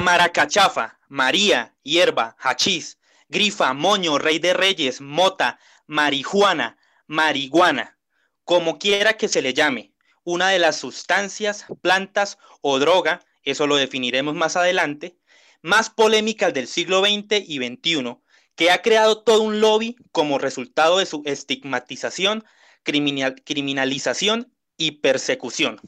La 0.00 0.04
maracachafa, 0.04 0.98
María, 1.08 1.76
hierba, 1.82 2.34
hachís, 2.38 2.98
grifa, 3.28 3.74
moño, 3.74 4.16
rey 4.16 4.38
de 4.38 4.54
reyes, 4.54 5.02
mota, 5.02 5.58
marihuana, 5.86 6.78
marihuana, 7.06 7.98
como 8.44 8.78
quiera 8.78 9.18
que 9.18 9.28
se 9.28 9.42
le 9.42 9.52
llame, 9.52 9.92
una 10.24 10.48
de 10.48 10.58
las 10.58 10.76
sustancias, 10.76 11.66
plantas 11.82 12.38
o 12.62 12.78
droga, 12.78 13.20
eso 13.42 13.66
lo 13.66 13.76
definiremos 13.76 14.34
más 14.34 14.56
adelante, 14.56 15.18
más 15.60 15.90
polémicas 15.90 16.54
del 16.54 16.66
siglo 16.66 17.00
XX 17.00 17.46
y 17.46 17.58
XXI, 17.58 18.16
que 18.54 18.70
ha 18.70 18.80
creado 18.80 19.22
todo 19.22 19.42
un 19.42 19.60
lobby 19.60 19.96
como 20.12 20.38
resultado 20.38 20.96
de 20.96 21.04
su 21.04 21.22
estigmatización, 21.26 22.46
criminalización 22.84 24.50
y 24.78 24.92
persecución. 24.92 25.78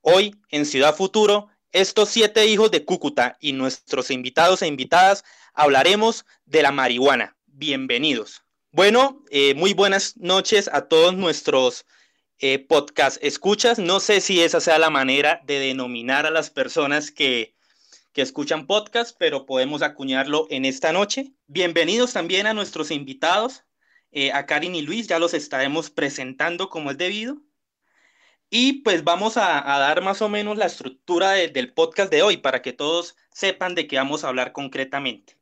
Hoy, 0.00 0.36
en 0.50 0.64
Ciudad 0.64 0.94
Futuro, 0.94 1.48
estos 1.72 2.10
siete 2.10 2.46
hijos 2.46 2.70
de 2.70 2.84
Cúcuta 2.84 3.38
y 3.40 3.52
nuestros 3.52 4.10
invitados 4.10 4.62
e 4.62 4.66
invitadas 4.66 5.24
hablaremos 5.54 6.26
de 6.44 6.62
la 6.62 6.70
marihuana. 6.70 7.36
Bienvenidos. 7.46 8.42
Bueno, 8.70 9.24
eh, 9.30 9.54
muy 9.54 9.72
buenas 9.72 10.16
noches 10.18 10.68
a 10.72 10.88
todos 10.88 11.14
nuestros 11.14 11.86
eh, 12.38 12.58
podcast 12.58 13.22
escuchas. 13.22 13.78
No 13.78 14.00
sé 14.00 14.20
si 14.20 14.42
esa 14.42 14.60
sea 14.60 14.78
la 14.78 14.90
manera 14.90 15.40
de 15.46 15.58
denominar 15.58 16.26
a 16.26 16.30
las 16.30 16.50
personas 16.50 17.10
que, 17.10 17.54
que 18.12 18.22
escuchan 18.22 18.66
podcast, 18.66 19.16
pero 19.18 19.46
podemos 19.46 19.80
acuñarlo 19.82 20.46
en 20.50 20.66
esta 20.66 20.92
noche. 20.92 21.32
Bienvenidos 21.46 22.12
también 22.12 22.46
a 22.46 22.54
nuestros 22.54 22.90
invitados, 22.90 23.64
eh, 24.10 24.30
a 24.32 24.44
Karin 24.44 24.74
y 24.74 24.82
Luis, 24.82 25.06
ya 25.08 25.18
los 25.18 25.32
estaremos 25.32 25.88
presentando 25.88 26.68
como 26.68 26.90
es 26.90 26.98
debido. 26.98 27.38
Y 28.54 28.82
pues 28.82 29.02
vamos 29.02 29.38
a, 29.38 29.62
dar 29.62 30.02
más 30.02 30.20
o 30.20 30.28
menos 30.28 30.58
la 30.58 30.66
estructura 30.66 31.30
del 31.30 31.72
podcast 31.72 32.10
de 32.10 32.22
hoy 32.22 32.36
para 32.36 32.60
que 32.60 32.74
todos 32.74 33.16
sepan 33.30 33.74
de 33.74 33.86
qué 33.86 33.96
vamos 33.96 34.24
a 34.24 34.28
hablar 34.28 34.52
concretamente. 34.52 35.38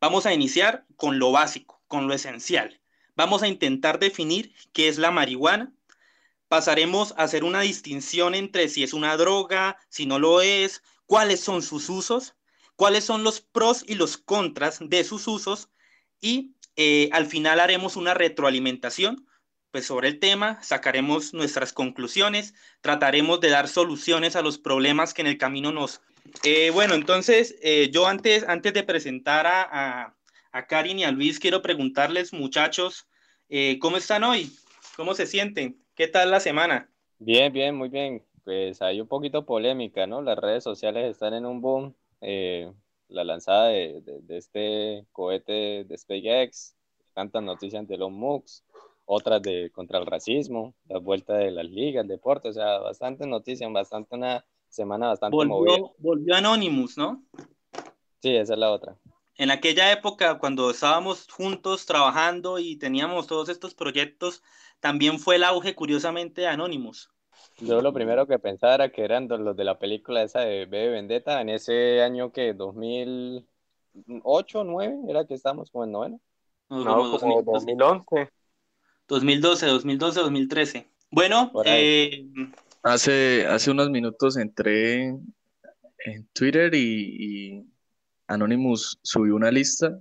Vamos 0.00 0.24
a 0.24 0.32
iniciar 0.32 0.86
con 0.96 1.18
lo 1.18 1.30
básico, 1.30 1.82
con 1.88 2.08
lo 2.08 2.14
esencial. 2.14 2.80
Vamos 3.16 3.42
a 3.42 3.48
intentar 3.48 3.98
definir 3.98 4.54
qué 4.72 4.88
es 4.88 4.96
la 4.96 5.10
marihuana. 5.10 5.74
Pasaremos 6.48 7.12
a 7.18 7.24
hacer 7.24 7.44
una 7.44 7.60
distinción 7.60 8.34
entre 8.34 8.70
si 8.70 8.82
es 8.82 8.94
una 8.94 9.14
droga, 9.18 9.76
si 9.90 10.06
no 10.06 10.18
lo 10.18 10.40
es, 10.40 10.82
cuáles 11.04 11.40
son 11.40 11.60
sus 11.60 11.90
usos, 11.90 12.34
cuáles 12.76 13.04
son 13.04 13.24
los 13.24 13.42
pros 13.42 13.84
y 13.86 13.96
los 13.96 14.16
contras 14.16 14.78
de 14.80 15.04
sus 15.04 15.28
usos 15.28 15.68
y 16.18 16.54
eh, 16.76 17.10
al 17.12 17.26
final 17.26 17.60
haremos 17.60 17.96
una 17.96 18.14
retroalimentación 18.14 19.26
pues 19.74 19.86
sobre 19.86 20.06
el 20.06 20.20
tema, 20.20 20.62
sacaremos 20.62 21.34
nuestras 21.34 21.72
conclusiones, 21.72 22.54
trataremos 22.80 23.40
de 23.40 23.50
dar 23.50 23.66
soluciones 23.66 24.36
a 24.36 24.40
los 24.40 24.56
problemas 24.56 25.12
que 25.12 25.22
en 25.22 25.26
el 25.26 25.36
camino 25.36 25.72
nos... 25.72 26.00
Eh, 26.44 26.70
bueno, 26.70 26.94
entonces 26.94 27.56
eh, 27.60 27.90
yo 27.90 28.06
antes, 28.06 28.44
antes 28.46 28.72
de 28.72 28.84
presentar 28.84 29.48
a, 29.48 30.14
a, 30.52 30.66
Karin 30.68 31.00
y 31.00 31.02
a 31.04 31.10
Luis, 31.10 31.40
quiero 31.40 31.60
preguntarles, 31.60 32.32
muchachos, 32.32 33.08
eh, 33.48 33.80
¿cómo 33.80 33.96
están 33.96 34.22
hoy? 34.22 34.48
¿Cómo 34.96 35.12
se 35.12 35.26
sienten? 35.26 35.76
¿Qué 35.96 36.06
tal 36.06 36.30
la 36.30 36.38
semana? 36.38 36.88
Bien, 37.18 37.52
bien, 37.52 37.74
muy 37.74 37.88
bien. 37.88 38.22
Pues 38.44 38.80
hay 38.80 39.00
un 39.00 39.08
poquito 39.08 39.44
polémica, 39.44 40.06
¿no? 40.06 40.22
Las 40.22 40.38
redes 40.38 40.62
sociales 40.62 41.10
están 41.10 41.34
en 41.34 41.46
un 41.46 41.60
boom. 41.60 41.96
la 42.20 43.24
lanzada 43.24 43.70
de, 43.70 44.02
de, 44.04 44.38
este 44.38 45.04
cohete 45.10 45.82
de 45.82 45.98
SpaceX, 45.98 46.76
tantas 47.12 47.42
noticias 47.42 47.88
de 47.88 47.98
los 47.98 48.12
MOOCs 48.12 48.62
otras 49.06 49.42
de 49.42 49.70
contra 49.70 49.98
el 49.98 50.06
racismo, 50.06 50.74
la 50.88 50.98
vuelta 50.98 51.34
de 51.34 51.50
las 51.50 51.66
ligas, 51.66 52.06
deporte, 52.06 52.48
o 52.48 52.52
sea, 52.52 52.78
bastante 52.78 53.26
noticias, 53.26 53.70
bastante 53.72 54.14
una 54.14 54.44
semana 54.68 55.08
bastante 55.08 55.36
volvió, 55.36 55.54
movida. 55.54 55.78
Volvió 55.98 56.34
Anonymous, 56.34 56.98
¿no? 56.98 57.22
Sí, 58.20 58.34
esa 58.34 58.54
es 58.54 58.58
la 58.58 58.72
otra. 58.72 58.96
En 59.36 59.50
aquella 59.50 59.92
época, 59.92 60.38
cuando 60.38 60.70
estábamos 60.70 61.28
juntos 61.30 61.86
trabajando 61.86 62.58
y 62.58 62.76
teníamos 62.76 63.26
todos 63.26 63.48
estos 63.48 63.74
proyectos, 63.74 64.42
también 64.80 65.18
fue 65.18 65.36
el 65.36 65.44
auge, 65.44 65.74
curiosamente, 65.74 66.42
de 66.42 66.48
Anonymous. 66.48 67.10
Yo 67.58 67.80
lo 67.80 67.92
primero 67.92 68.26
que 68.26 68.38
pensaba 68.38 68.74
era 68.74 68.88
que 68.90 69.04
eran 69.04 69.28
los 69.28 69.56
de 69.56 69.64
la 69.64 69.78
película 69.78 70.22
esa 70.22 70.40
de 70.40 70.66
Bebe 70.66 70.90
Vendetta, 70.90 71.40
en 71.40 71.48
ese 71.48 72.02
año 72.02 72.32
que 72.32 72.52
2008, 72.52 74.58
2009, 74.58 74.98
era 75.08 75.26
que 75.26 75.34
estábamos 75.34 75.70
como 75.70 75.84
en 75.84 75.92
noveno. 75.92 76.20
No, 76.68 77.18
como 77.18 77.42
2011. 77.42 78.30
2012, 79.08 79.66
2012, 79.66 80.20
2013. 80.20 80.88
Bueno, 81.10 81.52
eh, 81.64 82.26
hace, 82.82 83.46
hace 83.46 83.70
unos 83.70 83.90
minutos 83.90 84.36
entré 84.36 85.04
en 85.04 86.28
Twitter 86.32 86.74
y, 86.74 87.64
Anonymous 88.26 88.98
subió 89.02 89.36
una 89.36 89.50
lista 89.50 90.00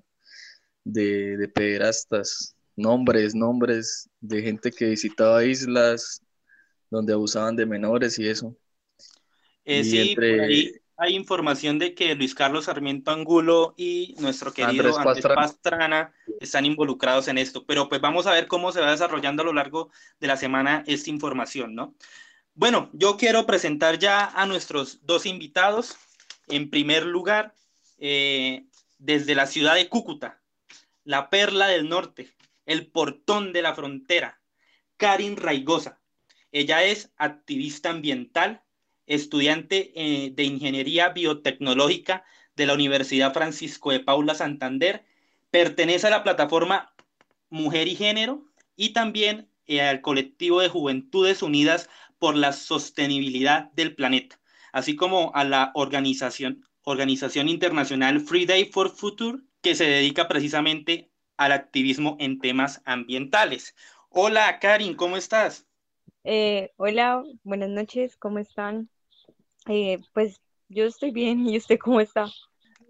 de, 0.84 1.38
de 1.38 1.47
pederastas, 1.50 2.56
nombres, 2.75 3.36
nombres 3.36 4.09
de 4.22 4.41
gente 4.41 4.72
que 4.72 4.86
visitaba 4.86 5.44
islas 5.44 6.22
donde 6.90 7.14
abusaban 7.14 7.56
de 7.56 7.66
menores 7.66 8.18
y 8.20 8.28
eso. 8.28 8.56
Eh, 9.66 9.84
sí, 9.84 10.16
por 10.16 10.24
ahí 10.24 10.72
hay 11.03 11.16
información 11.16 11.80
de 11.80 11.94
que 11.94 12.16
Luis 12.16 12.34
Carlos 12.34 12.66
Sarmiento 12.66 13.12
Angulo 13.12 13.74
y 13.75 14.16
nuestro 14.19 14.53
querido 14.53 14.97
Andrés, 14.97 15.25
Pastrana. 15.36 16.14
están 16.40 16.66
involucrados 16.66 17.28
en 17.28 17.38
esto, 17.38 17.66
pero 17.66 17.90
pues 17.90 18.00
vamos 18.00 18.25
a 18.25 18.31
ver 18.31 18.47
cómo 18.47 18.72
se 18.72 18.80
va 18.80 18.91
desarrollando 18.91 19.41
a 19.41 19.46
lo 19.46 19.52
largo 19.52 19.91
de 20.22 20.28
la 20.28 20.38
semana 20.38 20.81
esta 20.88 21.09
información, 21.09 21.75
¿no? 21.75 21.94
Bueno, 22.56 22.90
yo 22.94 23.18
quiero 23.18 23.46
presentar 23.46 24.00
ya 24.00 24.28
a 24.28 24.46
nuestros 24.46 25.06
dos 25.06 25.25
invitados. 25.25 25.97
En 26.47 26.69
primer 26.69 27.06
lugar, 27.06 27.53
eh, 27.97 28.66
desde 28.97 29.35
la 29.35 29.46
ciudad 29.46 29.75
de 29.75 29.90
Cúcuta, 29.90 30.40
la 31.03 31.30
perla 31.30 31.68
del 31.68 31.90
norte, 31.90 32.34
el 32.66 32.88
portón 32.88 33.52
de 33.52 33.62
la 33.62 33.75
frontera, 33.75 34.40
Karin 34.96 35.35
Raigosa. 35.35 36.00
Ella 36.53 36.84
es 36.84 37.12
activista 37.18 37.90
ambiental, 37.90 38.62
estudiante 39.16 39.91
eh, 39.96 40.31
de 40.34 40.44
Ingeniería 40.44 41.09
Biotecnológica 41.09 42.24
de 42.56 42.66
la 42.66 42.74
Universidad 42.74 43.34
Francisco 43.34 43.91
de 43.91 44.00
Paula 44.00 44.35
Santander, 44.35 45.06
pertenece 45.51 46.07
a 46.07 46.12
la 46.12 46.24
plataforma 46.24 46.94
Mujer 47.50 47.88
y 47.88 47.96
Género 47.96 48.46
y 48.75 48.94
también 48.94 49.50
eh, 49.66 49.81
al 49.81 50.02
colectivo 50.02 50.62
de 50.62 50.69
Juventudes 50.69 51.41
Unidas 51.41 51.90
por 52.19 52.35
la 52.35 52.53
Sostenibilidad 52.53 53.72
del 53.73 53.96
Planeta, 53.96 54.40
así 54.72 54.96
como 54.96 55.31
a 55.35 55.44
la 55.44 55.72
organización, 55.75 56.63
internacional 57.47 58.19
Free 58.22 58.46
Day 58.46 58.66
for 58.66 58.90
Future, 58.90 59.40
que 59.62 59.75
se 59.75 59.85
dedica 59.85 60.28
precisamente 60.28 61.09
al 61.38 61.52
activismo 61.52 62.18
en 62.19 62.40
temas 62.40 62.81
ambientales. 62.85 63.75
Hola, 64.09 64.59
Karin, 64.59 64.96
¿cómo 64.96 65.18
estás? 65.18 65.66
Eh, 66.23 66.72
hola, 66.78 67.23
buenas 67.44 67.69
noches, 67.69 68.16
¿cómo 68.18 68.40
están? 68.40 68.90
Eh, 69.68 70.00
pues 70.13 70.41
yo 70.69 70.85
estoy 70.85 71.12
bien 71.12 71.47
y 71.47 71.57
usted 71.57 71.78
cómo 71.79 72.01
está. 72.01 72.31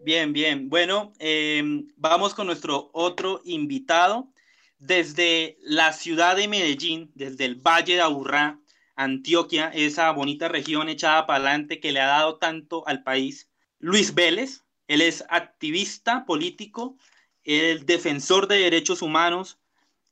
Bien, 0.04 0.34
bien. 0.34 0.70
Bueno, 0.70 1.14
em, 1.20 1.88
vamos 1.96 2.34
con 2.34 2.48
nuestro 2.48 2.90
otro 2.94 3.42
invitado. 3.46 4.30
Desde 4.78 5.58
la 5.62 5.94
ciudad 5.94 6.36
de 6.36 6.48
Medellín, 6.48 7.10
desde 7.16 7.46
el 7.46 7.56
Valle 7.56 7.96
de 7.96 8.02
Aburrá, 8.02 8.60
Antioquia, 8.96 9.70
esa 9.74 10.12
bonita 10.12 10.50
región 10.50 10.90
echada 10.90 11.26
para 11.26 11.40
adelante 11.40 11.80
que 11.80 11.94
le 11.94 12.02
ha 12.02 12.08
dado 12.08 12.38
tanto 12.38 12.86
al 12.86 13.02
país. 13.02 13.50
Luis 13.80 14.14
Vélez, 14.14 14.64
él 14.88 15.02
es 15.02 15.24
activista 15.30 16.26
político, 16.26 16.98
el 17.44 17.86
defensor 17.86 18.48
de 18.48 18.58
derechos 18.58 19.02
humanos, 19.02 19.58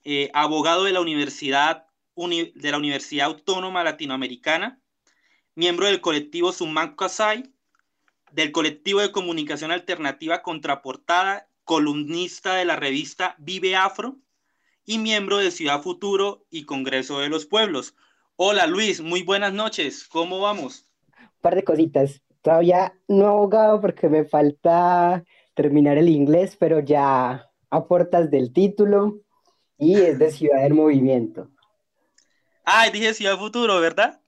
eh, 0.03 0.31
abogado 0.33 0.85
de 0.85 0.93
la 0.93 1.01
Universidad, 1.01 1.85
de 2.15 2.71
la 2.71 2.77
Universidad 2.77 3.27
Autónoma 3.27 3.83
Latinoamericana 3.83 4.80
miembro 5.55 5.87
del 5.87 6.01
colectivo 6.01 6.51
Suman 6.51 6.95
Kasai, 6.95 7.51
del 8.31 8.51
colectivo 8.51 9.01
de 9.01 9.11
comunicación 9.11 9.71
alternativa 9.71 10.41
Contraportada, 10.41 11.47
columnista 11.65 12.55
de 12.55 12.65
la 12.65 12.75
revista 12.75 13.35
Vive 13.37 13.75
Afro 13.75 14.17
y 14.85 14.97
miembro 14.97 15.37
de 15.37 15.51
Ciudad 15.51 15.81
Futuro 15.81 16.45
y 16.49 16.65
Congreso 16.65 17.19
de 17.19 17.29
los 17.29 17.45
Pueblos. 17.45 17.95
Hola 18.37 18.65
Luis, 18.65 19.01
muy 19.01 19.23
buenas 19.23 19.53
noches, 19.53 20.07
¿cómo 20.07 20.39
vamos? 20.39 20.85
Un 21.19 21.41
par 21.41 21.55
de 21.55 21.63
cositas. 21.63 22.21
Todavía 22.41 22.97
no 23.07 23.27
abogado 23.27 23.81
porque 23.81 24.09
me 24.09 24.25
falta 24.25 25.23
terminar 25.53 25.97
el 25.97 26.09
inglés, 26.09 26.55
pero 26.57 26.79
ya 26.79 27.49
aportas 27.69 28.31
del 28.31 28.51
título 28.53 29.19
y 29.77 29.95
es 29.95 30.17
de 30.17 30.31
Ciudad 30.31 30.63
del 30.63 30.73
Movimiento. 30.73 31.49
Ah, 32.63 32.89
dije 32.91 33.13
Ciudad 33.13 33.37
Futuro, 33.37 33.79
¿verdad? 33.79 34.20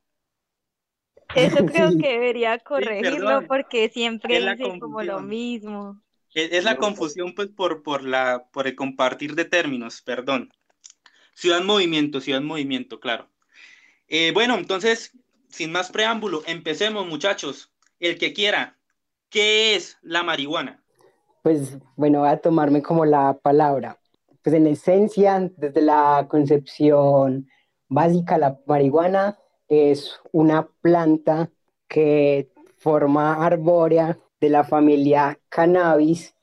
Eso 1.35 1.65
creo 1.65 1.91
que 1.97 2.13
debería 2.13 2.59
corregirlo 2.59 3.47
porque 3.47 3.89
siempre 3.89 4.39
dice 4.39 4.79
como 4.79 5.01
lo 5.01 5.21
mismo. 5.21 6.01
Es, 6.33 6.63
la 6.63 6.77
confusión 6.77 7.35
pues 7.35 7.49
por, 7.49 7.83
por, 7.83 8.03
la, 8.03 8.47
por 8.51 8.67
el 8.67 8.75
compartir 8.75 9.35
de 9.35 9.45
términos, 9.45 10.01
perdón. 10.01 10.51
Ciudad 11.35 11.63
Movimiento, 11.63 12.21
Ciudad 12.21 12.41
Movimiento, 12.41 12.99
claro. 12.99 13.29
Eh, 14.07 14.31
bueno, 14.33 14.55
entonces, 14.57 15.11
sin 15.49 15.71
más 15.71 15.91
preámbulo, 15.91 16.41
empecemos 16.47 17.05
muchachos. 17.07 17.71
El 17.99 18.17
que 18.17 18.33
quiera, 18.33 18.77
¿Qué 19.33 19.73
es 19.73 19.97
la 20.03 20.21
marihuana? 20.21 20.83
Pues 21.41 21.79
bueno, 21.95 22.19
voy 22.19 22.29
a 22.29 22.37
tomarme 22.37 22.83
como 22.83 23.03
la 23.03 23.35
palabra. 23.41 23.97
Pues 24.43 24.55
en 24.55 24.67
esencia, 24.67 25.49
desde 25.57 25.81
la 25.81 26.27
concepción 26.29 27.49
básica, 27.87 28.37
la 28.37 28.59
marihuana 28.67 29.39
es 29.67 30.19
una 30.31 30.67
planta 30.81 31.49
que 31.87 32.51
forma 32.77 33.45
arbórea 33.45 34.17
de 34.39 34.49
la 34.49 34.63
familia 34.63 35.39
cannabis, 35.49 36.35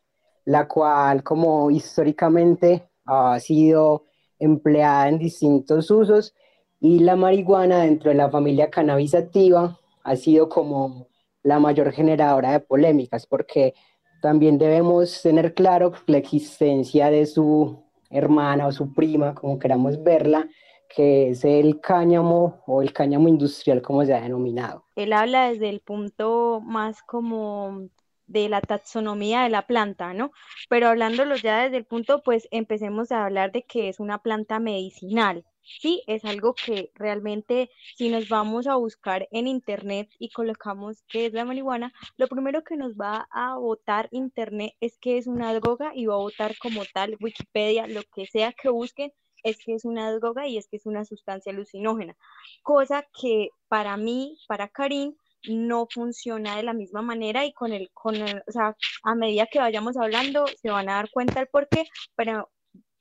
la 0.44 0.66
cual 0.66 1.22
como 1.22 1.70
históricamente 1.70 2.88
ha 3.04 3.38
sido 3.40 4.06
empleada 4.38 5.08
en 5.08 5.18
distintos 5.18 5.90
usos 5.90 6.34
y 6.80 7.00
la 7.00 7.14
marihuana 7.14 7.82
dentro 7.82 8.10
de 8.10 8.16
la 8.16 8.30
familia 8.30 8.70
cannabis 8.70 9.14
activa 9.14 9.78
ha 10.02 10.16
sido 10.16 10.48
como 10.48 11.08
la 11.42 11.58
mayor 11.58 11.92
generadora 11.92 12.52
de 12.52 12.60
polémicas 12.60 13.26
porque 13.26 13.74
también 14.22 14.58
debemos 14.58 15.20
tener 15.22 15.54
claro 15.54 15.92
la 16.06 16.18
existencia 16.18 17.10
de 17.10 17.26
su 17.26 17.82
hermana 18.10 18.66
o 18.66 18.72
su 18.72 18.92
prima, 18.92 19.34
como 19.34 19.58
queramos 19.58 20.02
verla, 20.02 20.48
que 20.94 21.30
es 21.30 21.44
el 21.44 21.80
cáñamo 21.80 22.62
o 22.66 22.82
el 22.82 22.92
cáñamo 22.92 23.28
industrial, 23.28 23.80
como 23.80 24.04
se 24.04 24.14
ha 24.14 24.20
denominado. 24.20 24.84
Él 24.96 25.12
habla 25.12 25.50
desde 25.50 25.68
el 25.68 25.80
punto 25.80 26.60
más 26.62 27.02
como 27.02 27.88
de 28.26 28.48
la 28.48 28.60
taxonomía 28.60 29.42
de 29.42 29.50
la 29.50 29.66
planta, 29.66 30.14
¿no? 30.14 30.30
Pero 30.68 30.88
hablándolo 30.88 31.34
ya 31.36 31.64
desde 31.64 31.78
el 31.78 31.84
punto, 31.84 32.22
pues 32.22 32.46
empecemos 32.52 33.10
a 33.10 33.24
hablar 33.24 33.50
de 33.50 33.64
que 33.64 33.88
es 33.88 33.98
una 33.98 34.18
planta 34.18 34.60
medicinal. 34.60 35.44
Sí, 35.62 36.02
es 36.06 36.24
algo 36.24 36.54
que 36.54 36.90
realmente 36.94 37.70
si 37.96 38.08
nos 38.08 38.28
vamos 38.28 38.66
a 38.66 38.76
buscar 38.76 39.28
en 39.30 39.46
internet 39.46 40.08
y 40.18 40.30
colocamos 40.30 41.02
qué 41.08 41.26
es 41.26 41.32
la 41.32 41.44
marihuana, 41.44 41.92
lo 42.16 42.28
primero 42.28 42.62
que 42.64 42.76
nos 42.76 42.94
va 42.94 43.28
a 43.30 43.56
votar 43.56 44.08
internet 44.10 44.74
es 44.80 44.96
que 44.98 45.18
es 45.18 45.26
una 45.26 45.52
droga 45.54 45.92
y 45.94 46.06
va 46.06 46.14
a 46.14 46.18
votar 46.18 46.56
como 46.58 46.82
tal 46.92 47.16
Wikipedia, 47.20 47.86
lo 47.86 48.02
que 48.14 48.26
sea 48.26 48.52
que 48.52 48.68
busquen, 48.68 49.12
es 49.42 49.58
que 49.58 49.74
es 49.74 49.84
una 49.84 50.12
droga 50.12 50.46
y 50.46 50.58
es 50.58 50.68
que 50.68 50.76
es 50.76 50.86
una 50.86 51.04
sustancia 51.04 51.52
alucinógena, 51.52 52.16
cosa 52.62 53.04
que 53.20 53.50
para 53.68 53.96
mí, 53.96 54.36
para 54.48 54.68
Karim, 54.68 55.14
no 55.48 55.86
funciona 55.90 56.56
de 56.56 56.62
la 56.62 56.74
misma 56.74 57.00
manera 57.02 57.46
y 57.46 57.52
con 57.52 57.72
el, 57.72 57.90
con 57.94 58.16
el, 58.16 58.42
o 58.46 58.52
sea, 58.52 58.76
a 59.02 59.14
medida 59.14 59.46
que 59.50 59.58
vayamos 59.58 59.96
hablando 59.96 60.46
se 60.60 60.70
van 60.70 60.88
a 60.88 60.94
dar 60.94 61.10
cuenta 61.10 61.40
el 61.40 61.46
por 61.46 61.68
qué, 61.68 61.86
pero 62.14 62.50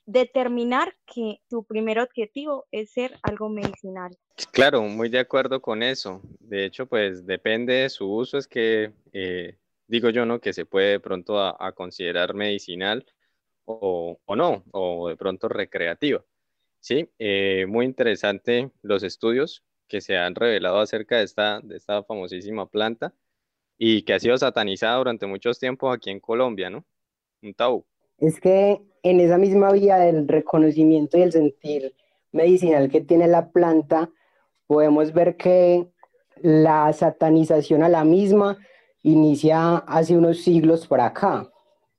determinar 0.05 0.95
que 1.05 1.41
tu 1.49 1.65
primer 1.65 1.99
objetivo 1.99 2.65
es 2.71 2.91
ser 2.91 3.19
algo 3.23 3.49
medicinal. 3.49 4.17
Claro, 4.51 4.81
muy 4.81 5.09
de 5.09 5.19
acuerdo 5.19 5.61
con 5.61 5.83
eso. 5.83 6.21
De 6.39 6.65
hecho, 6.65 6.87
pues 6.87 7.25
depende 7.25 7.73
de 7.73 7.89
su 7.89 8.09
uso, 8.09 8.37
es 8.37 8.47
que 8.47 8.93
eh, 9.11 9.57
digo 9.87 10.09
yo, 10.09 10.25
¿no? 10.25 10.39
Que 10.39 10.53
se 10.53 10.65
puede 10.65 10.91
de 10.91 10.99
pronto 10.99 11.39
a 11.39 11.71
considerar 11.73 12.33
medicinal 12.33 13.05
o, 13.69 14.35
no, 14.35 14.63
o 14.71 15.09
de 15.09 15.15
pronto 15.15 15.47
recreativa. 15.47 16.23
Sí, 16.79 17.09
eh, 17.19 17.65
muy 17.67 17.85
interesante 17.85 18.71
los 18.81 19.03
estudios 19.03 19.63
que 19.87 20.01
se 20.01 20.17
han 20.17 20.35
revelado 20.35 20.79
acerca 20.79 21.17
de 21.17 21.23
esta, 21.23 21.59
de 21.61 21.77
esta 21.77 22.03
famosísima 22.03 22.67
planta 22.67 23.13
y 23.77 24.03
que 24.03 24.13
ha 24.13 24.19
sido 24.19 24.37
satanizada 24.37 24.97
durante 24.97 25.25
muchos 25.25 25.59
tiempos 25.59 25.93
aquí 25.93 26.09
en 26.09 26.19
Colombia, 26.19 26.69
¿no? 26.69 26.85
Un 27.41 27.53
tabú. 27.53 27.85
Es 28.17 28.39
que 28.39 28.81
en 29.03 29.19
esa 29.19 29.37
misma 29.37 29.71
vía 29.71 29.97
del 29.97 30.27
reconocimiento 30.27 31.17
y 31.17 31.21
el 31.21 31.31
sentir 31.31 31.95
medicinal 32.31 32.89
que 32.89 33.01
tiene 33.01 33.27
la 33.27 33.49
planta, 33.49 34.11
podemos 34.67 35.13
ver 35.13 35.35
que 35.35 35.87
la 36.41 36.91
satanización 36.93 37.83
a 37.83 37.89
la 37.89 38.03
misma 38.03 38.57
inicia 39.01 39.77
hace 39.77 40.17
unos 40.17 40.41
siglos 40.41 40.87
por 40.87 41.01
acá, 41.01 41.49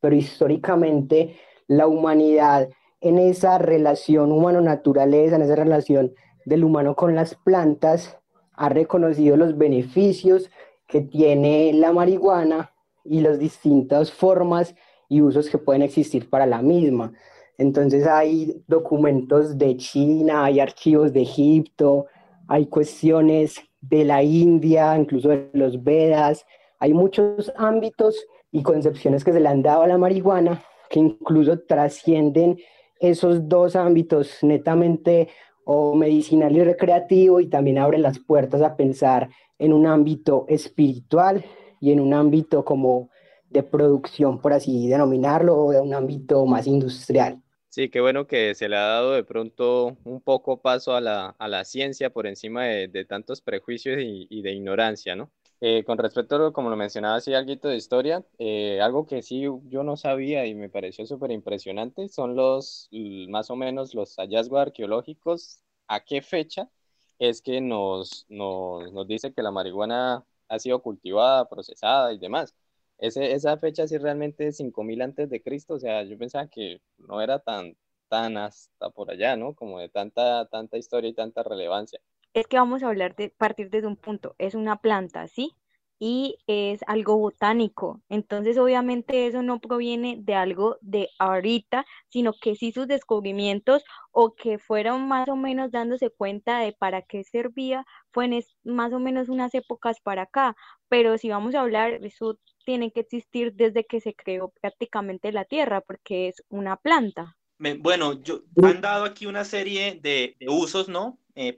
pero 0.00 0.14
históricamente 0.14 1.36
la 1.66 1.86
humanidad 1.86 2.68
en 3.00 3.18
esa 3.18 3.58
relación 3.58 4.32
humano-naturaleza, 4.32 5.36
en 5.36 5.42
esa 5.42 5.56
relación 5.56 6.12
del 6.44 6.64
humano 6.64 6.94
con 6.94 7.14
las 7.14 7.34
plantas, 7.34 8.18
ha 8.52 8.68
reconocido 8.68 9.36
los 9.36 9.56
beneficios 9.56 10.50
que 10.86 11.00
tiene 11.00 11.72
la 11.72 11.92
marihuana 11.92 12.72
y 13.04 13.20
las 13.20 13.38
distintas 13.38 14.12
formas 14.12 14.74
y 15.08 15.22
usos 15.22 15.48
que 15.48 15.58
pueden 15.58 15.82
existir 15.82 16.28
para 16.28 16.46
la 16.46 16.60
misma. 16.60 17.12
Entonces 17.56 18.06
hay 18.06 18.62
documentos 18.66 19.56
de 19.56 19.76
China, 19.76 20.44
hay 20.44 20.60
archivos 20.60 21.12
de 21.12 21.22
Egipto, 21.22 22.06
hay 22.48 22.66
cuestiones 22.66 23.56
de 23.80 24.04
la 24.04 24.22
India, 24.22 24.96
incluso 24.96 25.28
de 25.28 25.48
los 25.52 25.82
Vedas, 25.82 26.44
hay 26.78 26.92
muchos 26.92 27.52
ámbitos 27.56 28.26
y 28.50 28.62
concepciones 28.62 29.24
que 29.24 29.32
se 29.32 29.40
le 29.40 29.48
han 29.48 29.62
dado 29.62 29.82
a 29.82 29.86
la 29.86 29.98
marihuana 29.98 30.62
que 30.88 30.98
incluso 30.98 31.60
trascienden 31.60 32.58
esos 33.00 33.48
dos 33.48 33.74
ámbitos 33.76 34.38
netamente 34.42 35.28
o 35.64 35.94
medicinal 35.94 36.54
y 36.56 36.62
recreativo 36.62 37.40
y 37.40 37.48
también 37.48 37.78
abren 37.78 38.02
las 38.02 38.18
puertas 38.18 38.62
a 38.62 38.76
pensar 38.76 39.30
en 39.58 39.72
un 39.72 39.86
ámbito 39.86 40.46
espiritual 40.48 41.44
y 41.80 41.92
en 41.92 42.00
un 42.00 42.14
ámbito 42.14 42.64
como 42.64 43.10
de 43.48 43.62
producción, 43.62 44.40
por 44.40 44.52
así 44.52 44.88
denominarlo, 44.88 45.56
o 45.56 45.72
de 45.72 45.80
un 45.80 45.92
ámbito 45.92 46.46
más 46.46 46.66
industrial. 46.66 47.42
Sí, 47.68 47.88
qué 47.88 48.00
bueno 48.00 48.26
que 48.26 48.54
se 48.54 48.68
le 48.68 48.76
ha 48.76 48.80
dado 48.80 49.12
de 49.12 49.22
pronto 49.22 49.96
un 50.04 50.20
poco 50.20 50.60
paso 50.60 50.94
a 50.94 51.00
la, 51.00 51.36
a 51.38 51.48
la 51.48 51.64
ciencia 51.64 52.10
por 52.10 52.26
encima 52.26 52.64
de, 52.64 52.88
de 52.88 53.04
tantos 53.04 53.40
prejuicios 53.40 54.00
y, 54.00 54.26
y, 54.28 54.42
de 54.42 54.52
ignorancia, 54.52 55.14
¿no? 55.14 55.30
Eh, 55.62 55.84
con 55.84 55.98
respecto 55.98 56.36
a, 56.36 56.52
como 56.54 56.70
lo 56.70 56.76
mencionaba, 56.76 57.16
así 57.16 57.34
algo 57.34 57.54
de 57.54 57.76
historia, 57.76 58.24
eh, 58.38 58.80
algo 58.80 59.06
que 59.06 59.20
sí 59.22 59.42
yo 59.42 59.82
no 59.82 59.96
sabía 59.98 60.46
y 60.46 60.54
me 60.54 60.70
pareció 60.70 61.04
súper 61.04 61.32
impresionante 61.32 62.08
son 62.08 62.34
los, 62.34 62.88
más 63.28 63.50
o 63.50 63.56
menos, 63.56 63.94
los 63.94 64.16
hallazgos 64.16 64.60
arqueológicos, 64.60 65.62
a 65.86 66.00
qué 66.00 66.22
fecha 66.22 66.70
es 67.18 67.42
que 67.42 67.60
nos, 67.60 68.24
nos, 68.30 68.90
nos 68.92 69.06
dice 69.06 69.34
que 69.34 69.42
la 69.42 69.50
marihuana 69.50 70.24
ha 70.48 70.58
sido 70.58 70.80
cultivada, 70.82 71.48
procesada 71.48 72.12
y 72.14 72.18
demás. 72.18 72.54
Esa 72.98 73.56
fecha 73.58 73.86
sí 73.86 73.98
realmente 73.98 74.46
es 74.48 74.56
5000 74.58 75.02
antes 75.02 75.28
de 75.30 75.42
Cristo, 75.42 75.74
o 75.74 75.78
sea, 75.78 76.02
yo 76.04 76.16
pensaba 76.18 76.48
que 76.48 76.80
no 76.98 77.20
era 77.20 77.38
tan, 77.38 77.76
tan 78.08 78.36
hasta 78.38 78.90
por 78.90 79.10
allá, 79.10 79.36
¿no? 79.36 79.54
Como 79.54 79.78
de 79.78 79.88
tanta, 79.90 80.46
tanta 80.46 80.78
historia 80.78 81.10
y 81.10 81.14
tanta 81.14 81.42
relevancia 81.42 82.00
es 82.32 82.46
que 82.46 82.56
vamos 82.56 82.82
a 82.82 82.88
hablar 82.88 83.16
de 83.16 83.30
partir 83.30 83.70
desde 83.70 83.86
un 83.86 83.96
punto, 83.96 84.34
es 84.38 84.54
una 84.54 84.76
planta, 84.76 85.26
¿sí? 85.28 85.54
Y 86.02 86.38
es 86.46 86.80
algo 86.86 87.18
botánico. 87.18 88.00
Entonces, 88.08 88.56
obviamente, 88.56 89.26
eso 89.26 89.42
no 89.42 89.60
proviene 89.60 90.16
de 90.18 90.34
algo 90.34 90.78
de 90.80 91.10
ahorita, 91.18 91.84
sino 92.08 92.32
que 92.32 92.56
sí 92.56 92.72
sus 92.72 92.88
descubrimientos 92.88 93.84
o 94.10 94.34
que 94.34 94.58
fueron 94.58 95.06
más 95.06 95.28
o 95.28 95.36
menos 95.36 95.70
dándose 95.70 96.08
cuenta 96.10 96.58
de 96.60 96.72
para 96.72 97.02
qué 97.02 97.22
servía, 97.22 97.84
fue 98.12 98.24
en 98.24 98.42
más 98.64 98.92
o 98.94 98.98
menos 98.98 99.28
unas 99.28 99.54
épocas 99.54 100.00
para 100.00 100.22
acá. 100.22 100.56
Pero 100.88 101.18
si 101.18 101.28
vamos 101.28 101.54
a 101.54 101.60
hablar, 101.60 102.02
eso 102.02 102.38
tiene 102.64 102.92
que 102.92 103.00
existir 103.00 103.52
desde 103.52 103.84
que 103.84 104.00
se 104.00 104.14
creó 104.14 104.52
prácticamente 104.60 105.32
la 105.32 105.44
Tierra, 105.44 105.82
porque 105.82 106.28
es 106.28 106.42
una 106.48 106.76
planta. 106.76 107.36
Bueno, 107.58 108.22
yo, 108.22 108.40
han 108.62 108.80
dado 108.80 109.04
aquí 109.04 109.26
una 109.26 109.44
serie 109.44 110.00
de, 110.00 110.34
de 110.40 110.48
usos, 110.48 110.88
¿no? 110.88 111.18
Eh, 111.34 111.52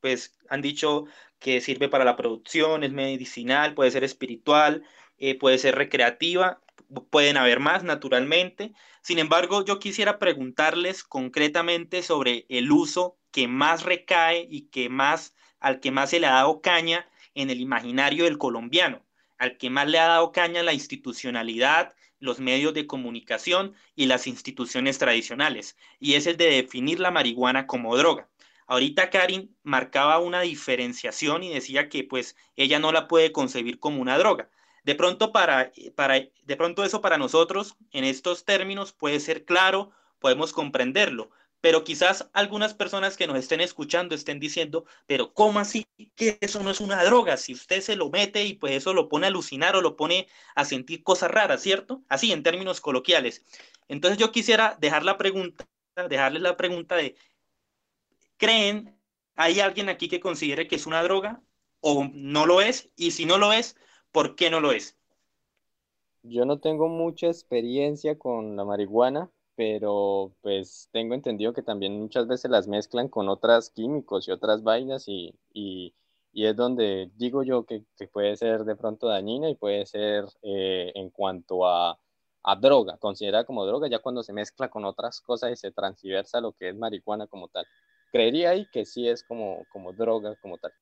pues 0.00 0.38
han 0.48 0.62
dicho 0.62 1.06
que 1.46 1.60
sirve 1.60 1.88
para 1.88 2.04
la 2.04 2.16
producción, 2.16 2.82
es 2.82 2.90
medicinal, 2.90 3.74
puede 3.74 3.92
ser 3.92 4.02
espiritual, 4.02 4.82
eh, 5.16 5.38
puede 5.38 5.58
ser 5.58 5.76
recreativa, 5.76 6.60
pueden 7.10 7.36
haber 7.36 7.60
más 7.60 7.84
naturalmente. 7.84 8.72
Sin 9.00 9.20
embargo, 9.20 9.64
yo 9.64 9.78
quisiera 9.78 10.18
preguntarles 10.18 11.04
concretamente 11.04 12.02
sobre 12.02 12.46
el 12.48 12.72
uso 12.72 13.16
que 13.30 13.46
más 13.46 13.84
recae 13.84 14.48
y 14.50 14.62
que 14.70 14.88
más 14.88 15.36
al 15.60 15.78
que 15.78 15.92
más 15.92 16.10
se 16.10 16.18
le 16.18 16.26
ha 16.26 16.32
dado 16.32 16.60
caña 16.60 17.08
en 17.36 17.50
el 17.50 17.60
imaginario 17.60 18.24
del 18.24 18.38
colombiano, 18.38 19.06
al 19.38 19.56
que 19.56 19.70
más 19.70 19.86
le 19.86 20.00
ha 20.00 20.08
dado 20.08 20.32
caña 20.32 20.64
la 20.64 20.72
institucionalidad, 20.72 21.94
los 22.18 22.40
medios 22.40 22.74
de 22.74 22.88
comunicación 22.88 23.76
y 23.94 24.06
las 24.06 24.26
instituciones 24.26 24.98
tradicionales, 24.98 25.76
y 26.00 26.14
es 26.14 26.26
el 26.26 26.38
de 26.38 26.50
definir 26.50 26.98
la 26.98 27.12
marihuana 27.12 27.68
como 27.68 27.96
droga. 27.96 28.28
Ahorita 28.66 29.10
Karin 29.10 29.56
marcaba 29.62 30.18
una 30.18 30.40
diferenciación 30.40 31.42
y 31.42 31.52
decía 31.52 31.88
que 31.88 32.04
pues 32.04 32.36
ella 32.56 32.78
no 32.78 32.92
la 32.92 33.08
puede 33.08 33.32
concebir 33.32 33.78
como 33.78 34.00
una 34.00 34.18
droga. 34.18 34.50
De 34.84 34.94
pronto, 34.94 35.32
para, 35.32 35.72
para, 35.94 36.14
de 36.14 36.56
pronto 36.56 36.84
eso 36.84 37.00
para 37.00 37.18
nosotros 37.18 37.76
en 37.92 38.04
estos 38.04 38.44
términos 38.44 38.92
puede 38.92 39.20
ser 39.20 39.44
claro, 39.44 39.90
podemos 40.20 40.52
comprenderlo, 40.52 41.30
pero 41.60 41.82
quizás 41.82 42.28
algunas 42.32 42.74
personas 42.74 43.16
que 43.16 43.26
nos 43.26 43.36
estén 43.36 43.60
escuchando 43.60 44.14
estén 44.14 44.38
diciendo, 44.38 44.84
pero 45.06 45.32
¿cómo 45.32 45.58
así 45.58 45.86
que 46.14 46.38
eso 46.40 46.62
no 46.62 46.70
es 46.70 46.80
una 46.80 47.02
droga? 47.02 47.36
Si 47.36 47.52
usted 47.52 47.80
se 47.80 47.96
lo 47.96 48.10
mete 48.10 48.44
y 48.44 48.54
pues 48.54 48.74
eso 48.74 48.94
lo 48.94 49.08
pone 49.08 49.26
a 49.26 49.30
alucinar 49.30 49.74
o 49.74 49.80
lo 49.80 49.96
pone 49.96 50.28
a 50.54 50.64
sentir 50.64 51.02
cosas 51.02 51.32
raras, 51.32 51.62
¿cierto? 51.62 52.02
Así 52.08 52.30
en 52.30 52.44
términos 52.44 52.80
coloquiales. 52.80 53.44
Entonces 53.88 54.18
yo 54.18 54.30
quisiera 54.30 54.76
dejar 54.80 55.02
la 55.02 55.18
pregunta, 55.18 55.66
dejarles 56.08 56.42
la 56.42 56.56
pregunta 56.56 56.94
de 56.94 57.16
creen, 58.36 58.98
¿hay 59.34 59.60
alguien 59.60 59.88
aquí 59.88 60.08
que 60.08 60.20
considere 60.20 60.68
que 60.68 60.76
es 60.76 60.86
una 60.86 61.02
droga 61.02 61.42
o 61.80 62.08
no 62.12 62.46
lo 62.46 62.60
es? 62.60 62.90
Y 62.96 63.12
si 63.12 63.26
no 63.26 63.38
lo 63.38 63.52
es, 63.52 63.76
¿por 64.12 64.36
qué 64.36 64.50
no 64.50 64.60
lo 64.60 64.72
es? 64.72 64.96
Yo 66.22 66.44
no 66.44 66.58
tengo 66.58 66.88
mucha 66.88 67.28
experiencia 67.28 68.18
con 68.18 68.56
la 68.56 68.64
marihuana, 68.64 69.30
pero 69.56 70.34
pues 70.42 70.88
tengo 70.92 71.14
entendido 71.14 71.52
que 71.52 71.62
también 71.62 72.00
muchas 72.00 72.26
veces 72.26 72.50
las 72.50 72.68
mezclan 72.68 73.08
con 73.08 73.28
otros 73.28 73.70
químicos 73.70 74.28
y 74.28 74.32
otras 74.32 74.62
vainas 74.62 75.08
y, 75.08 75.34
y, 75.52 75.94
es 76.32 76.54
donde 76.54 77.10
digo 77.16 77.42
yo 77.42 77.64
que, 77.64 77.84
que, 77.96 78.08
puede 78.08 78.36
ser 78.36 78.64
de 78.64 78.76
pronto 78.76 79.08
dañina 79.08 79.48
y 79.48 79.54
puede 79.54 79.86
ser 79.86 80.26
eh, 80.42 80.92
en 80.94 81.10
cuanto 81.10 81.66
a, 81.66 81.98
a, 82.42 82.56
droga, 82.56 82.98
considerada 82.98 83.46
como 83.46 83.64
droga 83.64 83.88
ya 83.88 84.00
cuando 84.00 84.22
se 84.22 84.34
mezcla 84.34 84.68
con 84.68 84.84
otras 84.84 85.20
cosas 85.22 85.52
y 85.52 85.56
se 85.56 85.72
transversa 85.72 86.40
lo 86.40 86.52
que 86.52 86.68
es 86.68 86.76
marihuana 86.76 87.26
como 87.26 87.48
tal. 87.48 87.66
Creería 88.10 88.50
ahí 88.50 88.66
que 88.70 88.84
sí 88.84 89.08
es 89.08 89.24
como, 89.24 89.64
como 89.70 89.92
droga 89.92 90.34
como 90.36 90.58
tal, 90.58 90.72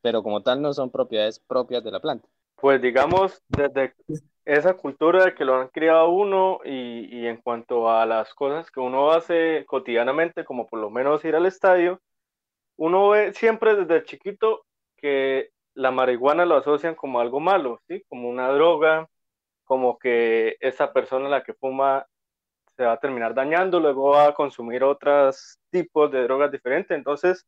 pero 0.00 0.22
como 0.22 0.42
tal 0.42 0.62
no 0.62 0.72
son 0.72 0.90
propiedades 0.90 1.38
propias 1.40 1.82
de 1.82 1.90
la 1.90 2.00
planta. 2.00 2.28
Pues 2.56 2.80
digamos, 2.80 3.42
desde 3.48 3.94
esa 4.44 4.74
cultura 4.74 5.24
de 5.24 5.34
que 5.34 5.44
lo 5.44 5.56
han 5.56 5.68
criado 5.68 6.10
uno 6.10 6.60
y, 6.64 7.08
y, 7.10 7.26
en 7.26 7.38
cuanto 7.38 7.90
a 7.90 8.06
las 8.06 8.32
cosas 8.34 8.70
que 8.70 8.80
uno 8.80 9.10
hace 9.10 9.64
cotidianamente, 9.66 10.44
como 10.44 10.66
por 10.66 10.78
lo 10.78 10.90
menos 10.90 11.24
ir 11.24 11.34
al 11.34 11.46
estadio, 11.46 12.00
uno 12.76 13.10
ve 13.10 13.32
siempre 13.32 13.74
desde 13.74 14.04
chiquito 14.04 14.64
que 14.96 15.50
la 15.74 15.90
marihuana 15.90 16.44
lo 16.44 16.56
asocian 16.56 16.94
como 16.94 17.20
algo 17.20 17.40
malo, 17.40 17.80
¿sí? 17.88 18.02
Como 18.08 18.28
una 18.28 18.48
droga, 18.48 19.08
como 19.64 19.98
que 19.98 20.56
esa 20.60 20.92
persona 20.92 21.28
la 21.28 21.42
que 21.42 21.54
fuma 21.54 22.06
se 22.76 22.84
va 22.84 22.92
a 22.92 23.00
terminar 23.00 23.34
dañando, 23.34 23.80
luego 23.80 24.10
va 24.10 24.28
a 24.28 24.34
consumir 24.34 24.82
otros 24.82 25.58
tipos 25.70 26.10
de 26.10 26.22
drogas 26.22 26.50
diferentes, 26.50 26.96
entonces 26.96 27.46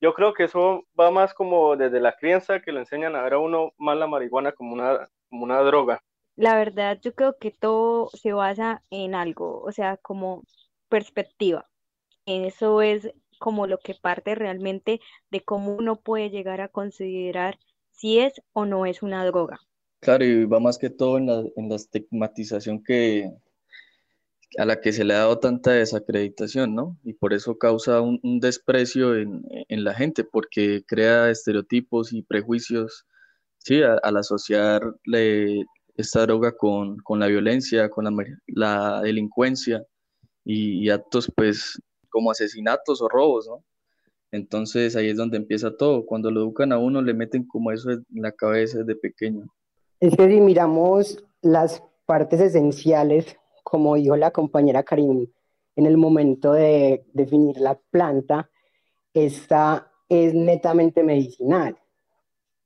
yo 0.00 0.14
creo 0.14 0.34
que 0.34 0.44
eso 0.44 0.84
va 0.98 1.10
más 1.10 1.32
como 1.32 1.76
desde 1.76 2.00
la 2.00 2.16
crianza 2.16 2.60
que 2.60 2.72
le 2.72 2.80
enseñan 2.80 3.14
a 3.14 3.22
ver 3.22 3.34
a 3.34 3.38
uno 3.38 3.72
más 3.78 3.96
la 3.96 4.08
marihuana 4.08 4.52
como 4.52 4.74
una, 4.74 5.08
como 5.30 5.44
una 5.44 5.60
droga. 5.60 6.02
La 6.34 6.56
verdad, 6.56 6.98
yo 7.00 7.14
creo 7.14 7.36
que 7.38 7.52
todo 7.52 8.08
se 8.14 8.32
basa 8.32 8.82
en 8.90 9.14
algo, 9.14 9.60
o 9.60 9.70
sea, 9.70 9.98
como 9.98 10.42
perspectiva. 10.88 11.68
Eso 12.26 12.82
es 12.82 13.12
como 13.38 13.66
lo 13.66 13.78
que 13.78 13.94
parte 13.94 14.34
realmente 14.34 15.00
de 15.30 15.42
cómo 15.42 15.74
uno 15.74 15.96
puede 15.96 16.30
llegar 16.30 16.60
a 16.60 16.68
considerar 16.68 17.58
si 17.92 18.18
es 18.18 18.40
o 18.52 18.64
no 18.64 18.86
es 18.86 19.02
una 19.02 19.24
droga. 19.24 19.60
Claro, 20.00 20.24
y 20.24 20.44
va 20.46 20.58
más 20.58 20.78
que 20.78 20.90
todo 20.90 21.18
en 21.18 21.26
la, 21.26 21.44
en 21.54 21.68
la 21.68 21.76
estigmatización 21.76 22.82
que, 22.82 23.30
a 24.58 24.64
la 24.64 24.80
que 24.80 24.92
se 24.92 25.04
le 25.04 25.14
ha 25.14 25.18
dado 25.18 25.38
tanta 25.38 25.72
desacreditación, 25.72 26.74
¿no? 26.74 26.98
Y 27.04 27.14
por 27.14 27.32
eso 27.32 27.58
causa 27.58 28.00
un, 28.00 28.20
desprecio 28.40 29.16
en, 29.16 29.84
la 29.84 29.94
gente, 29.94 30.24
porque 30.24 30.82
crea 30.86 31.30
estereotipos 31.30 32.12
y 32.12 32.22
prejuicios, 32.22 33.06
¿sí? 33.58 33.80
Al 33.82 34.16
asociarle 34.16 35.64
esta 35.96 36.22
droga 36.22 36.52
con, 36.52 36.98
la 37.18 37.26
violencia, 37.26 37.88
con 37.88 38.04
la, 38.46 39.00
delincuencia 39.02 39.84
y, 40.44 40.90
actos, 40.90 41.30
pues, 41.34 41.80
como 42.10 42.30
asesinatos 42.30 43.00
o 43.00 43.08
robos, 43.08 43.46
¿no? 43.48 43.64
Entonces 44.32 44.96
ahí 44.96 45.10
es 45.10 45.16
donde 45.16 45.36
empieza 45.36 45.76
todo. 45.76 46.06
Cuando 46.06 46.30
lo 46.30 46.40
educan 46.40 46.72
a 46.72 46.78
uno, 46.78 47.02
le 47.02 47.12
meten 47.12 47.46
como 47.46 47.70
eso 47.70 47.90
en 47.90 48.04
la 48.10 48.32
cabeza 48.32 48.78
desde 48.78 48.96
pequeño. 48.96 49.46
Es 50.00 50.16
que 50.16 50.26
si 50.26 50.40
miramos 50.40 51.22
las 51.42 51.82
partes 52.06 52.40
esenciales 52.40 53.36
como 53.72 53.94
dijo 53.94 54.16
la 54.16 54.32
compañera 54.32 54.82
Karim 54.82 55.26
en 55.76 55.86
el 55.86 55.96
momento 55.96 56.52
de 56.52 57.06
definir 57.14 57.56
la 57.56 57.80
planta, 57.90 58.50
esta 59.14 59.90
es 60.10 60.34
netamente 60.34 61.02
medicinal. 61.02 61.78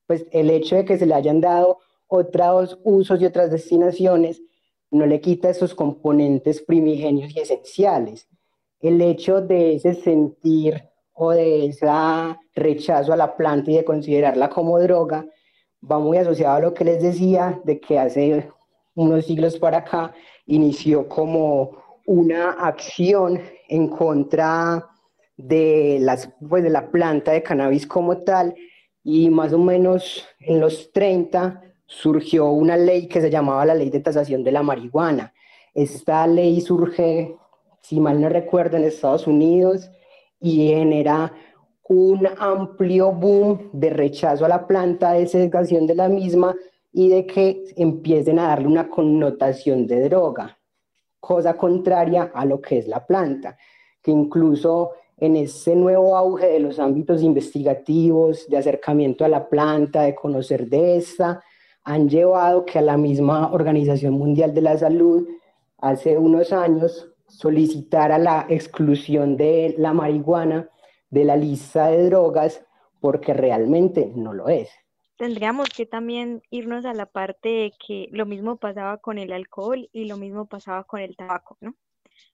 Pues 0.09 0.27
el 0.33 0.51
hecho 0.51 0.75
de 0.75 0.85
que 0.85 0.99
se 0.99 1.07
le 1.07 1.15
hayan 1.15 1.41
dado 1.41 1.79
otros 2.09 2.81
usos 2.83 3.23
y 3.23 3.25
otras 3.25 3.53
destinaciones 3.53 4.43
no 4.91 5.07
le 5.07 5.21
quita 5.21 5.49
esos 5.49 5.77
componentes 5.77 6.61
primigenios 6.61 7.37
y 7.37 7.39
esenciales. 7.39 8.29
El 8.81 9.01
hecho 9.01 9.41
de 9.41 9.77
ese 9.77 9.95
sentir 9.95 10.91
o 11.13 11.31
de 11.31 11.67
ese 11.67 11.87
rechazo 12.57 13.13
a 13.13 13.17
la 13.17 13.37
planta 13.37 13.71
y 13.71 13.77
de 13.77 13.85
considerarla 13.85 14.51
como 14.51 14.81
droga 14.81 15.25
va 15.89 16.01
muy 16.01 16.19
asociado 16.19 16.57
a 16.57 16.61
lo 16.61 16.75
que 16.75 16.85
les 16.85 17.01
decía 17.01 17.61
de 17.63 17.79
que 17.79 17.97
hace 17.97 18.51
unos 18.97 19.26
siglos 19.26 19.59
para 19.59 19.79
acá 19.79 20.12
inició 20.47 21.09
como 21.09 21.71
una 22.07 22.53
acción 22.53 23.41
en 23.69 23.88
contra 23.88 24.85
de, 25.37 25.99
las, 26.00 26.31
pues 26.49 26.65
de 26.65 26.71
la 26.71 26.91
planta 26.91 27.33
de 27.33 27.43
cannabis 27.43 27.87
como 27.87 28.19
tal 28.19 28.55
y 29.05 29.31
más 29.31 29.53
o 29.53 29.59
menos 29.59 30.26
en 30.41 30.61
los 30.61 30.91
30 30.93 31.62
surgió 31.85 32.50
una 32.50 32.76
ley 32.76 33.07
que 33.07 33.21
se 33.21 33.31
llamaba 33.31 33.67
la 33.67 33.75
ley 33.75 33.91
de 33.91 34.00
tasación 34.00 34.43
de 34.43 34.53
la 34.53 34.62
marihuana. 34.62 35.33
Esta 35.75 36.26
ley 36.26 36.61
surge, 36.61 37.37
si 37.83 38.00
mal 38.00 38.21
no 38.21 38.29
recuerdo, 38.29 38.76
en 38.76 38.85
Estados 38.85 39.26
Unidos 39.26 39.91
y 40.41 40.69
genera 40.69 41.33
un 41.88 42.26
amplio 42.38 43.12
boom 43.12 43.71
de 43.73 43.91
rechazo 43.91 44.45
a 44.45 44.49
la 44.49 44.67
planta, 44.67 45.12
de 45.12 45.26
segregación 45.26 45.87
de 45.87 45.95
la 45.95 46.09
misma 46.09 46.57
y 46.99 47.11
de 47.11 47.26
que 47.26 47.62
empiecen 47.76 48.38
a 48.38 48.49
darle 48.49 48.69
una 48.69 48.88
connotación 48.88 49.87
de 49.87 50.09
droga, 50.09 50.59
cosa 51.21 51.55
contraria 51.55 52.31
a 52.33 52.47
lo 52.47 52.59
que 52.59 52.79
es 52.79 52.88
la 52.88 53.05
planta, 53.05 53.59
que 54.03 54.11
incluso 54.11 54.93
en 55.19 55.37
ese 55.37 55.76
nuevo 55.76 56.17
auge 56.17 56.47
de 56.47 56.59
los 56.59 56.79
ámbitos 56.79 57.23
investigativos, 57.23 58.49
de 58.49 58.57
acercamiento 58.57 59.26
a 59.26 59.29
la 59.29 59.47
planta, 59.47 60.05
de 60.05 60.15
conocer 60.15 60.71
de 60.71 60.97
esta, 60.97 61.43
han 61.85 62.09
llevado 62.09 62.65
que 62.65 62.79
a 62.79 62.83
la 62.83 62.97
misma 62.97 63.53
Organización 63.53 64.15
Mundial 64.15 64.55
de 64.55 64.62
la 64.62 64.79
Salud 64.79 65.29
hace 65.76 66.17
unos 66.17 66.50
años 66.50 67.12
solicitara 67.26 68.17
la 68.17 68.47
exclusión 68.49 69.37
de 69.37 69.75
la 69.76 69.93
marihuana 69.93 70.71
de 71.11 71.25
la 71.25 71.37
lista 71.37 71.88
de 71.88 72.07
drogas 72.07 72.65
porque 73.00 73.35
realmente 73.35 74.11
no 74.17 74.33
lo 74.33 74.49
es 74.49 74.71
tendríamos 75.16 75.68
que 75.70 75.87
también 75.87 76.42
irnos 76.50 76.85
a 76.85 76.94
la 76.94 77.06
parte 77.06 77.49
de 77.49 77.73
que 77.87 78.08
lo 78.12 78.26
mismo 78.26 78.58
pasaba 78.58 78.99
con 78.99 79.18
el 79.18 79.32
alcohol 79.32 79.88
y 79.92 80.06
lo 80.06 80.16
mismo 80.16 80.46
pasaba 80.46 80.85
con 80.85 81.00
el 81.00 81.16
tabaco, 81.16 81.56
¿no? 81.61 81.75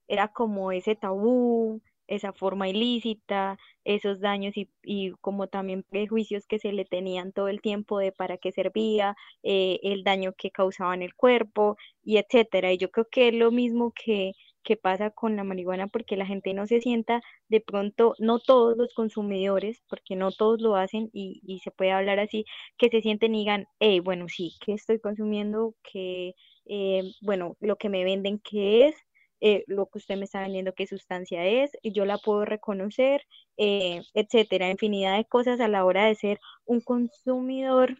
Era 0.09 0.29
como 0.29 0.73
ese 0.73 0.97
tabú, 0.97 1.83
esa 2.09 2.33
forma 2.33 2.69
ilícita, 2.69 3.59
esos 3.85 4.21
daños 4.21 4.55
y, 4.57 5.13
como 5.21 5.49
también 5.49 5.83
prejuicios 5.85 6.47
que 6.47 6.59
se 6.59 6.73
le 6.73 6.85
tenían 6.85 7.33
todo 7.33 7.49
el 7.49 7.61
tiempo 7.63 7.99
de 7.99 8.13
para 8.13 8.37
qué 8.39 8.53
servía, 8.53 9.17
eh, 9.43 9.81
el 9.83 10.05
daño 10.05 10.35
que 10.37 10.51
causaba 10.51 10.95
en 10.95 11.03
el 11.03 11.15
cuerpo 11.15 11.77
y 12.05 12.19
etcétera. 12.19 12.73
Y 12.73 12.79
yo 12.79 12.91
creo 12.91 13.09
que 13.11 13.29
es 13.29 13.35
lo 13.35 13.51
mismo 13.51 13.93
que 13.93 14.33
qué 14.63 14.77
pasa 14.77 15.11
con 15.11 15.37
la 15.37 15.45
marihuana 15.45 15.89
porque 15.89 16.17
la 16.17 16.27
gente 16.27 16.55
no 16.55 16.67
se 16.67 16.81
sienta 16.81 17.23
de 17.49 17.61
pronto, 17.61 18.15
no 18.19 18.39
todos 18.39 18.77
los 18.77 18.95
consumidores, 18.95 19.83
porque 19.89 20.17
no 20.17 20.33
todos 20.33 20.61
lo 20.61 20.77
hacen 20.77 21.11
y, 21.13 21.41
y 21.47 21.61
se 21.61 21.71
puede 21.71 21.93
hablar 21.93 22.19
así, 22.21 22.45
que 22.79 22.89
se 22.89 23.03
sienten 23.03 23.35
y 23.35 23.41
digan, 23.41 23.67
hey, 23.81 24.01
bueno, 24.01 24.29
sí, 24.29 24.55
¿qué 24.65 24.73
estoy 24.75 25.01
consumiendo? 25.01 25.75
que 25.83 26.35
eh, 26.67 27.03
bueno, 27.21 27.57
lo 27.61 27.77
que 27.77 27.89
me 27.89 28.05
venden, 28.05 28.39
¿qué 28.39 28.89
es? 28.89 28.97
Eh, 29.41 29.65
lo 29.67 29.87
que 29.87 29.99
usted 29.99 30.17
me 30.17 30.25
está 30.25 30.41
vendiendo, 30.41 30.75
qué 30.75 30.87
sustancia 30.87 31.45
es, 31.45 31.73
y 31.83 31.93
yo 31.93 32.05
la 32.05 32.19
puedo 32.19 32.45
reconocer, 32.45 33.23
eh, 33.57 34.03
etcétera, 34.15 34.71
infinidad 34.71 35.17
de 35.17 35.25
cosas 35.25 35.61
a 35.61 35.69
la 35.69 35.85
hora 35.85 36.07
de 36.07 36.15
ser 36.15 36.41
un 36.65 36.81
consumidor, 36.81 37.99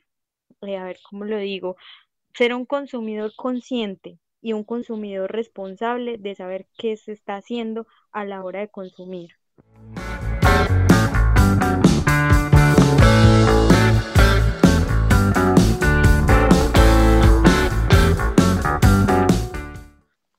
a 0.61 0.85
ver 0.85 0.99
cómo 1.03 1.25
lo 1.25 1.39
digo, 1.39 1.77
ser 2.35 2.55
un 2.55 2.65
consumidor 2.65 3.33
consciente, 3.37 4.19
y 4.43 4.53
un 4.53 4.65
consumidor 4.65 5.33
responsable 5.33 6.19
de 6.19 6.35
saber 6.35 6.67
qué 6.77 6.97
se 6.97 7.13
está 7.13 7.37
haciendo 7.37 7.87
a 8.11 8.25
la 8.25 8.45
hora 8.45 8.61
de 8.61 8.69
consumir. 8.69 9.37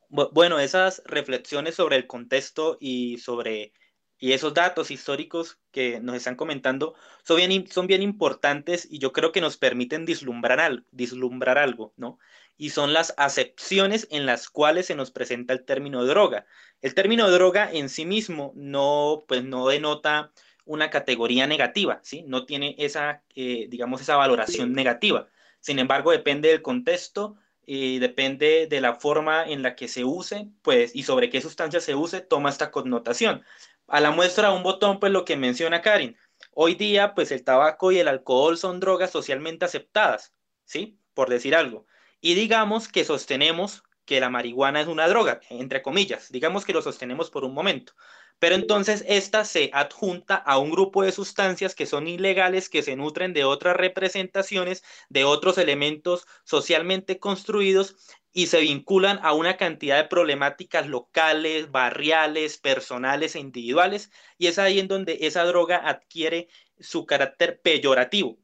Bueno, 0.09 0.59
esas 0.59 1.01
reflexiones 1.05 1.73
sobre 1.73 1.95
el 1.95 2.05
contexto 2.05 2.77
y 2.79 3.17
sobre 3.17 3.73
y 4.19 4.31
esos 4.31 4.53
datos 4.53 4.89
históricos 4.89 5.59
que 5.71 5.99
nos 5.99 6.15
están 6.15 6.35
comentando 6.35 6.95
son 7.23 7.37
bien, 7.37 7.67
son 7.67 7.87
bien 7.87 8.01
importantes 8.01 8.87
y 8.89 8.99
yo 8.99 9.11
creo 9.11 9.33
que 9.33 9.41
nos 9.41 9.57
permiten 9.57 10.05
vislumbrar 10.05 11.57
algo, 11.57 11.93
¿no? 11.97 12.19
Y 12.57 12.69
son 12.69 12.93
las 12.93 13.13
acepciones 13.17 14.07
en 14.11 14.25
las 14.25 14.49
cuales 14.49 14.87
se 14.87 14.95
nos 14.95 15.11
presenta 15.11 15.53
el 15.53 15.65
término 15.65 16.05
droga. 16.05 16.45
El 16.81 16.93
término 16.93 17.29
droga 17.31 17.71
en 17.71 17.89
sí 17.89 18.05
mismo 18.05 18.51
no, 18.55 19.23
pues 19.27 19.43
no 19.43 19.67
denota 19.67 20.31
una 20.65 20.89
categoría 20.89 21.47
negativa, 21.47 21.99
¿sí? 22.03 22.23
No 22.27 22.45
tiene 22.45 22.75
esa, 22.77 23.23
eh, 23.35 23.67
digamos, 23.69 24.01
esa 24.01 24.15
valoración 24.15 24.73
negativa. 24.73 25.27
Sin 25.59 25.79
embargo, 25.79 26.11
depende 26.11 26.49
del 26.49 26.61
contexto 26.61 27.35
y 27.65 27.99
depende 27.99 28.67
de 28.67 28.81
la 28.81 28.95
forma 28.95 29.43
en 29.45 29.61
la 29.63 29.75
que 29.75 29.87
se 29.87 30.03
use, 30.03 30.49
pues, 30.61 30.95
y 30.95 31.03
sobre 31.03 31.29
qué 31.29 31.41
sustancia 31.41 31.79
se 31.81 31.95
use, 31.95 32.21
toma 32.21 32.49
esta 32.49 32.71
connotación. 32.71 33.43
A 33.87 33.99
la 33.99 34.11
muestra 34.11 34.51
un 34.51 34.63
botón, 34.63 34.99
pues, 34.99 35.11
lo 35.11 35.25
que 35.25 35.37
menciona 35.37 35.81
Karin. 35.81 36.17
Hoy 36.51 36.75
día, 36.75 37.13
pues, 37.15 37.31
el 37.31 37.43
tabaco 37.43 37.91
y 37.91 37.99
el 37.99 38.07
alcohol 38.07 38.57
son 38.57 38.79
drogas 38.79 39.11
socialmente 39.11 39.65
aceptadas, 39.65 40.33
¿sí? 40.65 40.97
Por 41.13 41.29
decir 41.29 41.55
algo 41.55 41.85
Y 42.25 42.35
digamos 42.35 42.87
que 42.87 43.03
sostenemos 43.03 43.83
que 44.05 44.21
la 44.21 44.29
marihuana 44.29 44.79
es 44.79 44.87
una 44.87 45.09
droga, 45.09 45.41
entre 45.49 45.81
comillas, 45.81 46.31
digamos 46.31 46.63
que 46.63 46.71
lo 46.71 46.81
sostenemos 46.81 47.29
por 47.29 47.43
un 47.43 47.53
momento. 47.53 47.95
Pero 48.39 48.55
entonces 48.55 49.03
esta 49.09 49.43
se 49.43 49.69
adjunta 49.73 50.35
a 50.35 50.57
un 50.57 50.71
grupo 50.71 51.03
de 51.03 51.11
sustancias 51.11 51.75
que 51.75 51.85
son 51.85 52.07
ilegales, 52.07 52.69
que 52.69 52.81
se 52.81 52.95
nutren 52.95 53.33
de 53.33 53.43
otras 53.43 53.75
representaciones, 53.75 54.85
de 55.09 55.25
otros 55.25 55.57
elementos 55.57 56.25
socialmente 56.45 57.19
construidos 57.19 57.97
y 58.31 58.47
se 58.47 58.61
vinculan 58.61 59.19
a 59.21 59.33
una 59.33 59.57
cantidad 59.57 59.97
de 59.97 60.07
problemáticas 60.07 60.87
locales, 60.87 61.71
barriales, 61.71 62.57
personales 62.57 63.35
e 63.35 63.41
individuales. 63.41 64.11
Y 64.37 64.47
es 64.47 64.59
ahí 64.59 64.79
en 64.79 64.87
donde 64.87 65.17
esa 65.23 65.43
droga 65.43 65.89
adquiere 65.89 66.47
su 66.79 67.05
carácter 67.05 67.59
peyorativo. 67.61 68.37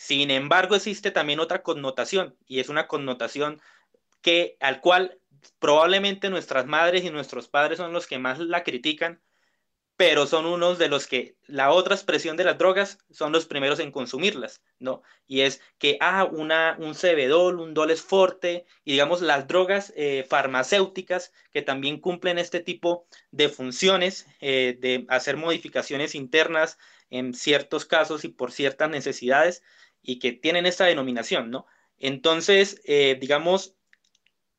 Sin 0.00 0.30
embargo, 0.30 0.76
existe 0.76 1.10
también 1.10 1.40
otra 1.40 1.62
connotación 1.62 2.34
y 2.46 2.60
es 2.60 2.70
una 2.70 2.88
connotación 2.88 3.60
que 4.22 4.56
al 4.58 4.80
cual 4.80 5.20
probablemente 5.58 6.30
nuestras 6.30 6.64
madres 6.64 7.04
y 7.04 7.10
nuestros 7.10 7.48
padres 7.48 7.76
son 7.76 7.92
los 7.92 8.06
que 8.06 8.18
más 8.18 8.38
la 8.38 8.64
critican, 8.64 9.20
pero 9.98 10.26
son 10.26 10.46
unos 10.46 10.78
de 10.78 10.88
los 10.88 11.06
que 11.06 11.36
la 11.46 11.70
otra 11.70 11.94
expresión 11.94 12.38
de 12.38 12.44
las 12.44 12.56
drogas 12.56 12.96
son 13.10 13.30
los 13.30 13.44
primeros 13.44 13.78
en 13.78 13.92
consumirlas, 13.92 14.62
¿no? 14.78 15.02
Y 15.26 15.42
es 15.42 15.60
que, 15.76 15.98
ah, 16.00 16.24
un 16.24 16.94
Cebedol, 16.94 17.60
un 17.60 17.74
Doles 17.74 18.00
Forte, 18.00 18.64
y 18.84 18.92
digamos 18.92 19.20
las 19.20 19.48
drogas 19.48 19.92
eh, 19.96 20.24
farmacéuticas 20.26 21.30
que 21.52 21.60
también 21.60 22.00
cumplen 22.00 22.38
este 22.38 22.60
tipo 22.60 23.06
de 23.32 23.50
funciones, 23.50 24.26
eh, 24.40 24.78
de 24.80 25.04
hacer 25.10 25.36
modificaciones 25.36 26.14
internas 26.14 26.78
en 27.10 27.34
ciertos 27.34 27.84
casos 27.84 28.24
y 28.24 28.28
por 28.28 28.50
ciertas 28.50 28.88
necesidades, 28.88 29.62
y 30.02 30.18
que 30.18 30.32
tienen 30.32 30.66
esta 30.66 30.86
denominación, 30.86 31.50
¿no? 31.50 31.66
Entonces, 31.98 32.80
eh, 32.84 33.16
digamos, 33.20 33.76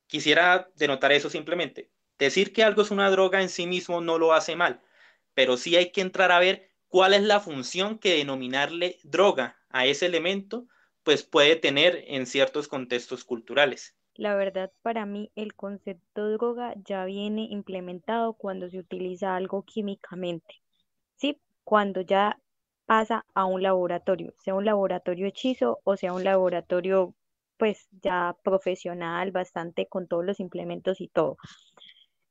quisiera 0.06 0.68
denotar 0.76 1.12
eso 1.12 1.30
simplemente. 1.30 1.90
Decir 2.18 2.52
que 2.52 2.62
algo 2.62 2.82
es 2.82 2.90
una 2.90 3.10
droga 3.10 3.42
en 3.42 3.48
sí 3.48 3.66
mismo 3.66 4.00
no 4.00 4.18
lo 4.18 4.32
hace 4.32 4.56
mal 4.56 4.80
pero 5.34 5.56
sí 5.56 5.76
hay 5.76 5.90
que 5.90 6.00
entrar 6.00 6.32
a 6.32 6.38
ver 6.38 6.70
cuál 6.88 7.14
es 7.14 7.22
la 7.22 7.40
función 7.40 7.98
que 7.98 8.16
denominarle 8.16 8.98
droga 9.02 9.56
a 9.70 9.86
ese 9.86 10.06
elemento, 10.06 10.66
pues 11.02 11.22
puede 11.22 11.56
tener 11.56 12.04
en 12.06 12.26
ciertos 12.26 12.68
contextos 12.68 13.24
culturales. 13.24 13.96
La 14.14 14.34
verdad, 14.34 14.70
para 14.82 15.06
mí 15.06 15.30
el 15.34 15.54
concepto 15.54 16.30
droga 16.30 16.74
ya 16.84 17.04
viene 17.06 17.46
implementado 17.50 18.34
cuando 18.34 18.68
se 18.68 18.78
utiliza 18.78 19.34
algo 19.34 19.62
químicamente, 19.62 20.62
¿sí? 21.16 21.40
Cuando 21.64 22.02
ya 22.02 22.38
pasa 22.86 23.24
a 23.34 23.44
un 23.46 23.62
laboratorio, 23.62 24.34
sea 24.38 24.54
un 24.54 24.64
laboratorio 24.64 25.26
hechizo 25.26 25.80
o 25.84 25.96
sea 25.96 26.12
un 26.14 26.24
laboratorio 26.24 27.14
pues 27.58 27.88
ya 28.02 28.36
profesional, 28.42 29.30
bastante 29.32 29.86
con 29.86 30.08
todos 30.08 30.24
los 30.24 30.40
implementos 30.40 31.00
y 31.00 31.08
todo. 31.08 31.36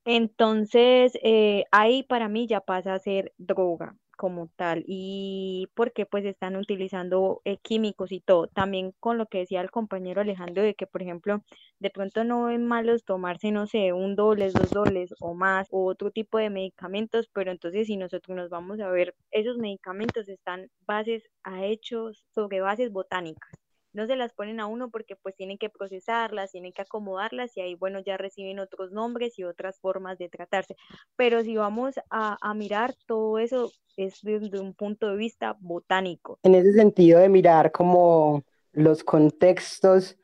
Entonces, 0.04 1.12
eh, 1.22 1.64
ahí 1.72 2.02
para 2.02 2.28
mí 2.28 2.46
ya 2.46 2.60
pasa 2.60 2.94
a 2.94 2.98
ser 2.98 3.32
droga 3.38 3.96
como 4.22 4.46
tal 4.54 4.84
y 4.86 5.68
porque 5.74 6.06
pues 6.06 6.24
están 6.24 6.54
utilizando 6.54 7.40
eh, 7.44 7.58
químicos 7.58 8.12
y 8.12 8.20
todo. 8.20 8.46
También 8.46 8.92
con 9.00 9.18
lo 9.18 9.26
que 9.26 9.38
decía 9.38 9.60
el 9.60 9.72
compañero 9.72 10.20
Alejandro 10.20 10.62
de 10.62 10.76
que, 10.76 10.86
por 10.86 11.02
ejemplo, 11.02 11.42
de 11.80 11.90
pronto 11.90 12.22
no 12.22 12.48
es 12.48 12.60
malo 12.60 12.96
tomarse, 13.00 13.50
no 13.50 13.66
sé, 13.66 13.92
un 13.92 14.14
doble, 14.14 14.52
dos 14.52 14.70
dobles 14.72 15.12
o 15.18 15.34
más 15.34 15.66
o 15.72 15.86
otro 15.86 16.12
tipo 16.12 16.38
de 16.38 16.50
medicamentos, 16.50 17.28
pero 17.32 17.50
entonces 17.50 17.88
si 17.88 17.96
nosotros 17.96 18.36
nos 18.36 18.48
vamos 18.48 18.78
a 18.78 18.90
ver, 18.90 19.16
esos 19.32 19.58
medicamentos 19.58 20.28
están 20.28 20.68
bases 20.86 21.28
a 21.42 21.64
hechos 21.64 22.24
sobre 22.32 22.60
bases 22.60 22.92
botánicas 22.92 23.50
no 23.92 24.06
se 24.06 24.16
las 24.16 24.32
ponen 24.32 24.60
a 24.60 24.66
uno 24.66 24.90
porque 24.90 25.16
pues 25.16 25.34
tienen 25.36 25.58
que 25.58 25.70
procesarlas, 25.70 26.52
tienen 26.52 26.72
que 26.72 26.82
acomodarlas 26.82 27.56
y 27.56 27.60
ahí 27.60 27.74
bueno 27.74 28.00
ya 28.00 28.16
reciben 28.16 28.58
otros 28.58 28.92
nombres 28.92 29.38
y 29.38 29.44
otras 29.44 29.78
formas 29.80 30.18
de 30.18 30.28
tratarse. 30.28 30.76
Pero 31.16 31.42
si 31.42 31.56
vamos 31.56 31.94
a, 32.10 32.36
mirar 32.54 32.94
todo 33.06 33.38
eso 33.38 33.72
es 33.96 34.20
desde 34.22 34.60
un 34.60 34.74
punto 34.74 35.08
de 35.08 35.16
vista 35.16 35.56
botánico. 35.60 36.38
En 36.42 36.54
ese 36.54 36.72
sentido 36.72 37.20
de 37.20 37.28
mirar 37.28 37.72
como 37.72 38.44
los 38.72 39.04
contextos, 39.04 40.18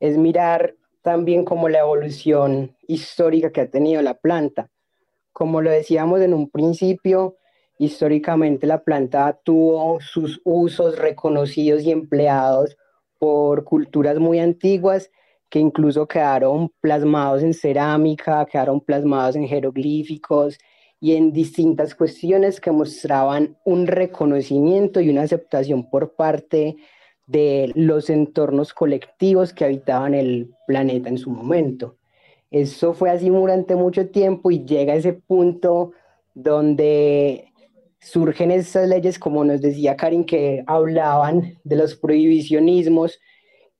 es 0.00 0.18
mirar 0.18 0.74
también 1.02 1.44
como 1.44 1.68
la 1.68 1.80
evolución 1.80 2.76
histórica 2.86 3.52
que 3.52 3.62
ha 3.62 3.70
tenido 3.70 4.02
la 4.02 4.14
planta. 4.14 4.70
Como 5.32 5.60
lo 5.60 5.70
decíamos 5.70 6.20
en 6.20 6.34
un 6.34 6.50
principio, 6.50 7.36
históricamente 7.78 8.66
la 8.66 8.82
planta 8.82 9.38
tuvo 9.44 10.00
sus 10.00 10.40
usos 10.44 10.98
reconocidos 10.98 11.82
y 11.82 11.90
empleados 11.90 12.76
por 13.24 13.64
culturas 13.64 14.18
muy 14.18 14.38
antiguas 14.38 15.10
que 15.48 15.58
incluso 15.58 16.06
quedaron 16.06 16.70
plasmados 16.82 17.42
en 17.42 17.54
cerámica, 17.54 18.44
quedaron 18.44 18.82
plasmados 18.82 19.34
en 19.34 19.48
jeroglíficos 19.48 20.58
y 21.00 21.16
en 21.16 21.32
distintas 21.32 21.94
cuestiones 21.94 22.60
que 22.60 22.70
mostraban 22.70 23.56
un 23.64 23.86
reconocimiento 23.86 25.00
y 25.00 25.08
una 25.08 25.22
aceptación 25.22 25.88
por 25.88 26.14
parte 26.14 26.76
de 27.26 27.72
los 27.74 28.10
entornos 28.10 28.74
colectivos 28.74 29.54
que 29.54 29.64
habitaban 29.64 30.12
el 30.12 30.50
planeta 30.66 31.08
en 31.08 31.16
su 31.16 31.30
momento. 31.30 31.96
Eso 32.50 32.92
fue 32.92 33.08
así 33.08 33.30
durante 33.30 33.74
mucho 33.74 34.10
tiempo 34.10 34.50
y 34.50 34.66
llega 34.66 34.92
a 34.92 34.96
ese 34.96 35.14
punto 35.14 35.92
donde 36.34 37.53
surgen 38.04 38.50
estas 38.50 38.88
leyes, 38.88 39.18
como 39.18 39.44
nos 39.44 39.60
decía 39.60 39.96
Karin, 39.96 40.24
que 40.24 40.62
hablaban 40.66 41.58
de 41.64 41.76
los 41.76 41.96
prohibicionismos 41.96 43.18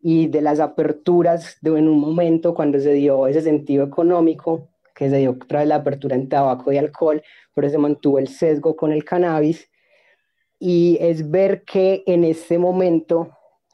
y 0.00 0.28
de 0.28 0.40
las 0.40 0.60
aperturas 0.60 1.58
de 1.60 1.70
un 1.70 1.88
momento 1.98 2.54
cuando 2.54 2.80
se 2.80 2.92
dio 2.92 3.26
ese 3.26 3.42
sentido 3.42 3.84
económico, 3.84 4.68
que 4.94 5.10
se 5.10 5.18
dio 5.18 5.36
tras 5.46 5.66
la 5.66 5.76
apertura 5.76 6.16
en 6.16 6.28
tabaco 6.28 6.72
y 6.72 6.78
alcohol, 6.78 7.22
pero 7.54 7.68
se 7.68 7.78
mantuvo 7.78 8.18
el 8.18 8.28
sesgo 8.28 8.76
con 8.76 8.92
el 8.92 9.04
cannabis. 9.04 9.68
Y 10.58 10.96
es 11.00 11.30
ver 11.30 11.64
que 11.64 12.02
en 12.06 12.24
este 12.24 12.58
momento, 12.58 13.30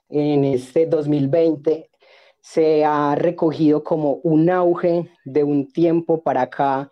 en 0.08 0.44
este 0.44 0.86
2020, 0.86 1.90
se 2.40 2.84
ha 2.84 3.14
recogido 3.14 3.84
como 3.84 4.14
un 4.24 4.50
auge 4.50 5.08
de 5.24 5.44
un 5.44 5.70
tiempo 5.70 6.22
para 6.22 6.42
acá 6.42 6.90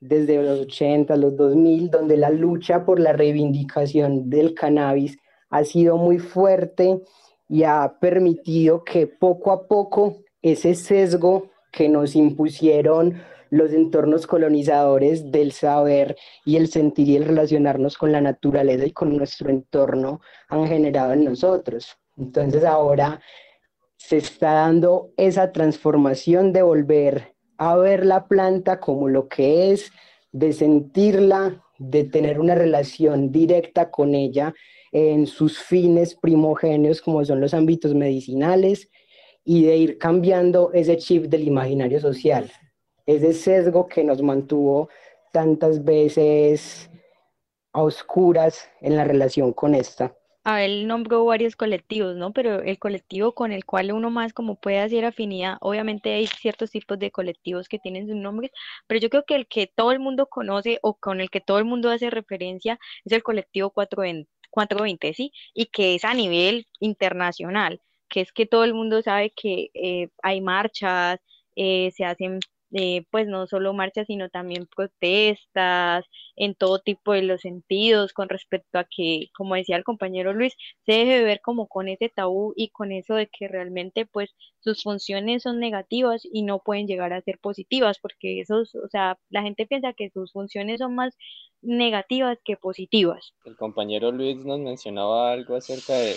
desde 0.00 0.42
los 0.42 0.60
80, 0.60 1.14
los 1.16 1.36
2000, 1.36 1.90
donde 1.90 2.16
la 2.16 2.30
lucha 2.30 2.84
por 2.84 2.98
la 2.98 3.12
reivindicación 3.12 4.30
del 4.30 4.54
cannabis 4.54 5.18
ha 5.50 5.64
sido 5.64 5.96
muy 5.96 6.18
fuerte 6.18 7.00
y 7.48 7.64
ha 7.64 7.96
permitido 8.00 8.82
que 8.84 9.06
poco 9.06 9.52
a 9.52 9.66
poco 9.66 10.16
ese 10.42 10.74
sesgo 10.74 11.50
que 11.70 11.88
nos 11.88 12.16
impusieron 12.16 13.20
los 13.50 13.72
entornos 13.72 14.26
colonizadores 14.26 15.30
del 15.30 15.52
saber 15.52 16.16
y 16.44 16.56
el 16.56 16.68
sentir 16.68 17.08
y 17.08 17.16
el 17.16 17.24
relacionarnos 17.24 17.98
con 17.98 18.12
la 18.12 18.20
naturaleza 18.20 18.86
y 18.86 18.92
con 18.92 19.16
nuestro 19.16 19.50
entorno 19.50 20.20
han 20.48 20.66
generado 20.68 21.12
en 21.12 21.24
nosotros. 21.24 21.98
Entonces 22.16 22.64
ahora 22.64 23.20
se 23.96 24.18
está 24.18 24.52
dando 24.52 25.10
esa 25.16 25.52
transformación 25.52 26.52
de 26.52 26.62
volver 26.62 27.34
a 27.60 27.76
ver 27.76 28.06
la 28.06 28.26
planta 28.26 28.80
como 28.80 29.10
lo 29.10 29.28
que 29.28 29.70
es, 29.70 29.92
de 30.32 30.54
sentirla, 30.54 31.62
de 31.78 32.04
tener 32.04 32.40
una 32.40 32.54
relación 32.54 33.30
directa 33.30 33.90
con 33.90 34.14
ella 34.14 34.54
en 34.92 35.26
sus 35.26 35.58
fines 35.58 36.14
primogéneos 36.14 37.02
como 37.02 37.22
son 37.22 37.38
los 37.38 37.52
ámbitos 37.52 37.94
medicinales 37.94 38.88
y 39.44 39.64
de 39.64 39.76
ir 39.76 39.98
cambiando 39.98 40.72
ese 40.72 40.96
chip 40.96 41.26
del 41.26 41.46
imaginario 41.46 42.00
social, 42.00 42.50
ese 43.04 43.34
sesgo 43.34 43.86
que 43.86 44.04
nos 44.04 44.22
mantuvo 44.22 44.88
tantas 45.30 45.84
veces 45.84 46.88
a 47.74 47.82
oscuras 47.82 48.70
en 48.80 48.96
la 48.96 49.04
relación 49.04 49.52
con 49.52 49.74
esta 49.74 50.16
a 50.44 50.64
él 50.64 50.86
nombró 50.86 51.24
varios 51.24 51.56
colectivos, 51.56 52.16
¿no? 52.16 52.32
Pero 52.32 52.62
el 52.62 52.78
colectivo 52.78 53.34
con 53.34 53.52
el 53.52 53.64
cual 53.64 53.92
uno 53.92 54.10
más 54.10 54.32
como 54.32 54.56
puede 54.56 54.78
hacer 54.80 55.04
afinidad, 55.04 55.58
obviamente 55.60 56.12
hay 56.14 56.26
ciertos 56.26 56.70
tipos 56.70 56.98
de 56.98 57.10
colectivos 57.10 57.68
que 57.68 57.78
tienen 57.78 58.06
sus 58.06 58.16
nombres, 58.16 58.50
pero 58.86 59.00
yo 59.00 59.10
creo 59.10 59.24
que 59.26 59.34
el 59.36 59.46
que 59.48 59.66
todo 59.66 59.92
el 59.92 60.00
mundo 60.00 60.26
conoce 60.28 60.78
o 60.82 60.94
con 60.98 61.20
el 61.20 61.30
que 61.30 61.40
todo 61.40 61.58
el 61.58 61.64
mundo 61.66 61.90
hace 61.90 62.10
referencia 62.10 62.78
es 63.04 63.12
el 63.12 63.22
colectivo 63.22 63.70
420, 63.70 64.30
420 64.50 65.14
¿sí? 65.14 65.32
Y 65.54 65.66
que 65.66 65.94
es 65.94 66.04
a 66.04 66.14
nivel 66.14 66.66
internacional, 66.80 67.80
que 68.08 68.20
es 68.22 68.32
que 68.32 68.46
todo 68.46 68.64
el 68.64 68.74
mundo 68.74 69.02
sabe 69.02 69.32
que 69.36 69.68
eh, 69.74 70.08
hay 70.22 70.40
marchas, 70.40 71.20
eh, 71.56 71.90
se 71.92 72.04
hacen 72.04 72.40
pues 73.10 73.26
no 73.26 73.46
solo 73.46 73.72
marchas, 73.72 74.06
sino 74.06 74.28
también 74.28 74.66
protestas 74.66 76.04
en 76.36 76.54
todo 76.54 76.78
tipo 76.78 77.12
de 77.12 77.22
los 77.22 77.40
sentidos 77.40 78.12
con 78.12 78.28
respecto 78.28 78.78
a 78.78 78.84
que, 78.84 79.28
como 79.34 79.56
decía 79.56 79.76
el 79.76 79.84
compañero 79.84 80.32
Luis, 80.32 80.54
se 80.86 80.92
debe 80.92 81.22
ver 81.22 81.40
como 81.40 81.66
con 81.66 81.88
ese 81.88 82.08
tabú 82.08 82.52
y 82.56 82.70
con 82.70 82.92
eso 82.92 83.14
de 83.14 83.26
que 83.26 83.48
realmente 83.48 84.06
pues 84.06 84.34
sus 84.60 84.82
funciones 84.82 85.42
son 85.42 85.58
negativas 85.58 86.22
y 86.30 86.42
no 86.42 86.60
pueden 86.60 86.86
llegar 86.86 87.12
a 87.12 87.22
ser 87.22 87.38
positivas, 87.38 87.98
porque 88.00 88.40
esos, 88.40 88.74
o 88.74 88.88
sea, 88.88 89.18
la 89.30 89.42
gente 89.42 89.66
piensa 89.66 89.92
que 89.92 90.10
sus 90.10 90.32
funciones 90.32 90.78
son 90.78 90.94
más 90.94 91.16
negativas 91.62 92.38
que 92.44 92.56
positivas. 92.56 93.34
El 93.44 93.56
compañero 93.56 94.12
Luis 94.12 94.36
nos 94.44 94.60
mencionaba 94.60 95.32
algo 95.32 95.56
acerca 95.56 95.94
de, 95.94 96.14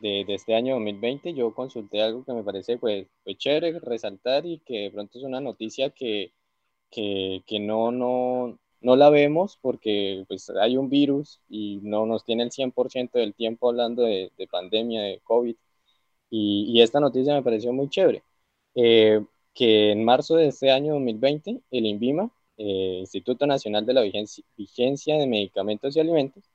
de, 0.00 0.24
este 0.28 0.54
año 0.54 0.74
2020, 0.74 1.34
yo 1.34 1.54
consulté 1.54 2.02
algo 2.02 2.24
que 2.24 2.32
me 2.32 2.44
parece 2.44 2.78
pues, 2.78 3.06
pues 3.24 3.38
chévere 3.38 3.78
resaltar 3.80 4.46
y 4.46 4.58
que 4.60 4.80
de 4.80 4.90
pronto 4.90 5.18
es 5.18 5.24
una 5.24 5.40
noticia 5.40 5.90
que, 5.90 6.32
que, 6.90 7.42
que 7.46 7.60
no, 7.60 7.92
no, 7.92 8.58
no 8.80 8.96
la 8.96 9.10
vemos 9.10 9.58
porque 9.60 10.24
pues, 10.28 10.50
hay 10.50 10.76
un 10.76 10.88
virus 10.90 11.40
y 11.48 11.80
no 11.82 12.06
nos 12.06 12.24
tiene 12.24 12.44
el 12.44 12.50
100% 12.50 13.12
del 13.12 13.34
tiempo 13.34 13.68
hablando 13.68 14.02
de, 14.02 14.32
de, 14.36 14.46
pandemia, 14.48 15.02
de 15.02 15.20
COVID. 15.24 15.56
Y, 16.30 16.66
y, 16.72 16.82
esta 16.82 17.00
noticia 17.00 17.34
me 17.34 17.42
pareció 17.42 17.72
muy 17.72 17.88
chévere. 17.88 18.22
Eh, 18.74 19.24
que 19.54 19.92
en 19.92 20.04
marzo 20.04 20.36
de 20.36 20.48
este 20.48 20.70
año 20.70 20.94
2020, 20.94 21.60
el 21.70 21.86
INVIMA, 21.86 22.30
eh, 22.56 22.98
Instituto 23.00 23.46
Nacional 23.46 23.86
de 23.86 23.94
la 23.94 24.02
Vigencia, 24.02 24.44
Vigencia 24.56 25.16
de 25.18 25.26
Medicamentos 25.26 25.96
y 25.96 26.00
Alimentos, 26.00 26.49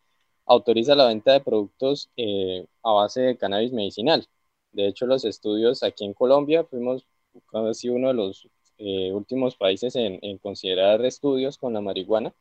autoriza 0.45 0.95
la 0.95 1.07
venta 1.07 1.33
de 1.33 1.41
productos 1.41 2.09
eh, 2.17 2.65
a 2.83 2.91
base 2.91 3.21
de 3.21 3.37
cannabis 3.37 3.73
medicinal. 3.73 4.27
De 4.71 4.87
hecho, 4.87 5.05
los 5.05 5.25
estudios 5.25 5.83
aquí 5.83 6.05
en 6.05 6.13
Colombia 6.13 6.63
fuimos 6.63 7.05
casi 7.51 7.89
uno 7.89 8.09
de 8.09 8.13
los 8.13 8.47
eh, 8.77 9.11
últimos 9.13 9.55
países 9.55 9.95
en, 9.95 10.37
considerar 10.39 11.03
estudios 11.05 11.57
con 11.57 11.73
la 11.73 11.81
marihuana 11.81 12.33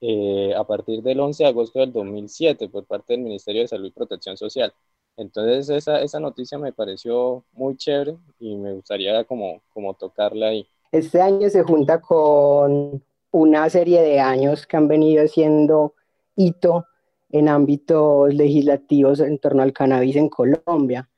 eh, 0.00 0.54
a 0.54 0.64
partir 0.64 1.02
del 1.02 1.20
11 1.20 1.42
de 1.42 1.48
agosto 1.48 1.80
del 1.80 1.92
2007 1.92 2.68
por 2.68 2.84
parte 2.84 3.14
del 3.14 3.22
Ministerio 3.22 3.62
de 3.62 3.68
Salud 3.68 3.86
y 3.88 3.90
Protección 3.90 4.36
Social. 4.36 4.72
Entonces 5.16 5.68
esa, 5.70 6.00
esa 6.00 6.20
noticia 6.20 6.58
me 6.58 6.72
pareció 6.72 7.44
muy 7.52 7.76
chévere 7.76 8.16
y 8.38 8.56
me 8.56 8.72
gustaría 8.72 9.24
como, 9.24 9.62
como 9.72 9.94
tocarla 9.94 10.48
ahí. 10.48 10.66
Este 10.92 11.20
año 11.20 11.48
se 11.50 11.62
junta 11.62 12.00
con 12.00 13.02
una 13.30 13.70
serie 13.70 14.02
de 14.02 14.20
años 14.20 14.66
que 14.66 14.76
han 14.76 14.88
venido 14.88 15.26
siendo 15.28 15.94
hito 16.36 16.86
en 17.30 17.48
ámbitos 17.48 18.34
legislativos 18.34 19.20
en 19.20 19.38
torno 19.38 19.62
al 19.62 19.72
cannabis 19.72 20.16
en 20.16 20.28
Colombia. 20.28 21.08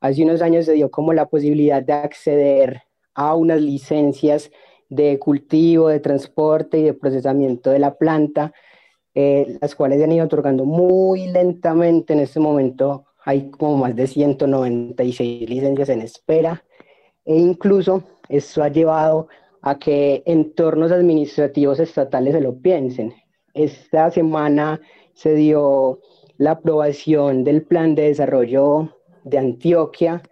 Hace 0.00 0.22
unos 0.22 0.42
años 0.42 0.66
se 0.66 0.72
dio 0.72 0.90
como 0.90 1.12
la 1.12 1.26
posibilidad 1.26 1.82
de 1.82 1.94
acceder 1.94 2.82
a 3.14 3.34
unas 3.34 3.60
licencias 3.60 4.50
de 4.88 5.18
cultivo, 5.18 5.88
de 5.88 6.00
transporte 6.00 6.78
y 6.78 6.82
de 6.82 6.94
procesamiento 6.94 7.70
de 7.70 7.78
la 7.78 7.94
planta, 7.94 8.52
eh, 9.14 9.58
las 9.60 9.74
cuales 9.74 9.98
se 9.98 10.04
han 10.04 10.12
ido 10.12 10.26
otorgando 10.26 10.64
muy 10.64 11.28
lentamente. 11.28 12.12
En 12.12 12.20
este 12.20 12.40
momento 12.40 13.06
hay 13.24 13.50
como 13.50 13.78
más 13.78 13.96
de 13.96 14.06
196 14.06 15.48
licencias 15.48 15.88
en 15.88 16.02
espera 16.02 16.62
e 17.24 17.36
incluso 17.36 18.02
eso 18.28 18.62
ha 18.62 18.68
llevado 18.68 19.28
a 19.62 19.78
que 19.78 20.22
entornos 20.26 20.92
administrativos 20.92 21.80
estatales 21.80 22.34
se 22.34 22.40
lo 22.40 22.58
piensen. 22.58 23.14
Esta 23.54 24.10
semana 24.10 24.80
se 25.14 25.34
dio 25.34 26.00
la 26.36 26.52
aprobación 26.52 27.44
del 27.44 27.62
plan 27.62 27.94
de 27.94 28.08
desarrollo 28.08 28.96
de 29.24 29.38
Antioquia, 29.38 30.22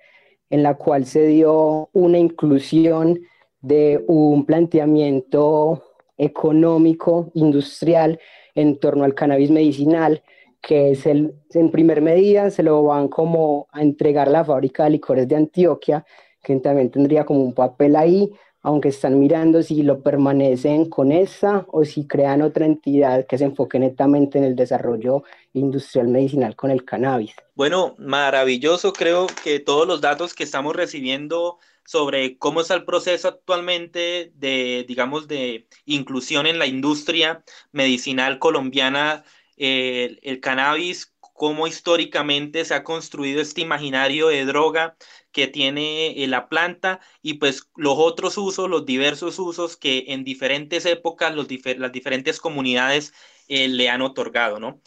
en 0.51 0.63
la 0.63 0.75
cual 0.75 1.07
se 1.07 1.27
dio 1.27 1.89
una 1.93 2.19
inclusión 2.19 3.21
de 3.61 4.05
un 4.09 4.45
planteamiento 4.45 5.85
económico, 6.19 7.31
industrial, 7.35 8.21
en 8.55 8.79
torno 8.79 9.05
al 9.05 9.15
cannabis 9.15 9.51
medicinal, 9.51 10.23
que 10.61 10.91
es 10.93 11.07
el, 11.07 11.35
en 11.55 11.71
primer 11.71 12.03
medida 12.03 12.51
se 12.51 12.63
lo 12.63 12.83
van 12.85 13.09
como 13.09 13.67
a 13.73 13.83
entregar 13.83 14.29
la 14.29 14.45
fábrica 14.45 14.85
de 14.85 14.91
licores 14.91 15.27
de 15.27 15.37
Antioquia, 15.37 16.05
que 16.43 16.57
también 16.57 16.91
tendría 16.91 17.25
como 17.25 17.41
un 17.41 17.55
papel 17.55 17.97
ahí, 17.97 18.31
aunque 18.63 18.89
están 18.89 19.19
mirando 19.19 19.63
si 19.63 19.83
lo 19.83 20.03
permanecen 20.03 20.89
con 20.89 21.13
esa 21.13 21.67
o 21.69 21.85
si 21.85 22.07
crean 22.07 22.43
otra 22.43 22.65
entidad 22.65 23.27
que 23.27 23.39
se 23.39 23.45
enfoque 23.45 23.79
netamente 23.79 24.39
en 24.39 24.45
el 24.45 24.57
desarrollo 24.57 25.25
industrial 25.53 26.09
medicinal 26.09 26.55
con 26.55 26.71
el 26.71 26.85
cannabis. 26.85 27.35
Bueno, 27.55 27.95
maravilloso, 27.99 28.93
creo 28.93 29.27
que 29.43 29.61
todos 29.61 29.87
los 29.87 30.01
datos 30.01 30.35
que 30.35 30.45
estamos 30.45 30.77
recibiendo 30.77 31.59
sobre 31.85 32.39
cómo 32.39 32.61
está 32.61 32.75
el 32.75 32.85
proceso 32.85 33.29
actualmente 33.29 34.33
de, 34.37 34.85
digamos, 34.87 35.27
de 35.27 35.67
inclusión 35.85 36.47
en 36.47 36.59
la 36.59 36.67
industria 36.67 37.43
medicinal 37.73 38.39
colombiana, 38.39 39.25
eh, 39.57 40.19
el 40.23 40.41
cannabis, 40.41 41.13
cómo 41.43 41.67
históricamente 41.67 42.65
se 42.65 42.75
ha 42.75 42.85
construido 42.85 43.41
este 43.41 43.63
imaginario 43.63 44.29
de 44.29 44.45
droga 44.45 44.97
que 45.33 45.49
tiene 45.49 46.23
eh, 46.23 46.27
la 46.29 46.49
planta 46.49 47.01
y 47.23 47.35
pues 47.35 47.69
los 47.77 47.95
otros 47.97 48.39
usos, 48.39 48.69
los 48.69 48.87
diversos 48.87 49.39
usos 49.39 49.77
que 49.77 50.05
en 50.09 50.25
diferentes 50.25 50.87
épocas 50.87 51.35
los 51.35 51.49
las 51.79 51.93
diferentes 51.93 52.41
comunidades 52.41 53.13
eh, 53.49 53.69
le 53.69 53.89
han 53.89 54.03
otorgado, 54.03 54.61
¿no? 54.61 54.81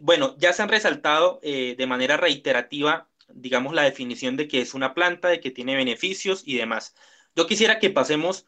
Bueno, 0.00 0.36
ya 0.38 0.52
se 0.52 0.62
han 0.62 0.68
resaltado 0.68 1.40
eh, 1.42 1.74
de 1.76 1.86
manera 1.86 2.16
reiterativa, 2.16 3.08
digamos, 3.28 3.74
la 3.74 3.82
definición 3.82 4.36
de 4.36 4.48
que 4.48 4.60
es 4.60 4.74
una 4.74 4.94
planta, 4.94 5.28
de 5.28 5.40
que 5.40 5.50
tiene 5.50 5.76
beneficios 5.76 6.42
y 6.46 6.56
demás. 6.56 6.94
Yo 7.34 7.46
quisiera 7.46 7.78
que 7.78 7.90
pasemos 7.90 8.46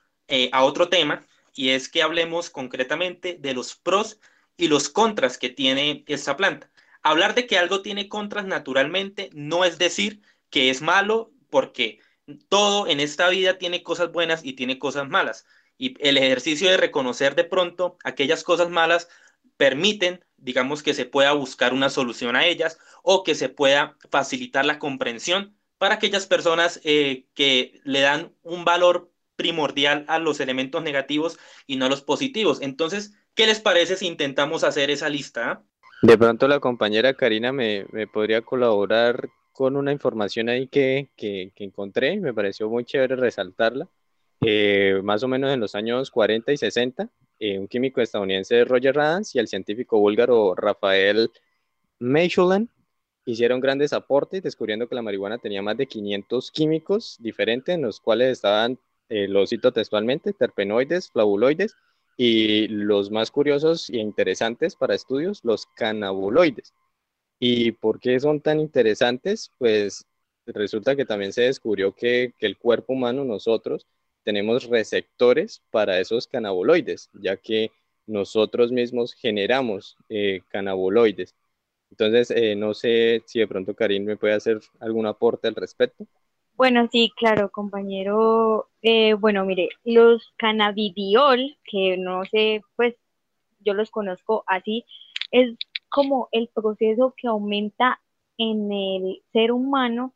a 0.53 0.65
otro 0.65 0.91
tema 0.91 1.27
y 1.55 1.71
es 1.71 1.89
que 1.89 2.03
hablemos 2.03 2.51
concretamente 2.51 3.39
de 3.41 3.55
los 3.55 3.75
pros 3.75 4.21
y 4.59 4.69
los 4.69 4.91
contras 4.91 5.39
que 5.39 5.49
tiene 5.49 6.05
esta 6.07 6.37
planta. 6.37 6.71
Hablar 7.03 7.35
de 7.35 7.47
que 7.47 7.59
algo 7.59 7.81
tiene 7.81 8.09
contras 8.09 8.45
naturalmente 8.45 9.31
no 9.33 9.65
es 9.65 9.79
decir 9.79 10.21
que 10.51 10.71
es 10.71 10.83
malo 10.83 11.33
porque 11.51 12.01
todo 12.49 12.87
en 12.87 13.01
esta 13.01 13.29
vida 13.29 13.59
tiene 13.59 13.83
cosas 13.83 14.13
buenas 14.13 14.45
y 14.45 14.55
tiene 14.55 14.79
cosas 14.79 15.09
malas. 15.09 15.47
Y 15.79 15.95
el 16.07 16.19
ejercicio 16.19 16.71
de 16.71 16.77
reconocer 16.77 17.35
de 17.35 17.45
pronto 17.45 17.97
aquellas 18.05 18.43
cosas 18.43 18.69
malas 18.69 19.09
permiten, 19.57 20.25
digamos, 20.37 20.83
que 20.83 20.95
se 20.95 21.05
pueda 21.05 21.33
buscar 21.33 21.73
una 21.73 21.91
solución 21.91 22.37
a 22.37 22.47
ellas 22.47 22.79
o 23.03 23.23
que 23.25 23.35
se 23.35 23.49
pueda 23.49 23.97
facilitar 24.11 24.65
la 24.65 24.79
comprensión 24.79 25.57
para 25.79 25.95
aquellas 25.95 26.27
personas 26.27 26.81
eh, 26.85 27.27
que 27.35 27.81
le 27.85 28.01
dan 28.01 28.33
un 28.43 28.65
valor 28.65 29.11
primordial 29.37 30.05
a 30.09 30.19
los 30.19 30.41
elementos 30.41 30.83
negativos 30.83 31.39
y 31.67 31.77
no 31.77 31.87
a 31.87 31.89
los 31.89 32.03
positivos. 32.03 32.61
Entonces, 32.61 33.15
¿qué 33.35 33.47
les 33.47 33.61
parece 33.61 33.97
si 33.97 34.07
intentamos 34.07 34.65
hacer 34.65 34.91
esa 34.91 35.09
lista? 35.09 35.63
De 36.03 36.19
pronto 36.19 36.49
la 36.49 36.61
compañera 36.61 37.15
Karina 37.15 37.53
me, 37.53 37.87
me 37.93 38.07
podría 38.07 38.43
colaborar 38.43 39.29
con 39.59 39.75
una 39.75 39.91
información 39.91 40.49
ahí 40.49 40.69
que, 40.69 41.11
que, 41.17 41.51
encontré 41.57 42.13
y 42.13 42.21
me 42.21 42.33
pareció 42.33 42.69
muy 42.69 42.85
chévere 42.85 43.17
resaltarla. 43.17 43.89
Eh, 44.41 45.01
más 45.03 45.25
o 45.25 45.29
menos 45.29 45.53
en 45.53 45.59
los 45.59 45.75
años 45.75 46.13
40 46.13 46.53
y 46.53 46.57
60, 46.57 47.11
eh, 47.41 47.59
un 47.59 47.67
químico 47.67 48.01
estadounidense 48.01 48.65
Roger 48.65 48.95
Radans 48.95 49.35
y 49.35 49.41
el 49.41 49.49
científico 49.49 49.99
búlgaro 49.99 50.55
Rafael 50.55 51.33
Mechelen 51.99 52.71
hicieron 53.25 53.59
grandes 53.59 53.93
aportes 53.93 54.45
descubriendo 54.45 54.89
que 54.89 54.95
la 54.95 55.03
marihuana 55.03 55.39
tenía 55.39 55.61
más 55.61 55.77
de 55.77 55.89
500 55.89 56.53
químicos 56.53 57.17
diferentes 57.19 57.75
en 57.75 57.83
los 57.83 57.99
cuales 57.99 58.31
estaban, 58.31 58.79
eh, 59.09 59.27
los 59.27 59.51
cito 59.51 59.73
textualmente, 59.73 60.35
terpenoides, 60.35 61.11
flavuloides 61.11 61.75
y 62.17 62.69
los 62.69 63.11
más 63.11 63.33
curiosos 63.33 63.91
e 63.91 63.97
interesantes 63.97 64.77
para 64.77 64.95
estudios, 64.95 65.41
los 65.43 65.67
cannabinoides. 65.67 66.73
¿Y 67.39 67.73
por 67.73 68.01
qué 68.01 68.19
son 68.19 68.41
tan 68.41 68.61
interesantes? 68.61 69.53
Pues 69.59 70.07
resulta 70.47 70.97
que 70.97 71.05
también 71.05 71.33
se 71.33 71.43
descubrió 71.43 71.93
que, 71.95 72.33
el 72.41 72.57
cuerpo 72.57 72.95
humano, 72.95 73.25
nosotros, 73.25 73.87
tenemos 74.25 74.65
receptores 74.65 75.63
para 75.71 76.01
esos 76.01 76.27
canaboloides, 76.27 77.11
ya 77.15 77.37
que 77.37 77.71
nosotros 78.07 78.73
mismos 78.73 79.15
generamos 79.15 79.97
eh, 80.09 80.41
canaboloides. 80.49 81.35
Entonces, 81.91 82.31
eh, 82.31 82.55
no 82.55 82.75
sé 82.75 83.23
si 83.27 83.39
de 83.39 83.49
pronto 83.49 83.75
Karim 83.75 84.05
me 84.05 84.17
puede 84.17 84.35
hacer 84.35 84.61
algún 84.81 85.07
aporte 85.07 85.49
al 85.49 85.55
respecto. 85.55 86.07
Bueno, 86.55 86.89
sí, 86.91 87.13
claro, 87.17 87.51
compañero. 87.51 88.69
Eh, 88.83 89.15
bueno, 89.15 89.45
mire, 89.45 89.69
los 89.85 90.33
cannabidiol, 90.37 91.57
que 91.65 91.97
no 91.97 92.25
sé, 92.25 92.63
pues 92.77 92.97
yo 93.61 93.75
los 93.75 93.91
conozco 93.91 94.45
así, 94.47 94.85
es 95.31 95.57
como 95.89 96.29
el 96.33 96.49
proceso 96.49 97.15
que 97.17 97.29
aumenta 97.29 98.01
en 98.37 98.73
el 98.73 99.23
ser 99.33 99.53
humano, 99.53 100.15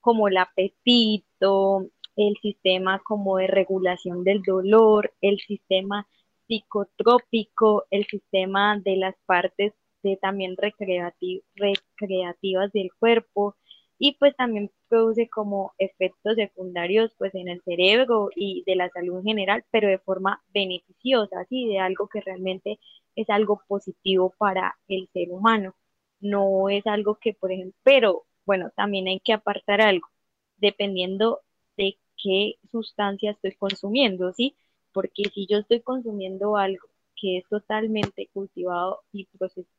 como 0.00 0.28
el 0.28 0.36
apetito, 0.38 1.86
el 2.16 2.36
sistema 2.42 3.00
como 3.04 3.36
de 3.38 3.46
regulación 3.46 4.24
del 4.24 4.42
dolor, 4.42 5.14
el 5.20 5.38
sistema 5.40 6.06
psicotrópico, 6.46 7.86
el 7.90 8.06
sistema 8.06 8.78
de 8.78 8.96
las 8.96 9.14
partes 9.26 9.74
de 10.02 10.16
también 10.16 10.56
recreativas 10.56 12.72
del 12.72 12.90
cuerpo 12.98 13.56
y 13.98 14.16
pues 14.18 14.34
también 14.36 14.70
produce 14.88 15.28
como 15.28 15.74
efectos 15.78 16.36
secundarios 16.36 17.14
pues 17.18 17.34
en 17.34 17.48
el 17.48 17.62
cerebro 17.62 18.30
y 18.34 18.64
de 18.66 18.76
la 18.76 18.88
salud 18.90 19.18
en 19.18 19.24
general, 19.24 19.64
pero 19.70 19.88
de 19.88 19.98
forma 19.98 20.42
beneficiosa, 20.52 21.40
así 21.40 21.66
de 21.68 21.78
algo 21.78 22.08
que 22.08 22.20
realmente 22.20 22.78
es 23.16 23.30
algo 23.30 23.62
positivo 23.68 24.34
para 24.38 24.78
el 24.88 25.08
ser 25.12 25.30
humano. 25.30 25.74
No 26.20 26.68
es 26.68 26.86
algo 26.86 27.16
que, 27.16 27.34
por 27.34 27.52
ejemplo, 27.52 27.74
pero 27.84 28.24
bueno, 28.46 28.70
también 28.76 29.08
hay 29.08 29.20
que 29.20 29.32
apartar 29.32 29.80
algo, 29.80 30.08
dependiendo 30.56 31.40
de 31.76 31.98
qué 32.22 32.56
sustancia 32.70 33.32
estoy 33.32 33.52
consumiendo, 33.52 34.32
¿sí? 34.32 34.56
Porque 34.92 35.24
si 35.34 35.46
yo 35.46 35.58
estoy 35.58 35.80
consumiendo 35.82 36.56
algo 36.56 36.88
que 37.20 37.38
es 37.38 37.44
totalmente 37.48 38.28
cultivado 38.32 39.02
y 39.12 39.28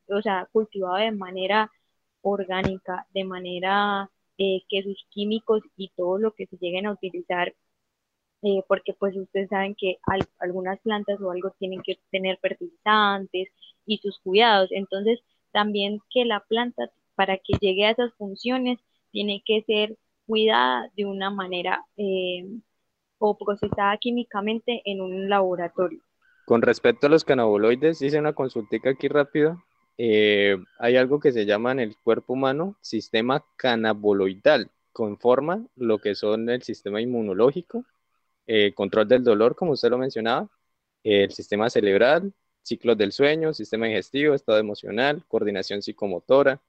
o 0.08 0.22
sea, 0.22 0.48
cultivado 0.52 0.96
de 0.96 1.12
manera 1.12 1.70
orgánica 2.22 3.06
de 3.14 3.24
manera 3.24 4.10
eh, 4.42 4.62
que 4.70 4.82
sus 4.82 4.96
químicos 5.10 5.62
y 5.76 5.90
todo 5.94 6.16
lo 6.16 6.32
que 6.32 6.46
se 6.46 6.56
lleguen 6.56 6.86
a 6.86 6.92
utilizar, 6.92 7.54
eh, 8.40 8.62
porque 8.68 8.94
pues 8.94 9.14
ustedes 9.14 9.50
saben 9.50 9.74
que 9.74 9.98
algunas 10.38 10.80
plantas 10.80 11.20
o 11.20 11.30
algo 11.30 11.50
tienen 11.58 11.82
que 11.82 11.98
tener 12.10 12.38
fertilizantes 12.38 13.48
y 13.84 13.98
sus 13.98 14.18
cuidados, 14.20 14.70
entonces 14.72 15.20
también 15.52 16.00
que 16.08 16.24
la 16.24 16.40
planta 16.40 16.90
para 17.16 17.36
que 17.36 17.52
llegue 17.60 17.84
a 17.84 17.90
esas 17.90 18.14
funciones 18.14 18.78
tiene 19.10 19.42
que 19.44 19.62
ser 19.64 19.98
cuidada 20.26 20.90
de 20.96 21.04
una 21.04 21.28
manera 21.28 21.84
eh, 21.98 22.46
o 23.18 23.36
procesada 23.36 23.98
químicamente 23.98 24.80
en 24.86 25.02
un 25.02 25.28
laboratorio. 25.28 26.00
Con 26.46 26.62
respecto 26.62 27.08
a 27.08 27.10
los 27.10 27.24
cannabinoides, 27.24 28.00
hice 28.00 28.18
una 28.18 28.32
consultica 28.32 28.88
aquí 28.88 29.06
rápido 29.06 29.62
eh, 30.02 30.56
hay 30.78 30.96
algo 30.96 31.20
que 31.20 31.30
se 31.30 31.44
llama 31.44 31.72
en 31.72 31.80
el 31.80 31.94
cuerpo 31.94 32.32
humano 32.32 32.78
sistema 32.80 33.44
canaboloidal, 33.56 34.70
conforma 34.92 35.66
lo 35.76 35.98
que 35.98 36.14
son 36.14 36.48
el 36.48 36.62
sistema 36.62 37.02
inmunológico, 37.02 37.84
eh, 38.46 38.72
control 38.72 39.08
del 39.08 39.24
dolor, 39.24 39.54
como 39.54 39.72
usted 39.72 39.90
lo 39.90 39.98
mencionaba, 39.98 40.48
el 41.04 41.30
sistema 41.32 41.68
cerebral, 41.68 42.32
ciclos 42.62 42.96
del 42.96 43.12
sueño, 43.12 43.52
sistema 43.52 43.88
digestivo, 43.88 44.32
estado 44.32 44.56
emocional, 44.56 45.22
coordinación 45.28 45.82
psicomotora, 45.82 46.62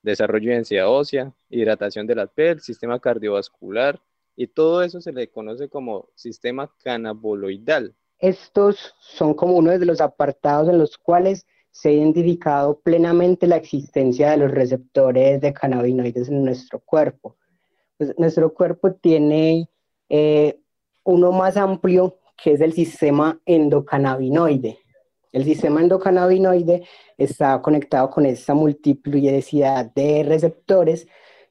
desarrollo 0.00 0.48
de 0.48 0.56
densidad 0.56 0.88
ósea, 0.88 1.34
hidratación 1.50 2.06
de 2.06 2.14
la 2.14 2.28
piel, 2.28 2.60
sistema 2.60 2.98
cardiovascular, 2.98 4.00
y 4.36 4.46
todo 4.46 4.82
eso 4.82 5.02
se 5.02 5.12
le 5.12 5.28
conoce 5.28 5.68
como 5.68 6.08
sistema 6.14 6.74
canaboloidal. 6.82 7.94
Estos 8.20 8.94
son 9.00 9.34
como 9.34 9.52
uno 9.52 9.70
de 9.70 9.84
los 9.84 10.00
apartados 10.00 10.70
en 10.70 10.78
los 10.78 10.96
cuales 10.96 11.46
se 11.70 11.88
ha 11.88 11.92
identificado 11.92 12.80
plenamente 12.80 13.46
la 13.46 13.56
existencia 13.56 14.30
de 14.30 14.38
los 14.38 14.50
receptores 14.50 15.40
de 15.40 15.52
cannabinoides 15.52 16.28
en 16.28 16.44
nuestro 16.44 16.80
cuerpo. 16.80 17.36
Pues, 17.96 18.14
nuestro 18.18 18.52
cuerpo 18.52 18.92
tiene 18.92 19.68
eh, 20.08 20.58
uno 21.04 21.32
más 21.32 21.56
amplio 21.56 22.16
que 22.42 22.52
es 22.52 22.60
el 22.60 22.72
sistema 22.72 23.40
endocannabinoide. 23.44 24.78
El 25.32 25.44
sistema 25.44 25.80
endocannabinoide 25.80 26.82
está 27.16 27.60
conectado 27.62 28.10
con 28.10 28.26
esta 28.26 28.54
multiplicidad 28.54 29.92
de 29.94 30.24
receptores, 30.24 31.06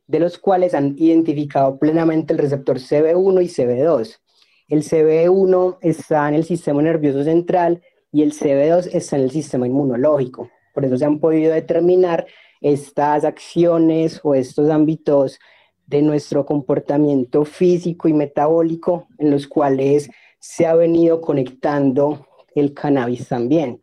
de 0.07 0.19
los 0.19 0.37
cuales 0.39 0.73
han 0.73 0.95
identificado 0.97 1.77
plenamente 1.77 2.33
el 2.33 2.39
receptor 2.39 2.77
CB1 2.77 3.43
y 3.43 3.47
CB2. 3.47 4.19
El 4.67 4.83
CB1 4.83 5.77
está 5.81 6.27
en 6.27 6.35
el 6.35 6.43
sistema 6.43 6.81
nervioso 6.81 7.23
central 7.23 7.81
y 8.11 8.23
el 8.23 8.33
CB2 8.33 8.89
está 8.93 9.17
en 9.17 9.23
el 9.23 9.31
sistema 9.31 9.67
inmunológico. 9.67 10.49
Por 10.73 10.85
eso 10.85 10.97
se 10.97 11.05
han 11.05 11.19
podido 11.19 11.53
determinar 11.53 12.25
estas 12.61 13.23
acciones 13.23 14.19
o 14.23 14.35
estos 14.35 14.69
ámbitos 14.69 15.39
de 15.87 16.01
nuestro 16.01 16.45
comportamiento 16.45 17.45
físico 17.45 18.07
y 18.07 18.13
metabólico 18.13 19.07
en 19.17 19.31
los 19.31 19.47
cuales 19.47 20.09
se 20.39 20.65
ha 20.65 20.75
venido 20.75 21.21
conectando 21.21 22.27
el 22.55 22.73
cannabis 22.73 23.27
también. 23.27 23.81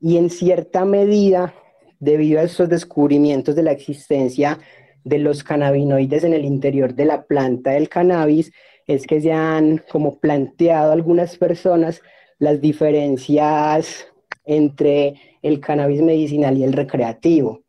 Y 0.00 0.16
en 0.16 0.30
cierta 0.30 0.84
medida, 0.84 1.54
debido 1.98 2.40
a 2.40 2.44
estos 2.44 2.68
descubrimientos 2.68 3.56
de 3.56 3.62
la 3.62 3.72
existencia 3.72 4.58
de 5.04 5.18
los 5.18 5.42
cannabinoides 5.42 6.24
en 6.24 6.34
el 6.34 6.44
interior 6.44 6.94
de 6.94 7.06
la 7.06 7.22
planta 7.24 7.70
del 7.70 7.88
cannabis, 7.88 8.52
es 8.86 9.06
que 9.06 9.20
se 9.20 9.32
han 9.32 9.82
como 9.90 10.18
planteado 10.18 10.92
algunas 10.92 11.36
personas 11.36 12.02
las 12.38 12.60
diferencias 12.60 14.06
entre 14.44 15.14
el 15.42 15.60
cannabis 15.60 16.02
medicinal 16.02 16.56
y 16.56 16.64
el 16.64 16.72
recreativo, 16.72 17.60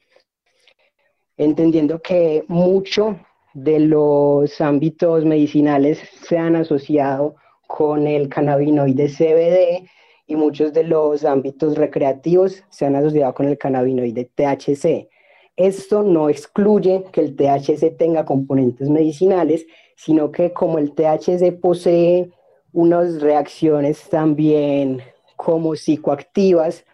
entendiendo 1.38 2.02
que 2.02 2.46
mucho 2.48 3.20
de 3.54 3.80
los 3.80 4.62
ámbitos 4.62 5.26
medicinales 5.26 6.00
se 6.28 6.38
han 6.38 6.56
asociado 6.56 7.36
con 7.68 8.08
el 8.08 8.30
cannabinoide 8.30 9.08
CBD 9.08 9.88
y 10.28 10.36
muchos 10.36 10.74
de 10.74 10.84
los 10.84 11.26
ámbitos 11.26 11.76
recreativos 11.76 12.64
se 12.70 12.86
han 12.86 12.96
asociado 12.96 13.34
con 13.34 13.48
el 13.48 13.58
cannabinoide 13.58 14.30
THC. 14.36 15.10
Esto 15.56 16.04
no 16.04 16.30
excluye 16.30 17.04
que 17.12 17.22
el 17.22 17.36
THC 17.36 17.98
tenga 17.98 18.24
componentes 18.24 18.90
medicinales, 18.90 19.66
sino 19.96 20.32
que 20.32 20.54
como 20.54 20.78
el 20.78 20.94
THC 20.94 21.60
posee 21.60 22.32
unas 22.74 23.22
reacciones 23.22 24.10
también 24.10 25.02
como 25.36 25.76
psicoactivas, 25.76 26.86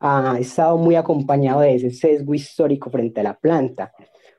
ha 0.00 0.36
estado 0.38 0.76
muy 0.76 0.96
acompañado 0.96 1.60
de 1.60 1.76
ese 1.76 1.90
sesgo 1.90 2.34
histórico 2.34 2.90
frente 2.90 3.20
a 3.20 3.24
la 3.24 3.34
planta. 3.34 3.92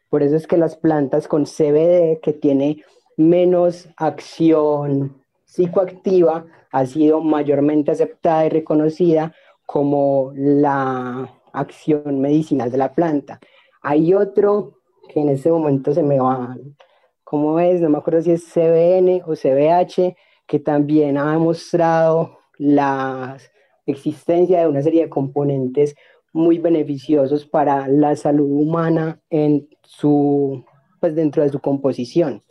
Por 0.10 0.22
eso 0.22 0.36
es 0.36 0.46
que 0.46 0.58
las 0.58 0.76
plantas 0.76 1.28
con 1.28 1.46
CBD, 1.46 2.20
que 2.22 2.34
tiene 2.34 2.84
menos 3.18 3.88
acción 3.96 5.24
psicoactiva, 5.46 6.46
ha 6.72 6.86
sido 6.86 7.22
mayormente 7.22 7.92
aceptada 7.92 8.46
y 8.46 8.50
reconocida 8.50 9.34
como 9.66 10.34
la 10.36 11.34
acción 11.54 12.20
medicinal 12.20 12.70
de 12.72 12.78
la 12.78 12.94
planta. 12.94 13.40
Hay 13.82 14.14
otro 14.14 14.80
que 15.10 15.22
en 15.22 15.30
este 15.30 15.52
momento 15.52 15.94
se 15.94 16.04
me 16.04 16.20
va, 16.20 16.58
¿cómo 17.24 17.60
es? 17.60 17.80
No 17.80 17.90
me 17.90 17.98
acuerdo 17.98 18.22
si 18.22 18.32
es 18.32 18.44
CBN 18.44 19.24
o 19.26 19.36
CBH, 19.36 20.16
que 20.46 20.60
también 20.60 21.18
ha 21.18 21.32
demostrado 21.32 22.38
la 22.58 23.38
existencia 23.86 24.62
de 24.62 24.68
una 24.68 24.82
serie 24.82 25.04
de 25.04 25.10
componentes 25.10 25.96
muy 26.32 26.58
beneficiosos 26.58 27.46
para 27.46 27.88
la 27.88 28.16
salud 28.16 28.50
humana 28.50 29.22
en 29.30 29.68
su, 29.84 30.64
pues 31.00 31.16
dentro 31.16 31.44
de 31.44 31.50
su 31.50 31.60
composición. 31.60 32.44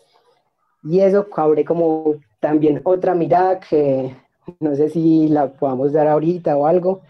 Y 0.84 1.00
eso 1.00 1.26
abre 1.36 1.64
como 1.64 2.16
también 2.40 2.80
otra 2.84 3.14
mirada 3.14 3.60
que 3.60 4.14
no 4.60 4.74
sé 4.74 4.88
si 4.88 5.28
la 5.28 5.52
podamos 5.52 5.92
dar 5.92 6.08
ahorita 6.08 6.56
o 6.56 6.66
algo, 6.66 7.02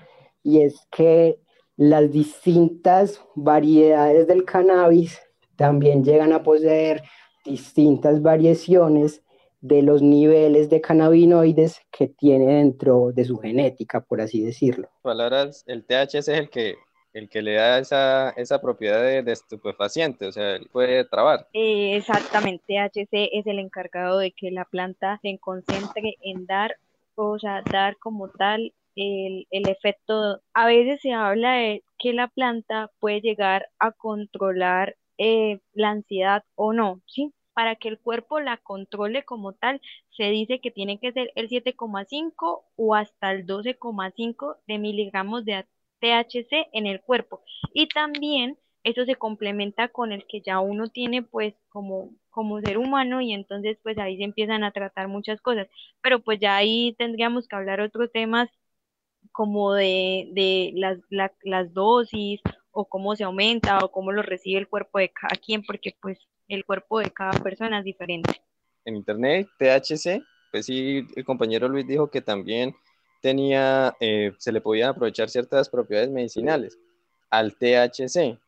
y 0.42 0.60
es 0.60 0.86
que 0.90 1.38
las 1.76 2.10
distintas 2.12 3.20
variedades 3.34 4.26
del 4.26 4.44
cannabis 4.44 5.18
también 5.56 6.04
llegan 6.04 6.32
a 6.32 6.42
poseer 6.42 7.02
distintas 7.44 8.20
variaciones 8.20 9.22
de 9.62 9.80
los 9.80 10.02
niveles 10.02 10.68
de 10.68 10.80
cannabinoides 10.80 11.80
que 11.90 12.08
tiene 12.08 12.56
dentro 12.56 13.12
de 13.12 13.24
su 13.24 13.38
genética, 13.38 14.00
por 14.00 14.20
así 14.20 14.42
decirlo. 14.42 14.88
Palabras, 15.02 15.64
el 15.68 15.84
THC 15.84 16.14
es 16.16 16.28
el 16.28 16.50
que, 16.50 16.74
el 17.14 17.28
que 17.28 17.42
le 17.42 17.54
da 17.54 17.78
esa, 17.78 18.30
esa 18.30 18.60
propiedad 18.60 19.00
de, 19.22 19.32
estupefaciente, 19.32 20.26
o 20.26 20.32
sea, 20.32 20.58
puede 20.72 21.04
trabar. 21.04 21.46
Eh, 21.52 21.96
exactamente, 21.96 22.64
THC 22.66 23.30
es 23.32 23.46
el 23.46 23.60
encargado 23.60 24.18
de 24.18 24.32
que 24.32 24.50
la 24.50 24.64
planta 24.64 25.20
se 25.22 25.38
concentre 25.38 26.16
en 26.22 26.44
dar, 26.46 26.76
o 27.14 27.38
sea, 27.38 27.62
dar 27.70 27.96
como 27.98 28.28
tal 28.28 28.72
el, 28.96 29.46
el, 29.52 29.68
efecto. 29.68 30.40
A 30.54 30.66
veces 30.66 31.00
se 31.00 31.12
habla 31.12 31.52
de 31.52 31.84
que 32.00 32.12
la 32.12 32.26
planta 32.26 32.90
puede 32.98 33.20
llegar 33.20 33.68
a 33.78 33.92
controlar 33.92 34.96
eh, 35.18 35.60
la 35.72 35.90
ansiedad 35.90 36.42
o 36.56 36.72
no, 36.72 37.00
¿sí? 37.06 37.32
Para 37.54 37.76
que 37.76 37.88
el 37.88 37.98
cuerpo 37.98 38.40
la 38.40 38.56
controle 38.58 39.24
como 39.24 39.52
tal, 39.54 39.80
se 40.10 40.24
dice 40.30 40.60
que 40.60 40.70
tiene 40.70 40.98
que 40.98 41.12
ser 41.12 41.32
el 41.36 41.48
7,5 41.48 42.64
o 42.76 42.94
hasta 42.94 43.32
el 43.32 43.46
12,5 43.46 44.56
de 44.66 44.78
miligramos 44.78 45.44
de 45.44 45.66
THC 46.00 46.68
en 46.72 46.86
el 46.86 47.00
cuerpo. 47.02 47.42
Y 47.74 47.88
también 47.88 48.58
eso 48.84 49.04
se 49.04 49.16
complementa 49.16 49.88
con 49.88 50.12
el 50.12 50.26
que 50.26 50.40
ya 50.42 50.60
uno 50.60 50.88
tiene 50.88 51.22
pues 51.22 51.54
como, 51.68 52.10
como 52.30 52.60
ser 52.60 52.78
humano 52.78 53.20
y 53.20 53.32
entonces 53.32 53.78
pues 53.82 53.98
ahí 53.98 54.16
se 54.16 54.24
empiezan 54.24 54.64
a 54.64 54.72
tratar 54.72 55.08
muchas 55.08 55.40
cosas. 55.40 55.68
Pero 56.02 56.20
pues 56.22 56.40
ya 56.40 56.56
ahí 56.56 56.94
tendríamos 56.98 57.46
que 57.48 57.56
hablar 57.56 57.80
otros 57.80 58.10
temas 58.12 58.48
como 59.32 59.74
de, 59.74 60.30
de 60.32 60.72
las, 60.74 60.98
las 61.42 61.72
dosis 61.74 62.40
o 62.72 62.86
cómo 62.88 63.16
se 63.16 63.24
aumenta 63.24 63.78
o 63.84 63.90
cómo 63.92 64.12
lo 64.12 64.22
recibe 64.22 64.60
el 64.60 64.68
cuerpo 64.68 64.98
de 64.98 65.10
cada 65.10 65.36
quien, 65.40 65.62
porque 65.64 65.96
pues 66.00 66.18
el 66.48 66.64
cuerpo 66.64 67.00
de 67.00 67.10
cada 67.10 67.32
persona 67.42 67.78
es 67.78 67.84
diferente. 67.84 68.42
En 68.84 68.96
internet, 68.96 69.48
THC, 69.58 70.22
pues 70.50 70.66
sí, 70.66 71.06
el 71.16 71.24
compañero 71.24 71.68
Luis 71.68 71.86
dijo 71.86 72.10
que 72.10 72.20
también 72.20 72.74
tenía, 73.20 73.96
eh, 74.00 74.32
se 74.38 74.52
le 74.52 74.60
podían 74.60 74.90
aprovechar 74.90 75.30
ciertas 75.30 75.68
propiedades 75.70 76.10
medicinales 76.10 76.78
al 77.30 77.56
THC. 77.56 78.38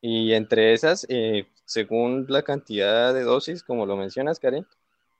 Y 0.00 0.32
entre 0.32 0.72
esas, 0.72 1.06
eh, 1.08 1.48
según 1.64 2.26
la 2.28 2.42
cantidad 2.42 3.12
de 3.12 3.22
dosis, 3.22 3.62
como 3.62 3.86
lo 3.86 3.96
mencionas, 3.96 4.38
Karen, 4.38 4.66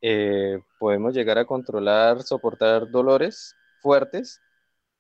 eh, 0.00 0.60
podemos 0.78 1.14
llegar 1.14 1.38
a 1.38 1.46
controlar, 1.46 2.22
soportar 2.22 2.90
dolores 2.90 3.56
fuertes 3.80 4.40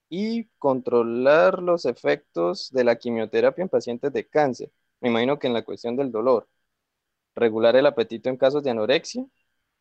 y 0.08 0.46
controlar 0.58 1.62
los 1.62 1.84
efectos 1.84 2.70
de 2.72 2.84
la 2.84 2.96
quimioterapia 2.96 3.62
en 3.62 3.68
pacientes 3.68 4.12
de 4.12 4.26
cáncer. 4.26 4.70
Me 5.00 5.08
imagino 5.08 5.38
que 5.38 5.46
en 5.46 5.54
la 5.54 5.64
cuestión 5.64 5.96
del 5.96 6.10
dolor, 6.10 6.48
regular 7.36 7.76
el 7.76 7.86
apetito 7.86 8.28
en 8.30 8.36
casos 8.36 8.64
de 8.64 8.70
anorexia, 8.70 9.24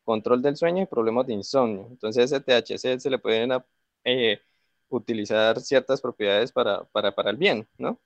control 0.04 0.42
del 0.42 0.56
sueño 0.56 0.82
y 0.82 0.86
problemas 0.86 1.26
de 1.26 1.34
insomnio. 1.34 1.88
Entonces, 1.90 2.30
ese 2.32 2.40
THC 2.40 3.00
se 3.00 3.10
le 3.10 3.18
pueden 3.18 3.50
eh, 4.04 4.40
utilizar 4.88 5.60
ciertas 5.60 6.00
propiedades 6.00 6.52
para, 6.52 6.84
para, 6.84 7.14
para 7.14 7.30
el 7.30 7.36
bien, 7.36 7.66
¿no? 7.78 8.00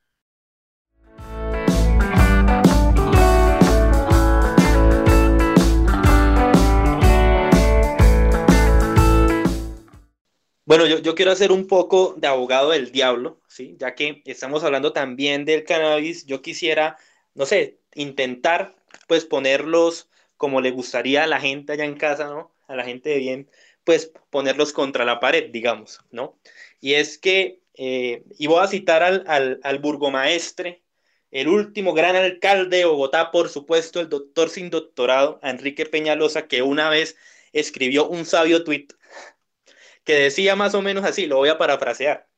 Bueno, 10.65 10.87
yo, 10.87 11.01
yo, 11.01 11.17
quiero 11.17 11.33
hacer 11.33 11.51
un 11.51 11.67
poco 11.67 12.15
de 12.17 12.29
abogado 12.29 12.71
del 12.71 12.93
diablo, 12.93 13.41
¿sí? 13.49 13.77
ya 13.81 13.97
que 13.97 14.23
estamos 14.25 14.63
hablando 14.63 14.93
también 14.93 15.45
del 15.45 15.65
cannabis, 15.65 16.27
yo 16.27 16.43
quisiera, 16.43 16.97
no 17.35 17.45
sé, 17.45 17.81
intentar 17.97 18.77
pues 19.09 19.25
ponerlos 19.25 20.09
como 20.37 20.61
le 20.61 20.71
gustaría 20.71 21.25
a 21.25 21.27
la 21.27 21.41
gente 21.41 21.73
allá 21.73 21.85
en 21.85 21.97
casa, 21.97 22.27
¿no? 22.27 22.55
A 22.67 22.77
la 22.77 22.85
gente 22.85 23.11
de 23.11 23.19
bien, 23.19 23.51
pues 23.85 24.13
ponerlos 24.31 24.73
contra 24.73 25.05
la 25.05 25.21
pared, 25.21 25.51
digamos, 25.51 26.01
¿no? 26.11 26.39
Y 26.81 26.95
es 26.95 27.19
que, 27.19 27.61
eh, 27.75 28.25
y 28.39 28.47
voy 28.47 28.63
a 28.63 28.69
citar 28.69 29.03
al, 29.03 29.25
al, 29.27 29.61
al 29.63 29.79
burgomaestre, 29.79 30.83
el 31.31 31.49
último 31.49 31.93
gran 31.93 32.17
alcalde 32.17 32.79
de 32.79 32.85
Bogotá, 32.85 33.31
por 33.31 33.49
supuesto, 33.49 34.01
el 34.01 34.09
doctor 34.09 34.49
sin 34.49 34.71
doctorado, 34.71 35.39
Enrique 35.43 35.87
Peñalosa, 35.87 36.49
que 36.49 36.63
una 36.63 36.89
vez 36.91 37.17
escribió 37.53 38.09
un 38.09 38.25
sabio 38.25 38.65
tuit 38.65 38.93
que 40.05 40.15
decía 40.15 40.57
más 40.57 40.75
o 40.75 40.83
menos 40.83 41.05
así, 41.05 41.27
lo 41.27 41.37
voy 41.37 41.51
a 41.51 41.59
parafrasear. 41.59 42.29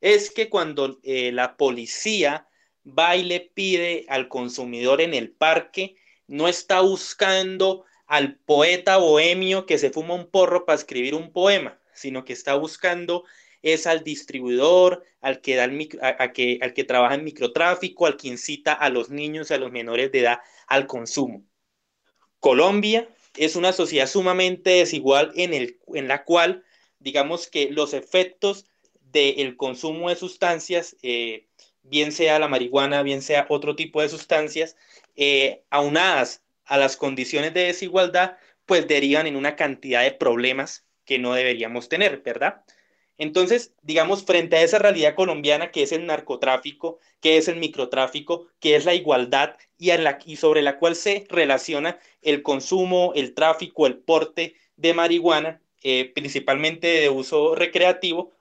Es 0.00 0.30
que 0.30 0.48
cuando 0.50 0.98
eh, 1.02 1.32
la 1.32 1.56
policía 1.56 2.47
va 2.96 3.16
y 3.16 3.24
le 3.24 3.40
pide 3.40 4.06
al 4.08 4.28
consumidor 4.28 5.00
en 5.00 5.14
el 5.14 5.30
parque, 5.30 5.96
no 6.26 6.48
está 6.48 6.80
buscando 6.80 7.84
al 8.06 8.36
poeta 8.36 8.96
bohemio 8.96 9.66
que 9.66 9.78
se 9.78 9.90
fuma 9.90 10.14
un 10.14 10.30
porro 10.30 10.64
para 10.64 10.78
escribir 10.78 11.14
un 11.14 11.32
poema, 11.32 11.78
sino 11.92 12.24
que 12.24 12.32
está 12.32 12.54
buscando 12.54 13.24
es 13.62 13.86
al 13.86 14.04
distribuidor, 14.04 15.04
al 15.20 15.40
que, 15.40 15.56
da 15.56 15.64
al 15.64 16.32
que 16.32 16.84
trabaja 16.86 17.14
en 17.16 17.24
microtráfico, 17.24 18.06
al 18.06 18.16
que 18.16 18.28
incita 18.28 18.72
a 18.72 18.88
los 18.88 19.10
niños 19.10 19.50
y 19.50 19.54
a 19.54 19.58
los 19.58 19.72
menores 19.72 20.12
de 20.12 20.20
edad 20.20 20.38
al 20.66 20.86
consumo. 20.86 21.44
Colombia 22.40 23.08
es 23.36 23.56
una 23.56 23.72
sociedad 23.72 24.06
sumamente 24.06 24.70
desigual 24.70 25.32
en, 25.34 25.54
el, 25.54 25.80
en 25.94 26.08
la 26.08 26.24
cual, 26.24 26.64
digamos 26.98 27.48
que 27.48 27.70
los 27.70 27.94
efectos 27.94 28.66
del 29.00 29.56
consumo 29.56 30.08
de 30.08 30.16
sustancias, 30.16 30.96
eh, 31.02 31.47
bien 31.88 32.12
sea 32.12 32.38
la 32.38 32.48
marihuana, 32.48 33.02
bien 33.02 33.22
sea 33.22 33.46
otro 33.48 33.76
tipo 33.76 34.00
de 34.02 34.08
sustancias, 34.08 34.76
eh, 35.16 35.62
aunadas 35.70 36.42
a 36.64 36.78
las 36.78 36.96
condiciones 36.96 37.54
de 37.54 37.64
desigualdad, 37.64 38.36
pues 38.66 38.86
derivan 38.86 39.26
en 39.26 39.36
una 39.36 39.56
cantidad 39.56 40.02
de 40.02 40.12
problemas 40.12 40.86
que 41.04 41.18
no 41.18 41.32
deberíamos 41.34 41.88
tener, 41.88 42.22
¿verdad? 42.22 42.62
Entonces, 43.18 43.74
digamos, 43.82 44.24
frente 44.24 44.56
a 44.56 44.62
esa 44.62 44.78
realidad 44.78 45.16
colombiana 45.16 45.72
que 45.72 45.82
es 45.82 45.90
el 45.90 46.06
narcotráfico, 46.06 47.00
que 47.20 47.36
es 47.36 47.48
el 47.48 47.56
microtráfico, 47.56 48.46
que 48.60 48.76
es 48.76 48.84
la 48.84 48.94
igualdad 48.94 49.56
y, 49.76 50.36
sobre 50.36 50.62
la 50.62 50.78
cual 50.78 50.94
se 50.94 51.26
relaciona 51.28 51.98
el 52.22 52.42
consumo, 52.42 53.12
el 53.16 53.34
tráfico, 53.34 53.86
el 53.86 53.98
porte 53.98 54.54
de 54.76 54.94
marihuana, 54.94 55.60
eh, 55.82 56.12
principalmente 56.14 56.86
de 56.86 57.10
uso 57.10 57.56
recreativo, 57.56 58.32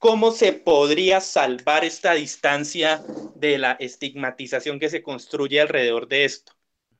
¿cómo 0.00 0.32
se 0.32 0.54
podría 0.54 1.20
salvar 1.20 1.84
esta 1.84 2.14
distancia 2.14 3.04
de 3.36 3.58
la 3.58 3.72
estigmatización 3.72 4.80
que 4.80 4.88
se 4.88 5.02
construye 5.02 5.60
alrededor 5.60 6.08
de 6.08 6.24
esto? 6.24 6.52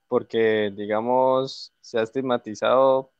Porque, 0.07 0.71
digamos, 0.77 1.73
se 1.81 1.99
ha 1.99 2.03
estigmatizado 2.03 3.11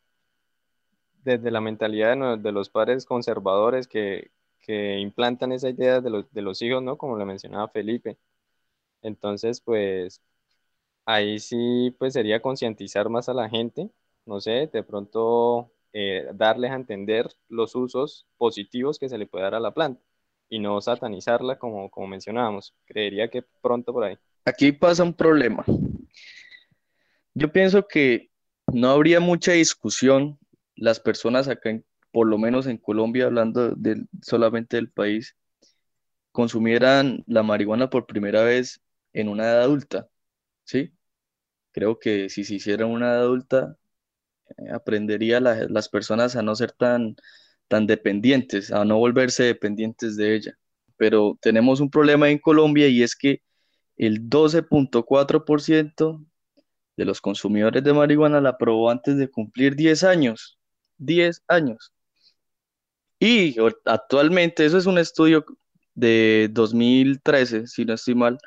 desde 1.25 1.51
la 1.51 1.61
mentalidad 1.61 2.39
de, 2.39 2.53
los 2.53 2.69
padres 2.69 3.05
conservadores 3.05 3.89
que, 3.89 4.31
implantan 4.69 5.51
esa 5.51 5.69
idea 5.69 6.01
de 6.01 6.11
los, 6.11 6.33
de 6.33 6.43
los 6.43 6.63
hijos, 6.63 6.81
¿no? 6.81 6.97
Como 6.97 7.19
le 7.19 7.25
mencionaba 7.25 7.67
Felipe. 7.67 8.19
Entonces, 9.03 9.61
pues 9.61 10.23
ahí 11.07 11.41
sí, 11.41 11.93
pues 11.99 12.13
sería 12.13 12.41
concientizar 12.41 13.09
más 13.09 13.29
a 13.29 13.35
la 13.35 13.49
gente, 13.49 13.91
no 14.27 14.41
sé, 14.41 14.71
de 14.73 14.85
pronto 14.85 15.73
eh, 15.93 16.27
darles 16.35 16.71
a 16.71 16.77
entender 16.77 17.29
los 17.49 17.75
usos 17.75 18.27
positivos 18.37 18.99
que 18.99 19.09
se 19.09 19.19
le 19.19 19.27
puede 19.27 19.45
dar 19.45 19.55
a 19.55 19.61
la 19.61 19.75
planta 19.75 20.03
y 20.49 20.59
no 20.59 20.81
satanizarla 20.81 21.59
como, 21.59 21.91
como 21.91 22.09
mencionábamos. 22.09 22.75
Creería 22.85 23.29
que 23.29 23.43
pronto 23.63 23.93
por 23.93 24.05
ahí. 24.05 24.19
Aquí 24.45 24.73
pasa 24.73 25.03
un 25.03 25.15
problema. 25.15 25.65
Yo 27.35 27.53
pienso 27.53 27.87
que 27.87 28.31
no 28.73 28.91
habría 28.91 29.21
mucha 29.21 29.53
discusión 29.53 30.39
las 30.75 30.99
personas 30.99 31.49
acá, 31.49 31.81
por 32.11 32.27
lo 32.27 32.39
menos 32.39 32.67
en 32.67 32.79
Colombia, 32.79 33.27
hablando 33.27 33.77
solamente 34.23 34.77
del 34.77 34.91
país, 34.91 35.37
consumieran 36.33 37.23
la 37.27 37.43
marihuana 37.43 37.91
por 37.91 38.07
primera 38.07 38.43
vez 38.43 38.81
en 39.13 39.29
una 39.29 39.45
edad 39.45 39.63
adulta, 39.63 40.09
¿sí? 40.65 40.93
Creo 41.73 41.99
que 41.99 42.29
si 42.29 42.45
se 42.45 42.55
hiciera 42.55 42.87
una 42.87 43.11
edad 43.11 43.21
adulta, 43.21 43.77
aprendería 44.73 45.41
las 45.41 45.89
personas 45.89 46.37
a 46.37 46.43
no 46.43 46.55
ser 46.55 46.73
tan, 46.73 47.17
tan 47.69 47.87
dependientes, 47.87 48.73
a 48.73 48.85
no 48.85 48.99
volverse 48.99 49.45
dependientes 49.45 50.17
de 50.17 50.35
ella. 50.35 50.59
Pero 50.97 51.39
tenemos 51.41 51.81
un 51.81 51.91
problema 51.91 52.29
en 52.31 52.39
Colombia 52.39 52.89
y 52.89 53.03
es 53.03 53.17
que 53.17 53.43
el 53.97 54.29
12.4% 54.29 56.27
de 56.97 57.05
los 57.05 57.21
consumidores 57.21 57.83
de 57.83 57.93
marihuana 57.93 58.41
la 58.41 58.59
probó 58.59 58.91
antes 58.91 59.17
de 59.17 59.29
cumplir 59.31 59.77
10 59.77 60.05
años. 60.05 60.59
10 60.99 61.43
años. 61.49 61.93
Y 63.19 63.57
actualmente, 63.85 64.65
eso 64.65 64.79
es 64.79 64.87
un 64.87 64.99
estudio 64.99 65.45
de 65.95 66.49
2013, 66.53 67.67
si 67.67 67.85
no 67.85 67.95
estoy 67.95 68.15
mal, 68.15 68.39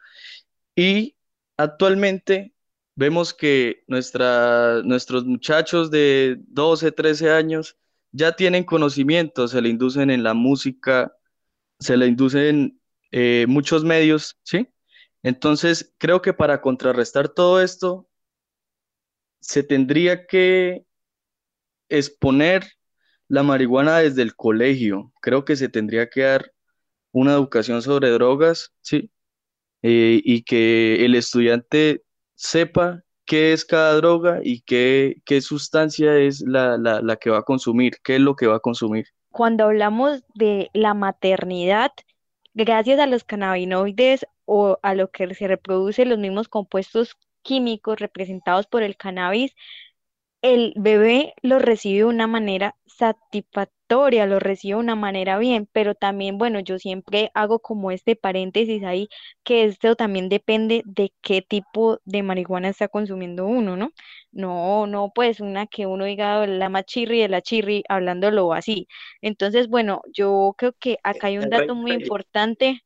y 0.76 1.16
actualmente 1.58 2.53
vemos 2.96 3.34
que 3.34 3.84
nuestra, 3.88 4.82
nuestros 4.84 5.26
muchachos 5.26 5.92
de 5.92 6.38
12, 6.48 6.92
13 6.92 7.32
años 7.32 7.78
ya 8.12 8.36
tienen 8.36 8.64
conocimiento, 8.64 9.48
se 9.48 9.62
le 9.62 9.70
inducen 9.70 10.10
en 10.12 10.24
la 10.24 10.34
música, 10.34 11.16
se 11.80 11.98
le 11.98 12.08
inducen 12.08 12.80
eh, 13.12 13.46
muchos 13.48 13.84
medios, 13.84 14.38
¿sí? 14.44 14.70
Entonces, 15.24 15.94
creo 15.98 16.22
que 16.22 16.34
para 16.34 16.62
contrarrestar 16.62 17.30
todo 17.30 17.62
esto, 17.62 18.08
se 19.40 19.64
tendría 19.64 20.26
que 20.28 20.86
exponer 21.90 22.66
la 23.28 23.44
marihuana 23.44 24.00
desde 24.00 24.22
el 24.22 24.36
colegio. 24.36 25.14
Creo 25.22 25.46
que 25.46 25.56
se 25.56 25.70
tendría 25.70 26.10
que 26.10 26.22
dar 26.22 26.54
una 27.12 27.34
educación 27.34 27.82
sobre 27.82 28.10
drogas, 28.12 28.74
¿sí? 28.82 29.12
Eh, 29.84 30.22
y 30.24 30.44
que 30.44 31.06
el 31.06 31.16
estudiante 31.16 32.03
sepa 32.44 33.02
qué 33.26 33.54
es 33.54 33.64
cada 33.64 33.96
droga 33.96 34.40
y 34.44 34.62
qué, 34.62 35.16
qué 35.26 35.42
sustancia 35.42 36.18
es 36.18 36.42
la, 36.42 36.78
la, 36.78 37.02
la 37.02 37.16
que 37.16 37.30
va 37.30 37.40
a 37.40 37.44
consumir, 37.44 37.94
qué 38.04 38.16
es 38.16 38.22
lo 38.22 38.36
que 38.36 38.48
va 38.48 38.58
a 38.58 38.60
consumir. 38.60 39.08
Cuando 39.32 39.64
hablamos 39.64 40.24
de 40.36 40.70
la 40.74 40.94
maternidad, 40.94 41.92
gracias 42.54 43.00
a 43.00 43.08
los 43.08 43.24
cannabinoides 43.24 44.28
o 44.46 44.78
a 44.84 44.94
lo 44.94 45.10
que 45.10 45.34
se 45.34 45.48
reproduce 45.48 46.06
los 46.06 46.20
mismos 46.20 46.50
compuestos 46.50 47.16
químicos 47.44 48.00
representados 48.00 48.68
por 48.68 48.84
el 48.84 48.98
cannabis, 48.98 49.56
el 50.44 50.74
bebé 50.78 51.34
lo 51.42 51.60
recibe 51.60 52.00
de 52.00 52.06
una 52.06 52.28
manera 52.28 52.76
satisfactoria, 52.86 54.28
lo 54.28 54.40
recibe 54.40 54.76
de 54.76 54.82
una 54.82 54.96
manera 54.96 55.40
bien, 55.40 55.68
pero 55.72 55.96
también, 55.96 56.38
bueno, 56.38 56.60
yo 56.60 56.80
siempre 56.80 57.32
hago 57.34 57.60
como 57.60 57.92
este 57.92 58.16
paréntesis 58.18 58.84
ahí, 58.84 59.08
que 59.44 59.66
esto 59.66 59.96
también 59.96 60.30
depende 60.30 60.84
de 60.86 61.14
qué 61.22 61.42
tipo 61.42 62.00
de 62.06 62.24
marihuana 62.24 62.70
está 62.70 62.90
consumiendo 62.90 63.48
uno, 63.48 63.78
¿no? 63.78 63.92
No, 64.32 64.86
no, 64.88 65.12
pues 65.16 65.40
una 65.40 65.68
que 65.68 65.88
uno 65.88 66.06
diga 66.06 66.46
la 66.48 66.70
machirri 66.70 67.22
de 67.22 67.30
la 67.30 67.42
chirri, 67.42 67.84
hablándolo 67.90 68.54
así. 68.54 68.88
Entonces, 69.22 69.70
bueno, 69.70 70.02
yo 70.14 70.54
creo 70.58 70.74
que 70.80 71.00
acá 71.04 71.28
hay 71.28 71.38
un 71.40 71.50
dato 71.50 71.76
muy 71.76 71.94
importante 71.94 72.82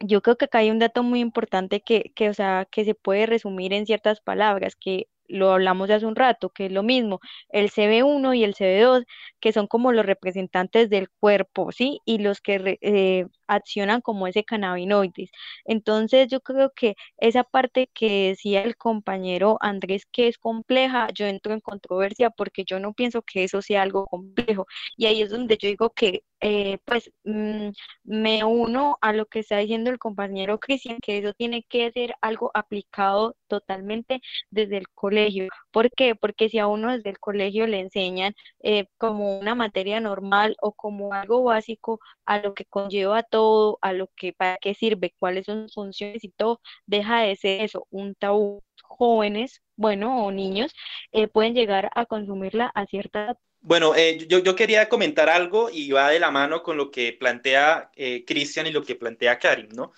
yo 0.00 0.22
creo 0.22 0.36
que 0.36 0.46
acá 0.46 0.58
hay 0.58 0.70
un 0.70 0.78
dato 0.78 1.02
muy 1.02 1.20
importante 1.20 1.80
que, 1.82 2.12
que, 2.14 2.28
o 2.30 2.34
sea, 2.34 2.66
que 2.70 2.84
se 2.84 2.94
puede 2.94 3.26
resumir 3.26 3.72
en 3.72 3.86
ciertas 3.86 4.20
palabras, 4.20 4.74
que 4.76 5.08
lo 5.32 5.52
hablamos 5.52 5.90
hace 5.90 6.06
un 6.06 6.16
rato, 6.16 6.50
que 6.50 6.66
es 6.66 6.72
lo 6.72 6.82
mismo, 6.82 7.20
el 7.48 7.70
CB1 7.70 8.34
y 8.34 8.44
el 8.44 8.54
CB2, 8.54 9.04
que 9.40 9.52
son 9.52 9.66
como 9.66 9.92
los 9.92 10.06
representantes 10.06 10.90
del 10.90 11.08
cuerpo, 11.10 11.72
¿sí? 11.72 12.00
Y 12.04 12.18
los 12.18 12.40
que 12.40 12.78
eh, 12.82 13.26
accionan 13.54 14.00
como 14.00 14.26
ese 14.26 14.44
cannabinoides. 14.44 15.30
Entonces 15.64 16.28
yo 16.28 16.40
creo 16.40 16.72
que 16.74 16.94
esa 17.18 17.44
parte 17.44 17.90
que 17.94 18.28
decía 18.30 18.62
el 18.62 18.76
compañero 18.76 19.58
Andrés 19.60 20.06
que 20.10 20.28
es 20.28 20.38
compleja, 20.38 21.08
yo 21.14 21.26
entro 21.26 21.52
en 21.54 21.60
controversia 21.60 22.30
porque 22.30 22.64
yo 22.64 22.78
no 22.80 22.92
pienso 22.94 23.22
que 23.22 23.44
eso 23.44 23.62
sea 23.62 23.82
algo 23.82 24.06
complejo. 24.06 24.66
Y 24.96 25.06
ahí 25.06 25.22
es 25.22 25.30
donde 25.30 25.56
yo 25.60 25.68
digo 25.68 25.90
que 25.90 26.22
eh, 26.44 26.78
pues 26.84 27.10
mm, 27.24 27.68
me 28.04 28.42
uno 28.44 28.98
a 29.00 29.12
lo 29.12 29.26
que 29.26 29.40
está 29.40 29.58
diciendo 29.58 29.90
el 29.90 29.98
compañero 30.00 30.58
Cristian, 30.58 30.98
que 31.00 31.18
eso 31.18 31.32
tiene 31.34 31.62
que 31.68 31.90
ser 31.92 32.14
algo 32.20 32.50
aplicado 32.54 33.36
totalmente 33.46 34.20
desde 34.50 34.78
el 34.78 34.88
colegio. 34.88 35.48
¿Por 35.70 35.90
qué? 35.92 36.16
Porque 36.16 36.48
si 36.48 36.58
a 36.58 36.66
uno 36.66 36.92
desde 36.92 37.10
el 37.10 37.20
colegio 37.20 37.66
le 37.68 37.80
enseñan 37.80 38.34
eh, 38.60 38.86
como 38.98 39.38
una 39.38 39.54
materia 39.54 40.00
normal 40.00 40.56
o 40.60 40.72
como 40.72 41.12
algo 41.14 41.44
básico 41.44 42.00
a 42.26 42.38
lo 42.38 42.54
que 42.54 42.64
conlleva 42.64 43.22
todo, 43.22 43.41
a 43.80 43.92
lo 43.92 44.08
que 44.16 44.32
para 44.32 44.58
qué 44.58 44.74
sirve, 44.74 45.14
cuáles 45.18 45.46
son 45.46 45.68
sus 45.68 45.74
funciones 45.74 46.24
y 46.24 46.30
todo, 46.30 46.60
deja 46.86 47.22
de 47.22 47.36
ser 47.36 47.62
eso, 47.62 47.86
un 47.90 48.14
tabú. 48.14 48.62
Jóvenes, 48.84 49.62
bueno, 49.76 50.26
o 50.26 50.30
niños, 50.32 50.72
eh, 51.12 51.26
pueden 51.28 51.54
llegar 51.54 51.90
a 51.94 52.06
consumirla 52.06 52.70
a 52.74 52.86
cierta 52.86 53.38
Bueno, 53.60 53.94
eh, 53.94 54.26
yo, 54.28 54.40
yo, 54.40 54.54
quería 54.54 54.88
comentar 54.88 55.28
algo 55.30 55.70
y 55.70 55.90
va 55.92 56.10
de 56.10 56.20
la 56.20 56.30
mano 56.30 56.62
con 56.62 56.76
lo 56.76 56.90
que 56.90 57.12
plantea 57.12 57.90
eh, 57.96 58.24
Cristian 58.26 58.66
y 58.66 58.70
lo 58.70 58.82
que 58.82 58.94
plantea 58.96 59.38
Karim, 59.38 59.68
¿no? 59.74 59.92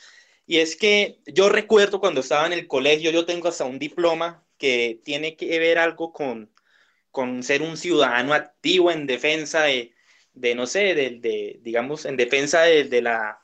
Y 0.47 0.59
es 0.59 0.77
que 0.77 1.21
yo 1.27 1.49
recuerdo 1.49 2.01
cuando 2.01 2.21
estaba 2.21 2.47
en 2.47 2.53
el 2.53 2.69
colegio, 2.69 3.11
yo 3.11 3.27
tengo 3.27 3.49
hasta 3.49 3.65
un 3.65 3.79
diploma 3.79 4.45
que 4.59 5.01
tiene 5.05 5.37
que 5.37 5.59
ver 5.59 5.79
algo 5.79 6.13
con, 6.13 6.53
con 7.11 7.43
ser 7.43 7.63
un 7.63 7.77
ciudadano 7.77 8.35
activo 8.35 8.91
en 8.91 9.07
defensa 9.07 9.63
de, 9.65 9.94
de 10.35 10.55
no 10.55 10.67
sé, 10.67 10.95
de, 10.95 11.11
de, 11.11 11.61
digamos, 11.63 12.05
en 12.05 12.17
defensa 12.17 12.63
de, 12.63 12.85
de 12.85 13.03
la... 13.03 13.41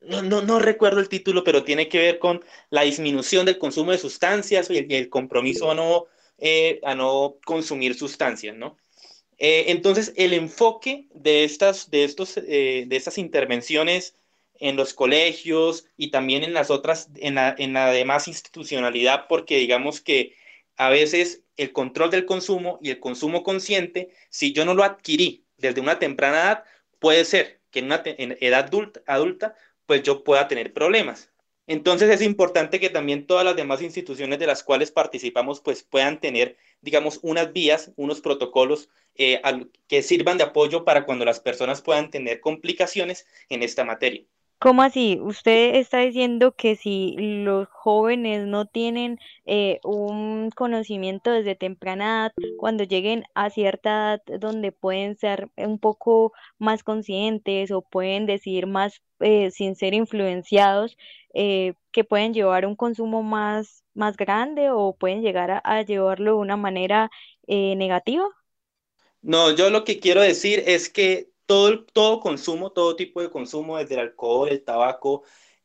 No, 0.00 0.22
no, 0.22 0.42
no, 0.42 0.58
recuerdo 0.58 1.00
el 1.00 1.08
título, 1.08 1.42
pero 1.42 1.64
tiene 1.64 1.88
que 1.88 1.98
ver 1.98 2.18
con 2.18 2.44
la 2.70 2.82
disminución 2.82 3.46
del 3.46 3.58
consumo 3.58 3.92
de 3.92 3.98
sustancias 3.98 4.70
y 4.70 4.78
el, 4.78 5.08
compromiso 5.08 5.70
a 5.70 5.74
no, 5.74 6.06
eh, 6.38 6.80
a 6.84 6.94
no 6.94 7.38
consumir 7.44 7.94
sustancias, 7.94 8.54
¿no? 8.56 8.76
Eh, 9.38 9.64
entonces, 9.68 10.12
el 10.16 10.32
enfoque 10.32 11.08
de 11.12 11.44
estas, 11.44 11.90
de, 11.90 12.04
estos, 12.04 12.36
eh, 12.36 12.84
de 12.86 12.96
estas 12.96 13.18
intervenciones 13.18 14.14
en 14.60 14.76
los 14.76 14.94
colegios 14.94 15.86
y 15.96 16.10
también 16.10 16.44
en 16.44 16.54
las 16.54 16.70
otras, 16.70 17.10
en 17.16 17.36
en 17.38 17.72
la 17.72 17.90
demás 17.90 18.28
institucionalidad, 18.28 19.26
porque 19.28 19.58
digamos 19.58 20.00
que 20.00 20.34
a 20.76 20.88
veces 20.88 21.42
el 21.56 21.72
control 21.72 22.10
del 22.10 22.26
consumo 22.26 22.78
y 22.82 22.90
el 22.90 23.00
consumo 23.00 23.42
consciente, 23.42 24.10
si 24.30 24.52
yo 24.52 24.64
no 24.64 24.74
lo 24.74 24.84
adquirí 24.84 25.45
desde 25.56 25.80
una 25.80 25.98
temprana 25.98 26.38
edad, 26.38 26.64
puede 26.98 27.24
ser 27.24 27.60
que 27.70 27.80
en 27.80 27.86
una 27.86 28.02
edad 28.04 28.66
adulta, 28.66 29.02
adulta, 29.06 29.54
pues 29.86 30.02
yo 30.02 30.24
pueda 30.24 30.48
tener 30.48 30.72
problemas. 30.72 31.30
Entonces 31.66 32.10
es 32.10 32.22
importante 32.22 32.78
que 32.78 32.90
también 32.90 33.26
todas 33.26 33.44
las 33.44 33.56
demás 33.56 33.82
instituciones 33.82 34.38
de 34.38 34.46
las 34.46 34.62
cuales 34.62 34.92
participamos 34.92 35.60
pues 35.60 35.82
puedan 35.82 36.20
tener, 36.20 36.56
digamos, 36.80 37.18
unas 37.22 37.52
vías, 37.52 37.92
unos 37.96 38.20
protocolos 38.20 38.88
eh, 39.16 39.40
que 39.88 40.02
sirvan 40.02 40.38
de 40.38 40.44
apoyo 40.44 40.84
para 40.84 41.04
cuando 41.04 41.24
las 41.24 41.40
personas 41.40 41.82
puedan 41.82 42.10
tener 42.10 42.40
complicaciones 42.40 43.26
en 43.48 43.62
esta 43.62 43.84
materia. 43.84 44.24
¿Cómo 44.58 44.82
así? 44.82 45.18
Usted 45.20 45.74
está 45.74 45.98
diciendo 45.98 46.52
que 46.56 46.76
si 46.76 47.14
los 47.18 47.68
jóvenes 47.68 48.46
no 48.46 48.64
tienen 48.64 49.18
eh, 49.44 49.80
un 49.84 50.50
conocimiento 50.50 51.30
desde 51.30 51.54
temprana 51.54 52.32
edad, 52.36 52.56
cuando 52.58 52.84
lleguen 52.84 53.24
a 53.34 53.50
cierta 53.50 54.14
edad 54.14 54.40
donde 54.40 54.72
pueden 54.72 55.18
ser 55.18 55.50
un 55.56 55.78
poco 55.78 56.32
más 56.58 56.82
conscientes 56.82 57.70
o 57.70 57.82
pueden 57.82 58.24
decidir 58.24 58.66
más 58.66 59.02
eh, 59.20 59.50
sin 59.50 59.76
ser 59.76 59.92
influenciados, 59.92 60.96
eh, 61.34 61.74
que 61.92 62.04
pueden 62.04 62.32
llevar 62.32 62.64
un 62.64 62.76
consumo 62.76 63.22
más, 63.22 63.84
más 63.92 64.16
grande 64.16 64.70
o 64.70 64.96
pueden 64.96 65.20
llegar 65.20 65.60
a 65.62 65.82
llevarlo 65.82 66.32
de 66.32 66.38
una 66.38 66.56
manera 66.56 67.10
negativa? 67.46 68.24
No, 69.22 69.54
yo 69.54 69.70
lo 69.70 69.84
que 69.84 70.00
quiero 70.00 70.20
decir 70.22 70.64
es 70.66 70.88
que 70.88 71.30
todo, 71.46 71.84
todo 71.84 72.20
consumo, 72.20 72.70
todo 72.72 72.96
tipo 72.96 73.22
de 73.22 73.30
consumo, 73.30 73.78
desde 73.78 73.94
el 73.94 74.00
alcohol, 74.00 74.48
el 74.48 74.62
tabaco, 74.62 75.22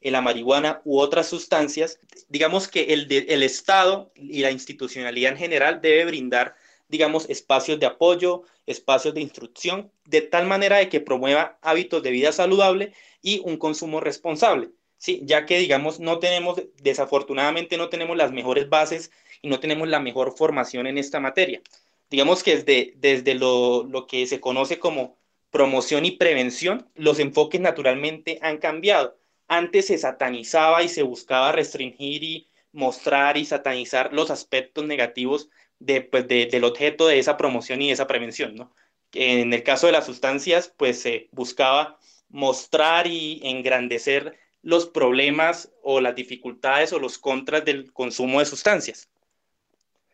la 0.09 0.21
marihuana 0.21 0.81
u 0.83 0.99
otras 0.99 1.27
sustancias, 1.27 1.99
digamos 2.27 2.67
que 2.67 2.93
el, 2.93 3.07
el 3.11 3.43
Estado 3.43 4.11
y 4.15 4.41
la 4.41 4.49
institucionalidad 4.49 5.33
en 5.33 5.37
general 5.37 5.79
debe 5.81 6.05
brindar, 6.05 6.55
digamos, 6.87 7.29
espacios 7.29 7.79
de 7.79 7.85
apoyo, 7.85 8.43
espacios 8.65 9.13
de 9.13 9.21
instrucción, 9.21 9.91
de 10.05 10.21
tal 10.21 10.47
manera 10.47 10.77
de 10.77 10.89
que 10.89 11.01
promueva 11.01 11.59
hábitos 11.61 12.01
de 12.01 12.09
vida 12.11 12.31
saludable 12.31 12.93
y 13.21 13.41
un 13.45 13.57
consumo 13.57 13.99
responsable. 13.99 14.69
Sí, 14.97 15.21
ya 15.23 15.45
que 15.45 15.57
digamos 15.59 15.99
no 15.99 16.19
tenemos, 16.19 16.61
desafortunadamente 16.81 17.77
no 17.77 17.89
tenemos 17.89 18.17
las 18.17 18.31
mejores 18.31 18.69
bases 18.69 19.11
y 19.41 19.49
no 19.49 19.59
tenemos 19.59 19.87
la 19.87 19.99
mejor 19.99 20.35
formación 20.35 20.87
en 20.87 20.97
esta 20.97 21.19
materia. 21.19 21.61
Digamos 22.09 22.43
que 22.43 22.57
desde, 22.57 22.93
desde 22.97 23.35
lo, 23.35 23.83
lo 23.83 24.05
que 24.05 24.27
se 24.27 24.39
conoce 24.39 24.79
como 24.79 25.17
promoción 25.51 26.05
y 26.05 26.11
prevención, 26.11 26.89
los 26.95 27.19
enfoques 27.19 27.61
naturalmente 27.61 28.39
han 28.41 28.57
cambiado. 28.57 29.19
Antes 29.47 29.87
se 29.87 29.97
satanizaba 29.97 30.81
y 30.81 30.89
se 30.89 31.03
buscaba 31.03 31.51
restringir 31.51 32.23
y 32.23 32.49
mostrar 32.71 33.37
y 33.37 33.45
satanizar 33.45 34.13
los 34.13 34.31
aspectos 34.31 34.85
negativos 34.85 35.49
de, 35.79 36.01
pues, 36.01 36.27
del 36.27 36.63
objeto 36.63 37.05
de 37.07 37.19
esa 37.19 37.37
promoción 37.37 37.81
y 37.81 37.91
esa 37.91 38.07
prevención, 38.07 38.55
¿no? 38.55 38.73
En 39.13 39.53
el 39.53 39.63
caso 39.63 39.87
de 39.87 39.91
las 39.91 40.05
sustancias, 40.05 40.73
pues 40.77 41.01
se 41.01 41.27
buscaba 41.31 41.99
mostrar 42.29 43.07
y 43.07 43.41
engrandecer 43.43 44.37
los 44.61 44.85
problemas 44.85 45.73
o 45.83 45.99
las 45.99 46.15
dificultades 46.15 46.93
o 46.93 46.99
los 46.99 47.17
contras 47.17 47.65
del 47.65 47.91
consumo 47.91 48.39
de 48.39 48.45
sustancias. 48.45 49.09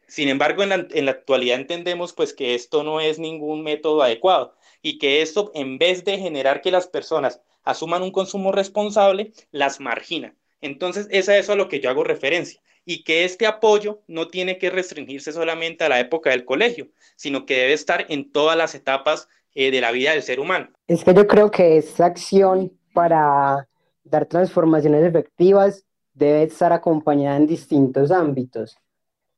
Sin 0.07 0.29
embargo, 0.29 0.63
en 0.63 0.69
la, 0.69 0.87
en 0.89 1.05
la 1.05 1.11
actualidad 1.11 1.59
entendemos 1.59 2.13
pues 2.13 2.33
que 2.33 2.55
esto 2.55 2.83
no 2.83 3.01
es 3.01 3.19
ningún 3.19 3.61
método 3.61 4.01
adecuado, 4.01 4.56
y 4.81 4.97
que 4.97 5.21
esto, 5.21 5.51
en 5.53 5.77
vez 5.77 6.03
de 6.05 6.17
generar 6.17 6.61
que 6.61 6.71
las 6.71 6.87
personas 6.87 7.41
asuman 7.63 8.03
un 8.03 8.11
consumo 8.11 8.51
responsable, 8.51 9.33
las 9.51 9.79
margina. 9.79 10.35
Entonces, 10.61 11.07
es 11.11 11.29
a 11.29 11.37
eso 11.37 11.53
a 11.53 11.55
lo 11.55 11.67
que 11.67 11.79
yo 11.79 11.89
hago 11.89 12.03
referencia 12.03 12.61
y 12.85 13.03
que 13.03 13.25
este 13.25 13.45
apoyo 13.45 13.99
no 14.07 14.29
tiene 14.29 14.57
que 14.57 14.69
restringirse 14.69 15.33
solamente 15.33 15.83
a 15.83 15.89
la 15.89 15.99
época 15.99 16.29
del 16.29 16.45
colegio, 16.45 16.87
sino 17.17 17.45
que 17.45 17.57
debe 17.57 17.73
estar 17.73 18.05
en 18.07 18.31
todas 18.31 18.55
las 18.55 18.75
etapas 18.75 19.27
eh, 19.53 19.71
de 19.71 19.81
la 19.81 19.91
vida 19.91 20.11
del 20.11 20.23
ser 20.23 20.39
humano. 20.39 20.69
Es 20.87 21.03
que 21.03 21.13
yo 21.13 21.27
creo 21.27 21.51
que 21.51 21.77
esta 21.77 22.05
acción 22.05 22.71
para 22.93 23.67
dar 24.05 24.25
transformaciones 24.25 25.03
efectivas 25.03 25.83
debe 26.13 26.43
estar 26.43 26.71
acompañada 26.71 27.35
en 27.35 27.45
distintos 27.45 28.09
ámbitos. 28.09 28.77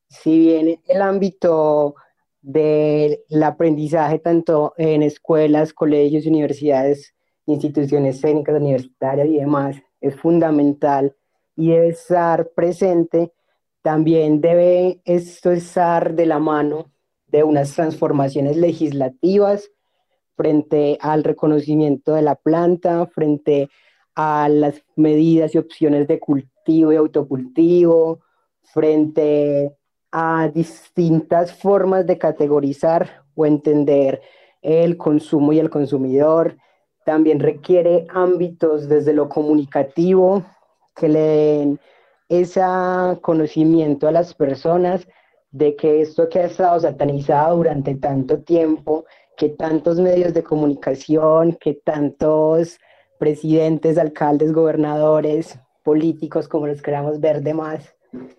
Si 0.09 0.37
bien 0.37 0.79
el 0.87 1.01
ámbito 1.01 1.95
del 2.41 3.19
aprendizaje 3.43 4.19
tanto 4.19 4.73
en 4.77 5.03
escuelas, 5.03 5.73
colegios, 5.73 6.25
universidades, 6.25 7.13
instituciones 7.45 8.21
técnicas, 8.21 8.55
universitarias 8.55 9.27
y 9.27 9.37
demás 9.37 9.75
es 10.01 10.15
fundamental 10.15 11.15
y 11.55 11.71
debe 11.71 11.89
estar 11.89 12.49
presente. 12.55 13.33
También 13.81 14.41
debe 14.41 15.01
esto 15.05 15.51
estar 15.51 16.13
de 16.15 16.25
la 16.25 16.39
mano 16.39 16.91
de 17.27 17.43
unas 17.43 17.73
transformaciones 17.75 18.57
legislativas 18.57 19.69
frente 20.35 20.97
al 21.01 21.23
reconocimiento 21.23 22.13
de 22.13 22.21
la 22.21 22.35
planta, 22.35 23.05
frente 23.07 23.69
a 24.15 24.47
las 24.49 24.81
medidas 24.95 25.53
y 25.53 25.57
opciones 25.57 26.07
de 26.07 26.19
cultivo 26.19 26.93
y 26.93 26.95
autocultivo, 26.95 28.21
frente 28.61 29.75
a 30.11 30.49
distintas 30.53 31.53
formas 31.53 32.05
de 32.05 32.17
categorizar 32.17 33.23
o 33.35 33.45
entender 33.45 34.21
el 34.61 34.97
consumo 34.97 35.53
y 35.53 35.59
el 35.59 35.69
consumidor. 35.69 36.57
También 37.05 37.39
requiere 37.39 38.07
ámbitos 38.09 38.87
desde 38.87 39.13
lo 39.13 39.29
comunicativo 39.29 40.43
que 40.95 41.09
le 41.09 41.19
den 41.19 41.79
ese 42.27 42.61
conocimiento 43.21 44.07
a 44.07 44.11
las 44.11 44.33
personas 44.33 45.07
de 45.51 45.75
que 45.75 46.01
esto 46.01 46.29
que 46.29 46.39
ha 46.39 46.45
estado 46.45 46.79
satanizado 46.79 47.57
durante 47.57 47.95
tanto 47.95 48.39
tiempo, 48.43 49.05
que 49.35 49.49
tantos 49.49 49.99
medios 49.99 50.33
de 50.33 50.43
comunicación, 50.43 51.53
que 51.53 51.73
tantos 51.73 52.77
presidentes, 53.17 53.97
alcaldes, 53.97 54.53
gobernadores, 54.53 55.59
políticos, 55.83 56.47
como 56.47 56.67
los 56.67 56.81
queramos 56.81 57.19
ver 57.19 57.41
de 57.41 57.53
más, 57.53 57.95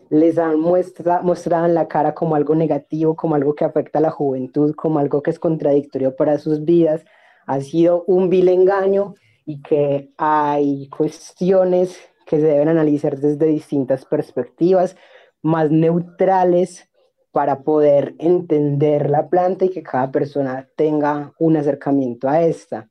les 0.09 0.39
han 0.39 0.59
muestra, 0.59 1.23
mostrado 1.23 1.67
en 1.67 1.75
la 1.75 1.89
cara 1.89 2.15
como 2.15 2.35
algo 2.35 2.55
negativo, 2.55 3.15
como 3.15 3.35
algo 3.35 3.55
que 3.55 3.65
afecta 3.65 3.99
a 3.99 4.03
la 4.03 4.11
juventud, 4.11 4.75
como 4.75 4.99
algo 4.99 5.23
que 5.23 5.31
es 5.31 5.39
contradictorio 5.39 6.17
para 6.17 6.39
sus 6.39 6.65
vidas, 6.65 7.05
ha 7.47 7.61
sido 7.61 8.05
un 8.07 8.29
vil 8.29 8.49
engaño 8.49 9.15
y 9.45 9.63
que 9.63 10.13
hay 10.19 10.89
cuestiones 10.89 11.99
que 12.27 12.39
se 12.39 12.47
deben 12.47 12.69
analizar 12.69 13.19
desde 13.19 13.47
distintas 13.47 14.05
perspectivas, 14.05 14.97
más 15.43 15.71
neutrales 15.71 16.89
para 17.33 17.63
poder 17.63 18.15
entender 18.19 19.11
la 19.11 19.29
planta 19.29 19.65
y 19.65 19.71
que 19.71 19.83
cada 19.83 20.11
persona 20.11 20.69
tenga 20.77 21.33
un 21.39 21.57
acercamiento 21.57 22.29
a 22.29 22.43
esta. 22.43 22.89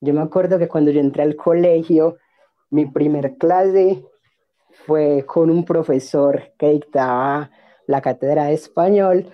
Yo 0.00 0.12
me 0.12 0.20
acuerdo 0.20 0.58
que 0.58 0.68
cuando 0.68 0.90
yo 0.90 1.00
entré 1.00 1.22
al 1.22 1.36
colegio, 1.36 2.16
mi 2.70 2.86
primer 2.86 3.36
clase 3.36 4.02
fue 4.86 5.24
con 5.26 5.50
un 5.50 5.64
profesor 5.64 6.52
que 6.58 6.70
dictaba 6.70 7.50
la 7.86 8.00
cátedra 8.00 8.46
de 8.46 8.54
español, 8.54 9.26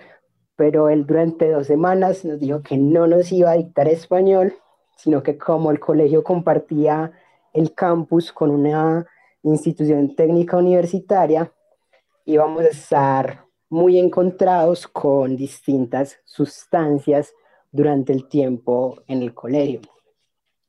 pero 0.55 0.89
él 0.89 1.05
durante 1.05 1.49
dos 1.49 1.67
semanas 1.67 2.23
nos 2.25 2.39
dijo 2.39 2.61
que 2.61 2.77
no 2.77 3.07
nos 3.07 3.31
iba 3.31 3.51
a 3.51 3.57
dictar 3.57 3.87
español, 3.87 4.53
sino 4.95 5.23
que 5.23 5.37
como 5.37 5.71
el 5.71 5.79
colegio 5.79 6.23
compartía 6.23 7.11
el 7.53 7.73
campus 7.73 8.31
con 8.31 8.51
una 8.51 9.05
institución 9.43 10.15
técnica 10.15 10.57
universitaria, 10.57 11.51
íbamos 12.25 12.61
a 12.63 12.67
estar 12.67 13.45
muy 13.69 13.97
encontrados 13.97 14.87
con 14.87 15.35
distintas 15.35 16.19
sustancias 16.25 17.33
durante 17.71 18.13
el 18.13 18.27
tiempo 18.27 19.01
en 19.07 19.21
el 19.21 19.33
colegio. 19.33 19.81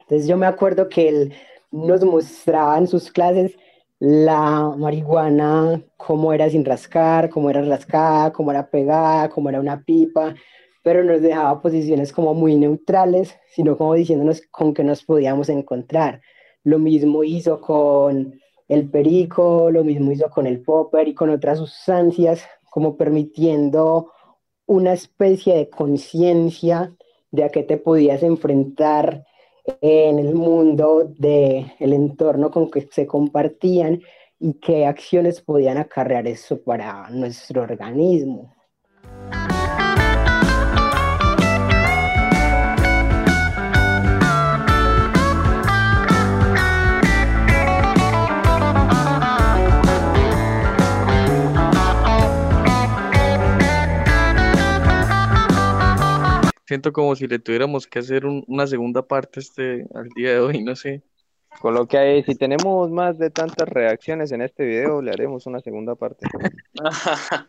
Entonces 0.00 0.26
yo 0.26 0.36
me 0.36 0.46
acuerdo 0.46 0.88
que 0.88 1.08
él 1.08 1.34
nos 1.70 2.04
mostraba 2.04 2.78
en 2.78 2.86
sus 2.86 3.10
clases 3.10 3.56
la 4.04 4.74
marihuana, 4.76 5.80
cómo 5.96 6.32
era 6.32 6.50
sin 6.50 6.64
rascar, 6.64 7.30
cómo 7.30 7.50
era 7.50 7.62
rascada, 7.62 8.32
cómo 8.32 8.50
era 8.50 8.68
pegada, 8.68 9.28
cómo 9.28 9.48
era 9.48 9.60
una 9.60 9.84
pipa, 9.84 10.34
pero 10.82 11.04
nos 11.04 11.22
dejaba 11.22 11.62
posiciones 11.62 12.12
como 12.12 12.34
muy 12.34 12.56
neutrales, 12.56 13.32
sino 13.54 13.78
como 13.78 13.94
diciéndonos 13.94 14.42
con 14.50 14.74
qué 14.74 14.82
nos 14.82 15.04
podíamos 15.04 15.48
encontrar. 15.50 16.20
Lo 16.64 16.80
mismo 16.80 17.22
hizo 17.22 17.60
con 17.60 18.40
el 18.66 18.90
perico, 18.90 19.70
lo 19.70 19.84
mismo 19.84 20.10
hizo 20.10 20.28
con 20.30 20.48
el 20.48 20.62
popper 20.62 21.06
y 21.06 21.14
con 21.14 21.30
otras 21.30 21.58
sustancias, 21.58 22.44
como 22.72 22.96
permitiendo 22.96 24.10
una 24.66 24.94
especie 24.94 25.54
de 25.54 25.70
conciencia 25.70 26.92
de 27.30 27.44
a 27.44 27.50
qué 27.50 27.62
te 27.62 27.76
podías 27.76 28.24
enfrentar 28.24 29.24
en 29.80 30.18
el 30.18 30.34
mundo 30.34 31.12
del 31.18 31.72
el 31.78 31.92
entorno 31.92 32.50
con 32.50 32.70
que 32.70 32.88
se 32.90 33.06
compartían 33.06 34.00
y 34.38 34.54
qué 34.54 34.86
acciones 34.86 35.40
podían 35.40 35.78
acarrear 35.78 36.26
eso 36.26 36.62
para 36.62 37.08
nuestro 37.10 37.62
organismo. 37.62 38.54
Siento 56.72 56.90
como 56.90 57.14
si 57.14 57.26
le 57.26 57.38
tuviéramos 57.38 57.86
que 57.86 57.98
hacer 57.98 58.24
una 58.24 58.66
segunda 58.66 59.06
parte 59.06 59.40
este 59.40 59.84
al 59.94 60.08
día 60.16 60.30
de 60.30 60.38
hoy, 60.38 60.64
no 60.64 60.74
sé. 60.74 61.02
Coloque 61.60 61.98
ahí, 61.98 62.22
si 62.22 62.34
tenemos 62.34 62.90
más 62.90 63.18
de 63.18 63.28
tantas 63.28 63.68
reacciones 63.68 64.32
en 64.32 64.40
este 64.40 64.64
video, 64.64 65.02
le 65.02 65.10
haremos 65.10 65.44
una 65.44 65.60
segunda 65.60 65.96
parte. 65.96 66.26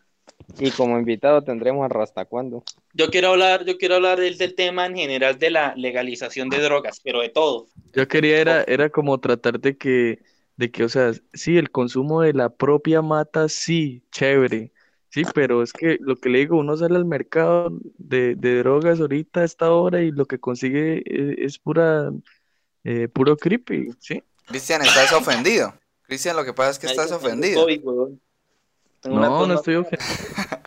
y 0.59 0.71
como 0.71 0.99
invitado 0.99 1.41
tendremos 1.41 1.85
a 1.85 1.87
Rasta 1.87 2.25
cuando. 2.25 2.65
Yo 2.91 3.07
quiero 3.07 3.29
hablar, 3.29 3.63
yo 3.63 3.77
quiero 3.77 3.95
hablar 3.95 4.19
del, 4.19 4.37
del, 4.37 4.55
tema 4.55 4.87
en 4.87 4.97
general 4.97 5.39
de 5.39 5.51
la 5.51 5.73
legalización 5.77 6.49
de 6.49 6.59
drogas, 6.59 6.99
pero 7.01 7.21
de 7.21 7.29
todo. 7.29 7.67
Yo 7.93 8.05
quería 8.09 8.41
era, 8.41 8.63
era 8.63 8.89
como 8.89 9.21
tratar 9.21 9.57
de 9.57 9.77
que, 9.77 10.19
de 10.57 10.69
que, 10.69 10.83
o 10.83 10.89
sea, 10.89 11.13
sí, 11.31 11.57
el 11.57 11.71
consumo 11.71 12.23
de 12.23 12.33
la 12.33 12.49
propia 12.49 13.01
mata, 13.01 13.47
sí, 13.47 14.03
chévere, 14.11 14.73
Sí, 15.13 15.21
pero 15.35 15.61
es 15.61 15.73
que 15.73 15.99
lo 16.01 16.15
que 16.15 16.27
le 16.29 16.39
digo, 16.39 16.57
uno 16.57 16.75
sale 16.75 16.95
al 16.95 17.05
mercado 17.05 17.69
de, 17.99 18.33
drogas 18.35 18.99
ahorita 18.99 19.41
a 19.41 19.43
esta 19.43 19.71
hora 19.71 20.01
y 20.01 20.09
lo 20.09 20.25
que 20.25 20.39
consigue 20.39 21.03
e, 21.05 21.45
es, 21.45 21.59
pura, 21.59 22.09
eh, 22.83 23.07
puro 23.09 23.37
creepy, 23.37 23.91
¿sí? 23.99 24.23
Cristian, 24.47 24.81
estás 24.81 25.13
ofendido. 25.13 25.71
Cristian, 26.01 26.35
lo 26.35 26.43
que 26.43 26.53
pasa 26.53 26.71
es 26.71 26.79
que 26.79 26.87
estás 26.87 27.11
ofendido. 27.11 27.67
No, 29.03 29.45
no 29.45 29.53
estoy 29.53 29.75
ofendido. 29.75 30.03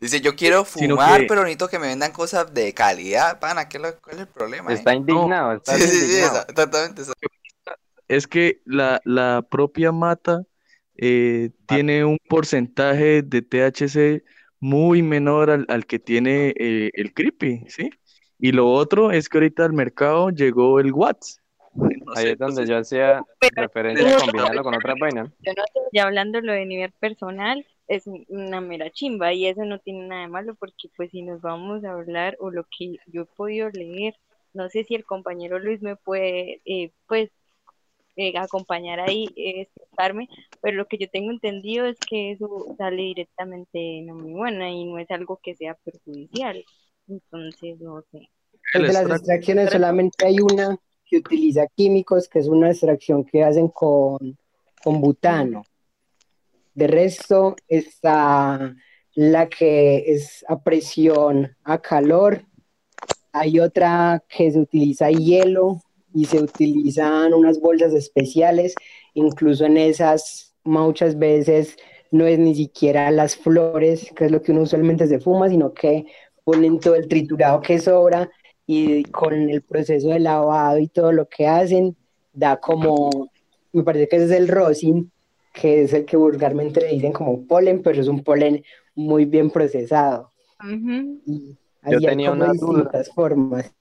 Dice, 0.00 0.20
yo 0.20 0.36
quiero 0.36 0.64
fumar, 0.66 1.24
pero 1.26 1.40
necesito 1.40 1.68
que 1.68 1.78
me 1.78 1.86
vendan 1.86 2.12
cosas 2.12 2.52
de 2.52 2.74
calidad, 2.74 3.40
pana, 3.40 3.70
¿qué 3.70 3.78
¿cuál 3.78 3.96
es 4.10 4.18
el 4.18 4.28
problema? 4.28 4.70
Está 4.70 4.92
indignado, 4.92 5.52
está 5.52 5.78
sí, 5.78 5.84
indignado. 5.84 6.34
Sí, 6.34 6.44
exactamente. 6.50 7.02
Es 8.06 8.26
que 8.26 8.60
la, 8.66 9.00
la 9.04 9.46
propia 9.48 9.92
mata 9.92 10.44
eh, 10.98 11.50
tiene 11.66 12.04
un 12.04 12.18
porcentaje 12.28 13.22
de 13.22 13.42
THC 13.42 14.24
muy 14.60 15.02
menor 15.02 15.50
al, 15.50 15.86
que 15.86 16.00
tiene 16.00 16.52
eh, 16.56 16.90
el 16.94 17.14
creepy, 17.14 17.64
¿sí? 17.68 17.90
Y 18.38 18.52
lo 18.52 18.70
otro 18.70 19.12
es 19.12 19.28
que 19.28 19.38
ahorita 19.38 19.64
al 19.64 19.72
mercado 19.72 20.30
llegó 20.30 20.80
el 20.80 20.92
Watts. 20.92 21.40
Ahí 22.16 22.30
es 22.30 22.38
donde 22.38 22.66
yo 22.66 22.78
hacía 22.78 23.22
referencia 23.54 24.16
a 24.16 24.20
combinarlo 24.20 24.62
con 24.64 24.74
otra 24.74 24.94
vaina. 24.98 25.32
Yo 25.40 25.52
no 25.56 25.62
ya 25.92 26.04
hablando 26.04 26.40
lo 26.40 26.52
de 26.52 26.66
nivel 26.66 26.92
personal, 26.92 27.64
es 27.86 28.04
una 28.28 28.60
mera 28.60 28.90
chimba 28.90 29.32
y 29.32 29.46
eso 29.46 29.64
no 29.64 29.78
tiene 29.78 30.06
nada 30.06 30.22
de 30.22 30.28
malo 30.28 30.54
porque 30.56 30.88
pues 30.96 31.10
si 31.10 31.22
nos 31.22 31.40
vamos 31.40 31.84
a 31.84 31.92
hablar 31.92 32.36
o 32.40 32.50
lo 32.50 32.64
que 32.64 32.96
yo 33.06 33.22
he 33.22 33.36
podido 33.36 33.70
leer, 33.70 34.14
no 34.52 34.68
sé 34.68 34.84
si 34.84 34.94
el 34.94 35.04
compañero 35.04 35.58
Luis 35.58 35.80
me 35.80 35.96
puede 35.96 36.60
eh, 36.64 36.90
pues 37.06 37.30
eh, 38.20 38.36
acompañar 38.36 38.98
ahí, 38.98 39.28
eh, 39.36 39.68
pero 40.60 40.76
lo 40.76 40.86
que 40.86 40.98
yo 40.98 41.08
tengo 41.08 41.30
entendido 41.30 41.86
es 41.86 41.96
que 42.00 42.32
eso 42.32 42.74
sale 42.76 43.00
directamente 43.00 44.02
no 44.02 44.16
muy 44.16 44.32
buena 44.32 44.68
y 44.72 44.86
no 44.86 44.98
es 44.98 45.08
algo 45.12 45.38
que 45.40 45.54
sea 45.54 45.74
perjudicial. 45.84 46.64
Entonces, 47.06 47.80
no 47.80 48.02
sé. 48.10 48.28
Pues 48.72 48.88
de 48.88 48.92
las 48.92 49.08
extracciones 49.08 49.70
solamente 49.70 50.26
hay 50.26 50.40
una 50.40 50.76
que 51.04 51.18
utiliza 51.18 51.68
químicos, 51.68 52.28
que 52.28 52.40
es 52.40 52.48
una 52.48 52.70
extracción 52.70 53.24
que 53.24 53.44
hacen 53.44 53.68
con, 53.68 54.36
con 54.82 55.00
butano. 55.00 55.62
De 56.74 56.88
resto 56.88 57.54
está 57.68 58.74
la 59.14 59.48
que 59.48 60.12
es 60.12 60.44
a 60.48 60.60
presión, 60.60 61.56
a 61.62 61.78
calor. 61.80 62.42
Hay 63.30 63.60
otra 63.60 64.24
que 64.28 64.50
se 64.50 64.58
utiliza 64.58 65.08
hielo 65.08 65.82
y 66.14 66.24
se 66.24 66.42
utilizan 66.42 67.34
unas 67.34 67.60
bolsas 67.60 67.92
especiales, 67.94 68.74
incluso 69.14 69.64
en 69.64 69.76
esas 69.76 70.54
muchas 70.64 71.18
veces 71.18 71.76
no 72.10 72.26
es 72.26 72.38
ni 72.38 72.54
siquiera 72.54 73.10
las 73.10 73.36
flores, 73.36 74.10
que 74.16 74.26
es 74.26 74.30
lo 74.30 74.42
que 74.42 74.52
uno 74.52 74.62
usualmente 74.62 75.06
se 75.06 75.20
fuma, 75.20 75.48
sino 75.48 75.72
que 75.72 76.06
ponen 76.44 76.80
todo 76.80 76.94
el 76.94 77.08
triturado 77.08 77.60
que 77.60 77.78
sobra 77.78 78.30
y 78.66 79.04
con 79.04 79.34
el 79.34 79.62
proceso 79.62 80.08
de 80.08 80.20
lavado 80.20 80.78
y 80.78 80.88
todo 80.88 81.12
lo 81.12 81.28
que 81.28 81.46
hacen, 81.46 81.96
da 82.32 82.58
como, 82.58 83.30
me 83.72 83.82
parece 83.82 84.08
que 84.08 84.16
ese 84.16 84.24
es 84.26 84.30
el 84.32 84.48
rosin, 84.48 85.10
que 85.52 85.82
es 85.82 85.92
el 85.92 86.04
que 86.04 86.16
vulgarmente 86.16 86.80
le 86.80 86.88
dicen 86.88 87.12
como 87.12 87.46
polen, 87.46 87.82
pero 87.82 88.00
es 88.00 88.08
un 88.08 88.22
polen 88.22 88.62
muy 88.94 89.24
bien 89.24 89.50
procesado. 89.50 90.32
y 91.26 91.56
Yo 91.90 92.00
tenía 92.00 92.32
unas 92.32 92.52
distintas 92.52 93.08
formas. 93.10 93.72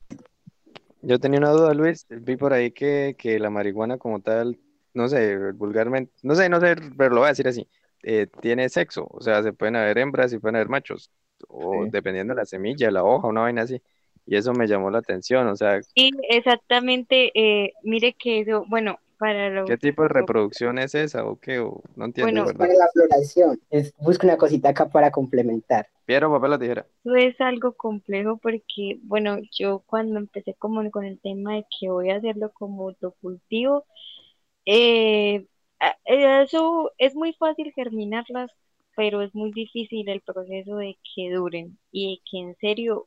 Yo 1.07 1.19
tenía 1.19 1.39
una 1.39 1.51
duda, 1.51 1.73
Luis. 1.73 2.05
Vi 2.09 2.35
por 2.35 2.51
ahí 2.51 2.71
que, 2.71 3.15
la 3.39 3.49
marihuana 3.49 3.97
como 3.97 4.19
tal, 4.19 4.59
no 4.93 5.07
sé, 5.07 5.53
vulgarmente, 5.53 6.11
no 6.21 6.35
sé, 6.35 6.49
no 6.49 6.59
sé, 6.59 6.75
pero 6.97 7.11
lo 7.11 7.21
voy 7.21 7.27
a 7.27 7.29
decir 7.29 7.47
así, 7.47 7.65
eh, 8.03 8.27
tiene 8.41 8.67
sexo, 8.67 9.07
o 9.09 9.21
sea, 9.21 9.41
se 9.41 9.53
pueden 9.53 9.77
haber 9.77 9.99
hembras 9.99 10.33
y 10.33 10.39
pueden 10.39 10.57
haber 10.57 10.67
machos, 10.67 11.09
o 11.47 11.85
dependiendo 11.89 12.33
de 12.33 12.41
la 12.41 12.45
semilla, 12.45 12.91
la 12.91 13.05
hoja, 13.05 13.29
una 13.29 13.39
vaina 13.39 13.61
así. 13.61 13.81
Y 14.25 14.35
eso 14.35 14.51
me 14.51 14.67
llamó 14.67 14.91
la 14.91 14.97
atención, 14.97 15.47
o 15.47 15.55
sea. 15.55 15.81
Sí, 15.81 16.11
exactamente. 16.27 17.31
Eh, 17.33 17.71
mire 17.83 18.11
que 18.11 18.41
eso, 18.41 18.65
bueno, 18.67 18.99
¿Qué 19.65 19.77
tipo 19.77 20.03
de 20.03 20.09
reproducción 20.09 20.77
es 20.77 20.93
esa 20.93 21.25
o 21.25 21.39
qué? 21.39 21.57
no 21.95 22.05
entiendo. 22.05 22.43
Bueno, 22.43 22.57
para 22.57 22.73
la 22.73 22.87
floración. 22.93 23.59
Es, 23.69 23.93
busca 23.97 24.27
una 24.27 24.37
cosita 24.37 24.69
acá 24.69 24.89
para 24.89 25.11
complementar. 25.11 25.87
Piedra, 26.05 26.29
papel 26.29 26.51
la 26.51 26.59
tijera. 26.59 26.85
Eso 27.03 27.15
es 27.15 27.41
algo 27.41 27.73
complejo 27.73 28.37
porque, 28.37 28.99
bueno, 29.03 29.37
yo 29.51 29.83
cuando 29.87 30.19
empecé 30.19 30.53
como 30.53 30.89
con 30.91 31.05
el 31.05 31.19
tema 31.19 31.55
de 31.55 31.65
que 31.79 31.89
voy 31.89 32.11
a 32.11 32.17
hacerlo 32.17 32.51
como 32.53 32.83
autocultivo, 32.83 33.85
eh, 34.65 35.47
eso 36.05 36.91
es 36.97 37.15
muy 37.15 37.33
fácil 37.33 37.71
germinarlas, 37.73 38.51
pero 38.95 39.21
es 39.21 39.33
muy 39.33 39.51
difícil 39.51 40.07
el 40.09 40.21
proceso 40.21 40.77
de 40.77 40.97
que 41.15 41.31
duren 41.31 41.77
y 41.91 42.21
que 42.29 42.39
en 42.39 42.55
serio 42.57 43.05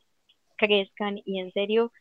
crezcan 0.57 1.21
y 1.25 1.39
en 1.39 1.51
serio 1.53 1.91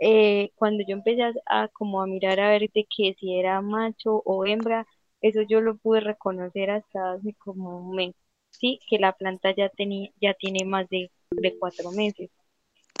eh, 0.00 0.50
cuando 0.56 0.82
yo 0.86 0.94
empecé 0.94 1.22
a, 1.46 1.68
como 1.68 2.00
a 2.02 2.06
mirar 2.06 2.40
a 2.40 2.50
ver 2.50 2.70
de 2.72 2.86
que 2.96 3.14
si 3.20 3.38
era 3.38 3.60
macho 3.60 4.22
o 4.24 4.46
hembra, 4.46 4.86
eso 5.20 5.42
yo 5.42 5.60
lo 5.60 5.76
pude 5.76 6.00
reconocer 6.00 6.70
hasta 6.70 7.12
hace 7.12 7.34
como 7.34 7.78
un 7.78 7.94
mes, 7.96 8.14
sí, 8.50 8.80
que 8.88 8.98
la 8.98 9.12
planta 9.12 9.54
ya 9.54 9.68
tenía, 9.68 10.10
ya 10.20 10.34
tiene 10.34 10.64
más 10.64 10.88
de, 10.88 11.10
cuatro 11.58 11.92
meses. 11.92 12.30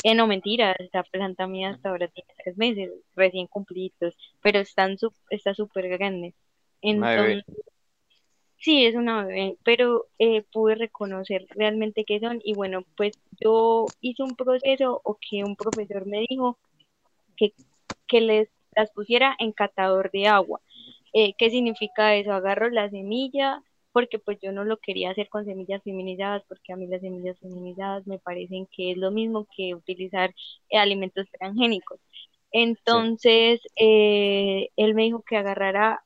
Eh, 0.02 0.14
no, 0.14 0.26
mentira, 0.26 0.72
esta 0.72 1.02
planta 1.02 1.46
mía 1.46 1.70
hasta 1.70 1.90
ahora 1.90 2.08
tiene 2.08 2.28
tres 2.44 2.56
meses, 2.58 2.90
recién 3.16 3.46
cumplidos, 3.46 4.14
pero 4.42 4.60
están 4.60 4.96
está 5.30 5.54
súper 5.54 5.88
grande. 5.88 6.34
Entonces, 6.82 7.44
sí, 8.58 8.84
es 8.86 8.94
una 8.94 9.24
bebé, 9.24 9.56
pero 9.64 10.06
eh, 10.18 10.42
pude 10.52 10.74
reconocer 10.74 11.46
realmente 11.50 12.04
qué 12.04 12.20
son 12.20 12.40
y 12.44 12.54
bueno, 12.54 12.84
pues 12.96 13.14
yo 13.40 13.86
hice 14.00 14.22
un 14.22 14.36
proceso 14.36 15.00
o 15.04 15.18
que 15.18 15.44
un 15.44 15.56
profesor 15.56 16.06
me 16.06 16.24
dijo 16.28 16.58
que, 18.06 18.20
les 18.20 18.48
las 18.76 18.90
pusiera 18.92 19.34
en 19.38 19.52
catador 19.52 20.10
de 20.12 20.28
agua. 20.28 20.60
Eh, 21.12 21.34
¿Qué 21.36 21.50
significa 21.50 22.14
eso? 22.14 22.32
Agarro 22.32 22.70
la 22.70 22.88
semilla, 22.88 23.62
porque 23.92 24.18
pues 24.18 24.38
yo 24.40 24.52
no 24.52 24.64
lo 24.64 24.76
quería 24.78 25.10
hacer 25.10 25.28
con 25.28 25.44
semillas 25.44 25.82
feminizadas, 25.82 26.44
porque 26.48 26.72
a 26.72 26.76
mí 26.76 26.86
las 26.86 27.00
semillas 27.00 27.38
feminizadas 27.40 28.06
me 28.06 28.18
parecen 28.18 28.66
que 28.66 28.92
es 28.92 28.96
lo 28.96 29.10
mismo 29.10 29.46
que 29.56 29.74
utilizar 29.74 30.34
eh, 30.68 30.78
alimentos 30.78 31.26
transgénicos. 31.38 32.00
Entonces, 32.52 33.60
eh, 33.76 34.70
él 34.76 34.94
me 34.94 35.04
dijo 35.04 35.22
que 35.22 35.36
agarrara 35.36 36.04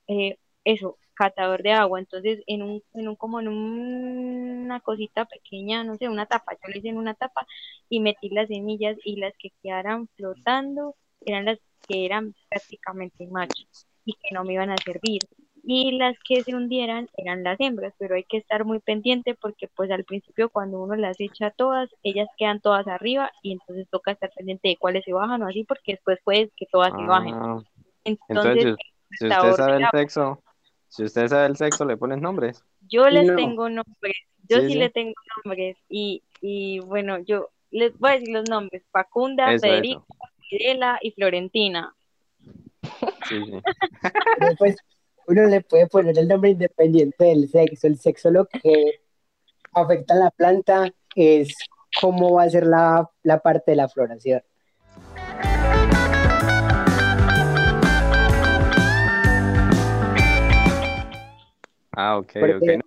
eso, 0.65 0.99
catador 1.15 1.63
de 1.63 1.73
agua, 1.73 2.01
entonces 2.01 2.43
en 2.47 2.63
un, 2.63 2.83
en 2.95 3.09
un 3.09 3.17
como 3.17 3.41
en 3.41 3.49
una 3.49 4.81
cosita 4.81 5.25
pequeña, 5.27 5.85
no 5.85 5.97
sé, 5.97 6.09
una 6.09 6.27
tapa, 6.27 6.53
yo 6.55 6.73
le 6.73 6.79
hice 6.79 6.89
en 6.89 6.99
una 6.99 7.15
tapa 7.15 7.47
y 7.89 8.01
metí 8.01 8.29
las 8.31 8.49
semillas 8.49 8.97
y 9.05 9.17
las 9.17 9.33
que 9.39 9.51
quedaran 9.63 10.09
flotando 10.17 10.97
eran 11.27 11.45
las 11.47 11.59
que 11.89 12.07
eran 12.07 12.35
prácticamente 12.49 13.27
machos 13.27 13.87
y 14.05 14.13
que 14.15 14.35
no 14.35 14.45
me 14.45 14.55
iban 14.55 14.71
a 14.71 14.77
servir. 14.79 15.23
y 15.67 15.93
las 15.93 16.15
que 16.29 16.43
se 16.43 16.55
hundieran 16.55 17.09
eran 17.17 17.43
las 17.43 17.59
hembras, 17.59 17.95
pero 17.99 18.17
hay 18.17 18.25
que 18.25 18.37
estar 18.37 18.65
muy 18.67 18.81
pendiente 18.81 19.35
porque 19.35 19.69
pues 19.75 19.91
al 19.91 20.05
principio 20.05 20.51
cuando 20.51 20.83
uno 20.83 20.95
las 20.95 21.19
echa 21.21 21.51
todas, 21.53 21.89
ellas 22.03 22.29
quedan 22.37 22.61
todas 22.61 22.87
arriba 22.87 23.31
y 23.43 23.53
entonces 23.53 23.87
toca 23.91 24.13
estar 24.13 24.31
pendiente 24.37 24.69
de 24.69 24.77
cuáles 24.77 25.05
se 25.05 25.13
bajan 25.15 25.43
o 25.43 25.49
así 25.49 25.65
porque 25.65 25.93
después 25.93 26.19
puede 26.23 26.51
que 26.57 26.67
todas 26.67 26.93
se 26.95 27.03
bajen. 27.07 27.35
Ah, 27.35 27.63
Entonces, 28.05 28.77
si, 29.11 29.17
si 29.19 29.27
usted 29.29 29.53
sabe 29.53 29.77
el 29.79 29.89
sexo, 29.91 30.43
si 30.89 31.05
usted 31.05 31.29
sabe 31.29 31.47
el 31.47 31.57
sexo, 31.57 31.85
le 31.87 31.97
pones 31.97 32.21
nombres. 32.21 32.63
yo 32.91 33.09
les 33.09 33.27
No. 33.27 33.37
tengo 33.37 33.69
nombres, 33.71 34.17
yo 34.49 34.59
Sí, 34.61 34.67
sí, 34.67 34.73
sí. 34.75 34.79
le 34.79 34.91
tengo 34.91 35.15
nombres 35.45 35.77
y, 35.89 36.23
y 36.43 36.81
bueno, 36.81 37.19
yo 37.21 37.49
les 37.71 37.99
voy 37.99 38.11
a 38.11 38.15
decir 38.15 38.29
los 38.31 38.49
nombres, 38.49 38.83
Facunda, 38.93 39.53
Eso, 39.53 39.63
Federica, 39.67 40.03
eso. 40.51 40.59
Fidela 40.59 40.99
y 41.03 41.11
Florentina. 41.13 41.95
Sí, 43.29 43.41
pues 44.59 44.77
uno 45.27 45.47
le 45.47 45.63
puede 45.63 45.87
poner 45.87 46.19
el 46.19 46.29
nombre 46.29 46.51
independiente 46.51 47.25
del 47.25 47.49
sexo. 47.49 47.87
El 47.87 47.99
sexo 47.99 48.31
lo 48.31 48.47
que 48.47 49.01
afecta 49.73 50.15
a 50.15 50.19
la 50.19 50.31
planta 50.31 50.93
es 51.15 51.55
cómo 52.01 52.35
va 52.35 52.45
a 52.45 52.51
ser 52.51 52.67
la, 52.67 53.11
la 53.23 53.39
parte 53.41 53.73
de 53.73 53.77
la 53.77 53.89
floración. 53.89 54.43
Ah, 61.97 62.19
ok, 62.19 62.33
Porque 62.41 62.57
ok. 62.57 62.85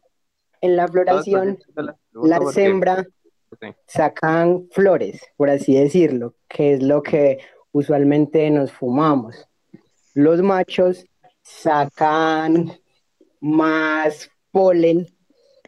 En 0.60 0.76
la 0.76 0.88
floración 0.88 1.60
la 1.76 2.40
pregunto 2.40 3.12
sacan 3.86 4.68
flores, 4.72 5.22
por 5.36 5.50
así 5.50 5.76
decirlo, 5.76 6.36
que 6.48 6.74
es 6.74 6.84
lo 6.84 7.02
que 7.04 7.40
usualmente 7.72 8.50
nos 8.50 8.72
fumamos. 8.72 9.48
Los 10.14 10.42
machos 10.42 11.06
sacan 11.42 12.72
más 13.40 14.30
polen 14.52 15.08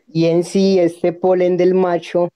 y 0.07 0.25
en 0.25 0.43
sí 0.43 0.80
este 0.80 1.13
polen 1.13 1.55
del 1.57 1.73
macho 1.73 2.30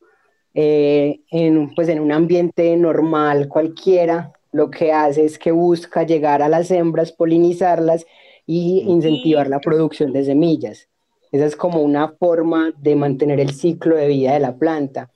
eh, 0.53 1.21
en, 1.31 1.73
pues 1.73 1.89
en 1.89 1.99
un 1.99 2.11
ambiente 2.11 2.75
normal 2.77 3.47
cualquiera 3.47 4.31
lo 4.51 4.69
que 4.69 4.93
hace 4.93 5.25
es 5.25 5.39
que 5.39 5.51
busca 5.51 6.03
llegar 6.03 6.43
a 6.43 6.49
las 6.49 6.69
hembras, 6.69 7.11
polinizarlas 7.11 8.05
y 8.45 8.83
incentivar 8.87 9.47
la 9.47 9.59
producción 9.59 10.13
de 10.13 10.23
semillas. 10.23 10.87
Esa 11.31 11.45
es 11.45 11.55
como 11.55 11.81
una 11.81 12.09
forma 12.09 12.71
de 12.77 12.95
mantener 12.95 13.39
el 13.39 13.53
ciclo 13.55 13.95
de 13.95 14.07
vida 14.07 14.33
de 14.33 14.39
la 14.39 14.55
planta. 14.55 15.09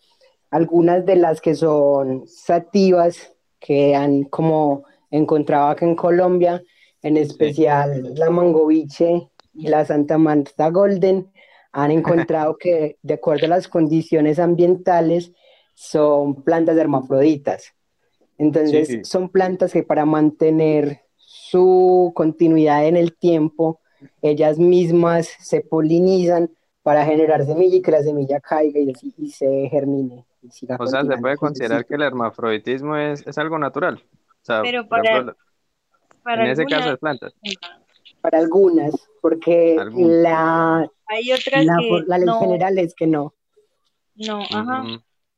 Algunas 0.51 1.05
de 1.05 1.15
las 1.17 1.41
que 1.41 1.55
son 1.55 2.27
sativas, 2.27 3.33
que 3.59 3.95
han 3.95 4.23
como 4.25 4.83
encontrado 5.11 5.67
acá 5.69 5.85
en 5.85 5.95
Colombia, 5.95 6.63
en 7.01 7.17
especial 7.17 8.13
la 8.15 8.29
mangoviche 8.29 9.29
y 9.53 9.67
la 9.67 9.85
Santa 9.85 10.17
Marta 10.17 10.69
Golden, 10.69 11.31
han 11.71 11.91
encontrado 11.91 12.57
que 12.57 12.97
de 13.01 13.15
acuerdo 13.15 13.45
a 13.47 13.49
las 13.49 13.67
condiciones 13.67 14.39
ambientales 14.39 15.31
son 15.73 16.43
plantas 16.43 16.77
hermafroditas. 16.77 17.73
Entonces 18.37 18.87
Sí. 18.87 19.01
son 19.03 19.29
plantas 19.29 19.73
que 19.73 19.83
para 19.83 20.05
mantener 20.05 21.01
su 21.17 22.11
continuidad 22.15 22.87
en 22.87 22.97
el 22.97 23.15
tiempo, 23.17 23.79
ellas 24.21 24.57
mismas 24.59 25.27
se 25.39 25.61
polinizan 25.61 26.51
para 26.83 27.05
generar 27.05 27.45
semilla 27.45 27.77
y 27.77 27.81
que 27.81 27.91
la 27.91 28.03
semilla 28.03 28.39
caiga 28.39 28.79
y, 28.79 28.93
y 29.17 29.31
se 29.31 29.67
germine. 29.69 30.25
O 30.79 30.87
sea, 30.87 31.03
se 31.03 31.17
puede 31.17 31.37
considerar 31.37 31.85
que 31.85 31.95
el 31.95 32.01
hermafroditismo 32.01 32.95
es, 32.95 33.25
es 33.25 33.37
algo 33.37 33.57
natural. 33.57 34.01
O 34.03 34.45
sea, 34.45 34.61
Pero 34.61 34.87
para- 34.87 35.11
ejemplo, 35.11 35.35
Para 36.23 36.45
en 36.45 36.51
ese 36.51 36.61
algunas, 36.61 36.79
caso 36.79 36.89
de 36.91 36.97
plantas. 36.97 37.33
Para 38.21 38.39
algunas, 38.39 38.93
porque 39.21 39.77
Algunas. 39.79 40.17
la, 40.23 40.91
hay 41.07 41.31
otras 41.31 41.65
la, 41.65 41.77
que 41.79 42.03
la 42.07 42.17
ley 42.17 42.25
no, 42.25 42.39
general 42.39 42.79
es 42.79 42.93
que 42.95 43.07
no. 43.07 43.33
no, 44.15 44.41
ajá. 44.41 44.83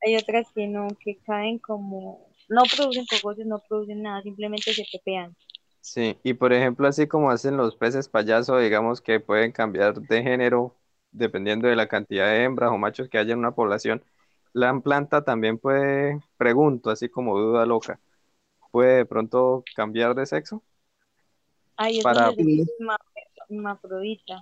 Hay 0.02 0.16
otras 0.16 0.48
que 0.56 0.68
no, 0.68 0.88
que 1.04 1.18
caen 1.26 1.60
como, 1.60 2.30
no 2.48 2.62
producen 2.76 3.06
cogollos, 3.06 3.46
no 3.46 3.62
producen 3.68 4.02
nada, 4.02 4.22
simplemente 4.22 4.74
se 4.74 4.86
pepean. 4.92 5.36
Sí, 5.82 6.18
y 6.24 6.34
por 6.34 6.54
ejemplo, 6.54 6.88
así 6.88 7.08
como 7.08 7.32
hacen 7.32 7.58
los 7.58 7.76
peces 7.76 8.10
payaso, 8.10 8.58
digamos 8.58 9.02
que 9.02 9.20
pueden 9.20 9.52
cambiar 9.52 10.00
de 10.02 10.22
género 10.24 10.76
dependiendo 11.12 11.68
de 11.68 11.76
la 11.76 11.88
cantidad 11.88 12.28
de 12.28 12.44
hembras 12.44 12.72
o 12.72 12.78
machos 12.78 13.10
que 13.10 13.18
haya 13.18 13.34
en 13.34 13.40
una 13.40 13.56
población, 13.56 14.04
la 14.54 14.78
planta 14.80 15.24
también 15.24 15.58
puede, 15.58 16.20
pregunto, 16.38 16.90
así 16.90 17.10
como 17.10 17.38
duda 17.40 17.66
loca, 17.66 18.00
puede 18.72 18.98
de 18.98 19.06
pronto 19.06 19.64
cambiar 19.76 20.16
de 20.16 20.26
sexo. 20.26 20.64
Ahí 21.76 21.98
es 22.00 22.04
Para- 22.04 22.26
donde 22.28 22.66
hermafrodita. 23.50 24.42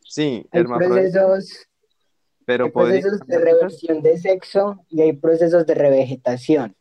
Sí, 0.00 0.46
Hay 0.50 0.60
hermafrodita, 0.60 1.26
procesos, 1.26 1.68
pero 2.44 2.64
hay 2.66 2.70
podría 2.70 3.00
procesos 3.00 3.20
de 3.20 3.26
cambiar 3.26 3.40
de 3.40 3.46
sexo. 3.46 3.56
reversión 3.60 4.02
de 4.02 4.18
sexo 4.18 4.84
y 4.88 5.02
hay 5.02 5.12
procesos 5.12 5.66
de 5.66 5.74
revegetación. 5.74 6.76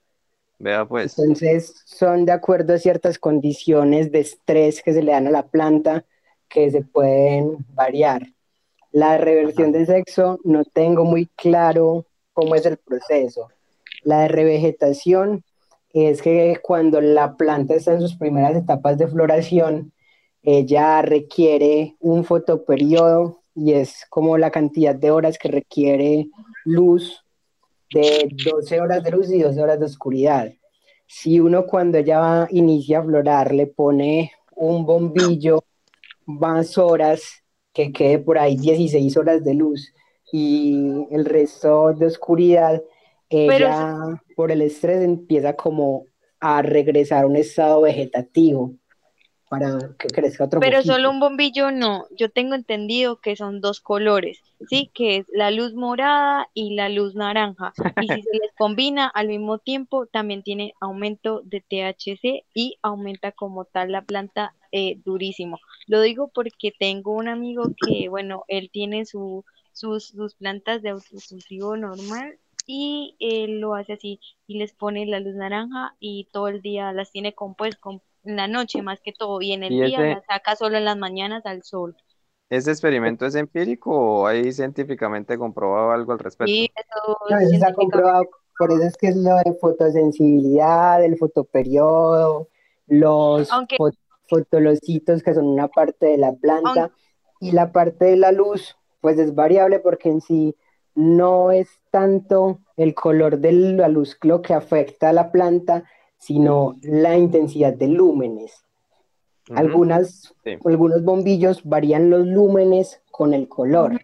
Vea 0.60 0.88
pues, 0.88 1.18
Entonces, 1.20 1.84
son 1.86 2.26
de 2.26 2.32
acuerdo 2.32 2.74
a 2.74 2.80
ciertas 2.80 3.20
condiciones 3.20 4.12
de 4.12 4.22
estrés 4.22 4.82
que 4.82 4.94
se 4.94 5.04
le 5.04 5.12
dan 5.12 5.28
a 5.28 5.32
la 5.32 5.48
planta 5.48 6.06
que 6.50 6.72
se 6.72 6.82
pueden 6.82 7.58
variar. 7.76 8.34
La 8.92 9.18
reversión 9.18 9.72
de 9.72 9.86
sexo 9.86 10.40
no 10.44 10.64
tengo 10.64 11.04
muy 11.04 11.28
claro 11.36 12.06
cómo 12.34 12.56
es 12.56 12.66
el 12.66 12.78
proceso. 12.78 13.50
La 14.04 14.22
de 14.22 14.28
revegetación 14.30 15.44
es 15.94 16.22
que 16.22 16.60
cuando 16.62 17.02
la 17.02 17.36
planta 17.36 17.76
está 17.76 17.94
en 17.94 18.02
sus 18.02 18.16
primeras 18.16 18.56
etapas 18.56 18.98
de 18.98 19.08
floración, 19.08 19.92
ella 20.44 21.02
requiere 21.02 21.96
un 22.00 22.24
fotoperiodo 22.24 23.42
y 23.56 23.74
es 23.74 24.06
como 24.10 24.38
la 24.38 24.52
cantidad 24.52 24.96
de 24.96 25.12
horas 25.12 25.38
que 25.38 25.50
requiere 25.50 26.28
luz 26.64 27.24
de 27.92 28.30
12 28.46 28.80
horas 28.80 29.04
de 29.04 29.12
luz 29.12 29.32
y 29.32 29.42
12 29.42 29.62
horas 29.62 29.80
de 29.80 29.86
oscuridad. 29.86 30.54
Si 31.08 31.40
uno 31.40 31.66
cuando 31.66 32.00
ya 32.00 32.20
va- 32.20 32.48
inicia 32.52 33.00
a 33.00 33.04
florar 33.04 33.54
le 33.54 33.66
pone 33.68 34.32
un 34.56 34.86
bombillo 34.86 35.64
más 36.26 36.78
horas, 36.78 37.44
que 37.78 37.92
quede 37.92 38.18
por 38.18 38.40
ahí 38.40 38.58
16 38.58 39.16
horas 39.18 39.44
de 39.44 39.54
luz 39.54 39.94
y 40.32 41.06
el 41.12 41.26
resto 41.26 41.94
de 41.94 42.08
oscuridad, 42.08 42.82
ella 43.30 43.96
por 44.36 44.52
el 44.52 44.64
estrés 44.64 45.04
empieza 45.04 45.56
como 45.56 46.06
a 46.40 46.64
regresar 46.64 47.24
a 47.24 47.28
un 47.28 47.36
estado 47.36 47.82
vegetativo 47.82 48.74
para 49.48 49.78
que 50.00 50.08
crezca 50.08 50.46
otro 50.46 50.60
Pero 50.60 50.78
poquito. 50.78 50.94
solo 50.96 51.12
un 51.12 51.20
bombillo 51.20 51.70
no. 51.70 52.06
Yo 52.18 52.30
tengo 52.32 52.56
entendido 52.56 53.22
que 53.22 53.36
son 53.36 53.62
dos 53.62 53.80
colores, 53.80 54.40
¿sí? 54.70 54.90
Que 54.96 55.18
es 55.18 55.28
la 55.32 55.52
luz 55.52 55.76
morada 55.76 56.48
y 56.56 56.74
la 56.74 56.90
luz 56.90 57.14
naranja. 57.14 57.74
Y 58.02 58.08
si 58.08 58.24
se 58.24 58.34
les 58.34 58.52
combina 58.58 59.08
al 59.08 59.28
mismo 59.28 59.60
tiempo, 59.60 60.08
también 60.08 60.42
tiene 60.42 60.74
aumento 60.82 61.42
de 61.46 61.62
THC 61.62 62.44
y 62.56 62.80
aumenta 62.82 63.32
como 63.32 63.66
tal 63.66 63.92
la 63.92 64.02
planta 64.02 64.56
eh, 64.72 65.00
durísimo. 65.06 65.60
Lo 65.88 66.02
digo 66.02 66.30
porque 66.34 66.72
tengo 66.78 67.14
un 67.14 67.28
amigo 67.28 67.64
que, 67.86 68.10
bueno, 68.10 68.44
él 68.48 68.70
tiene 68.72 69.06
su, 69.06 69.44
sus, 69.72 70.08
sus 70.10 70.36
plantas 70.36 70.82
de 70.82 70.90
autocultivo 70.90 71.78
normal 71.78 72.38
y 72.66 73.16
él 73.20 73.60
lo 73.62 73.76
hace 73.76 73.94
así 73.94 74.20
y 74.48 74.58
les 74.60 74.74
pone 74.74 75.06
la 75.06 75.20
luz 75.20 75.36
naranja 75.36 75.96
y 76.00 76.28
todo 76.32 76.50
el 76.50 76.62
día 76.62 76.92
las 76.94 77.12
tiene 77.12 77.34
con, 77.34 77.56
pues, 77.56 77.76
con, 77.78 78.02
en 78.26 78.36
la 78.36 78.48
noche 78.48 78.82
más 78.82 79.00
que 79.02 79.14
todo 79.14 79.42
y 79.42 79.54
en 79.54 79.64
el 79.64 79.74
¿Y 79.74 79.82
día 79.86 80.00
ese- 80.00 80.10
las 80.16 80.26
saca 80.26 80.56
solo 80.56 80.78
en 80.78 80.86
las 80.86 80.98
mañanas 80.98 81.46
al 81.46 81.64
sol. 81.64 81.96
¿ese 82.50 82.72
experimento 82.72 83.26
es 83.26 83.36
empírico 83.36 83.92
o 83.92 84.28
hay 84.28 84.52
científicamente 84.54 85.38
comprobado 85.38 85.92
algo 85.92 86.14
al 86.14 86.20
respecto? 86.20 86.50
Y 86.52 86.72
eso 86.76 87.18
No, 87.30 87.38
eso 87.40 87.54
está 87.54 87.74
comprobado, 87.74 88.24
por 88.58 88.72
eso 88.72 88.84
es 88.84 88.96
que 88.98 89.08
es 89.08 89.18
lo 89.18 89.36
de 89.36 89.54
fotosensibilidad, 89.60 91.04
el 91.04 91.18
fotoperiodo, 91.18 92.48
los 92.88 93.52
Aunque- 93.52 93.78
fotolocitos 94.28 95.24
que 95.24 95.34
son 95.34 95.46
una 95.48 95.68
parte 95.68 96.06
de 96.08 96.18
la 96.18 96.34
planta 96.34 96.92
y 97.40 97.52
la 97.52 97.72
parte 97.72 98.06
de 98.06 98.18
la 98.18 98.32
luz, 98.32 98.76
pues 99.02 99.20
es 99.20 99.36
variable 99.36 99.80
porque 99.80 100.10
en 100.10 100.22
sí 100.22 100.56
no 100.96 101.52
es 101.52 101.68
tanto 101.92 102.60
el 102.76 102.94
color 102.96 103.40
de 103.40 103.52
la 103.52 103.88
luz 103.88 104.18
lo 104.24 104.42
que 104.42 104.54
afecta 104.54 105.10
a 105.10 105.14
la 105.14 105.32
planta, 105.32 105.84
sino 106.18 106.78
la 106.82 107.18
intensidad 107.18 107.74
de 107.74 107.88
lúmenes. 107.88 108.64
Ujú. 109.50 109.60
Algunas, 109.60 110.34
Sí. 110.44 110.58
algunos 110.66 111.04
bombillos 111.04 111.64
varían 111.64 112.10
los 112.10 112.26
lúmenes 112.26 113.02
con 113.12 113.34
el 113.34 113.48
color, 113.48 114.00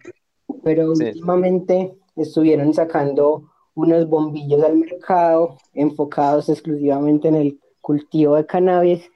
pero 0.62 0.94
Sí. 0.94 1.04
últimamente 1.06 1.94
estuvieron 2.16 2.72
sacando 2.72 3.50
unos 3.74 4.08
bombillos 4.08 4.62
al 4.62 4.76
mercado 4.76 5.58
enfocados 5.72 6.48
exclusivamente 6.48 7.26
en 7.26 7.34
el 7.34 7.60
cultivo 7.80 8.36
de 8.36 8.46
cannabis 8.46 9.10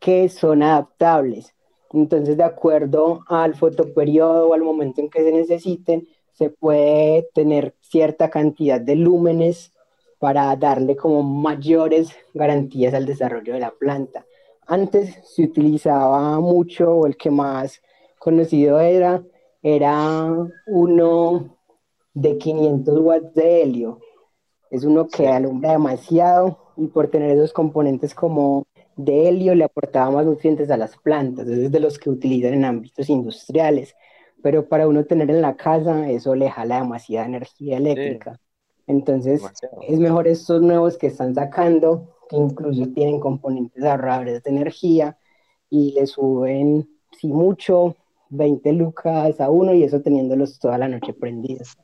que 0.00 0.28
son 0.28 0.62
adaptables. 0.62 1.54
Entonces, 1.92 2.36
de 2.36 2.44
acuerdo 2.44 3.20
al 3.28 3.54
fotoperiodo 3.54 4.48
o 4.48 4.54
al 4.54 4.62
momento 4.62 5.00
en 5.00 5.10
que 5.10 5.22
se 5.22 5.32
necesiten, 5.32 6.08
se 6.32 6.50
puede 6.50 7.28
tener 7.34 7.74
cierta 7.80 8.30
cantidad 8.30 8.80
de 8.80 8.96
lúmenes 8.96 9.72
para 10.18 10.54
darle 10.56 10.96
como 10.96 11.22
mayores 11.22 12.10
garantías 12.34 12.94
al 12.94 13.06
desarrollo 13.06 13.54
de 13.54 13.60
la 13.60 13.70
planta. 13.70 14.24
Antes 14.66 15.18
se 15.24 15.42
utilizaba 15.42 16.38
mucho, 16.40 16.92
o 16.92 17.06
el 17.06 17.16
que 17.16 17.30
más 17.30 17.80
conocido 18.18 18.78
era, 18.80 19.22
era 19.62 20.32
uno 20.66 21.56
de 22.14 22.38
500 22.38 22.98
watts 23.00 23.34
de 23.34 23.62
helio. 23.62 23.98
Es 24.70 24.84
uno 24.84 25.08
que 25.08 25.26
alumbra 25.26 25.72
demasiado 25.72 26.58
y 26.76 26.86
por 26.86 27.08
tener 27.08 27.32
esos 27.32 27.52
componentes 27.52 28.14
como 28.14 28.64
de 29.04 29.28
helio 29.28 29.54
le 29.54 29.64
aportaba 29.64 30.10
más 30.10 30.26
nutrientes 30.26 30.70
a 30.70 30.76
las 30.76 30.96
plantas. 30.96 31.48
Es 31.48 31.70
de 31.70 31.80
los 31.80 31.98
que 31.98 32.10
utilizan 32.10 32.54
en 32.54 32.64
ámbitos 32.64 33.08
industriales. 33.08 33.96
Pero 34.42 34.68
para 34.68 34.88
uno 34.88 35.04
tener 35.04 35.30
en 35.30 35.42
la 35.42 35.56
casa, 35.56 36.08
eso 36.10 36.34
le 36.34 36.50
jala 36.50 36.80
demasiada 36.80 37.26
energía 37.26 37.76
eléctrica. 37.76 38.40
Entonces, 38.86 39.42
es 39.86 39.98
mejor 39.98 40.26
estos 40.26 40.62
nuevos 40.62 40.98
que 40.98 41.08
están 41.08 41.34
sacando, 41.34 42.16
que 42.28 42.36
incluso 42.36 42.88
tienen 42.88 43.20
componentes 43.20 43.84
ahorradores 43.84 44.42
de 44.42 44.50
energía 44.50 45.16
y 45.68 45.92
le 45.92 46.06
suben, 46.06 46.88
si 47.12 47.28
mucho, 47.28 47.96
20 48.30 48.72
lucas 48.72 49.40
a 49.40 49.50
uno 49.50 49.74
y 49.74 49.84
eso 49.84 50.00
teniéndolos 50.00 50.58
toda 50.58 50.78
la 50.78 50.88
noche 50.88 51.12
prendidos. 51.12 51.76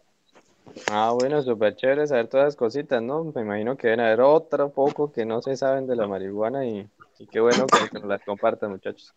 Ah, 0.90 1.12
bueno, 1.18 1.42
súper 1.42 1.74
chévere 1.74 2.06
saber 2.06 2.28
todas 2.28 2.46
las 2.46 2.56
cositas, 2.56 3.02
¿no? 3.02 3.24
Me 3.34 3.42
imagino 3.42 3.76
que 3.76 3.88
deben 3.88 4.00
haber 4.00 4.20
otro 4.20 4.70
poco 4.70 5.10
que 5.12 5.24
no 5.24 5.40
se 5.42 5.56
saben 5.56 5.86
de 5.86 5.96
la 5.96 6.06
marihuana 6.06 6.66
y, 6.66 6.88
qué 7.30 7.40
bueno 7.40 7.66
que, 7.66 7.98
nos 7.98 8.04
las 8.04 8.22
compartan, 8.22 8.70
muchachos. 8.70 9.12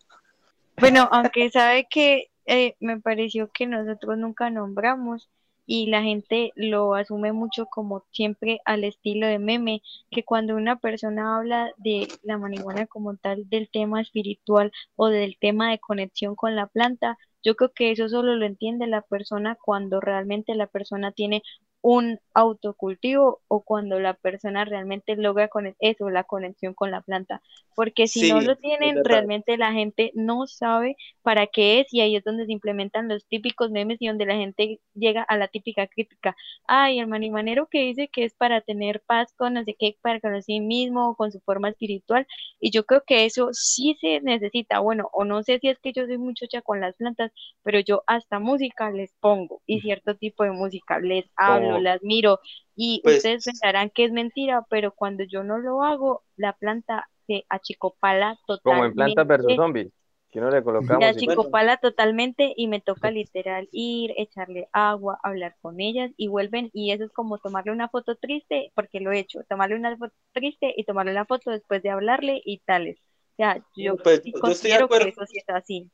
Bueno, 0.78 1.08
aunque 1.12 1.50
sabe 1.50 1.88
que 1.90 2.30
eh, 2.46 2.76
me 2.80 3.00
pareció 3.00 3.50
que 3.54 3.68
nosotros 3.68 4.18
nunca 4.18 4.50
nombramos 4.50 5.30
y 5.66 5.86
la 5.86 6.02
gente 6.02 6.52
lo 6.56 6.96
asume 6.96 7.32
mucho 7.32 7.68
como 7.68 8.04
siempre 8.12 8.60
al 8.66 8.84
estilo 8.84 9.28
de 9.28 9.38
meme, 9.38 9.84
que 10.10 10.24
cuando 10.24 10.56
una 10.56 10.78
persona 10.78 11.38
habla 11.38 11.72
de 11.78 12.08
la 12.24 12.40
marihuana 12.40 12.88
como 12.88 13.16
tal, 13.18 13.48
del 13.50 13.70
tema 13.70 14.02
espiritual 14.02 14.72
o 14.96 15.10
del 15.10 15.38
tema 15.38 15.70
de 15.70 15.78
conexión 15.78 16.36
con 16.36 16.56
la 16.56 16.66
planta, 16.66 17.20
yo 17.44 17.56
creo 17.56 17.72
que 17.74 17.92
eso 17.92 18.10
solo 18.10 18.36
lo 18.36 18.46
entiende 18.46 18.88
la 18.88 19.02
persona 19.02 19.58
cuando 19.62 20.00
realmente 20.02 20.56
la 20.56 20.68
persona 20.68 21.12
tiene 21.12 21.44
un 21.82 22.20
autocultivo 22.34 23.42
o 23.48 23.62
cuando 23.64 24.00
la 24.00 24.14
persona 24.14 24.66
realmente 24.66 25.16
logra 25.16 25.48
con 25.48 25.76
eso, 25.80 26.10
la 26.10 26.24
conexión 26.24 26.74
con 26.74 26.92
la 26.92 27.02
planta. 27.02 27.42
Porque 27.76 28.08
si 28.08 28.30
no 28.30 28.42
lo 28.42 28.58
tienen, 28.58 29.06
realmente 29.06 29.58
la 29.58 29.72
gente 29.72 30.12
no 30.14 30.48
sabe 30.48 30.98
para 31.22 31.48
qué 31.48 31.80
es 31.80 31.94
y 31.94 32.02
ahí 32.02 32.16
es 32.18 32.24
donde 32.24 32.46
se 32.46 32.52
implementan 32.52 33.08
los 33.08 33.26
típicos 33.26 33.72
memes 33.72 34.02
y 34.02 34.08
donde 34.08 34.26
la 34.26 34.36
gente 34.36 34.82
llega 34.94 35.24
a 35.24 35.38
la 35.38 35.48
típica 35.48 35.88
crítica. 35.88 36.36
Ay, 36.68 37.00
el 37.00 37.08
manimanero 37.08 37.68
que 37.68 37.80
dice 37.80 38.10
que 38.10 38.26
es 38.26 38.34
para 38.34 38.62
tener 38.62 39.02
paz 39.06 39.34
con 39.38 39.54
no 39.54 39.64
sé 39.64 39.76
qué, 39.80 39.98
para 40.02 40.20
con 40.20 40.42
sí 40.44 40.60
mismo 40.60 41.10
o 41.10 41.16
con 41.16 41.32
su 41.32 41.40
forma 41.40 41.70
espiritual. 41.70 42.28
Y 42.60 42.72
yo 42.72 42.86
creo 42.86 43.04
que 43.06 43.26
eso 43.26 43.50
sí 43.54 43.98
se 44.02 44.20
necesita. 44.22 44.80
Bueno, 44.80 45.10
o 45.14 45.24
no 45.24 45.44
sé 45.44 45.60
si 45.60 45.70
es 45.70 45.80
que 45.80 45.94
yo 45.94 46.06
soy 46.06 46.18
muchacha 46.18 46.62
con 46.62 46.82
las 46.82 46.96
plantas, 46.96 47.32
pero 47.64 47.80
yo 47.80 48.04
hasta 48.08 48.40
música 48.40 48.92
les 48.92 49.14
pongo 49.22 49.62
y 49.66 49.80
cierto 49.82 50.16
tipo 50.16 50.44
de 50.44 50.52
música 50.52 51.00
les 51.00 51.26
hablo 51.38 51.69
las 51.78 52.02
miro 52.02 52.40
y 52.76 53.02
pues 53.04 53.18
ustedes 53.18 53.44
pensarán 53.46 53.90
que 53.90 54.06
es 54.06 54.12
mentira, 54.12 54.66
pero 54.70 54.94
cuando 54.94 55.24
yo 55.24 55.44
no 55.44 55.58
lo 55.58 55.84
hago, 55.84 56.24
la 56.38 56.54
planta 56.54 57.10
se 57.28 57.46
achicopala 57.50 58.38
totalmente. 58.48 58.62
Como 58.64 58.86
en 58.86 58.94
planta 58.94 59.24
versus 59.26 59.56
zombie, 59.56 59.92
que 60.32 60.40
no 60.40 60.50
le 60.50 60.64
colocamos. 60.64 61.04
Se 61.04 61.06
achicopala 61.06 61.78
totalmente 61.78 62.54
y 62.56 62.68
me 62.68 62.80
toca 62.80 63.12
literal 63.12 63.68
ir, 63.72 64.14
echarle 64.18 64.70
agua, 64.72 65.20
hablar 65.24 65.56
con 65.62 65.80
ellas 65.80 66.12
y 66.18 66.28
vuelven 66.28 66.70
y 66.74 66.92
eso 66.92 67.04
es 67.04 67.12
como 67.12 67.38
tomarle 67.38 67.72
una 67.72 67.90
foto 67.90 68.16
triste, 68.16 68.72
porque 68.76 69.00
lo 69.02 69.12
he 69.12 69.20
hecho, 69.20 69.44
tomarle 69.50 69.76
una 69.76 69.96
foto 69.98 70.16
triste 70.32 70.74
y 70.76 70.86
tomarle 70.86 71.14
la 71.14 71.26
foto 71.26 71.52
después 71.52 71.84
de 71.84 71.90
hablarle 71.90 72.42
y 72.46 72.60
tales. 72.60 72.98
O 73.34 73.36
sea, 73.36 73.64
yo, 73.76 73.98
pues, 73.98 74.22
considero 74.42 74.88
que 74.90 75.10
eso 75.10 75.26
sí 75.26 75.38
es 75.38 75.50
así 75.50 75.92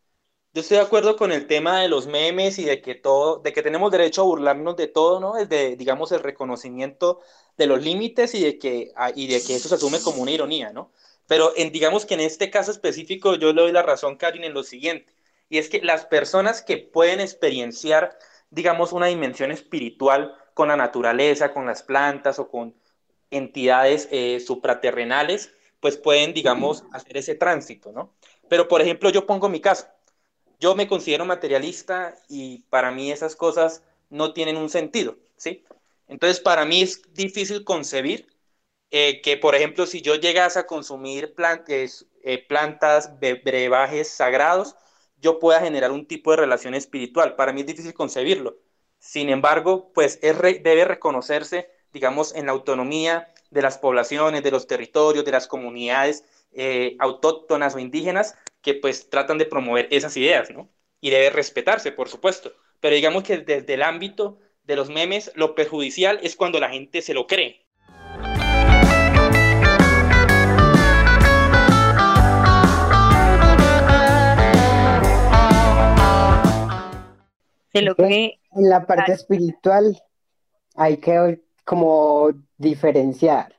yo 0.55 0.61
estoy 0.61 0.77
de 0.77 0.83
acuerdo 0.83 1.17
con 1.17 1.33
el 1.33 1.47
tema 1.47 1.81
de 1.81 1.89
los 1.89 2.07
memes 2.07 2.59
y 2.59 2.63
de 2.63 2.81
que 2.81 2.95
todo, 2.95 3.39
de 3.39 3.51
que 3.51 3.61
tenemos 3.61 3.91
derecho 3.91 4.21
a 4.21 4.23
burlarnos 4.23 4.77
de 4.77 4.87
todo, 4.87 5.19
¿no? 5.19 5.33
Desde, 5.33 5.75
digamos, 5.75 6.13
el 6.13 6.21
reconocimiento 6.21 7.19
de 7.57 7.67
los 7.67 7.83
límites 7.83 8.33
y 8.35 8.41
de 8.41 8.57
que, 8.57 8.93
ah, 8.95 9.11
y 9.13 9.27
de 9.27 9.43
que 9.43 9.57
eso 9.57 9.67
se 9.67 9.75
asume 9.75 9.99
como 9.99 10.21
una 10.21 10.31
ironía, 10.31 10.71
¿no? 10.71 10.93
Pero 11.27 11.51
en, 11.57 11.73
digamos 11.73 12.05
que 12.05 12.13
en 12.13 12.21
este 12.21 12.51
caso 12.51 12.71
específico 12.71 13.35
yo 13.35 13.51
le 13.51 13.63
doy 13.63 13.73
la 13.73 13.81
razón, 13.83 14.15
Karin, 14.15 14.45
en 14.45 14.53
lo 14.53 14.63
siguiente, 14.63 15.13
y 15.49 15.57
es 15.57 15.67
que 15.67 15.81
las 15.81 16.05
personas 16.05 16.61
que 16.61 16.77
pueden 16.77 17.19
experienciar, 17.19 18.17
digamos, 18.49 18.93
una 18.93 19.07
dimensión 19.07 19.51
espiritual 19.51 20.35
con 20.53 20.69
la 20.69 20.77
naturaleza, 20.77 21.51
con 21.51 21.65
las 21.65 21.83
plantas 21.83 22.39
o 22.39 22.47
con 22.47 22.73
entidades 23.29 24.07
eh, 24.09 24.39
supraterrenales, 24.39 25.51
pues 25.81 25.97
pueden, 25.97 26.33
digamos, 26.33 26.85
hacer 26.93 27.17
ese 27.17 27.35
tránsito, 27.35 27.91
¿no? 27.91 28.13
Pero, 28.47 28.69
por 28.69 28.81
ejemplo, 28.81 29.09
yo 29.09 29.25
pongo 29.25 29.49
mi 29.49 29.59
caso 29.59 29.87
yo 30.59 30.75
me 30.75 30.87
considero 30.87 31.25
materialista 31.25 32.15
y 32.29 32.59
para 32.69 32.91
mí 32.91 33.11
esas 33.11 33.35
cosas 33.35 33.83
no 34.09 34.33
tienen 34.33 34.57
un 34.57 34.69
sentido, 34.69 35.17
¿sí? 35.37 35.63
Entonces, 36.07 36.39
para 36.39 36.65
mí 36.65 36.81
es 36.81 37.01
difícil 37.13 37.63
concebir 37.63 38.27
eh, 38.91 39.21
que, 39.21 39.37
por 39.37 39.55
ejemplo, 39.55 39.85
si 39.85 40.01
yo 40.01 40.15
llegase 40.15 40.59
a 40.59 40.67
consumir 40.67 41.33
plantas, 41.33 42.05
eh, 42.23 42.45
plantas, 42.47 43.19
brebajes 43.19 44.09
sagrados, 44.09 44.75
yo 45.17 45.39
pueda 45.39 45.59
generar 45.59 45.91
un 45.91 46.05
tipo 46.07 46.31
de 46.31 46.37
relación 46.37 46.75
espiritual. 46.75 47.35
Para 47.35 47.53
mí 47.53 47.61
es 47.61 47.67
difícil 47.67 47.93
concebirlo. 47.93 48.57
Sin 48.99 49.29
embargo, 49.29 49.91
pues 49.93 50.19
debe 50.21 50.85
reconocerse, 50.85 51.69
digamos, 51.93 52.35
en 52.35 52.45
la 52.45 52.51
autonomía 52.51 53.33
de 53.49 53.61
las 53.61 53.77
poblaciones, 53.77 54.43
de 54.43 54.51
los 54.51 54.67
territorios, 54.67 55.25
de 55.25 55.31
las 55.31 55.47
comunidades 55.47 56.23
eh, 56.55 56.95
autóctonas 56.99 57.75
o 57.75 57.79
indígenas 57.79 58.37
que 58.61 58.73
pues 58.73 59.09
tratan 59.09 59.37
de 59.37 59.45
promover 59.45 59.87
esas 59.91 60.15
ideas, 60.17 60.49
¿no? 60.51 60.69
Y 61.01 61.09
debe 61.09 61.29
respetarse, 61.29 61.91
por 61.91 62.09
supuesto. 62.09 62.53
Pero 62.79 62.95
digamos 62.95 63.23
que 63.23 63.37
desde 63.37 63.75
el 63.75 63.83
ámbito 63.83 64.39
de 64.63 64.75
los 64.75 64.89
memes, 64.89 65.31
lo 65.35 65.53
perjudicial 65.53 66.19
es 66.23 66.35
cuando 66.35 66.59
la 66.59 66.69
gente 66.69 67.01
se 67.01 67.13
lo 67.13 67.27
cree. 67.27 67.65
Se 77.73 77.81
lo 77.81 77.95
cree. 77.95 78.39
En 78.53 78.69
la 78.69 78.87
parte 78.87 79.11
espiritual 79.11 80.01
hay 80.75 80.97
que 80.97 81.41
como 81.65 82.29
diferenciar, 82.57 83.53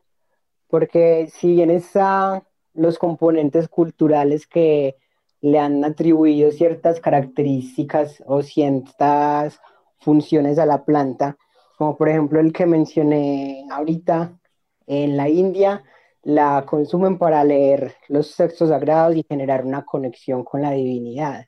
porque 0.69 1.29
si 1.31 1.53
bien 1.53 1.71
está 1.71 2.43
los 2.77 2.99
componentes 2.99 3.69
culturales 3.69 4.47
que 4.47 4.97
le 5.41 5.59
han 5.59 5.85
atribuido 5.85 6.51
ciertas 6.51 7.01
características 7.01 8.23
o 8.27 8.43
ciertas 8.43 9.61
funciones 10.01 10.59
a 10.59 10.67
la 10.67 10.85
planta, 10.85 11.37
como 11.79 11.97
por 11.97 12.09
ejemplo 12.09 12.41
el 12.41 12.53
que 12.53 12.67
mencioné 12.67 13.67
ahorita 13.71 14.39
en 14.87 15.17
la 15.17 15.29
India, 15.29 15.85
la 16.23 16.65
consumen 16.67 17.19
para 17.19 17.45
leer 17.45 17.95
los 18.09 18.35
textos 18.35 18.71
sagrados 18.71 19.15
y 19.17 19.25
generar 19.29 19.65
una 19.65 19.85
conexión 19.85 20.43
con 20.43 20.63
la 20.63 20.73
divinidad. 20.73 21.47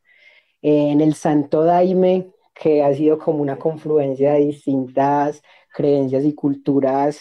En 0.63 1.01
el 1.01 1.15
Santo 1.15 1.65
Daime, 1.65 2.31
que 2.55 2.83
ha 2.83 2.95
sido 2.95 3.19
como 3.19 3.43
una 3.43 3.57
confluencia 3.57 4.35
de 4.35 4.41
distintas 4.41 5.43
creencias 5.73 6.25
y 6.25 6.35
culturas 6.35 7.21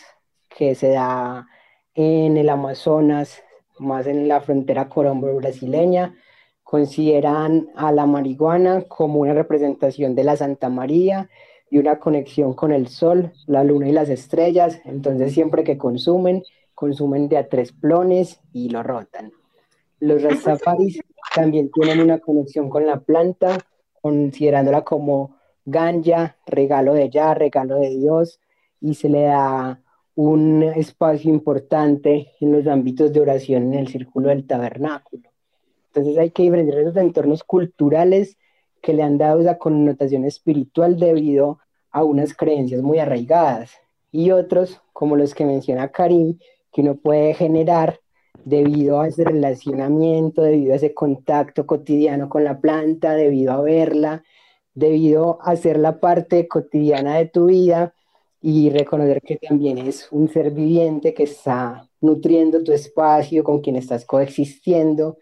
que 0.49 0.75
se 0.75 0.89
da 0.89 1.47
en 1.93 2.37
el 2.37 2.49
Amazonas, 2.49 3.43
más 3.79 4.07
en 4.07 4.27
la 4.27 4.41
frontera 4.41 4.89
colombo-brasileña, 4.89 6.15
consideran 6.63 7.69
a 7.75 7.91
la 7.91 8.05
marihuana 8.05 8.81
como 8.83 9.21
una 9.21 9.33
representación 9.33 10.15
de 10.15 10.23
la 10.23 10.35
Santa 10.35 10.69
María 10.69 11.29
y 11.69 11.77
una 11.77 11.99
conexión 11.99 12.53
con 12.53 12.71
el 12.71 12.87
sol, 12.87 13.31
la 13.45 13.63
luna 13.63 13.87
y 13.87 13.91
las 13.91 14.09
estrellas. 14.09 14.81
Entonces 14.85 15.33
siempre 15.33 15.63
que 15.63 15.77
consumen, 15.77 16.43
consumen 16.75 17.29
de 17.29 17.37
a 17.37 17.47
tres 17.47 17.71
plones 17.71 18.41
y 18.53 18.69
lo 18.69 18.83
rotan. 18.83 19.31
Los 19.99 20.21
rastafaris 20.21 21.01
también 21.33 21.71
tienen 21.71 22.01
una 22.01 22.19
conexión 22.19 22.69
con 22.69 22.85
la 22.85 22.99
planta, 22.99 23.57
considerándola 24.01 24.83
como 24.83 25.37
ganja, 25.65 26.37
regalo 26.45 26.93
de 26.93 27.09
ya, 27.09 27.33
regalo 27.33 27.75
de 27.75 27.89
Dios, 27.89 28.39
y 28.79 28.95
se 28.95 29.09
le 29.09 29.23
da 29.23 29.81
un 30.17 30.63
espacio 30.63 31.29
importante 31.29 32.31
en 32.39 32.51
los 32.51 32.65
ámbitos 32.65 33.13
de 33.13 33.19
oración 33.19 33.71
en 33.71 33.81
el 33.81 33.87
círculo 33.87 34.29
del 34.29 34.47
tabernáculo. 34.47 35.29
Entonces 35.89 36.17
hay 36.17 36.31
que 36.31 36.41
diferenciar 36.41 36.79
esos 36.79 36.97
entornos 36.97 37.43
culturales 37.43 38.35
que 38.81 38.93
le 38.93 39.03
han 39.03 39.19
dado 39.19 39.41
esa 39.41 39.59
connotación 39.59 40.25
espiritual 40.25 40.97
debido 40.97 41.59
a 41.91 42.03
unas 42.03 42.33
creencias 42.33 42.81
muy 42.81 42.97
arraigadas 42.97 43.73
y 44.11 44.31
otros, 44.31 44.81
como 44.91 45.15
los 45.15 45.35
que 45.35 45.45
menciona 45.45 45.89
Karim, 45.89 46.39
que 46.73 46.81
uno 46.81 46.95
puede 46.95 47.35
generar 47.35 47.99
debido 48.43 49.01
a 49.01 49.09
ese 49.09 49.23
relacionamiento, 49.23 50.41
debido 50.41 50.73
a 50.73 50.77
ese 50.77 50.95
contacto 50.95 51.67
cotidiano 51.67 52.27
con 52.27 52.43
la 52.43 52.59
planta, 52.59 53.13
debido 53.13 53.51
a 53.51 53.61
verla, 53.61 54.23
debido 54.73 55.37
a 55.43 55.55
ser 55.57 55.77
la 55.77 55.99
parte 55.99 56.47
cotidiana 56.47 57.17
de 57.17 57.27
tu 57.27 57.45
vida 57.45 57.93
y 58.41 58.69
reconocer 58.69 59.21
que 59.21 59.37
también 59.37 59.77
es 59.77 60.07
un 60.11 60.29
ser 60.29 60.51
viviente 60.51 61.13
que 61.13 61.23
está 61.23 61.87
nutriendo 62.01 62.63
tu 62.63 62.71
espacio, 62.71 63.43
con 63.43 63.61
quien 63.61 63.75
estás 63.75 64.05
coexistiendo 64.05 65.17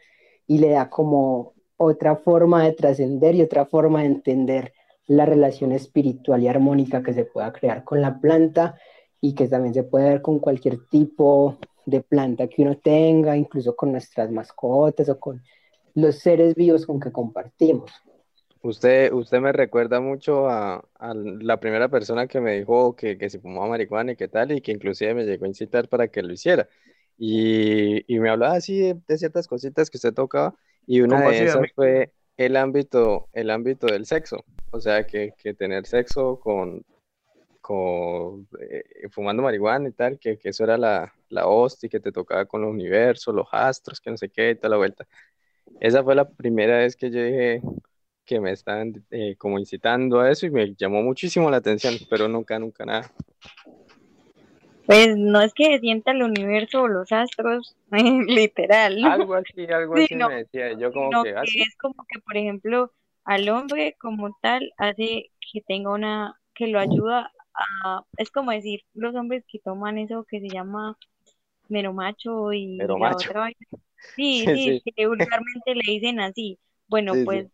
y 0.47 0.57
le 0.59 0.71
da 0.71 0.89
como 0.89 1.53
otra 1.77 2.15
forma 2.17 2.63
de 2.63 2.73
trascender 2.73 3.35
y 3.35 3.41
otra 3.41 3.65
forma 3.65 4.01
de 4.01 4.07
entender 4.07 4.73
la 5.07 5.25
relación 5.25 5.71
espiritual 5.71 6.41
y 6.43 6.47
armónica 6.47 7.03
que 7.03 7.13
se 7.13 7.25
pueda 7.25 7.51
crear 7.53 7.83
con 7.83 8.01
la 8.01 8.19
planta 8.19 8.75
y 9.21 9.33
que 9.33 9.47
también 9.47 9.73
se 9.73 9.83
puede 9.83 10.09
ver 10.09 10.21
con 10.21 10.39
cualquier 10.39 10.85
tipo 10.89 11.57
de 11.85 12.01
planta 12.01 12.47
que 12.47 12.63
uno 12.63 12.77
tenga, 12.77 13.37
incluso 13.37 13.75
con 13.75 13.91
nuestras 13.91 14.31
mascotas 14.31 15.07
o 15.09 15.19
con 15.19 15.41
los 15.93 16.17
seres 16.17 16.55
vivos 16.55 16.85
con 16.85 16.99
que 16.99 17.11
compartimos. 17.11 17.91
Usted, 18.65 19.13
usted 19.13 19.41
me 19.41 19.51
recuerda 19.51 19.99
mucho 19.99 20.49
a, 20.49 20.83
la 20.99 21.59
primera 21.59 21.87
persona 21.87 22.25
que 22.25 22.41
me 22.41 22.57
dijo 22.57 22.95
que, 22.95 23.15
que 23.15 23.29
se 23.29 23.39
fumaba 23.39 23.67
marihuana 23.67 24.13
y 24.13 24.15
qué 24.15 24.27
tal, 24.27 24.53
y 24.53 24.61
que 24.61 24.71
inclusive 24.71 25.13
me 25.13 25.23
llegó 25.23 25.45
a 25.45 25.49
incitar 25.49 25.87
para 25.87 26.07
que 26.07 26.23
lo 26.23 26.33
hiciera. 26.33 26.67
Y, 27.15 28.03
me 28.09 28.27
hablaba 28.27 28.55
así 28.55 28.79
de, 28.79 29.17
ciertas 29.19 29.47
cositas 29.47 29.91
que 29.91 29.97
usted 29.97 30.15
tocaba, 30.15 30.55
y 30.87 31.01
una 31.01 31.29
de 31.29 31.45
esas 31.45 31.71
fue 31.75 32.11
el 32.37 32.57
ámbito, 32.57 33.29
el 33.33 33.51
ámbito 33.51 33.85
del 33.85 34.07
sexo. 34.07 34.43
O 34.71 34.79
sea, 34.79 35.05
que, 35.05 35.35
tener 35.55 35.85
sexo 35.85 36.39
con, 36.39 36.83
con 37.61 38.47
eh, 38.59 38.83
fumando 39.11 39.43
marihuana 39.43 39.89
y 39.89 39.91
tal, 39.91 40.17
que, 40.17 40.39
eso 40.43 40.63
era 40.63 40.79
la, 40.79 41.13
la 41.29 41.45
hostia, 41.45 41.87
que 41.87 41.99
te 41.99 42.11
tocaba 42.11 42.45
con 42.45 42.63
los 42.63 42.71
universos, 42.71 43.35
los 43.35 43.47
astros, 43.51 44.01
que 44.01 44.09
no 44.09 44.17
sé 44.17 44.29
qué, 44.29 44.49
y 44.49 44.55
toda 44.55 44.69
la 44.69 44.77
vuelta. 44.77 45.05
Esa 45.79 46.03
fue 46.03 46.15
la 46.15 46.27
primera 46.27 46.79
vez 46.79 46.95
que 46.95 47.11
yo 47.11 47.21
dije 47.21 47.61
que 48.25 48.39
me 48.39 48.51
estaban 48.51 49.05
eh, 49.11 49.35
como 49.37 49.59
incitando 49.59 50.19
a 50.19 50.31
eso 50.31 50.45
y 50.45 50.51
me 50.51 50.73
llamó 50.75 51.01
muchísimo 51.01 51.49
la 51.49 51.57
atención, 51.57 51.95
pero 52.09 52.27
nunca, 52.27 52.57
nunca 52.59 52.85
nada. 52.85 53.11
Pues 54.85 55.17
no 55.17 55.41
es 55.41 55.53
que 55.53 55.79
sienta 55.79 56.11
el 56.11 56.21
universo 56.21 56.83
o 56.83 56.87
los 56.87 57.11
astros, 57.11 57.75
literal. 57.91 59.03
Algo 59.03 59.35
así, 59.35 59.65
algo 59.65 59.95
así 59.95 60.15
me 60.15 60.35
decía. 60.35 60.73
Yo 60.77 60.91
como 60.91 61.23
que, 61.23 61.33
que 61.33 61.61
es 61.61 61.75
como 61.79 62.05
que, 62.07 62.19
por 62.19 62.37
ejemplo, 62.37 62.91
al 63.23 63.49
hombre 63.49 63.95
como 63.99 64.37
tal 64.41 64.71
hace 64.77 65.31
que 65.51 65.61
tenga 65.61 65.91
una, 65.91 66.39
que 66.53 66.67
lo 66.67 66.79
ayuda 66.79 67.31
a, 67.53 68.03
es 68.17 68.29
como 68.29 68.51
decir, 68.51 68.81
los 68.93 69.15
hombres 69.15 69.43
que 69.47 69.59
toman 69.59 69.97
eso 69.97 70.25
que 70.29 70.39
se 70.39 70.49
llama 70.49 70.97
mero 71.67 71.93
macho 71.93 72.53
y 72.53 72.77
la 72.77 73.11
otra 73.11 73.49
Sí, 74.15 74.45
sí, 74.45 74.83
que 74.95 75.07
vulgarmente 75.07 75.73
le 75.73 75.93
dicen 75.93 76.19
así. 76.19 76.59
Bueno, 76.87 77.13
pues 77.25 77.47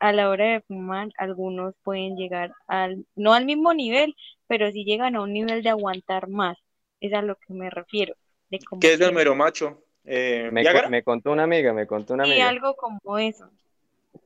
a 0.00 0.12
la 0.12 0.28
hora 0.28 0.46
de 0.46 0.60
fumar, 0.62 1.08
algunos 1.18 1.74
pueden 1.84 2.16
llegar 2.16 2.52
al, 2.66 3.06
no 3.14 3.34
al 3.34 3.44
mismo 3.44 3.74
nivel, 3.74 4.16
pero 4.46 4.70
sí 4.72 4.84
llegan 4.84 5.14
a 5.14 5.22
un 5.22 5.32
nivel 5.32 5.62
de 5.62 5.70
aguantar 5.70 6.28
más. 6.28 6.58
Es 7.00 7.12
a 7.14 7.22
lo 7.22 7.36
que 7.36 7.54
me 7.54 7.70
refiero. 7.70 8.14
De 8.50 8.58
¿Qué 8.80 8.94
es 8.94 9.00
el 9.00 9.14
mero 9.14 9.34
macho? 9.34 9.84
Eh, 10.04 10.50
me, 10.50 11.02
contó 11.04 11.30
una 11.30 11.44
amiga, 11.44 11.72
me 11.72 11.86
contó 11.86 12.14
una 12.14 12.24
amiga. 12.24 12.36
Sí, 12.36 12.42
algo 12.42 12.74
como 12.74 13.18
eso. 13.18 13.48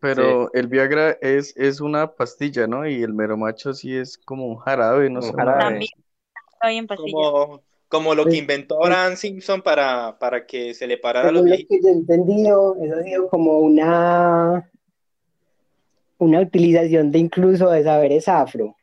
Pero 0.00 0.52
el 0.54 0.68
Viagra 0.68 1.18
es, 1.20 1.54
es 1.56 1.80
una 1.80 2.14
pastilla, 2.14 2.66
¿no? 2.66 2.88
Y 2.88 3.02
el 3.02 3.12
mero 3.12 3.36
macho 3.36 3.74
sí 3.74 3.94
es 3.94 4.16
como 4.16 4.46
un 4.46 4.56
jarabe, 4.56 5.10
no 5.10 5.20
sé. 5.20 5.32
También 5.34 5.90
en 6.70 6.86
Como, 6.86 7.62
como 7.88 8.14
lo 8.14 8.24
que 8.24 8.36
inventó 8.36 8.82
Abraham 8.82 9.16
Simpson 9.16 9.62
para, 9.62 10.18
para 10.18 10.46
que 10.46 10.74
se 10.74 10.86
le 10.86 10.98
parara 10.98 11.30
los 11.30 11.44
lo 11.44 11.56
que 11.56 11.66
yo 11.82 11.88
he 11.88 11.92
entendido, 11.92 12.76
eso 12.80 12.96
ha 12.96 13.02
sido 13.02 13.28
como 13.28 13.58
una 13.58 14.70
una 16.24 16.40
utilización 16.40 17.10
de 17.10 17.18
incluso 17.18 17.70
de 17.70 17.84
saberes 17.84 18.28
afro, 18.28 18.76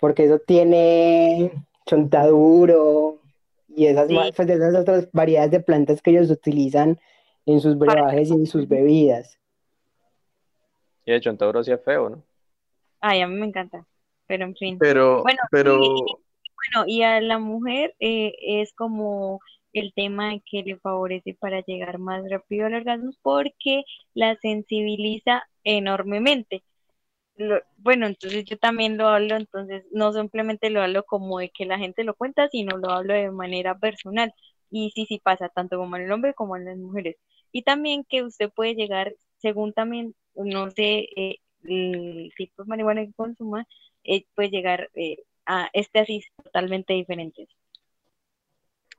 porque 0.00 0.24
eso 0.24 0.38
tiene 0.38 1.52
chontaduro 1.86 3.20
y 3.68 3.86
esas, 3.86 4.08
pues, 4.34 4.48
de 4.48 4.54
esas 4.54 4.74
otras 4.74 5.08
variedades 5.12 5.50
de 5.50 5.60
plantas 5.60 6.02
que 6.02 6.10
ellos 6.10 6.30
utilizan 6.30 6.98
en 7.46 7.60
sus 7.60 7.76
brebajes 7.76 8.30
y 8.30 8.34
en 8.34 8.46
sus 8.46 8.68
bebidas. 8.68 9.38
Y 11.04 11.12
el 11.12 11.20
chontaduro 11.20 11.64
sí 11.64 11.72
es 11.72 11.82
feo, 11.82 12.10
¿no? 12.10 12.22
Ay, 13.00 13.20
a 13.20 13.26
mí 13.26 13.34
me 13.34 13.46
encanta, 13.46 13.84
pero 14.26 14.44
en 14.44 14.54
fin. 14.54 14.78
Pero, 14.78 15.22
bueno, 15.22 15.40
pero... 15.50 15.82
Y, 15.82 16.04
bueno, 16.74 16.86
y 16.86 17.02
a 17.02 17.20
la 17.20 17.38
mujer 17.38 17.94
eh, 17.98 18.34
es 18.40 18.72
como 18.72 19.40
el 19.72 19.92
tema 19.94 20.34
que 20.48 20.62
le 20.62 20.76
favorece 20.76 21.34
para 21.34 21.62
llegar 21.62 21.98
más 21.98 22.22
rápido 22.30 22.66
al 22.66 22.74
orgasmo 22.74 23.10
porque 23.22 23.82
la 24.14 24.36
sensibiliza 24.36 25.42
enormemente. 25.64 26.62
bueno, 27.78 28.06
entonces 28.06 28.44
yo 28.44 28.58
también 28.58 28.96
lo 28.98 29.08
hablo, 29.08 29.36
entonces 29.36 29.84
no 29.92 30.12
simplemente 30.12 30.70
lo 30.70 30.82
hablo 30.82 31.04
como 31.04 31.38
de 31.38 31.50
que 31.50 31.66
la 31.66 31.78
gente 31.78 32.04
lo 32.04 32.14
cuenta, 32.14 32.48
sino 32.48 32.76
lo 32.78 32.90
hablo 32.90 33.14
de 33.14 33.30
manera 33.30 33.78
personal. 33.78 34.32
Y 34.70 34.90
sí, 34.94 35.06
sí 35.06 35.20
pasa, 35.22 35.48
tanto 35.50 35.76
como 35.78 35.96
en 35.96 36.02
el 36.04 36.12
hombre 36.12 36.34
como 36.34 36.56
en 36.56 36.64
las 36.66 36.78
mujeres. 36.78 37.16
Y 37.52 37.62
también 37.62 38.04
que 38.04 38.22
usted 38.22 38.50
puede 38.50 38.74
llegar, 38.74 39.14
según 39.38 39.72
también, 39.74 40.14
no 40.34 40.70
sé, 40.70 41.08
eh, 41.16 41.36
el 41.64 42.32
tipo 42.36 42.62
de 42.62 42.68
marihuana 42.68 43.04
que 43.06 43.12
consuma, 43.12 43.66
eh, 44.04 44.24
puede 44.34 44.50
llegar 44.50 44.90
eh, 44.94 45.18
a 45.46 45.68
este 45.72 46.00
así 46.00 46.22
totalmente 46.42 46.94
diferentes. 46.94 47.48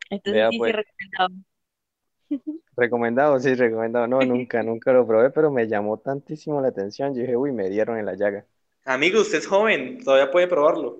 Entonces 0.10 0.48
sí, 0.52 0.58
pues. 0.60 0.76
recomendado. 0.76 1.30
Recomendado, 2.76 3.40
sí, 3.40 3.54
recomendado. 3.56 4.08
No, 4.08 4.20
nunca, 4.26 4.64
nunca 4.64 4.94
lo 4.94 5.06
probé, 5.06 5.30
pero 5.30 5.52
me 5.52 5.68
llamó 5.68 5.98
tantísimo 5.98 6.62
la 6.62 6.70
atención. 6.70 7.14
Yo 7.14 7.22
dije, 7.22 7.36
uy, 7.36 7.52
me 7.52 7.70
dieron 7.70 7.98
en 7.98 8.06
la 8.06 8.16
llaga. 8.16 8.46
Amigo, 8.86 9.22
usted 9.22 9.38
es 9.38 9.48
joven, 9.48 10.04
todavía 10.04 10.32
puede 10.32 10.48
probarlo. 10.48 10.98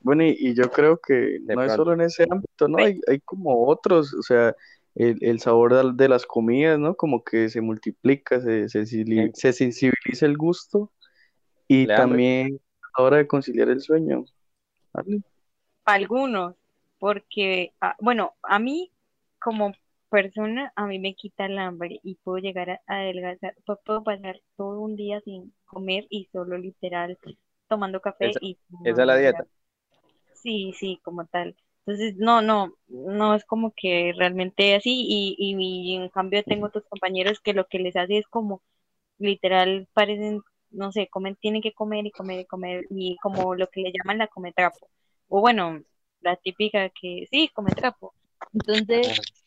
Bueno, 0.00 0.24
y, 0.24 0.54
yo 0.54 0.70
creo 0.70 0.98
que 0.98 1.38
no 1.42 1.62
es 1.62 1.72
solo 1.72 1.92
en 1.94 2.02
ese 2.02 2.24
ámbito, 2.30 2.68
¿no? 2.68 2.78
Hay, 2.78 3.00
hay 3.08 3.20
como 3.20 3.66
otros, 3.66 4.14
o 4.14 4.22
sea, 4.22 4.54
el, 4.94 5.40
sabor 5.40 5.94
de, 5.94 6.08
las 6.08 6.26
comidas, 6.26 6.78
¿no? 6.78 6.94
Como 6.94 7.24
que 7.24 7.48
se 7.48 7.60
multiplica, 7.60 8.40
se, 8.40 8.68
se, 8.68 9.52
sensibiliza 9.52 10.26
el 10.26 10.36
gusto 10.36 10.92
y 11.68 11.86
también 11.86 12.60
a 12.82 13.00
la 13.00 13.06
hora 13.06 13.16
de 13.18 13.26
conciliar 13.26 13.68
el 13.68 13.80
sueño. 13.80 14.24
Algunos, 15.84 16.54
porque, 16.98 17.72
ah, 17.80 17.96
bueno, 18.00 18.34
a 18.42 18.58
mí 18.58 18.92
como 19.38 19.72
persona, 20.10 20.72
a 20.76 20.86
mí 20.86 20.98
me 20.98 21.14
quita 21.14 21.46
el 21.46 21.58
hambre 21.58 22.00
y 22.02 22.16
puedo 22.16 22.38
llegar 22.38 22.70
a, 22.70 22.80
adelgazar, 22.86 23.54
puedo 23.64 24.04
pasar 24.04 24.40
todo 24.56 24.80
un 24.80 24.96
día 24.96 25.20
sin 25.22 25.54
comer 25.64 26.06
y 26.10 26.28
solo 26.32 26.58
literal 26.58 27.16
tomando 27.68 28.00
café 28.00 28.32
y... 28.40 28.58
Esa 28.84 29.02
es 29.02 29.06
la 29.06 29.16
dieta. 29.16 29.46
Sí, 30.34 30.72
sí, 30.78 31.00
como 31.02 31.26
tal. 31.26 31.56
Entonces, 31.86 32.16
no, 32.16 32.42
no, 32.42 32.74
no 32.88 33.34
es 33.34 33.44
como 33.44 33.72
que 33.74 34.12
realmente 34.16 34.74
así 34.74 35.06
y, 35.08 35.36
y, 35.38 35.96
en 35.96 36.08
cambio 36.10 36.42
tengo 36.44 36.66
otros 36.66 36.84
compañeros 36.88 37.40
que 37.40 37.54
lo 37.54 37.66
que 37.66 37.78
les 37.78 37.96
hace 37.96 38.18
es 38.18 38.26
como 38.26 38.62
literal 39.18 39.88
parecen, 39.92 40.42
no 40.70 40.92
sé, 40.92 41.08
comen, 41.08 41.36
tienen 41.36 41.62
que 41.62 41.72
comer 41.72 42.06
y 42.06 42.10
comer 42.10 42.40
y 42.40 42.44
comer 42.44 42.86
y 42.90 43.16
como 43.22 43.54
lo 43.54 43.68
que 43.68 43.80
le 43.80 43.92
llaman 43.92 44.18
la 44.18 44.28
cometrapo. 44.28 44.88
O 45.28 45.40
bueno, 45.40 45.82
la 46.20 46.36
típica 46.36 46.90
que 46.90 47.26
sí, 47.30 47.50
come 47.54 47.72
trapo. 47.72 48.14
Entonces, 48.52 49.08
¿qué 49.08 49.39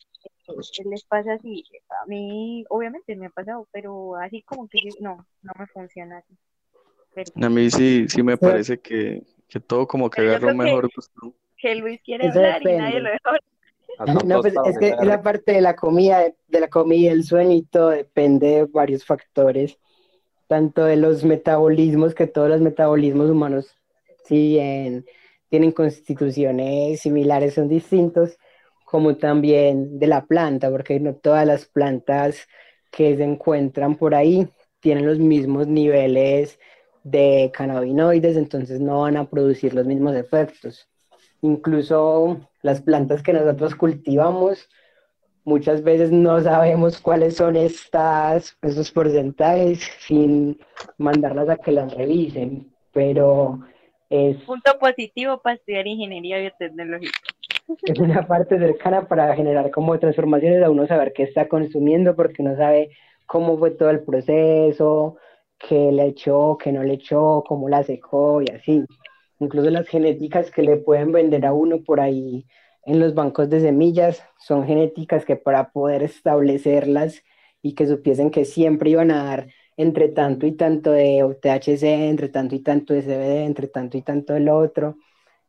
les 0.84 1.04
pasa 1.04 1.34
así? 1.34 1.64
A 2.02 2.06
mí, 2.06 2.64
obviamente 2.68 3.16
me 3.16 3.26
ha 3.26 3.30
pasado, 3.30 3.66
pero 3.72 4.16
así 4.16 4.42
como 4.42 4.68
que 4.68 4.78
no, 5.00 5.26
no 5.42 5.52
me 5.58 5.66
funciona 5.66 6.18
así. 6.18 6.36
A 7.40 7.48
mí 7.48 7.70
sí, 7.70 8.06
sí 8.08 8.22
me 8.22 8.36
parece 8.36 8.78
que, 8.78 9.22
que 9.48 9.60
todo 9.60 9.86
como 9.86 10.10
que 10.10 10.20
agarra 10.20 10.50
un 10.50 10.58
mejor 10.58 10.90
gusto. 10.94 11.34
Que 11.56 11.74
Luis 11.76 12.00
quiere 12.02 12.28
hablar 12.28 12.60
y 12.62 12.76
nadie 12.76 13.00
lo 13.00 13.10
deja. 13.10 13.30
No, 14.26 14.40
pues 14.40 14.54
es 14.66 14.78
que 14.78 14.96
la 15.04 15.22
parte 15.22 15.52
de 15.52 15.60
la 15.60 15.76
comida, 15.76 16.24
de 16.48 16.60
la 16.60 16.68
comida, 16.68 17.12
el 17.12 17.22
sueño 17.22 17.52
y 17.52 17.62
todo 17.62 17.90
depende 17.90 18.48
de 18.48 18.64
varios 18.64 19.04
factores, 19.04 19.78
tanto 20.48 20.84
de 20.84 20.96
los 20.96 21.22
metabolismos, 21.22 22.12
que 22.12 22.26
todos 22.26 22.48
los 22.48 22.60
metabolismos 22.60 23.30
humanos, 23.30 23.76
si 24.24 24.48
bien 24.48 25.06
tienen 25.48 25.70
constituciones 25.70 27.02
similares, 27.02 27.54
son 27.54 27.68
distintos, 27.68 28.36
como 28.94 29.16
también 29.16 29.98
de 29.98 30.06
la 30.06 30.24
planta, 30.24 30.70
porque 30.70 31.00
no 31.00 31.16
todas 31.16 31.44
las 31.44 31.64
plantas 31.64 32.46
que 32.92 33.16
se 33.16 33.24
encuentran 33.24 33.96
por 33.96 34.14
ahí 34.14 34.48
tienen 34.78 35.04
los 35.04 35.18
mismos 35.18 35.66
niveles 35.66 36.60
de 37.02 37.50
cannabinoides, 37.52 38.36
entonces 38.36 38.78
no 38.78 39.00
van 39.00 39.16
a 39.16 39.28
producir 39.28 39.74
los 39.74 39.84
mismos 39.84 40.14
efectos. 40.14 40.88
Incluso 41.42 42.48
las 42.62 42.82
plantas 42.82 43.20
que 43.24 43.32
nosotros 43.32 43.74
cultivamos, 43.74 44.68
muchas 45.42 45.82
veces 45.82 46.12
no 46.12 46.40
sabemos 46.40 47.00
cuáles 47.00 47.34
son 47.34 47.56
estas, 47.56 48.56
esos 48.62 48.92
porcentajes 48.92 49.90
sin 50.06 50.56
mandarlas 50.98 51.48
a 51.48 51.56
que 51.56 51.72
las 51.72 51.92
revisen, 51.92 52.72
pero 52.92 53.58
Punto 54.46 54.78
positivo 54.78 55.40
para 55.42 55.56
estudiar 55.56 55.88
ingeniería 55.88 56.38
biotecnológica. 56.38 57.18
Es 57.82 57.98
una 57.98 58.26
parte 58.26 58.58
cercana 58.58 59.08
para 59.08 59.34
generar 59.34 59.70
como 59.70 59.98
transformaciones 59.98 60.62
a 60.62 60.70
uno 60.70 60.86
saber 60.86 61.12
qué 61.14 61.22
está 61.22 61.48
consumiendo 61.48 62.14
porque 62.14 62.42
uno 62.42 62.56
sabe 62.56 62.90
cómo 63.26 63.58
fue 63.58 63.70
todo 63.70 63.90
el 63.90 64.02
proceso, 64.02 65.16
qué 65.58 65.90
le 65.92 66.06
echó, 66.06 66.58
qué 66.58 66.72
no 66.72 66.82
le 66.82 66.94
echó, 66.94 67.42
cómo 67.46 67.68
la 67.68 67.82
secó 67.82 68.42
y 68.42 68.50
así. 68.50 68.84
Incluso 69.38 69.70
las 69.70 69.88
genéticas 69.88 70.50
que 70.50 70.62
le 70.62 70.76
pueden 70.76 71.12
vender 71.12 71.46
a 71.46 71.52
uno 71.52 71.82
por 71.82 72.00
ahí 72.00 72.46
en 72.84 73.00
los 73.00 73.14
bancos 73.14 73.48
de 73.48 73.60
semillas 73.60 74.22
son 74.38 74.66
genéticas 74.66 75.24
que 75.24 75.36
para 75.36 75.70
poder 75.70 76.02
establecerlas 76.02 77.22
y 77.62 77.74
que 77.74 77.86
supiesen 77.86 78.30
que 78.30 78.44
siempre 78.44 78.90
iban 78.90 79.10
a 79.10 79.24
dar 79.24 79.46
entre 79.76 80.08
tanto 80.08 80.46
y 80.46 80.52
tanto 80.52 80.92
de 80.92 81.36
THC, 81.40 81.82
entre 82.08 82.28
tanto 82.28 82.54
y 82.54 82.60
tanto 82.60 82.94
de 82.94 83.02
CBD, 83.02 83.44
entre 83.44 83.68
tanto 83.68 83.96
y 83.96 84.02
tanto 84.02 84.34
del 84.34 84.48
otro. 84.50 84.96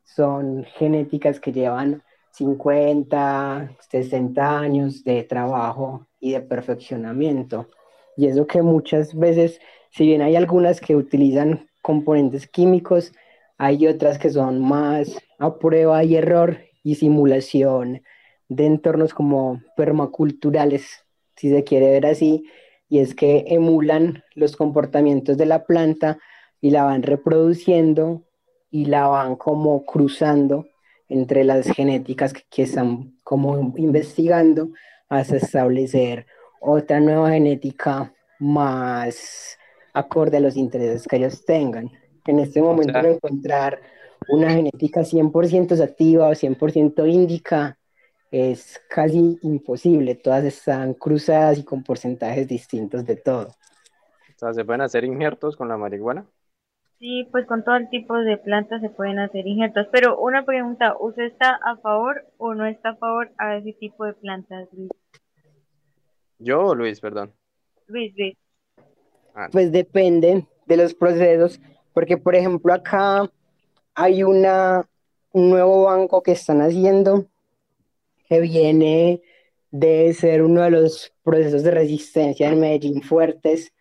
Son 0.02 0.64
genéticas 0.64 1.40
que 1.40 1.52
llevan 1.52 2.02
50, 2.36 3.76
60 3.88 4.58
años 4.58 5.04
de 5.04 5.22
trabajo 5.24 6.06
y 6.20 6.32
de 6.32 6.40
perfeccionamiento. 6.42 7.68
Y 8.14 8.26
eso 8.26 8.46
que 8.46 8.60
muchas 8.60 9.14
veces, 9.14 9.58
si 9.90 10.06
bien 10.06 10.20
hay 10.20 10.36
algunas 10.36 10.80
que 10.80 10.96
utilizan 10.96 11.70
componentes 11.80 12.46
químicos, 12.46 13.12
hay 13.56 13.86
otras 13.86 14.18
que 14.18 14.28
son 14.28 14.60
más 14.60 15.16
a 15.38 15.58
prueba 15.58 16.04
y 16.04 16.16
error 16.16 16.58
y 16.82 16.96
simulación 16.96 18.02
de 18.48 18.66
entornos 18.66 19.14
como 19.14 19.62
permaculturales, 19.74 21.06
si 21.36 21.48
se 21.48 21.64
quiere 21.64 21.90
ver 21.90 22.04
así, 22.04 22.44
y 22.88 22.98
es 22.98 23.14
que 23.14 23.44
emulan 23.48 24.24
los 24.34 24.56
comportamientos 24.56 25.38
de 25.38 25.46
la 25.46 25.64
planta 25.64 26.18
y 26.60 26.70
la 26.70 26.84
van 26.84 27.02
reproduciendo 27.02 28.24
y 28.70 28.84
la 28.84 29.08
van 29.08 29.36
como 29.36 29.86
cruzando 29.86 30.66
entre 31.08 31.44
las 31.44 31.66
genéticas 31.66 32.32
que, 32.32 32.62
están 32.62 33.16
como 33.22 33.74
investigando 33.76 34.70
hasta 35.08 35.36
establecer 35.36 36.26
otra 36.60 37.00
nueva 37.00 37.30
genética 37.30 38.12
más 38.38 39.56
acorde 39.94 40.36
a 40.36 40.40
los 40.40 40.56
intereses 40.56 41.06
que 41.06 41.16
ellos 41.16 41.44
tengan. 41.44 41.90
En 42.26 42.40
este 42.40 42.60
momento 42.60 42.98
encontrar 42.98 43.80
una 44.28 44.50
genética 44.50 45.02
100% 45.02 45.76
sativa 45.76 46.28
o 46.28 46.32
100% 46.32 47.08
índica 47.08 47.78
es 48.30 48.80
casi 48.88 49.38
imposible. 49.42 50.16
Todas 50.16 50.44
están 50.44 50.94
cruzadas 50.94 51.58
y 51.58 51.64
con 51.64 51.84
porcentajes 51.84 52.48
distintos 52.48 53.04
de 53.06 53.16
todo. 53.16 53.48
O 53.48 54.38
sea, 54.38 54.52
¿se 54.52 54.64
pueden 54.64 54.82
hacer 54.82 55.04
injertos 55.04 55.56
con 55.56 55.68
la 55.68 55.76
marihuana? 55.76 56.26
Sí, 56.98 57.28
pues 57.30 57.46
con 57.46 57.62
todo 57.62 57.76
el 57.76 57.90
tipo 57.90 58.16
de 58.16 58.38
plantas 58.38 58.80
se 58.80 58.88
pueden 58.88 59.18
hacer 59.18 59.46
injertos. 59.46 59.86
Pero 59.92 60.18
una 60.18 60.44
pregunta, 60.44 60.96
¿usted 60.98 61.24
está 61.24 61.58
a 61.62 61.76
favor 61.76 62.24
o 62.38 62.54
no 62.54 62.64
está 62.64 62.90
a 62.90 62.96
favor 62.96 63.30
a 63.36 63.56
ese 63.56 63.74
tipo 63.74 64.06
de 64.06 64.14
plantas, 64.14 64.68
Luis? 64.72 64.90
Yo 66.38 66.64
o 66.64 66.74
Luis, 66.74 67.00
perdón. 67.00 67.32
Luis, 67.86 68.14
Luis. 68.16 68.36
Ah. 69.34 69.48
Pues 69.52 69.70
depende 69.72 70.46
de 70.64 70.76
los 70.76 70.94
procesos, 70.94 71.60
porque 71.92 72.16
por 72.16 72.34
ejemplo 72.34 72.72
acá 72.72 73.30
hay 73.94 74.22
una, 74.22 74.88
un 75.32 75.50
nuevo 75.50 75.84
banco 75.84 76.22
que 76.22 76.32
están 76.32 76.62
haciendo 76.62 77.26
que 78.28 78.40
viene 78.40 79.22
de 79.70 80.12
ser 80.14 80.42
uno 80.42 80.62
de 80.62 80.70
los 80.70 81.12
procesos 81.22 81.62
de 81.62 81.70
resistencia 81.70 82.48
en 82.48 82.60
Medellín 82.60 83.02
fuertes 83.02 83.72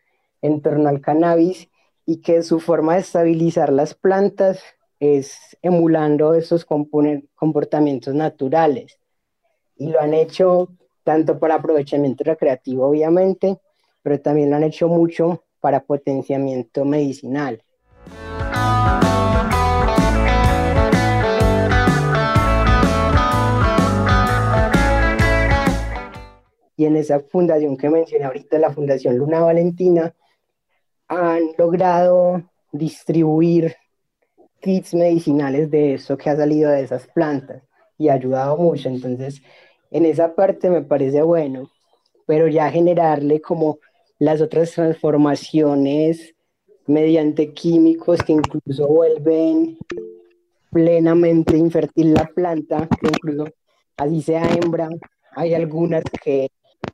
en 0.41 0.61
torno 0.61 0.89
al 0.89 1.01
cannabis 1.01 1.69
y 2.05 2.17
que 2.21 2.43
su 2.43 2.59
forma 2.59 2.93
de 2.95 3.01
estabilizar 3.01 3.71
las 3.71 3.93
plantas 3.93 4.61
es 4.99 5.57
emulando 5.61 6.33
esos 6.33 6.65
comportamientos 6.65 8.13
naturales. 8.13 8.99
Y 9.75 9.87
lo 9.87 9.99
han 9.99 10.13
hecho 10.13 10.69
tanto 11.03 11.39
para 11.39 11.55
aprovechamiento 11.55 12.23
recreativo, 12.23 12.87
obviamente, 12.87 13.59
pero 14.01 14.19
también 14.19 14.49
lo 14.49 14.55
han 14.55 14.63
hecho 14.63 14.87
mucho 14.87 15.43
para 15.59 15.83
potenciamiento 15.83 16.85
medicinal. 16.85 17.63
Y 26.77 26.85
en 26.85 26.97
esa 26.97 27.21
fundación 27.21 27.77
que 27.77 27.89
mencioné 27.89 28.25
ahorita, 28.25 28.59
la 28.59 28.71
Fundación 28.71 29.17
Luna 29.17 29.39
Valentina, 29.39 30.13
han 31.07 31.51
logrado 31.57 32.43
distribuir 32.71 33.75
kits 34.61 34.93
medicinales 34.93 35.69
de 35.69 35.93
eso 35.93 36.17
que 36.17 36.29
ha 36.29 36.35
salido 36.35 36.71
de 36.71 36.83
esas 36.83 37.07
plantas 37.07 37.63
y 37.97 38.09
ha 38.09 38.13
ayudado 38.13 38.57
mucho. 38.57 38.89
Entonces, 38.89 39.41
en 39.91 40.05
esa 40.05 40.35
parte 40.35 40.69
me 40.69 40.81
parece 40.81 41.21
bueno, 41.21 41.69
pero 42.25 42.47
ya 42.47 42.71
generarle 42.71 43.41
como 43.41 43.79
las 44.19 44.41
otras 44.41 44.71
transformaciones 44.71 46.33
mediante 46.87 47.53
químicos 47.53 48.21
que 48.23 48.33
incluso 48.33 48.87
vuelven 48.87 49.77
plenamente 50.71 51.57
infértil 51.57 52.13
la 52.13 52.25
planta, 52.25 52.87
que 52.99 53.07
incluso 53.07 53.45
así 53.97 54.21
sea 54.21 54.43
hembra, 54.53 54.89
hay 55.35 55.53
algunas 55.53 56.03
que 56.23 56.49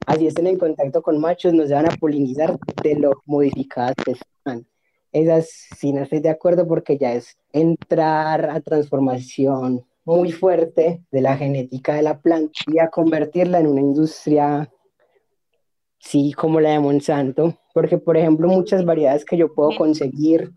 así 0.05 0.27
estén 0.27 0.47
en 0.47 0.57
contacto 0.57 1.01
con 1.01 1.19
machos, 1.19 1.53
no 1.53 1.65
se 1.65 1.73
van 1.73 1.85
a 1.85 1.95
polinizar 1.97 2.57
de 2.83 2.95
lo 2.95 3.21
modificadas 3.25 3.95
que 4.03 4.11
están. 4.11 4.65
Esas 5.11 5.49
sí 5.77 5.91
no 5.91 6.03
estoy 6.03 6.19
de 6.19 6.29
acuerdo 6.29 6.67
porque 6.67 6.97
ya 6.97 7.13
es 7.13 7.37
entrar 7.51 8.49
a 8.49 8.61
transformación 8.61 9.85
muy 10.05 10.31
fuerte 10.31 11.03
de 11.11 11.21
la 11.21 11.37
genética 11.37 11.95
de 11.95 12.01
la 12.01 12.19
planta 12.19 12.51
y 12.67 12.79
a 12.79 12.89
convertirla 12.89 13.59
en 13.59 13.67
una 13.67 13.81
industria, 13.81 14.71
sí, 15.99 16.33
como 16.33 16.59
la 16.59 16.71
de 16.71 16.79
Monsanto, 16.79 17.57
porque 17.73 17.97
por 17.97 18.17
ejemplo 18.17 18.47
muchas 18.47 18.85
variedades 18.85 19.25
que 19.25 19.37
yo 19.37 19.53
puedo 19.53 19.75
conseguir, 19.77 20.51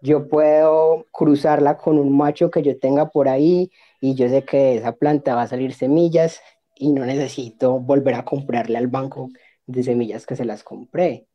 yo 0.00 0.28
puedo 0.28 1.06
cruzarla 1.12 1.76
con 1.76 1.98
un 1.98 2.16
macho 2.16 2.50
que 2.50 2.62
yo 2.62 2.78
tenga 2.78 3.10
por 3.10 3.28
ahí 3.28 3.70
y 4.00 4.14
yo 4.14 4.28
sé 4.28 4.44
que 4.44 4.56
de 4.56 4.76
esa 4.76 4.92
planta 4.92 5.34
va 5.34 5.42
a 5.42 5.48
salir 5.48 5.74
semillas 5.74 6.40
y 6.78 6.92
no 6.92 7.04
necesito 7.04 7.78
volver 7.80 8.14
a 8.14 8.24
comprarle 8.24 8.78
al 8.78 8.86
banco 8.86 9.28
de 9.66 9.82
semillas 9.82 10.26
que 10.26 10.36
se 10.36 10.44
las 10.44 10.62
compré. 10.62 11.26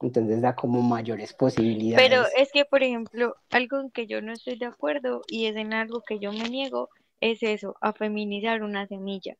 Entonces 0.00 0.40
da 0.40 0.54
como 0.54 0.82
mayores 0.82 1.32
posibilidades. 1.32 2.08
Pero 2.08 2.24
es 2.36 2.50
que, 2.52 2.64
por 2.64 2.82
ejemplo, 2.82 3.36
algo 3.50 3.80
en 3.80 3.90
que 3.90 4.06
yo 4.06 4.20
no 4.20 4.32
estoy 4.32 4.58
de 4.58 4.66
acuerdo 4.66 5.22
y 5.28 5.46
es 5.46 5.56
en 5.56 5.72
algo 5.72 6.02
que 6.06 6.18
yo 6.18 6.32
me 6.32 6.48
niego, 6.48 6.88
es 7.20 7.42
eso, 7.42 7.76
a 7.80 7.92
feminizar 7.92 8.62
una 8.62 8.86
semilla. 8.86 9.36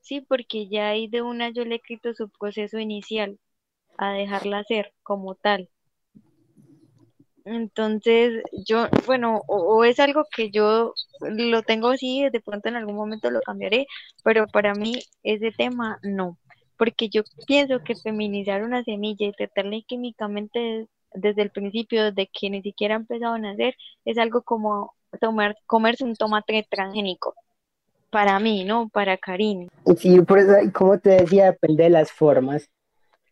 Sí, 0.00 0.20
porque 0.20 0.68
ya 0.68 0.88
ahí 0.88 1.08
de 1.08 1.22
una 1.22 1.50
yo 1.50 1.64
le 1.64 1.76
he 1.76 1.80
quito 1.80 2.14
su 2.14 2.30
proceso 2.30 2.78
inicial, 2.78 3.38
a 3.98 4.12
dejarla 4.12 4.64
ser 4.64 4.92
como 5.02 5.34
tal. 5.34 5.68
Entonces, 7.44 8.42
yo, 8.66 8.86
bueno, 9.06 9.42
o, 9.46 9.84
es 9.84 9.98
algo 10.00 10.24
que 10.34 10.50
yo 10.50 10.94
lo 11.20 11.62
tengo 11.62 11.88
así, 11.88 12.28
de 12.30 12.40
pronto 12.40 12.68
en 12.68 12.76
algún 12.76 12.96
momento 12.96 13.30
lo 13.30 13.40
cambiaré, 13.40 13.86
pero 14.24 14.46
para 14.46 14.74
mí 14.74 15.02
ese 15.22 15.50
tema 15.52 15.98
no, 16.02 16.38
porque 16.76 17.08
yo 17.08 17.22
pienso 17.46 17.80
que 17.80 17.94
feminizar 17.94 18.62
una 18.62 18.82
semilla 18.84 19.26
y 19.26 19.32
tratarla 19.32 19.78
químicamente 19.86 20.86
desde 21.12 21.42
el 21.42 21.50
principio, 21.50 22.04
desde 22.04 22.30
que 22.32 22.50
ni 22.50 22.62
siquiera 22.62 22.94
ha 22.94 22.98
empezado 22.98 23.34
a 23.34 23.38
nacer, 23.38 23.74
es 24.04 24.18
algo 24.18 24.42
como 24.42 24.94
tomar, 25.20 25.56
comerse 25.66 26.04
un 26.04 26.14
tomate 26.14 26.66
transgénico. 26.70 27.34
Para 28.10 28.38
mí, 28.40 28.64
¿no? 28.64 28.88
Para 28.88 29.16
Karim. 29.16 29.68
Sí, 29.96 30.20
por 30.22 30.38
eso, 30.38 30.54
como 30.72 30.98
te 30.98 31.10
decía, 31.10 31.52
depende 31.52 31.84
de 31.84 31.90
las 31.90 32.10
formas, 32.10 32.68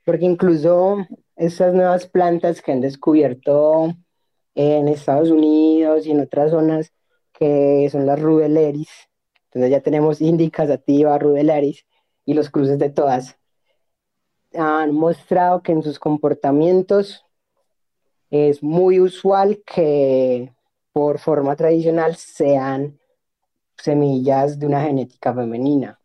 porque 0.09 0.25
incluso 0.25 1.07
esas 1.37 1.75
nuevas 1.75 2.07
plantas 2.07 2.63
que 2.63 2.73
han 2.73 2.81
descubierto 2.81 3.95
en 4.55 4.89
Estados 4.89 5.31
Unidos 5.31 6.07
y 6.07 6.13
en 6.13 6.21
otras 6.21 6.51
zonas 6.51 6.95
que 7.35 7.87
son 7.93 8.07
las 8.07 8.19
rubeleris. 8.19 8.89
Entonces 9.45 9.71
ya 9.71 9.83
tenemos 9.83 10.23
indica, 10.23 10.67
sativa, 10.67 11.19
rubeleris 11.19 11.85
y 12.25 12.33
los 12.33 12.49
cruces 12.49 12.79
de 12.79 12.89
todas. 12.89 13.37
Han 14.55 14.95
mostrado 14.95 15.63
que 15.63 15.73
en 15.73 15.83
sus 15.83 15.99
comportamientos 15.99 17.27
es 18.31 18.63
muy 18.63 19.01
usual 19.01 19.63
que 19.67 20.55
por 20.95 21.19
forma 21.19 21.55
tradicional 21.55 22.17
sean 22.17 22.99
semillas 23.77 24.59
de 24.59 24.65
una 24.65 24.81
genética 24.81 25.35
femenina, 25.35 26.01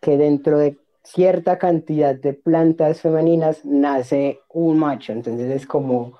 que 0.00 0.16
dentro 0.16 0.56
de 0.56 0.78
cierta 1.12 1.58
cantidad 1.58 2.14
de 2.14 2.34
plantas 2.34 3.00
femeninas 3.00 3.64
nace 3.64 4.40
un 4.50 4.78
macho, 4.78 5.12
entonces 5.12 5.50
es 5.50 5.66
como 5.66 6.18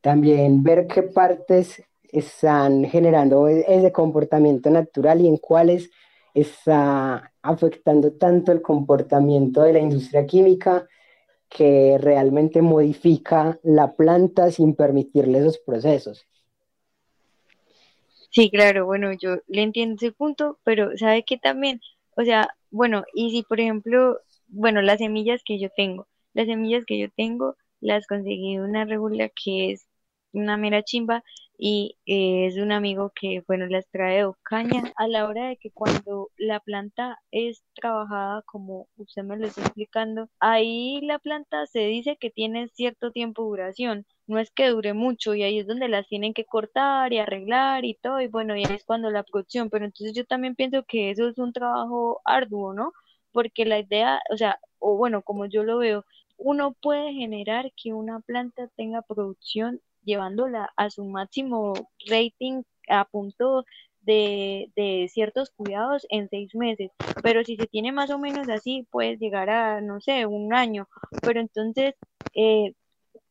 también 0.00 0.62
ver 0.62 0.86
qué 0.86 1.02
partes 1.02 1.82
están 2.02 2.84
generando 2.84 3.48
ese 3.48 3.90
comportamiento 3.90 4.70
natural 4.70 5.20
y 5.20 5.28
en 5.28 5.38
cuáles 5.38 5.90
está 6.32 7.32
afectando 7.42 8.12
tanto 8.12 8.52
el 8.52 8.62
comportamiento 8.62 9.62
de 9.62 9.72
la 9.72 9.80
industria 9.80 10.26
química 10.26 10.86
que 11.48 11.98
realmente 12.00 12.62
modifica 12.62 13.58
la 13.62 13.94
planta 13.94 14.50
sin 14.50 14.74
permitirle 14.74 15.38
esos 15.38 15.58
procesos. 15.58 16.26
Sí, 18.30 18.50
claro, 18.50 18.86
bueno, 18.86 19.12
yo 19.12 19.38
le 19.46 19.62
entiendo 19.62 19.94
ese 19.96 20.12
punto, 20.12 20.58
pero 20.64 20.96
sabe 20.96 21.24
que 21.24 21.38
también, 21.38 21.80
o 22.16 22.24
sea, 22.24 22.48
bueno, 22.74 23.04
y 23.14 23.30
si 23.30 23.42
por 23.42 23.60
ejemplo, 23.60 24.18
bueno, 24.48 24.82
las 24.82 24.98
semillas 24.98 25.42
que 25.44 25.58
yo 25.60 25.68
tengo, 25.76 26.08
las 26.34 26.46
semillas 26.46 26.84
que 26.86 26.98
yo 26.98 27.08
tengo 27.16 27.56
las 27.80 28.06
conseguí 28.06 28.58
una 28.58 28.84
regula 28.84 29.28
que 29.30 29.72
es 29.72 29.86
una 30.32 30.56
mera 30.56 30.82
chimba, 30.82 31.22
y 31.56 31.96
eh, 32.06 32.46
es 32.46 32.56
un 32.56 32.72
amigo 32.72 33.12
que, 33.14 33.42
bueno, 33.46 33.66
las 33.66 33.88
trae 33.90 34.16
de 34.18 34.24
Ocaña 34.24 34.92
a 34.96 35.06
la 35.08 35.26
hora 35.28 35.48
de 35.48 35.56
que 35.56 35.70
cuando 35.70 36.30
la 36.36 36.60
planta 36.60 37.20
es 37.30 37.64
trabajada, 37.74 38.42
como 38.42 38.88
usted 38.96 39.22
me 39.22 39.36
lo 39.36 39.46
está 39.46 39.62
explicando, 39.62 40.28
ahí 40.40 41.00
la 41.02 41.18
planta 41.18 41.66
se 41.66 41.80
dice 41.80 42.16
que 42.16 42.30
tiene 42.30 42.68
cierto 42.68 43.12
tiempo 43.12 43.42
de 43.42 43.48
duración, 43.48 44.06
no 44.26 44.38
es 44.38 44.50
que 44.50 44.68
dure 44.68 44.94
mucho 44.94 45.34
y 45.34 45.42
ahí 45.42 45.58
es 45.58 45.66
donde 45.66 45.88
las 45.88 46.08
tienen 46.08 46.34
que 46.34 46.44
cortar 46.44 47.12
y 47.12 47.18
arreglar 47.18 47.84
y 47.84 47.94
todo, 47.94 48.20
y 48.20 48.26
bueno, 48.28 48.56
y 48.56 48.64
ahí 48.64 48.74
es 48.74 48.84
cuando 48.84 49.10
la 49.10 49.22
producción, 49.22 49.70
pero 49.70 49.84
entonces 49.84 50.14
yo 50.14 50.24
también 50.26 50.54
pienso 50.56 50.84
que 50.84 51.10
eso 51.10 51.28
es 51.28 51.38
un 51.38 51.52
trabajo 51.52 52.20
arduo, 52.24 52.74
¿no? 52.74 52.92
Porque 53.32 53.64
la 53.64 53.78
idea, 53.78 54.20
o 54.30 54.36
sea, 54.36 54.58
o 54.78 54.96
bueno, 54.96 55.22
como 55.22 55.46
yo 55.46 55.62
lo 55.64 55.78
veo, 55.78 56.04
uno 56.36 56.72
puede 56.74 57.12
generar 57.14 57.72
que 57.76 57.92
una 57.92 58.20
planta 58.20 58.68
tenga 58.76 59.02
producción 59.02 59.80
llevándola 60.04 60.72
a 60.76 60.90
su 60.90 61.04
máximo 61.04 61.74
rating 62.08 62.62
a 62.88 63.04
punto 63.04 63.64
de, 64.02 64.70
de, 64.76 65.08
ciertos 65.10 65.50
cuidados 65.50 66.06
en 66.10 66.28
seis 66.28 66.54
meses, 66.54 66.90
pero 67.22 67.42
si 67.44 67.56
se 67.56 67.66
tiene 67.66 67.92
más 67.92 68.10
o 68.10 68.18
menos 68.18 68.48
así, 68.48 68.86
puede 68.90 69.16
llegar 69.16 69.50
a, 69.50 69.80
no 69.80 70.00
sé, 70.00 70.26
un 70.26 70.52
año, 70.54 70.88
pero 71.22 71.40
entonces 71.40 71.94
eh, 72.34 72.74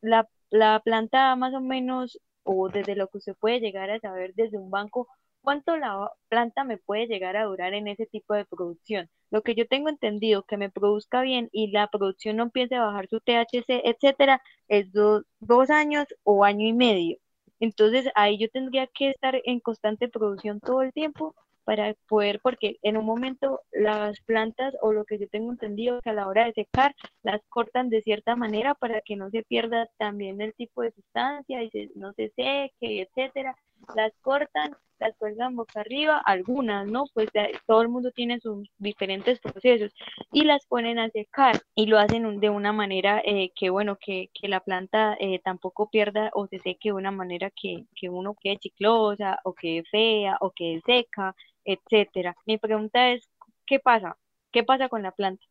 la, 0.01 0.27
la 0.49 0.79
planta 0.83 1.35
más 1.35 1.53
o 1.53 1.61
menos, 1.61 2.19
o 2.43 2.69
desde 2.69 2.95
lo 2.95 3.07
que 3.07 3.19
usted 3.19 3.35
puede 3.39 3.59
llegar 3.59 3.91
a 3.91 3.99
saber 3.99 4.33
desde 4.35 4.57
un 4.57 4.71
banco, 4.71 5.07
¿cuánto 5.43 5.77
la 5.77 6.09
planta 6.29 6.63
me 6.63 6.77
puede 6.77 7.07
llegar 7.07 7.37
a 7.37 7.45
durar 7.45 7.73
en 7.73 7.87
ese 7.87 8.05
tipo 8.07 8.33
de 8.33 8.45
producción? 8.45 9.09
Lo 9.29 9.41
que 9.43 9.55
yo 9.55 9.67
tengo 9.67 9.89
entendido 9.89 10.43
que 10.43 10.57
me 10.57 10.69
produzca 10.69 11.21
bien 11.21 11.49
y 11.51 11.71
la 11.71 11.87
producción 11.87 12.37
no 12.37 12.43
empiece 12.43 12.75
a 12.75 12.85
bajar 12.85 13.07
su 13.07 13.19
THC, 13.19 13.81
etcétera, 13.85 14.41
es 14.67 14.91
dos 14.91 15.69
años 15.69 16.05
o 16.23 16.43
año 16.45 16.67
y 16.67 16.73
medio. 16.73 17.17
Entonces 17.59 18.09
ahí 18.15 18.37
yo 18.37 18.49
tendría 18.49 18.87
que 18.87 19.09
estar 19.09 19.39
en 19.45 19.59
constante 19.59 20.09
producción 20.09 20.59
todo 20.59 20.81
el 20.81 20.91
tiempo 20.93 21.35
para 21.63 21.93
poder, 22.07 22.39
porque 22.41 22.77
en 22.81 22.97
un 22.97 23.05
momento 23.05 23.61
las 23.71 24.19
plantas 24.21 24.75
o 24.81 24.91
lo 24.91 25.05
que 25.05 25.17
yo 25.17 25.27
tengo 25.29 25.51
entendido 25.51 26.01
que 26.01 26.09
a 26.09 26.13
la 26.13 26.27
hora 26.27 26.45
de 26.45 26.53
secar 26.53 26.93
las 27.23 27.41
cortan 27.49 27.89
de 27.89 28.01
cierta 28.01 28.35
manera 28.35 28.75
para 28.75 29.01
que 29.01 29.15
no 29.15 29.29
se 29.29 29.43
pierda 29.43 29.87
también 29.97 30.41
el 30.41 30.53
tipo 30.55 30.81
de 30.81 30.91
sustancia 30.91 31.63
y 31.63 31.69
no 31.95 32.13
se 32.13 32.29
seque, 32.35 33.01
etcétera. 33.01 33.55
Las 33.95 34.13
cortan, 34.21 34.75
las 34.99 35.15
cuelgan 35.17 35.55
boca 35.55 35.81
arriba, 35.81 36.21
algunas, 36.25 36.87
¿no? 36.87 37.05
Pues 37.13 37.29
todo 37.67 37.81
el 37.81 37.89
mundo 37.89 38.11
tiene 38.11 38.39
sus 38.39 38.69
diferentes 38.77 39.39
procesos 39.39 39.93
y 40.31 40.45
las 40.45 40.65
ponen 40.65 40.99
a 40.99 41.09
secar 41.09 41.61
y 41.75 41.87
lo 41.87 41.99
hacen 41.99 42.39
de 42.39 42.49
una 42.49 42.71
manera 42.71 43.21
eh, 43.25 43.51
que, 43.55 43.69
bueno, 43.69 43.97
que, 43.99 44.29
que 44.33 44.47
la 44.47 44.61
planta 44.61 45.17
eh, 45.19 45.39
tampoco 45.43 45.89
pierda 45.89 46.31
o 46.33 46.47
se 46.47 46.59
seque 46.59 46.89
de 46.89 46.93
una 46.93 47.11
manera 47.11 47.51
que, 47.51 47.85
que 47.95 48.09
uno 48.09 48.35
quede 48.39 48.57
chiclosa 48.57 49.39
o 49.43 49.53
quede 49.53 49.83
fea 49.83 50.37
o 50.39 50.51
quede 50.51 50.81
seca 50.85 51.35
etcétera. 51.65 52.35
Mi 52.45 52.57
pregunta 52.57 53.11
es, 53.11 53.29
¿qué 53.65 53.79
pasa? 53.79 54.17
¿Qué 54.51 54.63
pasa 54.63 54.89
con 54.89 55.01
la 55.03 55.11
planta 55.11 55.45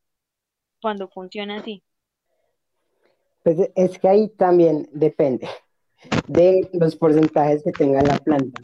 cuando 0.80 1.08
funciona 1.08 1.56
así? 1.56 1.82
Pues 3.42 3.58
es 3.74 3.98
que 3.98 4.08
ahí 4.08 4.28
también 4.28 4.88
depende 4.92 5.48
de 6.26 6.68
los 6.72 6.96
porcentajes 6.96 7.62
que 7.62 7.72
tenga 7.72 8.02
la 8.02 8.18
planta. 8.18 8.60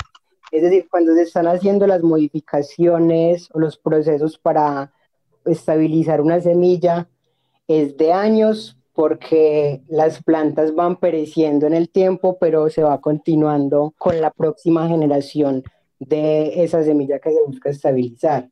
Es 0.51 0.63
decir, 0.63 0.87
cuando 0.91 1.15
se 1.15 1.23
están 1.23 1.47
haciendo 1.47 1.87
las 1.87 2.03
modificaciones 2.03 3.49
o 3.53 3.59
los 3.59 3.77
procesos 3.77 4.39
para 4.39 4.93
estabilizar 5.45 6.21
una 6.21 6.41
semilla, 6.41 7.09
es 7.67 7.97
de 7.97 8.13
años 8.13 8.79
porque 8.95 9.83
las 9.89 10.23
plantas 10.25 10.75
van 10.75 10.97
pereciendo 10.97 11.67
en 11.67 11.75
el 11.75 11.89
tiempo, 11.89 12.37
pero 12.41 12.69
se 12.69 12.83
va 12.83 13.01
continuando 13.01 13.95
con 13.97 14.21
la 14.21 14.31
próxima 14.31 14.89
generación 14.89 15.63
de 16.01 16.65
esa 16.65 16.83
semilla 16.83 17.19
que 17.19 17.31
se 17.31 17.43
busca 17.47 17.71
estabilizar. 17.71 18.51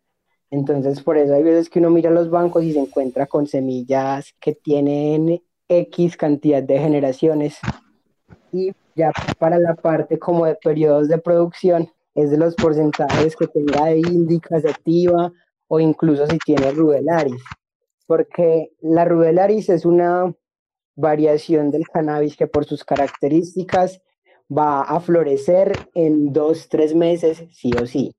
Entonces, 0.50 1.02
por 1.02 1.16
eso 1.16 1.34
hay 1.34 1.42
veces 1.42 1.68
que 1.68 1.80
uno 1.80 1.90
mira 1.90 2.10
los 2.10 2.30
bancos 2.30 2.62
y 2.62 2.72
se 2.72 2.78
encuentra 2.78 3.26
con 3.26 3.46
semillas 3.46 4.34
que 4.38 4.54
tienen 4.54 5.42
X 5.68 6.16
cantidad 6.16 6.62
de 6.62 6.78
generaciones. 6.78 7.58
Ya 8.94 9.12
para 9.38 9.58
la 9.58 9.74
parte 9.74 10.18
como 10.18 10.46
de 10.46 10.54
periodos 10.54 11.08
de 11.08 11.18
producción, 11.18 11.90
es 12.14 12.30
de 12.30 12.38
los 12.38 12.54
porcentajes 12.54 13.36
que 13.36 13.46
tenga 13.46 13.86
de 13.86 13.98
índica, 13.98 14.60
sativa 14.60 15.30
o 15.68 15.80
incluso 15.80 16.26
si 16.26 16.38
tiene 16.38 16.70
rubelaris. 16.70 17.42
Porque 18.06 18.72
la 18.80 19.04
rubelaris 19.04 19.68
es 19.68 19.84
una 19.84 20.34
variación 20.94 21.70
del 21.70 21.86
cannabis 21.88 22.36
que 22.36 22.46
por 22.46 22.64
sus 22.64 22.84
características 22.84 24.00
va 24.50 24.82
a 24.82 25.00
florecer 25.00 25.72
en 25.94 26.32
dos, 26.32 26.68
tres 26.68 26.94
meses, 26.94 27.44
sí 27.50 27.70
o 27.80 27.86
sí. 27.86 28.14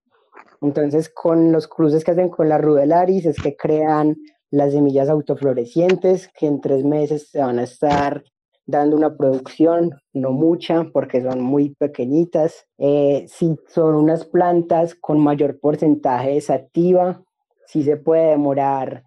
Entonces, 0.62 1.10
con 1.10 1.52
los 1.52 1.68
cruces 1.68 2.04
que 2.04 2.12
hacen 2.12 2.30
con 2.30 2.50
la 2.50 2.58
rudelaris 2.58 3.26
es 3.26 3.38
que 3.38 3.56
crean 3.56 4.16
las 4.50 4.74
semillas 4.74 5.10
autoflorecientes 5.10 6.30
que 6.30 6.48
en 6.48 6.62
tres 6.62 6.84
meses 6.84 7.30
se 7.30 7.40
van 7.40 7.60
a 7.60 7.64
estar 7.64 8.24
dando 8.68 8.96
una 8.96 9.18
producción, 9.18 10.00
no 10.14 10.32
mucha, 10.32 10.86
porque 10.94 11.24
son 11.24 11.42
muy 11.42 11.74
pequeñitas. 11.76 12.68
Eh, 12.78 13.26
si 13.28 13.56
son 13.70 13.96
unas 13.96 14.26
plantas 14.26 14.94
con 14.94 15.20
mayor 15.20 15.60
porcentaje 15.60 16.32
de 16.32 16.42
sativa, 16.42 17.24
sí 17.66 17.84
se 17.84 17.98
puede 17.98 18.32
demorar 18.32 19.04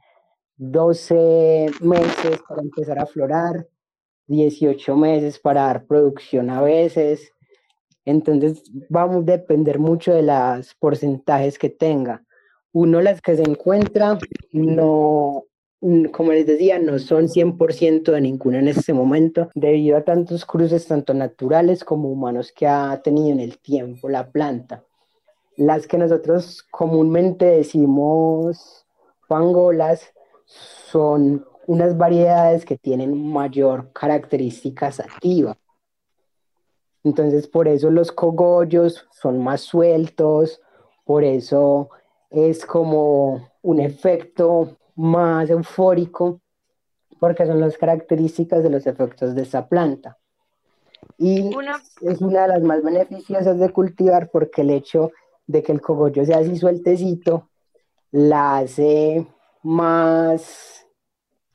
12 0.56 1.70
meses 1.80 2.40
para 2.48 2.62
empezar 2.62 2.98
a 2.98 3.06
florar. 3.06 3.66
18 4.30 4.96
meses 4.96 5.40
para 5.40 5.62
dar 5.62 5.86
producción 5.86 6.50
a 6.50 6.62
veces. 6.62 7.32
Entonces 8.04 8.62
vamos 8.88 9.22
a 9.22 9.32
depender 9.32 9.78
mucho 9.78 10.14
de 10.14 10.22
los 10.22 10.74
porcentajes 10.76 11.58
que 11.58 11.68
tenga. 11.68 12.24
Uno, 12.72 13.00
las 13.00 13.20
que 13.20 13.36
se 13.36 13.42
encuentra, 13.42 14.16
no, 14.52 15.44
como 16.12 16.32
les 16.32 16.46
decía, 16.46 16.78
no 16.78 16.98
son 16.98 17.28
100% 17.28 18.12
de 18.12 18.20
ninguna 18.20 18.58
en 18.58 18.68
este 18.68 18.92
momento, 18.92 19.48
debido 19.54 19.96
a 19.96 20.04
tantos 20.04 20.44
cruces, 20.44 20.86
tanto 20.86 21.14
naturales 21.14 21.84
como 21.84 22.10
humanos, 22.10 22.52
que 22.54 22.66
ha 22.66 23.00
tenido 23.02 23.30
en 23.30 23.40
el 23.40 23.58
tiempo 23.58 24.08
la 24.08 24.30
planta. 24.30 24.84
Las 25.56 25.86
que 25.86 25.96
nosotros 25.98 26.62
comúnmente 26.70 27.46
decimos 27.46 28.86
pangolas 29.26 30.12
son 30.44 31.46
unas 31.66 31.96
variedades 31.96 32.64
que 32.64 32.76
tienen 32.76 33.30
mayor 33.30 33.92
características 33.92 35.00
activas. 35.00 35.56
Entonces, 37.04 37.46
por 37.46 37.68
eso 37.68 37.90
los 37.90 38.12
cogollos 38.12 39.06
son 39.12 39.42
más 39.42 39.62
sueltos, 39.62 40.60
por 41.04 41.24
eso 41.24 41.88
es 42.28 42.66
como 42.66 43.48
un 43.62 43.80
efecto 43.80 44.76
más 45.00 45.48
eufórico, 45.48 46.42
porque 47.18 47.46
son 47.46 47.58
las 47.58 47.78
características 47.78 48.62
de 48.62 48.70
los 48.70 48.86
efectos 48.86 49.34
de 49.34 49.42
esa 49.42 49.66
planta. 49.66 50.18
Y 51.16 51.50
es 52.02 52.20
una 52.20 52.42
de 52.42 52.48
las 52.48 52.62
más 52.62 52.82
beneficiosas 52.82 53.58
de 53.58 53.70
cultivar 53.70 54.30
porque 54.30 54.60
el 54.60 54.70
hecho 54.70 55.10
de 55.46 55.62
que 55.62 55.72
el 55.72 55.80
cogollo 55.80 56.24
sea 56.24 56.38
así 56.38 56.56
sueltecito 56.56 57.48
la 58.10 58.58
hace 58.58 59.26
más 59.62 60.86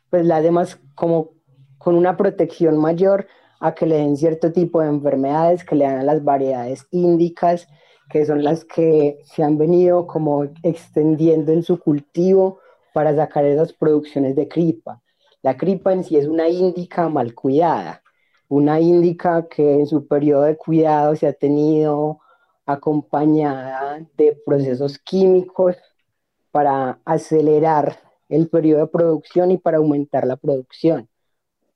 pues 0.10 0.26
la 0.26 0.42
demás 0.42 0.80
como 0.96 1.32
con 1.78 1.96
una 1.96 2.18
protección 2.18 2.78
mayor 2.78 3.28
a 3.60 3.76
que 3.76 3.86
le 3.86 3.98
den 3.98 4.18
cierto 4.18 4.52
tipo 4.52 4.82
de 4.82 4.88
enfermedades 4.88 5.64
que 5.64 5.76
le 5.76 5.86
dan 5.86 6.00
a 6.00 6.04
las 6.04 6.24
variedades 6.24 6.88
índicas, 6.92 7.68
que 8.10 8.26
son 8.26 8.44
las 8.44 8.66
que 8.66 9.20
se 9.24 9.44
han 9.44 9.58
venido 9.58 10.08
como 10.08 10.46
extendiendo 10.64 11.52
en 11.52 11.64
su 11.64 11.80
cultivo 11.80 12.60
para 12.96 13.14
sacar 13.14 13.44
esas 13.44 13.74
producciones 13.74 14.38
de 14.38 14.48
cripa. 14.48 15.02
La 15.42 15.58
cripa 15.58 15.92
en 15.92 16.06
sí 16.06 16.16
es 16.16 16.28
una 16.28 16.48
índica 16.48 17.10
mal 17.10 17.36
cuidada, 17.36 18.02
una 18.48 18.80
índica 18.80 19.50
que 19.50 19.74
en 19.74 19.86
su 19.86 20.08
periodo 20.08 20.44
de 20.44 20.56
cuidado 20.56 21.14
se 21.18 21.28
ha 21.28 21.34
tenido 21.34 22.22
acompañada 22.66 24.00
de 24.16 24.42
procesos 24.46 24.98
químicos 24.98 25.76
para 26.52 27.02
acelerar 27.04 28.00
el 28.30 28.48
periodo 28.48 28.86
de 28.86 28.88
producción 28.88 29.52
y 29.52 29.58
para 29.58 29.76
aumentar 29.80 30.26
la 30.26 30.38
producción. 30.38 31.10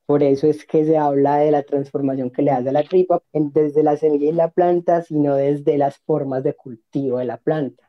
Por 0.06 0.24
eso 0.24 0.48
es 0.48 0.66
que 0.66 0.86
se 0.86 0.98
habla 0.98 1.40
de 1.40 1.52
la 1.52 1.64
transformación 1.64 2.30
que 2.32 2.44
le 2.44 2.52
hace 2.52 2.70
a 2.70 2.72
la 2.72 2.84
tripa 2.84 3.22
desde 3.34 3.84
la 3.84 3.98
semilla 3.98 4.30
y 4.30 4.32
la 4.32 4.52
planta, 4.52 5.02
sino 5.02 5.36
desde 5.36 5.78
las 5.78 5.98
formas 5.98 6.46
de 6.46 6.54
cultivo 6.54 7.18
de 7.18 7.26
la 7.26 7.36
planta. 7.36 7.89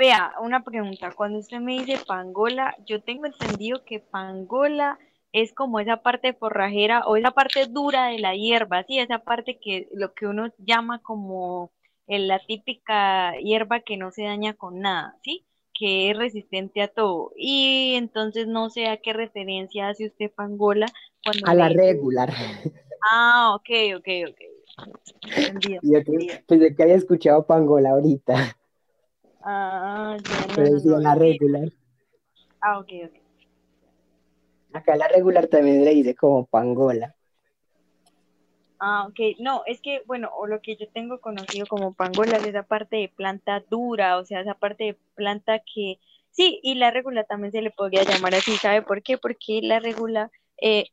Vea, 0.00 0.32
una 0.40 0.64
pregunta. 0.64 1.12
Cuando 1.12 1.38
usted 1.38 1.60
me 1.60 1.74
dice 1.74 2.02
pangola, 2.06 2.74
yo 2.86 3.02
tengo 3.02 3.26
entendido 3.26 3.84
que 3.84 4.00
pangola 4.00 4.98
es 5.32 5.52
como 5.52 5.78
esa 5.78 5.98
parte 5.98 6.32
forrajera 6.32 7.02
o 7.06 7.16
esa 7.16 7.32
parte 7.32 7.66
dura 7.66 8.06
de 8.06 8.18
la 8.18 8.34
hierba, 8.34 8.82
sí, 8.84 8.98
esa 8.98 9.18
parte 9.18 9.58
que 9.60 9.88
lo 9.92 10.14
que 10.14 10.26
uno 10.26 10.48
llama 10.56 11.00
como 11.02 11.70
la 12.06 12.38
típica 12.40 13.36
hierba 13.36 13.80
que 13.80 13.98
no 13.98 14.10
se 14.10 14.24
daña 14.24 14.54
con 14.54 14.80
nada, 14.80 15.16
¿sí? 15.22 15.46
que 15.78 16.10
es 16.10 16.16
resistente 16.16 16.82
a 16.82 16.88
todo. 16.88 17.32
Y 17.36 17.94
entonces 17.96 18.46
no 18.46 18.70
sé 18.70 18.88
a 18.88 18.96
qué 18.96 19.12
referencia 19.12 19.88
hace 19.88 20.06
usted 20.06 20.30
Pangola 20.32 20.86
cuando 21.22 21.46
A 21.46 21.54
la 21.54 21.68
regular. 21.68 22.32
Ah, 23.12 23.54
ok, 23.54 23.98
ok, 23.98 24.08
ok. 24.30 24.40
Entendido, 25.36 25.80
Pensé 26.46 26.74
que 26.74 26.82
había 26.82 26.96
escuchado 26.96 27.46
Pangola 27.46 27.90
ahorita. 27.90 28.56
Ah, 29.42 30.16
ya 30.18 30.80
no, 30.84 30.98
la 30.98 31.14
regular. 31.14 31.68
Ah, 32.60 32.78
ok, 32.78 32.92
ok. 33.06 33.14
Acá 34.72 34.96
la 34.96 35.08
regular 35.08 35.46
también 35.48 35.84
le 35.84 35.94
dice 35.94 36.14
como 36.14 36.46
Pangola. 36.46 37.14
Ah, 38.80 39.06
ok. 39.06 39.38
No, 39.38 39.62
es 39.66 39.80
que, 39.82 40.02
bueno, 40.06 40.30
o 40.34 40.46
lo 40.46 40.60
que 40.62 40.74
yo 40.76 40.88
tengo 40.88 41.20
conocido 41.20 41.66
como 41.66 41.92
pangola 41.92 42.38
es 42.38 42.46
esa 42.46 42.62
parte 42.62 42.96
de 42.96 43.08
planta 43.08 43.62
dura, 43.68 44.16
o 44.16 44.24
sea, 44.24 44.40
esa 44.40 44.54
parte 44.54 44.84
de 44.84 44.96
planta 45.14 45.58
que, 45.58 45.98
sí, 46.30 46.60
y 46.62 46.76
la 46.76 46.90
regula 46.90 47.24
también 47.24 47.52
se 47.52 47.60
le 47.60 47.70
podría 47.70 48.04
llamar 48.04 48.34
así, 48.34 48.56
¿sabe 48.56 48.80
por 48.80 49.02
qué? 49.02 49.18
Porque 49.18 49.60
la 49.62 49.80
regula 49.80 50.30
eh, 50.56 50.86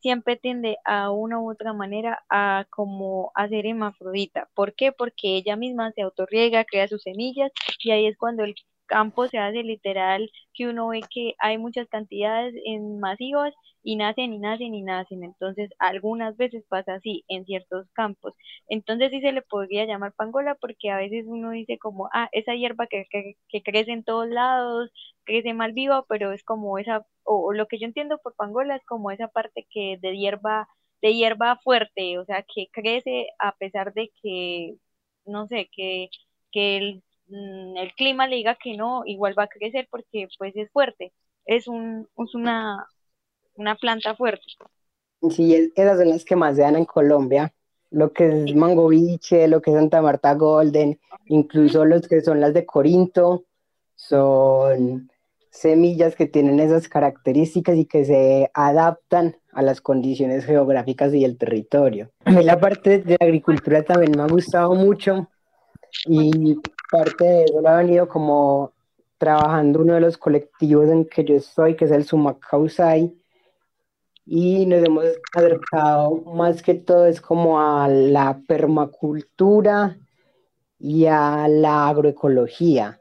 siempre 0.00 0.36
tiende 0.36 0.78
a 0.84 1.10
una 1.10 1.40
u 1.40 1.50
otra 1.50 1.72
manera 1.72 2.24
a 2.30 2.66
como 2.70 3.32
a 3.34 3.48
ser 3.48 3.66
hermafrodita. 3.66 4.48
¿Por 4.54 4.74
qué? 4.74 4.92
Porque 4.92 5.36
ella 5.36 5.56
misma 5.56 5.92
se 5.92 6.02
autorriega, 6.02 6.64
crea 6.64 6.88
sus 6.88 7.02
semillas 7.02 7.52
y 7.80 7.90
ahí 7.90 8.06
es 8.06 8.16
cuando 8.16 8.44
el 8.44 8.54
campo 8.86 9.28
se 9.28 9.38
hace 9.38 9.62
literal 9.62 10.30
que 10.54 10.68
uno 10.68 10.88
ve 10.88 11.00
que 11.10 11.34
hay 11.38 11.58
muchas 11.58 11.88
cantidades 11.88 12.54
en 12.64 12.98
masivas 13.00 13.54
y 13.82 13.96
nacen 13.96 14.32
y 14.32 14.38
nacen 14.38 14.74
y 14.74 14.82
nacen. 14.82 15.22
Entonces, 15.24 15.70
algunas 15.78 16.36
veces 16.36 16.64
pasa 16.68 16.94
así 16.94 17.24
en 17.28 17.44
ciertos 17.44 17.86
campos. 17.92 18.34
Entonces, 18.68 19.10
sí 19.10 19.20
se 19.20 19.32
le 19.32 19.42
podría 19.42 19.84
llamar 19.86 20.12
pangola 20.14 20.56
porque 20.56 20.90
a 20.90 20.96
veces 20.98 21.24
uno 21.28 21.50
dice 21.50 21.78
como, 21.78 22.08
ah, 22.12 22.28
esa 22.32 22.54
hierba 22.54 22.86
que, 22.88 23.04
que, 23.10 23.62
crece 23.62 23.92
en 23.92 24.04
todos 24.04 24.28
lados, 24.28 24.90
crece 25.24 25.54
mal 25.54 25.72
viva, 25.72 26.04
pero 26.08 26.32
es 26.32 26.42
como 26.44 26.78
esa, 26.78 27.06
o, 27.24 27.52
lo 27.52 27.66
que 27.68 27.78
yo 27.78 27.86
entiendo 27.86 28.18
por 28.18 28.34
pangola 28.34 28.76
es 28.76 28.84
como 28.86 29.10
esa 29.10 29.28
parte 29.28 29.66
que 29.70 29.98
de 30.00 30.16
hierba, 30.16 30.68
de 31.02 31.14
hierba 31.14 31.58
fuerte, 31.62 32.18
o 32.18 32.24
sea, 32.24 32.42
que 32.42 32.68
crece 32.72 33.28
a 33.38 33.52
pesar 33.56 33.92
de 33.94 34.12
que, 34.22 34.76
no 35.24 35.46
sé, 35.48 35.68
que, 35.72 36.08
que 36.52 36.76
el, 36.78 37.02
mm, 37.28 37.76
el 37.76 37.92
clima 37.94 38.26
le 38.26 38.36
diga 38.36 38.56
que 38.56 38.76
no, 38.76 39.02
igual 39.06 39.38
va 39.38 39.44
a 39.44 39.48
crecer 39.48 39.88
porque 39.90 40.28
pues 40.38 40.54
es 40.56 40.70
fuerte. 40.70 41.12
Es, 41.44 41.68
un, 41.68 42.08
es 42.18 42.34
una, 42.34 42.86
una 43.54 43.76
planta 43.76 44.14
fuerte. 44.16 44.44
Sí, 45.30 45.72
esas 45.74 45.98
son 45.98 46.08
las 46.08 46.24
que 46.24 46.36
más 46.36 46.56
se 46.56 46.62
dan 46.62 46.76
en 46.76 46.84
Colombia. 46.84 47.52
Lo 47.90 48.12
que 48.12 48.26
es 48.26 48.54
Mangoviche, 48.54 49.48
lo 49.48 49.62
que 49.62 49.70
es 49.70 49.76
Santa 49.76 50.02
Marta 50.02 50.34
Golden, 50.34 50.98
incluso 51.26 51.84
los 51.84 52.08
que 52.08 52.20
son 52.20 52.40
las 52.40 52.52
de 52.52 52.66
Corinto, 52.66 53.44
son 53.94 55.10
semillas 55.50 56.14
que 56.14 56.26
tienen 56.26 56.60
esas 56.60 56.88
características 56.88 57.76
y 57.76 57.86
que 57.86 58.04
se 58.04 58.50
adaptan 58.52 59.36
a 59.52 59.62
las 59.62 59.80
condiciones 59.80 60.44
geográficas 60.44 61.14
y 61.14 61.24
el 61.24 61.38
territorio. 61.38 62.10
A 62.26 62.30
mí 62.30 62.44
la 62.44 62.60
parte 62.60 62.98
de 62.98 63.16
la 63.18 63.26
agricultura 63.26 63.82
también 63.82 64.12
me 64.14 64.22
ha 64.22 64.26
gustado 64.26 64.74
mucho 64.74 65.30
y 66.04 66.56
parte 66.90 67.24
de 67.24 67.44
eso 67.44 67.60
lo 67.60 67.68
ha 67.68 67.76
venido 67.78 68.08
como 68.08 68.72
trabajando 69.18 69.80
uno 69.80 69.94
de 69.94 70.00
los 70.00 70.18
colectivos 70.18 70.88
en 70.88 71.04
que 71.06 71.24
yo 71.24 71.34
estoy, 71.34 71.76
que 71.76 71.86
es 71.86 71.90
el 71.90 72.04
Sumacausai, 72.04 73.14
y 74.26 74.66
nos 74.66 74.84
hemos 74.84 75.04
acercado 75.34 76.16
más 76.34 76.62
que 76.62 76.74
todo 76.74 77.06
es 77.06 77.20
como 77.20 77.60
a 77.60 77.88
la 77.88 78.40
permacultura 78.46 79.96
y 80.78 81.06
a 81.06 81.46
la 81.48 81.88
agroecología, 81.88 83.00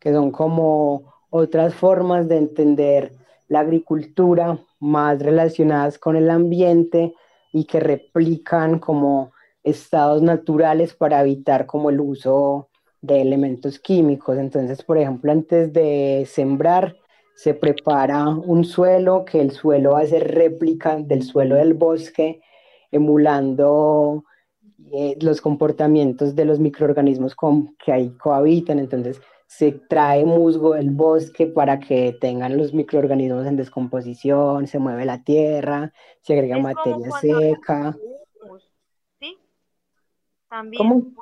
que 0.00 0.12
son 0.12 0.30
como 0.30 1.12
otras 1.30 1.74
formas 1.74 2.26
de 2.26 2.38
entender 2.38 3.12
la 3.48 3.60
agricultura 3.60 4.58
más 4.80 5.20
relacionadas 5.22 5.98
con 5.98 6.16
el 6.16 6.30
ambiente 6.30 7.14
y 7.52 7.64
que 7.64 7.80
replican 7.80 8.78
como 8.78 9.32
estados 9.62 10.22
naturales 10.22 10.94
para 10.94 11.20
evitar 11.20 11.66
como 11.66 11.90
el 11.90 12.00
uso 12.00 12.70
de 13.02 13.20
elementos 13.20 13.78
químicos. 13.78 14.38
Entonces, 14.38 14.82
por 14.82 14.96
ejemplo, 14.96 15.30
antes 15.30 15.72
de 15.72 16.24
sembrar, 16.26 16.96
se 17.34 17.54
prepara 17.54 18.28
un 18.28 18.64
suelo, 18.64 19.24
que 19.24 19.40
el 19.40 19.50
suelo 19.50 19.92
va 19.92 20.00
a 20.00 20.06
ser 20.06 20.32
réplica 20.32 20.96
del 20.96 21.22
suelo 21.22 21.56
del 21.56 21.74
bosque, 21.74 22.40
emulando 22.90 24.24
eh, 24.92 25.16
los 25.20 25.40
comportamientos 25.40 26.34
de 26.34 26.44
los 26.44 26.60
microorganismos 26.60 27.34
con, 27.34 27.74
que 27.76 27.92
ahí 27.92 28.10
cohabitan. 28.16 28.78
Entonces, 28.78 29.20
se 29.46 29.72
trae 29.72 30.24
musgo 30.24 30.74
del 30.74 30.90
bosque 30.90 31.46
para 31.46 31.78
que 31.78 32.16
tengan 32.20 32.56
los 32.56 32.72
microorganismos 32.72 33.46
en 33.46 33.56
descomposición, 33.56 34.66
se 34.66 34.78
mueve 34.78 35.04
la 35.04 35.22
tierra, 35.24 35.92
se 36.20 36.34
agrega 36.34 36.58
materia 36.58 37.10
seca. 37.20 37.96
¿Sí? 39.20 39.36
También 40.48 41.14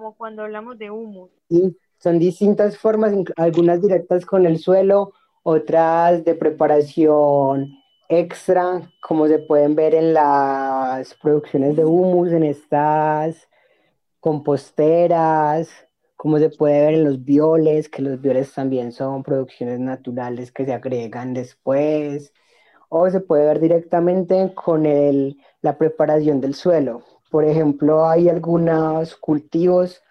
como 0.00 0.14
cuando 0.14 0.42
hablamos 0.42 0.78
de 0.78 0.90
humus. 0.90 1.30
Sí, 1.50 1.76
son 1.98 2.18
distintas 2.18 2.78
formas, 2.78 3.12
algunas 3.36 3.82
directas 3.82 4.24
con 4.24 4.46
el 4.46 4.58
suelo, 4.58 5.12
otras 5.42 6.24
de 6.24 6.34
preparación 6.34 7.68
extra, 8.08 8.90
como 9.02 9.26
se 9.26 9.40
pueden 9.40 9.74
ver 9.74 9.94
en 9.94 10.14
las 10.14 11.14
producciones 11.16 11.76
de 11.76 11.84
humus, 11.84 12.32
en 12.32 12.44
estas 12.44 13.46
composteras, 14.20 15.68
como 16.16 16.38
se 16.38 16.48
puede 16.48 16.80
ver 16.80 16.94
en 16.94 17.04
los 17.04 17.22
violes, 17.22 17.90
que 17.90 18.00
los 18.00 18.18
violes 18.22 18.54
también 18.54 18.92
son 18.92 19.22
producciones 19.22 19.80
naturales 19.80 20.50
que 20.50 20.64
se 20.64 20.72
agregan 20.72 21.34
después, 21.34 22.32
o 22.88 23.10
se 23.10 23.20
puede 23.20 23.44
ver 23.44 23.60
directamente 23.60 24.54
con 24.54 24.86
el, 24.86 25.36
la 25.60 25.76
preparación 25.76 26.40
del 26.40 26.54
suelo. 26.54 27.02
Por 27.30 27.44
ejemplo, 27.44 28.08
hay 28.08 28.28
algunos 28.28 29.16
cultivos 29.16 30.02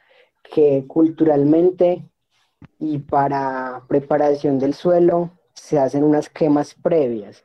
que 0.44 0.86
culturalmente 0.88 2.10
y 2.80 3.00
para 3.00 3.84
preparación 3.88 4.58
del 4.58 4.74
suelo 4.74 5.32
se 5.54 5.78
hacen 5.78 6.04
unas 6.04 6.30
quemas 6.30 6.74
previas. 6.74 7.44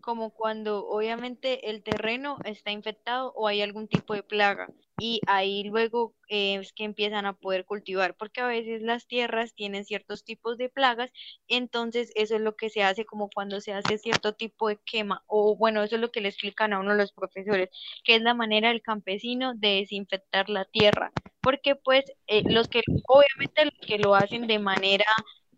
Como 0.00 0.30
cuando 0.30 0.88
obviamente 0.88 1.70
el 1.70 1.82
terreno 1.82 2.38
está 2.44 2.72
infectado 2.72 3.32
o 3.36 3.46
hay 3.46 3.62
algún 3.62 3.86
tipo 3.86 4.14
de 4.14 4.24
plaga 4.24 4.68
y 5.04 5.20
ahí 5.26 5.64
luego 5.64 6.14
eh, 6.28 6.54
es 6.60 6.72
que 6.72 6.84
empiezan 6.84 7.26
a 7.26 7.32
poder 7.32 7.64
cultivar 7.64 8.14
porque 8.16 8.40
a 8.40 8.46
veces 8.46 8.82
las 8.82 9.08
tierras 9.08 9.52
tienen 9.54 9.84
ciertos 9.84 10.22
tipos 10.24 10.58
de 10.58 10.68
plagas, 10.68 11.10
entonces 11.48 12.12
eso 12.14 12.36
es 12.36 12.40
lo 12.40 12.54
que 12.54 12.70
se 12.70 12.84
hace 12.84 13.04
como 13.04 13.28
cuando 13.28 13.60
se 13.60 13.72
hace 13.72 13.98
cierto 13.98 14.34
tipo 14.34 14.68
de 14.68 14.78
quema 14.84 15.24
o 15.26 15.56
bueno, 15.56 15.82
eso 15.82 15.96
es 15.96 16.00
lo 16.00 16.12
que 16.12 16.20
le 16.20 16.28
explican 16.28 16.72
a 16.72 16.78
uno 16.78 16.94
los 16.94 17.12
profesores, 17.12 17.68
que 18.04 18.14
es 18.14 18.22
la 18.22 18.34
manera 18.34 18.68
del 18.68 18.80
campesino 18.82 19.54
de 19.54 19.80
desinfectar 19.80 20.48
la 20.48 20.64
tierra 20.66 21.12
porque 21.42 21.74
pues 21.74 22.04
eh, 22.28 22.44
los 22.46 22.68
que, 22.68 22.82
obviamente 23.08 23.64
los 23.64 23.86
que 23.86 23.98
lo 23.98 24.14
hacen 24.14 24.46
de 24.46 24.60
manera, 24.60 25.04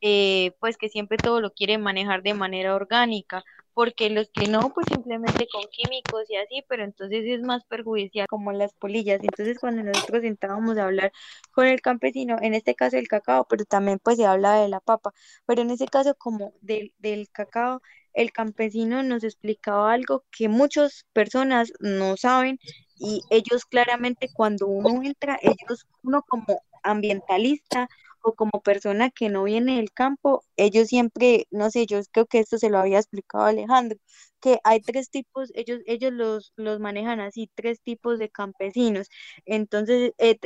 eh, 0.00 0.52
pues 0.60 0.78
que 0.78 0.88
siempre 0.88 1.18
todo 1.18 1.40
lo 1.42 1.52
quieren 1.52 1.82
manejar 1.82 2.22
de 2.22 2.32
manera 2.34 2.74
orgánica, 2.74 3.44
porque 3.74 4.08
los 4.10 4.30
que 4.30 4.46
no, 4.48 4.72
pues 4.72 4.86
simplemente 4.88 5.46
con 5.52 5.62
químicos 5.70 6.24
y 6.30 6.36
así, 6.36 6.64
pero 6.68 6.84
entonces 6.84 7.24
es 7.26 7.42
más 7.42 7.64
perjudicial 7.64 8.26
como 8.28 8.52
las 8.52 8.72
polillas. 8.74 9.20
Entonces 9.22 9.58
cuando 9.58 9.82
nosotros 9.82 10.22
sentábamos 10.22 10.78
a 10.78 10.84
hablar 10.84 11.12
con 11.52 11.66
el 11.66 11.80
campesino, 11.82 12.36
en 12.40 12.54
este 12.54 12.74
caso 12.74 12.96
el 12.96 13.08
cacao, 13.08 13.46
pero 13.48 13.64
también 13.64 13.98
pues 14.02 14.16
se 14.16 14.26
habla 14.26 14.56
de 14.60 14.68
la 14.68 14.80
papa, 14.80 15.12
pero 15.46 15.62
en 15.62 15.70
ese 15.70 15.86
caso 15.86 16.14
como 16.14 16.54
del, 16.60 16.94
del 16.98 17.28
cacao, 17.30 17.82
el 18.14 18.32
campesino 18.32 19.02
nos 19.02 19.24
explicaba 19.24 19.92
algo 19.92 20.24
que 20.30 20.48
muchas 20.48 21.04
personas 21.12 21.72
no 21.80 22.16
saben 22.16 22.58
y 22.96 23.22
ellos 23.30 23.64
claramente 23.64 24.28
cuando 24.32 24.66
uno 24.68 25.02
entra, 25.02 25.38
ellos, 25.42 25.86
uno 26.02 26.22
como 26.28 26.62
ambientalista 26.84 27.88
o 28.24 28.34
como 28.34 28.62
persona 28.62 29.10
que 29.10 29.28
no 29.30 29.44
viene 29.44 29.76
del 29.76 29.92
campo, 29.92 30.44
ellos 30.56 30.88
siempre, 30.88 31.46
no 31.50 31.70
sé, 31.70 31.86
yo 31.86 32.00
creo 32.12 32.26
que 32.26 32.40
esto 32.40 32.58
se 32.58 32.70
lo 32.70 32.78
había 32.78 32.98
explicado 32.98 33.44
Alejandro, 33.46 33.98
que 34.44 34.58
hay 34.62 34.80
tres 34.82 35.08
tipos, 35.10 35.50
ellos, 35.54 35.80
ellos 35.86 36.12
los, 36.12 36.52
los 36.56 36.78
manejan 36.78 37.18
así, 37.20 37.50
tres 37.54 37.80
tipos 37.80 38.18
de 38.18 38.28
campesinos. 38.28 39.08
Entonces, 39.46 40.12
eh, 40.18 40.38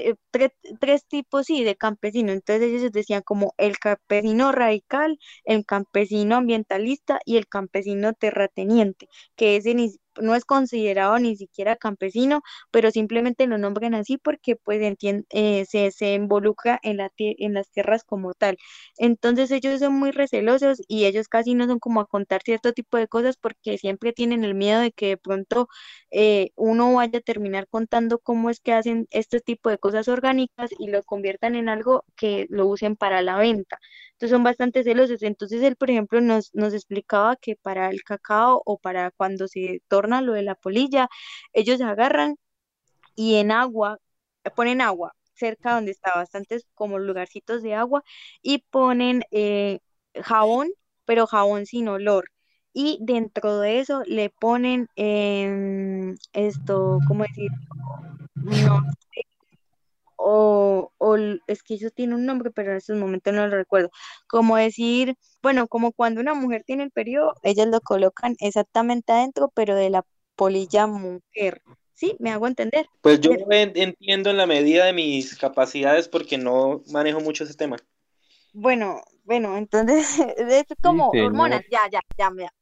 tres 0.78 1.04
tipos, 1.08 1.46
sí, 1.46 1.64
de 1.64 1.74
campesinos. 1.76 2.34
Entonces 2.36 2.68
ellos 2.72 2.92
decían 2.92 3.22
como 3.22 3.54
el 3.58 3.78
campesino 3.78 4.52
radical, 4.52 5.18
el 5.44 5.66
campesino 5.66 6.36
ambientalista 6.36 7.18
y 7.24 7.38
el 7.38 7.48
campesino 7.48 8.12
terrateniente, 8.12 9.08
que 9.36 9.56
ese 9.56 9.74
ni, 9.74 9.90
no 10.20 10.34
es 10.34 10.44
considerado 10.44 11.18
ni 11.18 11.36
siquiera 11.36 11.76
campesino, 11.76 12.42
pero 12.70 12.90
simplemente 12.90 13.46
lo 13.46 13.58
nombran 13.58 13.94
así 13.94 14.18
porque 14.18 14.56
pues 14.56 14.80
eh, 14.80 15.64
se, 15.66 15.90
se, 15.90 16.14
involucra 16.14 16.78
en, 16.82 16.98
la, 16.98 17.10
en 17.18 17.54
las 17.54 17.70
tierras 17.70 18.04
como 18.04 18.34
tal. 18.34 18.56
Entonces 18.96 19.50
ellos 19.50 19.80
son 19.80 19.94
muy 19.94 20.10
recelosos 20.10 20.80
y 20.88 21.04
ellos 21.06 21.28
casi 21.28 21.54
no 21.54 21.66
son 21.66 21.78
como 21.78 22.00
a 22.00 22.06
contar 22.06 22.42
cierto 22.42 22.72
tipo 22.72 22.96
de 22.96 23.08
cosas 23.08 23.36
porque 23.36 23.78
siempre 23.88 24.12
tienen 24.12 24.44
el 24.44 24.54
miedo 24.54 24.80
de 24.80 24.92
que 24.92 25.08
de 25.08 25.16
pronto 25.16 25.68
eh, 26.10 26.50
uno 26.56 26.94
vaya 26.94 27.18
a 27.18 27.22
terminar 27.22 27.66
contando 27.68 28.18
cómo 28.18 28.50
es 28.50 28.60
que 28.60 28.72
hacen 28.74 29.06
este 29.10 29.40
tipo 29.40 29.70
de 29.70 29.78
cosas 29.78 30.08
orgánicas 30.08 30.70
y 30.78 30.88
lo 30.88 31.02
conviertan 31.04 31.56
en 31.56 31.68
algo 31.68 32.04
que 32.16 32.46
lo 32.50 32.66
usen 32.66 32.96
para 32.96 33.22
la 33.22 33.36
venta. 33.38 33.78
Entonces 34.12 34.30
son 34.34 34.44
bastante 34.44 34.82
celosos. 34.84 35.22
Entonces 35.22 35.62
él, 35.62 35.76
por 35.76 35.90
ejemplo, 35.90 36.20
nos, 36.20 36.50
nos 36.54 36.74
explicaba 36.74 37.36
que 37.36 37.56
para 37.56 37.90
el 37.90 38.02
cacao 38.04 38.62
o 38.66 38.78
para 38.78 39.10
cuando 39.12 39.48
se 39.48 39.82
torna 39.88 40.20
lo 40.22 40.32
de 40.34 40.42
la 40.42 40.54
polilla, 40.54 41.08
ellos 41.52 41.80
agarran 41.80 42.36
y 43.14 43.36
en 43.36 43.52
agua, 43.52 43.98
ponen 44.56 44.80
agua 44.80 45.14
cerca 45.34 45.74
donde 45.74 45.92
está 45.92 46.12
bastantes 46.14 46.66
como 46.74 46.98
lugarcitos 46.98 47.62
de 47.62 47.74
agua 47.74 48.02
y 48.42 48.58
ponen 48.70 49.22
eh, 49.30 49.80
jabón, 50.22 50.70
pero 51.04 51.26
jabón 51.26 51.66
sin 51.66 51.88
olor. 51.88 52.30
Y 52.80 52.96
dentro 53.00 53.58
de 53.58 53.80
eso 53.80 54.04
le 54.06 54.30
ponen 54.30 54.88
em, 54.94 56.14
esto, 56.32 57.00
¿cómo 57.08 57.24
decir? 57.24 57.50
No 58.36 58.84
o, 60.14 60.92
o, 60.98 61.16
es 61.48 61.64
que 61.64 61.74
eso 61.74 61.90
tiene 61.90 62.14
un 62.14 62.24
nombre, 62.24 62.52
pero 62.52 62.70
en 62.70 62.76
estos 62.76 62.96
momentos 62.96 63.34
no 63.34 63.48
lo 63.48 63.56
recuerdo. 63.56 63.90
Como 64.28 64.56
decir, 64.56 65.16
bueno, 65.42 65.66
como 65.66 65.90
cuando 65.90 66.20
una 66.20 66.34
mujer 66.34 66.62
tiene 66.64 66.84
el 66.84 66.92
periodo, 66.92 67.34
ellas 67.42 67.66
lo 67.66 67.80
colocan 67.80 68.36
exactamente 68.38 69.10
adentro, 69.12 69.50
pero 69.56 69.74
de 69.74 69.90
la 69.90 70.04
polilla 70.36 70.86
mujer. 70.86 71.62
¿Sí? 71.94 72.14
¿Me 72.20 72.30
hago 72.30 72.46
entender? 72.46 72.86
Pues 73.00 73.18
yo 73.18 73.32
entiendo 73.48 74.30
en 74.30 74.36
la 74.36 74.46
medida 74.46 74.84
de 74.84 74.92
mis 74.92 75.36
capacidades 75.36 76.06
porque 76.06 76.38
no 76.38 76.84
manejo 76.92 77.18
mucho 77.18 77.42
ese 77.42 77.54
tema. 77.54 77.76
Bueno, 78.52 79.02
bueno, 79.24 79.56
entonces 79.56 80.16
es 80.36 80.66
como 80.80 81.08
hormonas, 81.08 81.62
ya, 81.72 81.80
ya, 81.90 82.00
ya, 82.16 82.30
ya. 82.38 82.52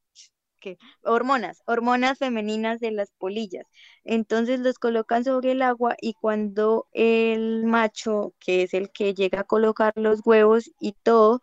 Hormonas, 1.03 1.63
hormonas 1.67 2.19
femeninas 2.19 2.81
de 2.81 2.91
las 2.91 3.11
polillas. 3.13 3.67
Entonces 4.05 4.61
los 4.61 4.79
colocan 4.79 5.25
sobre 5.25 5.53
el 5.53 5.63
agua 5.63 5.97
y 6.01 6.15
cuando 6.15 6.87
el 6.93 7.65
macho, 7.67 8.35
que 8.41 8.63
es 8.63 8.75
el 8.75 8.91
que 8.91 9.15
llega 9.15 9.41
a 9.41 9.45
colocar 9.45 9.93
los 9.97 10.21
huevos 10.25 10.71
y 10.81 10.93
todo, 11.03 11.41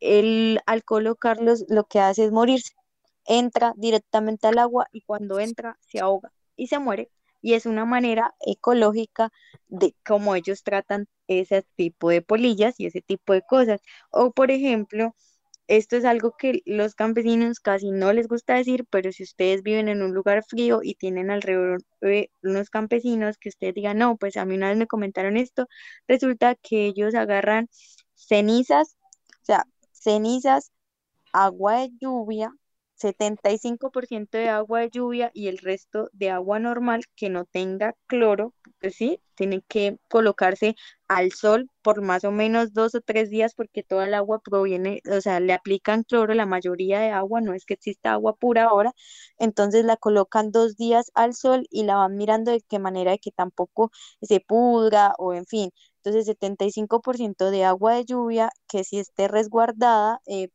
él 0.00 0.60
al 0.66 0.84
colocarlos 0.84 1.64
lo 1.68 1.84
que 1.84 2.00
hace 2.00 2.24
es 2.26 2.32
morirse. 2.32 2.74
Entra 3.26 3.74
directamente 3.76 4.48
al 4.48 4.58
agua 4.58 4.86
y 4.92 5.02
cuando 5.02 5.40
entra 5.40 5.78
se 5.80 6.00
ahoga 6.00 6.32
y 6.56 6.68
se 6.68 6.78
muere 6.78 7.10
y 7.42 7.54
es 7.54 7.66
una 7.66 7.84
manera 7.84 8.34
ecológica 8.40 9.30
de 9.68 9.94
cómo 10.06 10.34
ellos 10.36 10.62
tratan 10.64 11.08
ese 11.28 11.62
tipo 11.76 12.10
de 12.10 12.22
polillas 12.22 12.78
y 12.80 12.86
ese 12.86 13.02
tipo 13.02 13.32
de 13.32 13.42
cosas. 13.42 13.80
O 14.10 14.32
por 14.32 14.50
ejemplo, 14.50 15.14
esto 15.76 15.96
es 15.96 16.04
algo 16.04 16.36
que 16.36 16.60
los 16.66 16.94
campesinos 16.94 17.58
casi 17.58 17.90
no 17.92 18.12
les 18.12 18.28
gusta 18.28 18.54
decir, 18.54 18.84
pero 18.90 19.10
si 19.10 19.22
ustedes 19.22 19.62
viven 19.62 19.88
en 19.88 20.02
un 20.02 20.12
lugar 20.12 20.44
frío 20.44 20.80
y 20.82 20.96
tienen 20.96 21.30
alrededor 21.30 21.82
de 22.02 22.30
unos 22.42 22.68
campesinos 22.68 23.38
que 23.38 23.48
ustedes 23.48 23.74
digan, 23.74 23.96
no, 23.96 24.18
pues 24.18 24.36
a 24.36 24.44
mí 24.44 24.54
una 24.54 24.68
vez 24.68 24.76
me 24.76 24.86
comentaron 24.86 25.38
esto, 25.38 25.66
resulta 26.06 26.56
que 26.56 26.86
ellos 26.86 27.14
agarran 27.14 27.70
cenizas, 28.14 28.98
o 29.42 29.44
sea, 29.46 29.64
cenizas, 29.92 30.72
agua 31.32 31.80
de 31.80 31.90
lluvia, 32.00 32.52
75% 33.02 34.38
de 34.38 34.48
agua 34.48 34.80
de 34.80 34.90
lluvia 34.90 35.30
y 35.34 35.48
el 35.48 35.58
resto 35.58 36.08
de 36.12 36.30
agua 36.30 36.58
normal 36.58 37.04
que 37.16 37.28
no 37.30 37.44
tenga 37.44 37.94
cloro, 38.06 38.54
pues 38.80 38.94
sí, 38.96 39.20
tiene 39.34 39.62
que 39.68 39.98
colocarse 40.08 40.74
al 41.08 41.32
sol 41.32 41.68
por 41.82 42.00
más 42.02 42.24
o 42.24 42.32
menos 42.32 42.72
dos 42.72 42.94
o 42.94 43.00
tres 43.00 43.30
días 43.30 43.54
porque 43.54 43.82
toda 43.82 44.06
el 44.06 44.14
agua 44.14 44.40
proviene, 44.40 45.00
o 45.10 45.20
sea, 45.20 45.40
le 45.40 45.52
aplican 45.52 46.04
cloro, 46.04 46.34
la 46.34 46.46
mayoría 46.46 47.00
de 47.00 47.10
agua, 47.10 47.40
no 47.40 47.54
es 47.54 47.64
que 47.66 47.74
exista 47.74 48.12
agua 48.12 48.34
pura 48.36 48.64
ahora, 48.64 48.92
entonces 49.38 49.84
la 49.84 49.96
colocan 49.96 50.50
dos 50.52 50.76
días 50.76 51.10
al 51.14 51.34
sol 51.34 51.66
y 51.70 51.84
la 51.84 51.96
van 51.96 52.16
mirando 52.16 52.50
de 52.52 52.60
qué 52.62 52.78
manera 52.78 53.12
de 53.12 53.18
que 53.18 53.30
tampoco 53.32 53.90
se 54.22 54.40
pudra 54.40 55.14
o 55.18 55.34
en 55.34 55.46
fin. 55.46 55.70
Entonces, 55.96 56.26
75% 56.26 57.50
de 57.50 57.64
agua 57.64 57.94
de 57.94 58.04
lluvia 58.04 58.50
que 58.68 58.84
si 58.84 58.98
esté 58.98 59.28
resguardada, 59.28 60.20
eh, 60.26 60.48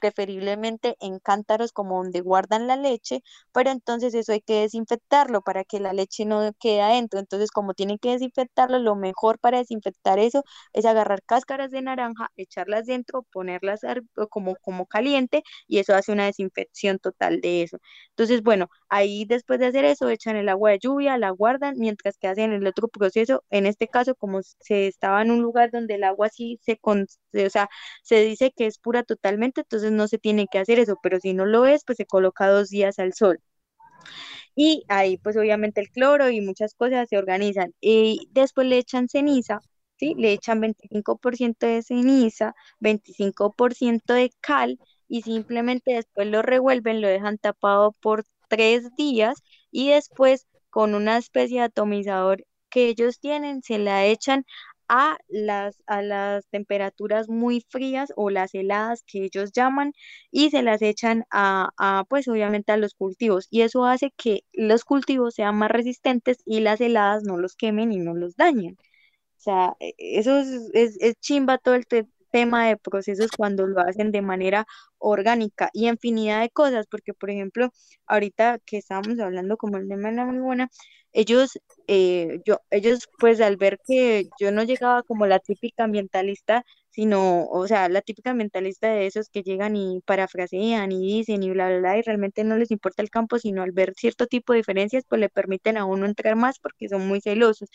preferiblemente 0.00 0.96
en 1.00 1.18
cántaros 1.18 1.72
como 1.72 1.98
donde 2.02 2.20
guardan 2.20 2.66
la 2.66 2.76
leche, 2.76 3.22
pero 3.52 3.70
entonces 3.70 4.14
eso 4.14 4.32
hay 4.32 4.40
que 4.40 4.60
desinfectarlo 4.62 5.42
para 5.42 5.64
que 5.64 5.80
la 5.80 5.92
leche 5.92 6.24
no 6.24 6.52
quede 6.58 6.80
adentro. 6.82 7.18
Entonces, 7.20 7.50
como 7.50 7.74
tienen 7.74 7.98
que 7.98 8.10
desinfectarlo, 8.12 8.78
lo 8.78 8.96
mejor 8.96 9.38
para 9.38 9.58
desinfectar 9.58 10.18
eso 10.18 10.44
es 10.72 10.84
agarrar 10.86 11.22
cáscaras 11.24 11.70
de 11.70 11.82
naranja, 11.82 12.30
echarlas 12.36 12.86
dentro, 12.86 13.22
ponerlas 13.32 13.80
como, 14.30 14.56
como 14.56 14.86
caliente 14.86 15.42
y 15.66 15.78
eso 15.78 15.94
hace 15.94 16.12
una 16.12 16.26
desinfección 16.26 16.98
total 16.98 17.40
de 17.40 17.62
eso. 17.62 17.78
Entonces, 18.10 18.42
bueno, 18.42 18.68
ahí 18.88 19.24
después 19.24 19.58
de 19.60 19.66
hacer 19.66 19.84
eso, 19.84 20.08
echan 20.10 20.36
el 20.36 20.48
agua 20.48 20.70
de 20.72 20.78
lluvia, 20.80 21.18
la 21.18 21.30
guardan, 21.30 21.74
mientras 21.78 22.16
que 22.18 22.28
hacen 22.28 22.52
el 22.52 22.66
otro 22.66 22.88
proceso, 22.88 23.44
en 23.50 23.66
este 23.66 23.88
caso, 23.88 24.14
como 24.14 24.40
se 24.42 24.86
estaba 24.88 25.22
en 25.22 25.30
un 25.30 25.42
lugar 25.42 25.70
donde 25.70 25.94
el 25.96 26.04
agua 26.04 26.28
sí 26.28 26.58
se, 26.62 26.78
o 26.84 27.50
sea, 27.50 27.68
se 28.02 28.20
dice 28.22 28.52
que 28.56 28.66
es 28.66 28.78
pura 28.78 29.02
totalmente, 29.02 29.55
entonces 29.58 29.92
no 29.92 30.08
se 30.08 30.18
tiene 30.18 30.46
que 30.50 30.58
hacer 30.58 30.78
eso, 30.78 30.98
pero 31.02 31.20
si 31.20 31.34
no 31.34 31.46
lo 31.46 31.66
es, 31.66 31.84
pues 31.84 31.96
se 31.98 32.06
coloca 32.06 32.48
dos 32.48 32.68
días 32.70 32.98
al 32.98 33.12
sol. 33.14 33.40
Y 34.54 34.84
ahí 34.88 35.18
pues 35.18 35.36
obviamente 35.36 35.80
el 35.80 35.90
cloro 35.90 36.30
y 36.30 36.40
muchas 36.40 36.74
cosas 36.74 37.08
se 37.08 37.18
organizan. 37.18 37.74
Y 37.80 38.28
después 38.32 38.66
le 38.66 38.78
echan 38.78 39.08
ceniza, 39.08 39.60
¿sí? 39.98 40.14
Le 40.16 40.32
echan 40.32 40.60
25% 40.60 41.66
de 41.66 41.82
ceniza, 41.82 42.54
25% 42.80 44.14
de 44.14 44.30
cal 44.40 44.78
y 45.08 45.22
simplemente 45.22 45.92
después 45.94 46.26
lo 46.28 46.42
revuelven, 46.42 47.00
lo 47.00 47.08
dejan 47.08 47.38
tapado 47.38 47.92
por 48.00 48.24
tres 48.48 48.94
días 48.96 49.42
y 49.70 49.90
después 49.90 50.46
con 50.70 50.94
una 50.94 51.18
especie 51.18 51.58
de 51.60 51.64
atomizador 51.66 52.44
que 52.70 52.88
ellos 52.88 53.20
tienen, 53.20 53.62
se 53.62 53.78
la 53.78 54.04
echan 54.06 54.44
a 54.88 55.18
las, 55.28 55.82
a 55.86 56.02
las 56.02 56.46
temperaturas 56.48 57.28
muy 57.28 57.64
frías 57.68 58.12
o 58.16 58.30
las 58.30 58.54
heladas 58.54 59.02
que 59.06 59.24
ellos 59.24 59.52
llaman 59.52 59.92
y 60.30 60.50
se 60.50 60.62
las 60.62 60.82
echan 60.82 61.24
a, 61.30 61.70
a, 61.78 62.04
pues 62.08 62.28
obviamente 62.28 62.72
a 62.72 62.76
los 62.76 62.94
cultivos 62.94 63.46
y 63.50 63.62
eso 63.62 63.84
hace 63.86 64.12
que 64.16 64.42
los 64.52 64.84
cultivos 64.84 65.34
sean 65.34 65.56
más 65.56 65.70
resistentes 65.70 66.38
y 66.44 66.60
las 66.60 66.80
heladas 66.80 67.22
no 67.24 67.36
los 67.38 67.56
quemen 67.56 67.92
y 67.92 67.98
no 67.98 68.14
los 68.14 68.36
dañen. 68.36 68.76
O 69.38 69.40
sea, 69.40 69.76
e, 69.80 69.94
eso 69.98 70.38
es, 70.38 70.48
es, 70.74 70.96
es 71.00 71.14
chimba 71.20 71.58
todo 71.58 71.74
el 71.74 71.86
tema 72.30 72.66
de 72.68 72.76
procesos 72.76 73.30
cuando 73.36 73.66
lo 73.66 73.80
hacen 73.80 74.12
de 74.12 74.22
manera 74.22 74.66
orgánica 74.98 75.70
y 75.72 75.88
infinidad 75.88 76.40
de 76.42 76.50
cosas, 76.50 76.86
porque 76.90 77.14
por 77.14 77.30
ejemplo, 77.30 77.70
ahorita 78.06 78.58
que 78.64 78.78
estábamos 78.78 79.18
hablando 79.20 79.56
como 79.56 79.76
el 79.78 79.88
tema 79.88 80.10
de 80.10 80.16
la 80.16 80.24
marihuana, 80.26 80.68
ellos, 81.12 81.58
eh, 81.88 82.40
yo, 82.44 82.60
ellos 82.70 83.08
pues 83.18 83.40
al 83.40 83.56
ver 83.56 83.78
que 83.86 84.28
yo 84.38 84.52
no 84.52 84.62
llegaba 84.64 85.02
como 85.02 85.26
la 85.26 85.38
típica 85.38 85.84
ambientalista, 85.84 86.64
sino, 86.90 87.46
o 87.46 87.66
sea, 87.66 87.88
la 87.88 88.02
típica 88.02 88.30
ambientalista 88.30 88.88
de 88.88 89.06
esos 89.06 89.28
que 89.30 89.42
llegan 89.42 89.76
y 89.76 90.00
parafrasean 90.04 90.92
y 90.92 91.06
dicen 91.18 91.42
y 91.42 91.50
bla, 91.50 91.68
bla, 91.68 91.78
bla, 91.78 91.98
y 91.98 92.02
realmente 92.02 92.44
no 92.44 92.56
les 92.56 92.70
importa 92.70 93.02
el 93.02 93.10
campo, 93.10 93.38
sino 93.38 93.62
al 93.62 93.72
ver 93.72 93.92
cierto 93.96 94.26
tipo 94.26 94.52
de 94.52 94.58
diferencias, 94.58 95.04
pues 95.08 95.20
le 95.20 95.28
permiten 95.28 95.76
a 95.78 95.84
uno 95.86 96.06
entrar 96.06 96.36
más 96.36 96.58
porque 96.58 96.88
son 96.88 97.06
muy 97.08 97.20
celosos. 97.20 97.68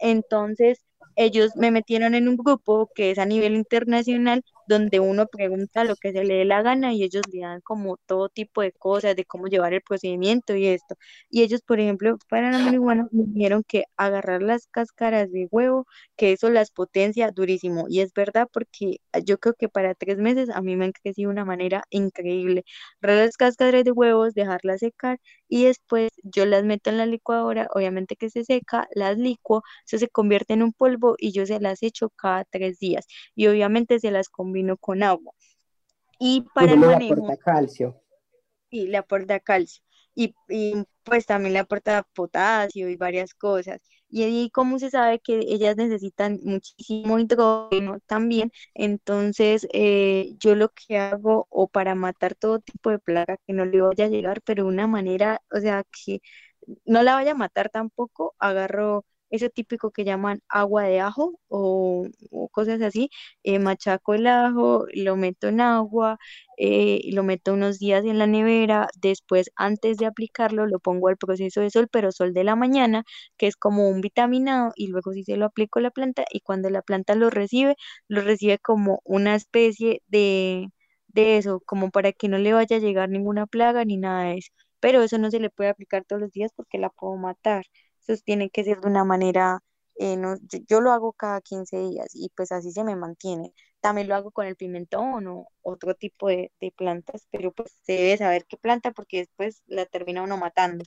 Entonces, 0.00 0.84
ellos 1.16 1.56
me 1.56 1.70
metieron 1.70 2.14
en 2.14 2.28
un 2.28 2.36
grupo 2.36 2.90
que 2.94 3.10
es 3.12 3.18
a 3.18 3.26
nivel 3.26 3.54
internacional, 3.54 4.44
donde 4.66 5.00
uno 5.00 5.26
pregunta 5.26 5.84
lo 5.84 5.96
que 5.96 6.12
se 6.12 6.24
le 6.24 6.34
dé 6.34 6.44
la 6.44 6.62
gana 6.62 6.92
y 6.92 7.02
ellos 7.02 7.22
le 7.32 7.40
dan 7.40 7.60
como 7.62 7.96
todo 8.06 8.28
tipo 8.28 8.62
de 8.62 8.72
cosas, 8.72 9.16
de 9.16 9.24
cómo 9.24 9.46
llevar 9.48 9.74
el 9.74 9.82
procedimiento 9.82 10.54
y 10.56 10.66
esto. 10.66 10.96
Y 11.30 11.42
ellos, 11.42 11.62
por 11.62 11.80
ejemplo, 11.80 12.18
para 12.28 12.50
la 12.50 12.58
marihuana 12.58 13.08
me 13.12 13.24
dijeron 13.26 13.62
que 13.66 13.84
agarrar 13.96 14.42
las 14.42 14.66
cáscaras 14.68 15.30
de 15.32 15.48
huevo, 15.50 15.86
que 16.16 16.32
eso 16.32 16.50
las 16.50 16.70
potencia 16.70 17.30
durísimo. 17.30 17.86
Y 17.88 18.00
es 18.00 18.12
verdad 18.14 18.48
porque 18.52 18.98
yo 19.24 19.38
creo 19.38 19.54
que 19.54 19.68
para 19.68 19.94
tres 19.94 20.18
meses 20.18 20.50
a 20.50 20.60
mí 20.62 20.76
me 20.76 20.86
han 20.86 20.92
crecido 20.92 21.28
de 21.28 21.32
una 21.34 21.44
manera 21.44 21.84
increíble. 21.90 22.64
Agarrar 23.02 23.26
las 23.26 23.36
cáscaras 23.36 23.84
de 23.84 23.92
huevos, 23.92 24.34
dejarlas 24.34 24.80
secar 24.80 25.18
y 25.48 25.64
después 25.64 26.10
yo 26.22 26.46
las 26.46 26.64
meto 26.64 26.90
en 26.90 26.98
la 26.98 27.06
licuadora, 27.06 27.68
obviamente 27.74 28.16
que 28.16 28.30
se 28.30 28.44
seca, 28.44 28.88
las 28.94 29.18
licuo, 29.18 29.62
eso 29.86 29.98
se 29.98 30.08
convierte 30.08 30.54
en 30.54 30.62
un 30.62 30.72
polvo 30.72 31.14
y 31.18 31.32
yo 31.32 31.46
se 31.46 31.60
las 31.60 31.82
echo 31.82 32.10
cada 32.10 32.44
tres 32.44 32.78
días. 32.78 33.06
Y 33.34 33.46
obviamente 33.48 34.00
se 34.00 34.10
las 34.10 34.28
combino 34.54 34.76
con 34.76 35.02
agua. 35.02 35.34
Y 36.18 36.42
para 36.54 36.72
el 36.72 36.78
manejo... 36.78 37.14
Le 37.16 37.22
aporta 37.22 37.36
calcio. 37.36 38.00
Sí, 38.70 38.86
le 38.86 38.96
aporta 38.96 39.40
calcio. 39.40 39.82
Y, 40.14 40.32
y, 40.48 40.74
pues 41.02 41.26
también 41.26 41.54
le 41.54 41.58
aporta 41.58 42.06
potasio 42.14 42.88
y 42.88 42.96
varias 42.96 43.34
cosas. 43.34 43.80
Y 44.08 44.22
ahí 44.22 44.48
como 44.50 44.78
se 44.78 44.90
sabe 44.90 45.18
que 45.18 45.40
ellas 45.40 45.76
necesitan 45.76 46.38
muchísimo 46.44 47.18
hidrógeno 47.18 47.98
también, 48.06 48.52
entonces 48.74 49.66
eh, 49.72 50.36
yo 50.38 50.54
lo 50.54 50.68
que 50.68 50.98
hago 50.98 51.48
o 51.50 51.66
para 51.66 51.96
matar 51.96 52.36
todo 52.36 52.60
tipo 52.60 52.90
de 52.90 53.00
plaga 53.00 53.38
que 53.44 53.52
no 53.52 53.64
le 53.64 53.80
vaya 53.80 54.04
a 54.04 54.08
llegar, 54.08 54.40
pero 54.42 54.62
de 54.62 54.68
una 54.68 54.86
manera, 54.86 55.42
o 55.52 55.58
sea, 55.58 55.84
que 55.90 56.20
no 56.84 57.02
la 57.02 57.14
vaya 57.14 57.32
a 57.32 57.34
matar 57.34 57.70
tampoco, 57.70 58.36
agarro 58.38 59.04
eso 59.34 59.48
típico 59.50 59.90
que 59.90 60.04
llaman 60.04 60.40
agua 60.48 60.84
de 60.84 61.00
ajo 61.00 61.38
o, 61.48 62.06
cosas 62.52 62.80
así, 62.82 63.10
eh, 63.42 63.58
machaco 63.58 64.14
el 64.14 64.26
ajo, 64.26 64.86
lo 64.94 65.16
meto 65.16 65.48
en 65.48 65.60
agua, 65.60 66.18
eh, 66.56 67.00
lo 67.12 67.22
meto 67.24 67.52
unos 67.54 67.78
días 67.78 68.04
en 68.04 68.18
la 68.18 68.26
nevera, 68.26 68.88
después 69.00 69.50
antes 69.56 69.96
de 69.98 70.06
aplicarlo 70.06 70.66
lo 70.66 70.78
pongo 70.80 71.08
al 71.08 71.16
proceso 71.16 71.60
de 71.60 71.70
sol, 71.70 71.88
pero 71.90 72.12
sol 72.12 72.32
de 72.34 72.44
la 72.44 72.56
mañana, 72.56 73.04
que 73.36 73.46
es 73.46 73.56
como 73.56 73.88
un 73.88 74.00
vitaminado, 74.00 74.72
y 74.76 74.88
luego 74.88 75.12
sí 75.12 75.24
se 75.24 75.36
lo 75.36 75.46
aplico 75.46 75.78
a 75.78 75.82
la 75.82 75.90
planta 75.90 76.24
y 76.30 76.40
cuando 76.40 76.70
la 76.70 76.82
planta 76.82 77.14
lo 77.14 77.30
recibe, 77.30 77.76
lo 78.08 78.20
recibe 78.22 78.58
como 78.58 79.00
una 79.04 79.34
especie 79.34 80.02
de, 80.08 80.68
de 81.08 81.38
eso, 81.38 81.60
como 81.66 81.90
para 81.90 82.12
que 82.12 82.28
no 82.28 82.38
le 82.38 82.52
vaya 82.52 82.76
a 82.76 82.78
llegar 82.80 83.08
ninguna 83.08 83.46
plaga 83.46 83.84
ni 83.84 83.96
nada 83.96 84.24
de 84.24 84.38
eso. 84.38 84.52
Pero 84.80 85.02
eso 85.02 85.18
no 85.18 85.30
se 85.30 85.40
le 85.40 85.50
puede 85.50 85.70
aplicar 85.70 86.04
todos 86.04 86.20
los 86.22 86.32
días 86.32 86.52
porque 86.54 86.78
la 86.78 86.90
puedo 86.90 87.16
matar. 87.16 87.64
Eso 88.06 88.22
tiene 88.24 88.50
que 88.50 88.64
ser 88.64 88.80
de 88.80 88.88
una 88.88 89.04
manera, 89.04 89.60
eh, 89.96 90.16
no, 90.16 90.36
yo, 90.68 90.80
lo 90.80 90.92
hago 90.92 91.12
cada 91.12 91.40
15 91.40 91.78
días 91.78 92.08
y 92.14 92.30
pues 92.36 92.52
así 92.52 92.72
se 92.72 92.84
me 92.84 92.96
mantiene. 92.96 93.54
También 93.80 94.08
lo 94.08 94.14
hago 94.14 94.30
con 94.30 94.46
el 94.46 94.56
pimentón 94.56 95.26
o 95.28 95.48
otro 95.62 95.94
tipo 95.94 96.28
de, 96.28 96.52
de 96.60 96.72
plantas, 96.72 97.26
pero 97.30 97.52
pues 97.52 97.72
se 97.82 97.92
debe 97.94 98.16
saber 98.16 98.46
qué 98.46 98.56
planta 98.56 98.92
porque 98.92 99.18
después 99.18 99.62
la 99.66 99.86
termina 99.86 100.22
uno 100.22 100.36
matando. 100.36 100.84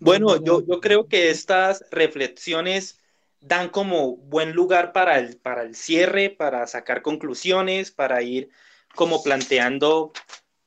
Bueno, 0.00 0.42
yo, 0.42 0.64
yo 0.66 0.80
creo 0.80 1.08
que 1.08 1.30
estas 1.30 1.84
reflexiones 1.90 3.00
dan 3.40 3.68
como 3.68 4.16
buen 4.16 4.52
lugar 4.52 4.92
para 4.92 5.18
el, 5.18 5.36
para 5.36 5.62
el 5.62 5.74
cierre, 5.74 6.30
para 6.30 6.66
sacar 6.66 7.02
conclusiones, 7.02 7.90
para 7.90 8.22
ir 8.22 8.48
como 8.94 9.22
planteando, 9.22 10.12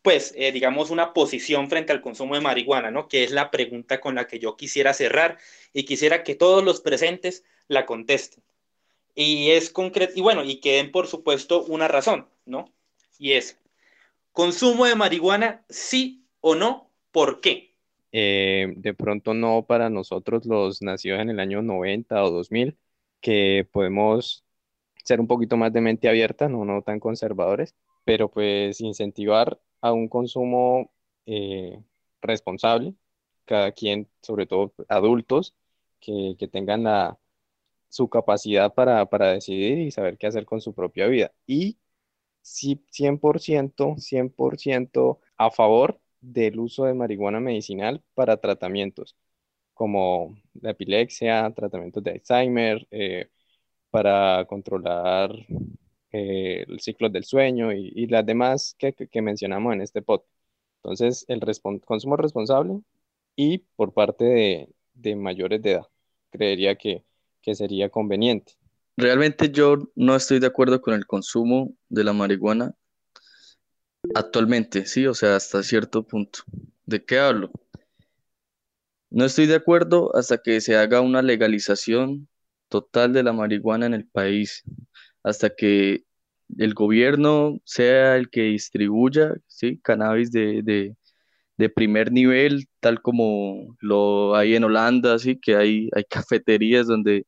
pues, 0.02 0.34
eh, 0.36 0.52
digamos, 0.52 0.90
una 0.90 1.14
posición 1.14 1.70
frente 1.70 1.92
al 1.92 2.02
consumo 2.02 2.36
de 2.36 2.42
marihuana, 2.42 2.92
¿no? 2.92 3.08
Que 3.08 3.24
es 3.24 3.32
la 3.32 3.52
pregunta 3.52 4.00
con 4.00 4.16
la 4.16 4.28
que 4.28 4.40
yo 4.40 4.56
quisiera 4.56 4.94
cerrar 4.94 5.38
y 5.74 5.84
quisiera 5.86 6.24
que 6.24 6.36
todos 6.36 6.64
los 6.64 6.82
presentes 6.82 7.44
la 7.68 7.86
contesten. 7.86 8.44
Y 9.16 9.52
es 9.52 9.72
concreto, 9.72 10.14
y 10.16 10.22
bueno, 10.22 10.44
y 10.44 10.60
que 10.60 10.76
den, 10.76 10.92
por 10.92 11.08
supuesto, 11.08 11.64
una 11.64 11.88
razón, 11.88 12.30
¿no? 12.46 12.72
Y 13.18 13.34
es, 13.34 13.58
¿consumo 14.32 14.86
de 14.86 14.96
marihuana 14.96 15.66
sí 15.70 16.24
o 16.42 16.54
no? 16.54 16.92
¿Por 17.12 17.42
qué? 17.42 17.76
Eh, 18.12 18.74
de 18.78 18.94
pronto 18.94 19.34
no 19.34 19.66
para 19.66 19.90
nosotros 19.90 20.46
los 20.46 20.82
nacidos 20.82 21.20
en 21.22 21.30
el 21.30 21.40
año 21.40 21.62
90 21.62 22.24
o 22.24 22.32
2000, 22.32 22.78
que 23.22 23.68
podemos 23.72 24.46
ser 25.06 25.20
un 25.20 25.28
poquito 25.28 25.58
más 25.58 25.74
de 25.74 25.82
mente 25.82 26.10
abierta, 26.10 26.50
no, 26.50 26.66
no 26.66 26.82
tan 26.84 27.00
conservadores, 27.00 27.76
pero 28.06 28.30
pues 28.32 28.82
incentivar 28.82 29.60
a 29.82 29.94
un 29.94 30.08
consumo 30.10 30.92
eh, 31.26 31.82
responsable, 32.22 32.96
cada 33.46 33.72
quien, 33.72 34.10
sobre 34.22 34.46
todo 34.48 34.74
adultos, 34.90 35.56
que, 36.00 36.36
que 36.40 36.48
tengan 36.48 36.84
su 37.90 38.10
capacidad 38.10 38.74
para, 38.74 39.06
para 39.08 39.32
decidir 39.34 39.80
y 39.80 39.92
saber 39.92 40.18
qué 40.18 40.28
hacer 40.28 40.46
con 40.46 40.62
su 40.62 40.74
propia 40.74 41.08
vida. 41.08 41.32
Y 41.46 41.78
sí, 42.42 42.84
100%, 42.92 43.96
100% 43.98 45.20
a 45.38 45.52
favor 45.52 46.00
del 46.22 46.60
uso 46.60 46.86
de 46.86 46.94
marihuana 46.94 47.40
medicinal 47.40 48.04
para 48.14 48.38
tratamientos 48.38 49.16
como 49.74 50.38
la 50.62 50.72
epilepsia, 50.72 51.52
tratamientos 51.56 52.04
de 52.04 52.12
Alzheimer, 52.12 52.88
eh, 52.92 53.30
para 53.92 54.46
controlar 54.48 55.32
eh, 56.12 56.66
el 56.68 56.80
ciclo 56.80 57.10
del 57.10 57.24
sueño 57.24 57.72
y, 57.72 58.08
las 58.08 58.26
demás 58.26 58.76
que, 58.78 59.22
mencionamos 59.22 59.74
en 59.74 59.82
este 59.82 60.02
podcast. 60.02 60.34
Entonces, 60.84 61.26
el 61.28 61.42
consumo 61.86 62.18
responsable 62.18 62.80
y 63.36 63.60
por 63.76 63.94
parte 63.94 64.70
de, 64.94 65.16
mayores 65.16 65.62
de 65.62 65.72
edad. 65.74 65.88
Creería 66.32 66.76
que 66.76 67.04
sería 67.54 67.90
conveniente. 67.90 68.54
Realmente 68.98 69.52
yo 69.52 69.78
no 69.96 70.16
estoy 70.16 70.40
de 70.40 70.48
acuerdo 70.48 70.82
con 70.82 70.96
el 70.96 71.06
consumo 71.06 71.72
de 71.88 72.04
la 72.04 72.14
marihuana 72.14 72.74
Actualmente, 74.16 74.86
sí, 74.86 75.06
o 75.08 75.14
sea, 75.14 75.36
hasta 75.36 75.64
cierto 75.64 76.04
punto. 76.04 76.40
¿De 76.86 77.04
qué 77.04 77.20
hablo? 77.20 77.52
No 79.10 79.26
estoy 79.26 79.48
de 79.48 79.56
acuerdo 79.56 80.16
hasta 80.16 80.38
que 80.38 80.62
se 80.62 80.76
haga 80.76 81.02
una 81.02 81.22
legalización 81.22 82.28
total 82.70 83.14
de 83.14 83.24
la 83.24 83.34
marihuana 83.34 83.86
en 83.86 83.94
el 83.94 84.08
país, 84.08 84.64
hasta 85.24 85.50
que 85.56 86.04
el 86.58 86.74
gobierno 86.74 87.60
sea 87.66 88.18
el 88.18 88.30
que 88.30 88.44
distribuya, 88.44 89.36
¿sí? 89.48 89.80
cannabis 89.84 90.32
de, 90.32 90.96
primer 91.76 92.12
nivel, 92.12 92.68
tal 92.80 93.02
como 93.02 93.76
lo 93.82 94.36
hay 94.36 94.56
en 94.56 94.64
Holanda, 94.66 95.20
¿sí? 95.20 95.40
que 95.40 95.56
hay, 95.56 95.90
hay 95.96 96.04
cafeterías 96.10 96.88
donde 96.88 97.26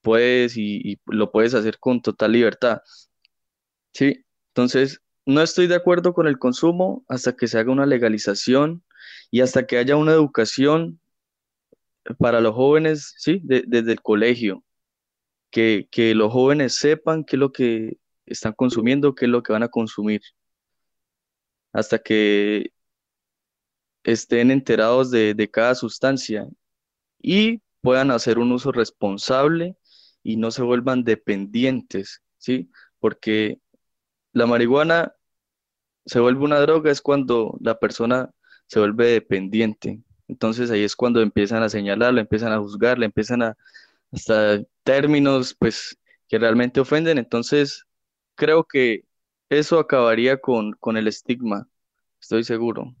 puedes 0.00 0.56
y, 0.56 0.80
y 0.92 0.98
lo 1.06 1.30
puedes 1.32 1.54
hacer 1.54 1.78
con 1.78 2.02
total 2.02 2.32
libertad. 2.32 2.80
Sí, 3.92 4.24
entonces 4.48 5.00
no 5.26 5.42
estoy 5.42 5.66
de 5.66 5.76
acuerdo 5.76 6.14
con 6.14 6.26
el 6.26 6.38
consumo 6.38 7.04
hasta 7.08 7.36
que 7.36 7.48
se 7.48 7.58
haga 7.58 7.72
una 7.72 7.86
legalización 7.86 8.82
y 9.30 9.40
hasta 9.40 9.66
que 9.66 9.78
haya 9.78 9.96
una 9.96 10.12
educación 10.12 11.00
para 12.18 12.40
los 12.40 12.54
jóvenes, 12.54 13.14
sí, 13.18 13.40
desde 13.44 13.92
el 13.92 14.02
colegio, 14.02 14.64
que, 15.50 15.88
que 15.90 16.14
los 16.14 16.32
jóvenes 16.32 16.76
sepan 16.76 17.24
qué 17.24 17.36
es 17.36 17.40
lo 17.40 17.52
que 17.52 17.98
están 18.26 18.52
consumiendo, 18.54 19.14
qué 19.14 19.26
es 19.26 19.30
lo 19.30 19.42
que 19.42 19.52
van 19.52 19.62
a 19.62 19.68
consumir, 19.68 20.22
hasta 21.72 21.98
que 21.98 22.72
estén 24.04 24.50
enterados 24.50 25.10
de, 25.10 25.34
de 25.34 25.50
cada 25.50 25.74
sustancia 25.74 26.48
y 27.20 27.62
puedan 27.80 28.10
hacer 28.10 28.38
un 28.38 28.52
uso 28.52 28.72
responsable 28.72 29.76
y 30.22 30.36
no 30.36 30.50
se 30.50 30.62
vuelvan 30.62 31.04
dependientes, 31.04 32.22
¿sí? 32.38 32.70
Porque 32.98 33.60
la 34.32 34.46
marihuana 34.46 35.14
se 36.06 36.20
vuelve 36.20 36.44
una 36.44 36.60
droga 36.60 36.90
es 36.90 37.00
cuando 37.00 37.56
la 37.60 37.78
persona 37.78 38.30
se 38.66 38.80
vuelve 38.80 39.08
dependiente. 39.08 40.00
Entonces 40.28 40.70
ahí 40.70 40.82
es 40.82 40.96
cuando 40.96 41.20
empiezan 41.20 41.62
a 41.62 41.68
señalarla, 41.68 42.20
empiezan 42.20 42.52
a 42.52 42.58
juzgarla, 42.58 43.04
empiezan 43.04 43.42
a 43.42 43.56
hasta 44.12 44.62
términos 44.82 45.54
pues 45.58 45.96
que 46.28 46.38
realmente 46.38 46.80
ofenden. 46.80 47.18
Entonces 47.18 47.84
creo 48.34 48.64
que 48.64 49.04
eso 49.48 49.78
acabaría 49.78 50.38
con, 50.38 50.72
con 50.72 50.96
el 50.96 51.08
estigma, 51.08 51.68
estoy 52.20 52.44
seguro. 52.44 52.94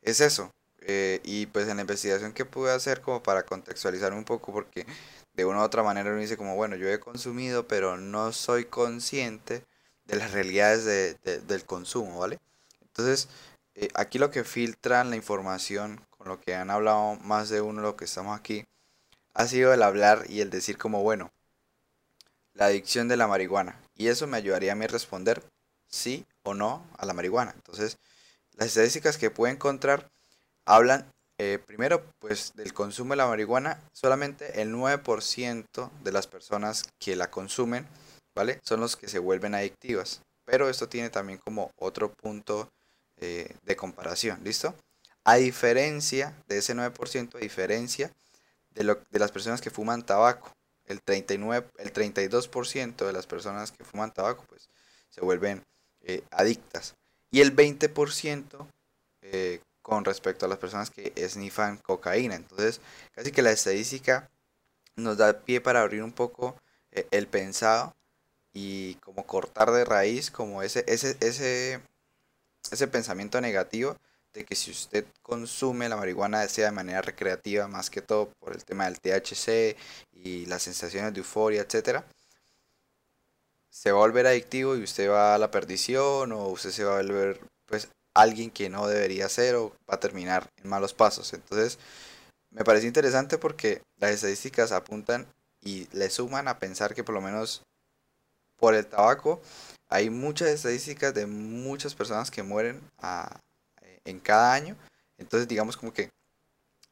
Es 0.00 0.20
eso. 0.20 0.50
Eh, 0.84 1.20
y 1.22 1.46
pues 1.46 1.68
en 1.68 1.76
la 1.76 1.82
investigación 1.82 2.32
que 2.32 2.44
pude 2.44 2.72
hacer 2.72 3.00
como 3.02 3.22
para 3.22 3.44
contextualizar 3.44 4.12
un 4.12 4.24
poco, 4.24 4.52
porque 4.52 4.84
de 5.34 5.44
una 5.44 5.60
u 5.60 5.62
otra 5.62 5.84
manera 5.84 6.10
uno 6.10 6.20
dice 6.20 6.36
como, 6.36 6.56
bueno, 6.56 6.74
yo 6.74 6.88
he 6.88 6.98
consumido, 6.98 7.68
pero 7.68 7.96
no 7.98 8.32
soy 8.32 8.64
consciente 8.64 9.64
de 10.04 10.16
las 10.16 10.32
realidades 10.32 10.84
del 11.22 11.64
consumo, 11.64 12.18
¿vale? 12.18 12.40
Entonces, 12.80 13.28
eh, 13.74 13.88
aquí 13.94 14.18
lo 14.18 14.30
que 14.30 14.44
filtran 14.44 15.10
la 15.10 15.16
información, 15.16 16.04
con 16.10 16.28
lo 16.28 16.40
que 16.40 16.54
han 16.54 16.70
hablado 16.70 17.16
más 17.16 17.48
de 17.48 17.60
uno 17.60 17.80
de 17.80 17.88
los 17.88 17.96
que 17.96 18.04
estamos 18.04 18.38
aquí, 18.38 18.64
ha 19.34 19.46
sido 19.46 19.72
el 19.72 19.82
hablar 19.82 20.24
y 20.28 20.40
el 20.40 20.50
decir 20.50 20.76
como, 20.76 21.02
bueno, 21.02 21.32
la 22.54 22.66
adicción 22.66 23.08
de 23.08 23.16
la 23.16 23.26
marihuana. 23.26 23.80
Y 23.96 24.08
eso 24.08 24.26
me 24.26 24.36
ayudaría 24.36 24.72
a 24.72 24.74
mí 24.74 24.84
a 24.84 24.88
responder 24.88 25.42
sí 25.86 26.26
o 26.42 26.54
no 26.54 26.86
a 26.98 27.06
la 27.06 27.14
marihuana. 27.14 27.52
Entonces, 27.54 27.98
las 28.56 28.68
estadísticas 28.68 29.16
que 29.16 29.30
puedo 29.30 29.52
encontrar 29.52 30.10
hablan 30.66 31.10
eh, 31.38 31.58
primero 31.58 32.04
pues 32.18 32.52
del 32.54 32.72
consumo 32.74 33.14
de 33.14 33.16
la 33.16 33.26
marihuana. 33.26 33.80
Solamente 33.92 34.60
el 34.60 34.72
9% 34.72 35.90
de 36.02 36.12
las 36.12 36.26
personas 36.26 36.84
que 36.98 37.16
la 37.16 37.30
consumen 37.30 37.86
¿vale? 38.34 38.60
Son 38.62 38.80
los 38.80 38.96
que 38.96 39.08
se 39.08 39.18
vuelven 39.18 39.54
adictivas. 39.54 40.22
Pero 40.44 40.68
esto 40.68 40.88
tiene 40.88 41.10
también 41.10 41.38
como 41.38 41.70
otro 41.76 42.12
punto 42.12 42.70
eh, 43.16 43.54
de 43.62 43.76
comparación, 43.76 44.40
¿listo? 44.42 44.74
A 45.24 45.36
diferencia 45.36 46.36
de 46.48 46.58
ese 46.58 46.74
9%, 46.74 47.36
a 47.36 47.38
diferencia 47.38 48.12
de, 48.70 48.84
lo, 48.84 49.00
de 49.10 49.18
las 49.18 49.30
personas 49.30 49.60
que 49.60 49.70
fuman 49.70 50.04
tabaco, 50.04 50.52
el, 50.86 51.00
39, 51.00 51.68
el 51.78 51.92
32% 51.92 53.06
de 53.06 53.12
las 53.12 53.26
personas 53.26 53.70
que 53.70 53.84
fuman 53.84 54.12
tabaco, 54.12 54.44
pues 54.48 54.68
se 55.10 55.20
vuelven 55.20 55.64
eh, 56.00 56.24
adictas. 56.32 56.96
Y 57.30 57.40
el 57.40 57.54
20% 57.54 58.66
eh, 59.22 59.60
con 59.80 60.04
respecto 60.04 60.46
a 60.46 60.48
las 60.48 60.58
personas 60.58 60.90
que 60.90 61.12
snifan 61.28 61.78
cocaína. 61.78 62.34
Entonces, 62.34 62.80
casi 63.12 63.30
que 63.30 63.42
la 63.42 63.52
estadística 63.52 64.28
nos 64.96 65.16
da 65.18 65.40
pie 65.40 65.60
para 65.60 65.82
abrir 65.82 66.02
un 66.02 66.12
poco 66.12 66.56
el 66.90 67.26
pensado 67.26 67.94
y 68.52 68.94
como 68.96 69.26
cortar 69.26 69.70
de 69.72 69.84
raíz 69.84 70.30
como 70.30 70.62
ese, 70.62 70.84
ese, 70.86 71.16
ese, 71.20 71.80
ese 72.70 72.88
pensamiento 72.88 73.40
negativo 73.40 73.96
de 74.32 74.44
que 74.44 74.54
si 74.56 74.70
usted 74.70 75.04
consume 75.22 75.88
la 75.88 75.96
marihuana 75.96 76.46
de 76.46 76.70
manera 76.70 77.02
recreativa, 77.02 77.68
más 77.68 77.90
que 77.90 78.02
todo 78.02 78.30
por 78.40 78.54
el 78.54 78.64
tema 78.64 78.86
del 78.86 79.00
THC 79.00 79.76
y 80.12 80.46
las 80.46 80.62
sensaciones 80.62 81.12
de 81.12 81.18
euforia, 81.18 81.62
etcétera, 81.62 82.04
se 83.70 83.90
va 83.92 83.98
a 83.98 84.02
volver 84.02 84.26
adictivo 84.26 84.76
y 84.76 84.82
usted 84.82 85.10
va 85.10 85.34
a 85.34 85.38
la 85.38 85.50
perdición 85.50 86.32
o 86.32 86.48
usted 86.48 86.70
se 86.70 86.84
va 86.84 86.94
a 86.98 87.02
volver 87.02 87.40
pues 87.66 87.88
alguien 88.14 88.50
que 88.50 88.68
no 88.68 88.86
debería 88.86 89.28
ser 89.28 89.54
o 89.56 89.70
va 89.90 89.94
a 89.94 90.00
terminar 90.00 90.50
en 90.62 90.68
malos 90.68 90.94
pasos. 90.94 91.32
Entonces, 91.32 91.78
me 92.50 92.64
parece 92.64 92.86
interesante 92.86 93.38
porque 93.38 93.82
las 93.96 94.12
estadísticas 94.12 94.72
apuntan 94.72 95.26
y 95.62 95.88
le 95.92 96.10
suman 96.10 96.48
a 96.48 96.58
pensar 96.58 96.94
que 96.94 97.04
por 97.04 97.14
lo 97.14 97.22
menos 97.22 97.62
por 98.56 98.74
el 98.74 98.86
tabaco 98.86 99.40
hay 99.92 100.08
muchas 100.08 100.48
estadísticas 100.48 101.12
de 101.12 101.26
muchas 101.26 101.94
personas 101.94 102.30
que 102.30 102.42
mueren 102.42 102.80
en 104.04 104.20
cada 104.20 104.54
año. 104.54 104.74
Entonces 105.18 105.46
digamos 105.46 105.76
como 105.76 105.92
que 105.92 106.10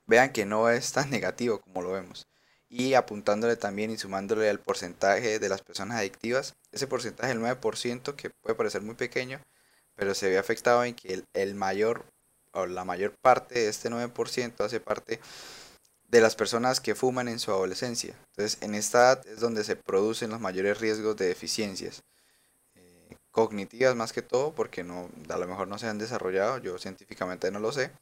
vean 0.07 0.33
que 0.33 0.45
no 0.45 0.69
es 0.69 0.93
tan 0.93 1.09
negativo 1.11 1.61
como 1.61 1.81
lo 1.81 1.93
vemos. 1.93 2.27
Y 2.69 2.95
apuntándole 2.95 3.57
también 3.57 3.91
y 3.91 3.97
sumándole 3.97 4.51
al 4.51 4.61
porcentaje 4.61 5.39
de 5.39 5.49
las 5.49 5.63
personas 5.63 5.99
adictivas, 5.99 6.55
ese 6.73 6.87
porcentaje 6.87 7.33
del 7.33 7.43
9% 7.43 8.15
que 8.17 8.31
puede 8.31 8.55
parecer 8.55 8.83
muy 8.83 8.95
pequeño, 8.97 9.41
pero 9.97 10.15
se 10.15 10.29
ve 10.29 10.39
afectado 10.39 10.85
en 10.85 10.95
que 10.95 11.15
el, 11.15 11.25
el 11.33 11.55
mayor 11.55 12.05
o 12.53 12.67
la 12.67 12.85
mayor 12.85 13.15
parte 13.23 13.55
de 13.55 13.69
este 13.69 13.91
9% 13.91 14.61
hace 14.65 14.79
parte 14.79 15.21
de 16.11 16.21
las 16.21 16.35
personas 16.35 16.81
que 16.81 16.97
fuman 16.97 17.29
en 17.29 17.39
su 17.39 17.53
adolescencia. 17.53 18.15
Entonces, 18.31 18.59
en 18.63 18.75
esta 18.75 18.99
edad 18.99 19.27
es 19.29 19.41
donde 19.41 19.63
se 19.63 19.77
producen 19.77 20.31
los 20.31 20.41
mayores 20.41 20.81
riesgos 20.81 21.17
de 21.17 21.29
deficiencias 21.29 22.03
eh, 22.75 23.17
cognitivas 23.31 23.95
más 23.95 24.13
que 24.13 24.23
todo, 24.23 24.53
porque 24.53 24.83
no, 24.83 25.09
a 25.29 25.39
lo 25.39 25.47
mejor 25.47 25.69
no 25.69 25.79
se 25.79 25.87
han 25.87 25.99
desarrollado, 25.99 26.59
yo 26.59 26.79
científicamente 26.79 27.51
no 27.53 27.61
lo 27.61 27.71
sé, 27.71 27.93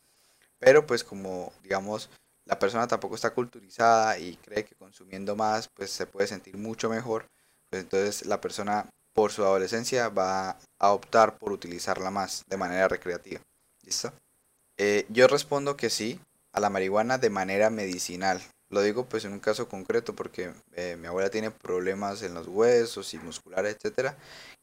pero 0.58 0.86
pues 0.86 1.04
como 1.04 1.52
digamos 1.62 2.08
la 2.46 2.58
persona 2.58 2.88
tampoco 2.88 3.14
está 3.14 3.34
culturizada 3.34 4.18
y 4.18 4.36
cree 4.36 4.64
que 4.64 4.74
consumiendo 4.74 5.36
más 5.36 5.68
pues 5.68 5.90
se 5.90 6.06
puede 6.06 6.26
sentir 6.26 6.56
mucho 6.56 6.88
mejor, 6.88 7.28
pues 7.68 7.82
entonces 7.82 8.24
la 8.24 8.40
persona 8.40 8.88
por 9.12 9.32
su 9.32 9.44
adolescencia 9.44 10.08
va 10.08 10.58
a 10.78 10.92
optar 10.92 11.36
por 11.36 11.52
utilizarla 11.52 12.10
más 12.10 12.44
de 12.46 12.56
manera 12.56 12.88
recreativa. 12.88 13.42
¿Listo? 13.82 14.12
Eh, 14.78 15.06
yo 15.10 15.26
respondo 15.26 15.76
que 15.76 15.90
sí, 15.90 16.20
a 16.52 16.60
la 16.60 16.70
marihuana 16.70 17.18
de 17.18 17.30
manera 17.30 17.70
medicinal. 17.70 18.42
Lo 18.70 18.82
digo 18.82 19.06
pues 19.06 19.24
en 19.24 19.32
un 19.32 19.40
caso 19.40 19.68
concreto 19.68 20.14
porque 20.14 20.52
eh, 20.72 20.96
mi 20.98 21.06
abuela 21.06 21.30
tiene 21.30 21.50
problemas 21.50 22.22
en 22.22 22.34
los 22.34 22.48
huesos 22.48 23.14
y 23.14 23.18
musculares, 23.18 23.76
etcétera, 23.76 24.16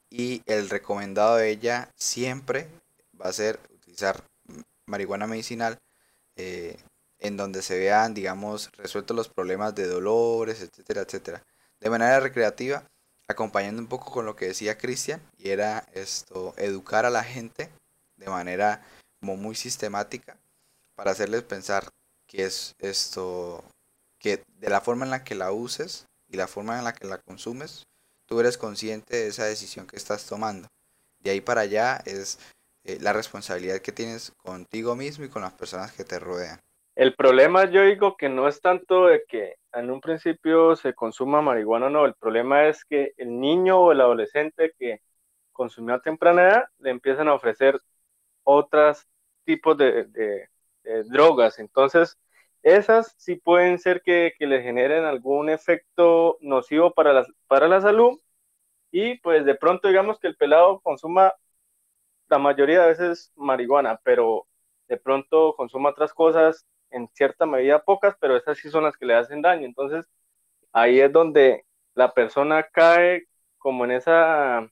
y 0.10 0.42
el 0.46 0.70
recomendado 0.70 1.38
de 1.38 1.50
ella 1.50 1.90
siempre 1.96 2.70
va 3.20 3.30
a 3.30 3.34
ser 3.34 3.60
utilizar 3.74 4.24
marihuana 4.86 5.26
medicinal 5.28 5.78
eh, 6.36 6.78
en 7.20 7.38
donde 7.38 7.62
se 7.62 7.80
vean, 7.80 8.14
digamos, 8.14 8.72
resueltos 8.74 9.16
los 9.16 9.30
problemas 9.30 9.74
de 9.74 9.88
dolores, 9.88 10.62
etcétera, 10.62 11.02
etcétera. 11.02 11.44
De 11.80 11.90
manera 11.90 12.20
recreativa, 12.20 12.84
acompañando 13.28 13.82
un 13.82 13.88
poco 13.88 14.12
con 14.12 14.26
lo 14.26 14.36
que 14.36 14.48
decía 14.48 14.78
Cristian, 14.78 15.22
y 15.38 15.50
era 15.50 15.88
esto, 15.94 16.54
educar 16.58 17.06
a 17.06 17.10
la 17.10 17.24
gente 17.24 17.72
de 18.18 18.30
manera 18.30 18.86
muy 19.22 19.56
sistemática 19.56 20.38
para 20.96 21.12
hacerles 21.12 21.44
pensar 21.44 21.90
que 22.28 22.44
es 22.44 22.74
esto, 22.80 23.64
que 24.20 24.44
de 24.48 24.70
la 24.70 24.82
forma 24.82 25.06
en 25.06 25.12
la 25.12 25.24
que 25.24 25.36
la 25.36 25.52
uses 25.52 26.06
y 26.28 26.38
la 26.38 26.48
forma 26.48 26.78
en 26.78 26.84
la 26.84 26.94
que 26.94 27.08
la 27.08 27.20
consumes, 27.20 27.84
tú 28.26 28.40
eres 28.40 28.58
consciente 28.58 29.16
de 29.16 29.28
esa 29.28 29.46
decisión 29.46 29.88
que 29.88 29.98
estás 29.98 30.26
tomando. 30.26 30.68
De 31.20 31.32
ahí 31.32 31.42
para 31.42 31.62
allá 31.62 31.98
es 32.06 32.40
eh, 32.84 32.98
la 33.02 33.14
responsabilidad 33.14 33.80
que 33.80 33.92
tienes 33.92 34.32
contigo 34.38 34.96
mismo 34.96 35.26
y 35.26 35.30
con 35.30 35.42
las 35.42 35.54
personas 35.54 35.92
que 35.92 36.04
te 36.04 36.20
rodean. 36.20 36.60
El 36.96 37.14
problema 37.14 37.66
yo 37.70 37.82
digo 37.82 38.16
que 38.16 38.30
no 38.30 38.48
es 38.48 38.62
tanto 38.62 39.08
de 39.08 39.24
que 39.28 39.56
en 39.74 39.92
un 39.92 40.00
principio 40.00 40.76
se 40.78 40.94
consuma 40.94 41.42
marihuana 41.42 41.88
o 41.88 41.90
no, 41.90 42.06
el 42.06 42.14
problema 42.14 42.68
es 42.68 42.86
que 42.86 43.14
el 43.18 43.40
niño 43.40 43.78
o 43.80 43.92
el 43.92 44.00
adolescente 44.00 44.74
que 44.80 45.02
consumió 45.52 45.96
a 45.96 46.02
temprana 46.02 46.44
edad 46.44 46.64
le 46.80 46.92
empiezan 46.92 47.28
a 47.28 47.34
ofrecer 47.34 47.80
otros 48.44 49.06
tipos 49.44 49.78
de, 49.78 50.48
eh, 50.86 51.04
drogas. 51.06 51.60
Entonces, 51.60 52.18
esas 52.64 53.14
sí 53.18 53.36
pueden 53.36 53.80
ser 53.80 54.02
que, 54.02 54.34
que 54.40 54.48
le 54.48 54.62
generen 54.64 55.06
algún 55.06 55.50
efecto 55.50 56.38
nocivo 56.42 56.94
para 56.94 57.14
la, 57.14 57.26
para 57.48 57.68
la 57.68 57.82
salud 57.82 58.20
y 58.92 59.20
pues 59.20 59.46
de 59.46 59.56
pronto 59.56 59.88
digamos 59.88 60.20
que 60.20 60.28
el 60.28 60.38
pelado 60.38 60.80
consuma 60.82 61.34
la 62.30 62.40
mayoría 62.40 62.82
de 62.82 62.88
veces 62.90 63.32
marihuana, 63.36 64.00
pero 64.04 64.48
de 64.88 64.98
pronto 64.98 65.56
consuma 65.56 65.90
otras 65.92 66.14
cosas 66.14 66.66
en 66.92 67.08
cierta 67.14 67.46
medida 67.46 67.84
pocas, 67.84 68.16
pero 68.20 68.38
esas 68.38 68.58
sí 68.58 68.70
son 68.70 68.84
las 68.86 68.98
que 68.98 69.06
le 69.06 69.16
hacen 69.16 69.42
daño. 69.42 69.66
Entonces, 69.66 70.08
ahí 70.74 71.00
es 71.00 71.12
donde 71.12 71.66
la 71.96 72.14
persona 72.14 72.64
cae 72.72 73.28
como 73.58 73.86
en 73.86 73.92
esa 73.92 74.70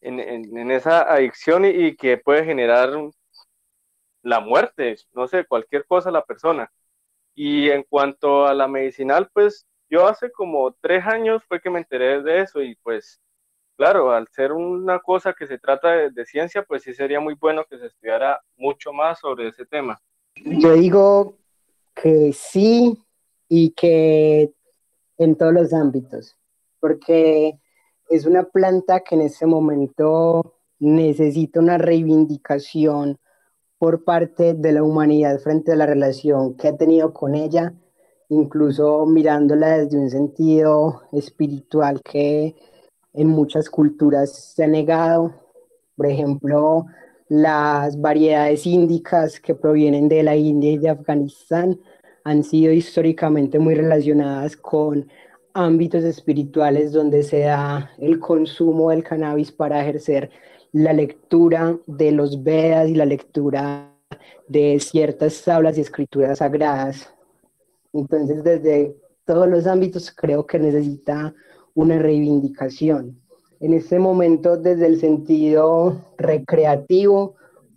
en, 0.00 0.20
en, 0.20 0.70
esa 0.70 1.02
adicción 1.12 1.64
y, 1.64 1.68
y, 1.70 1.96
que 1.96 2.18
puede 2.18 2.44
generar 2.44 2.90
la 4.22 4.40
muerte, 4.40 4.96
no 5.12 5.26
sé, 5.28 5.44
cualquier 5.46 5.86
cosa 5.86 6.10
la 6.10 6.24
persona. 6.24 6.70
Y 7.34 7.70
en 7.70 7.84
cuanto 7.84 8.46
a 8.46 8.54
la 8.54 8.68
medicinal, 8.68 9.30
pues 9.32 9.66
yo 9.88 10.06
hace 10.06 10.30
como 10.30 10.72
tres 10.80 11.06
años 11.06 11.42
fue 11.46 11.60
que 11.60 11.70
me 11.70 11.78
enteré 11.78 12.22
de 12.22 12.40
eso 12.40 12.60
y 12.62 12.74
pues 12.76 13.20
claro, 13.78 14.10
al 14.10 14.26
ser 14.28 14.52
una 14.52 14.98
cosa 14.98 15.32
que 15.32 15.46
se 15.46 15.56
trata 15.56 16.10
de, 16.10 16.26
ciencia, 16.26 16.64
pues 16.64 16.82
sí 16.82 16.92
sería 16.92 17.20
muy 17.20 17.34
bueno 17.34 17.64
que 17.64 17.78
se 17.78 17.86
estudiara 17.86 18.42
mucho 18.56 18.92
más 18.92 19.20
sobre 19.20 19.48
ese 19.48 19.64
tema. 19.64 20.00
Yo 20.34 20.72
digo 20.72 21.36
que 21.94 22.32
sí 22.32 22.98
y 23.48 23.70
que 23.70 24.52
en 25.16 25.36
todos 25.36 25.52
los 25.52 25.72
ámbitos, 25.72 26.36
porque 26.80 27.56
es 28.10 28.26
una 28.26 28.42
planta 28.42 29.00
que 29.00 29.14
en 29.14 29.22
este 29.22 29.46
momento 29.46 30.56
necesita 30.80 31.60
una 31.60 31.78
reivindicación 31.78 33.18
por 33.78 34.04
parte 34.04 34.54
de 34.54 34.72
la 34.72 34.82
humanidad 34.82 35.38
frente 35.38 35.72
a 35.72 35.76
la 35.76 35.86
relación 35.86 36.54
que 36.56 36.68
ha 36.68 36.76
tenido 36.76 37.12
con 37.12 37.34
ella, 37.34 37.74
incluso 38.28 39.06
mirándola 39.06 39.78
desde 39.78 39.98
un 39.98 40.10
sentido 40.10 41.02
espiritual 41.12 42.00
que 42.02 42.56
en 43.14 43.28
muchas 43.28 43.70
culturas 43.70 44.52
se 44.54 44.64
ha 44.64 44.66
negado. 44.66 45.32
Por 45.96 46.06
ejemplo, 46.06 46.86
las 47.28 48.00
variedades 48.00 48.66
índicas 48.66 49.40
que 49.40 49.54
provienen 49.54 50.08
de 50.08 50.22
la 50.22 50.36
India 50.36 50.72
y 50.72 50.78
de 50.78 50.90
Afganistán 50.90 51.80
han 52.24 52.42
sido 52.42 52.72
históricamente 52.72 53.58
muy 53.58 53.74
relacionadas 53.74 54.56
con 54.56 55.08
ámbitos 55.54 56.04
espirituales 56.04 56.92
donde 56.92 57.22
se 57.22 57.40
da 57.40 57.90
el 57.98 58.18
consumo 58.18 58.90
del 58.90 59.02
cannabis 59.02 59.50
para 59.50 59.80
ejercer 59.80 60.30
la 60.78 60.92
lectura 60.92 61.76
de 61.86 62.12
los 62.12 62.44
Vedas 62.44 62.88
y 62.88 62.94
la 62.94 63.04
lectura 63.04 63.92
de 64.46 64.78
ciertas 64.78 65.42
tablas 65.42 65.76
y 65.76 65.80
escrituras 65.80 66.38
sagradas. 66.38 67.12
Entonces, 67.92 68.44
desde 68.44 68.96
todos 69.24 69.48
los 69.48 69.66
ámbitos 69.66 70.12
creo 70.12 70.46
que 70.46 70.60
necesita 70.60 71.34
una 71.74 71.98
reivindicación. 71.98 73.20
En 73.58 73.72
este 73.72 73.98
momento, 73.98 74.56
desde 74.56 74.86
el 74.86 75.00
sentido 75.00 76.00
recreativo, 76.16 77.34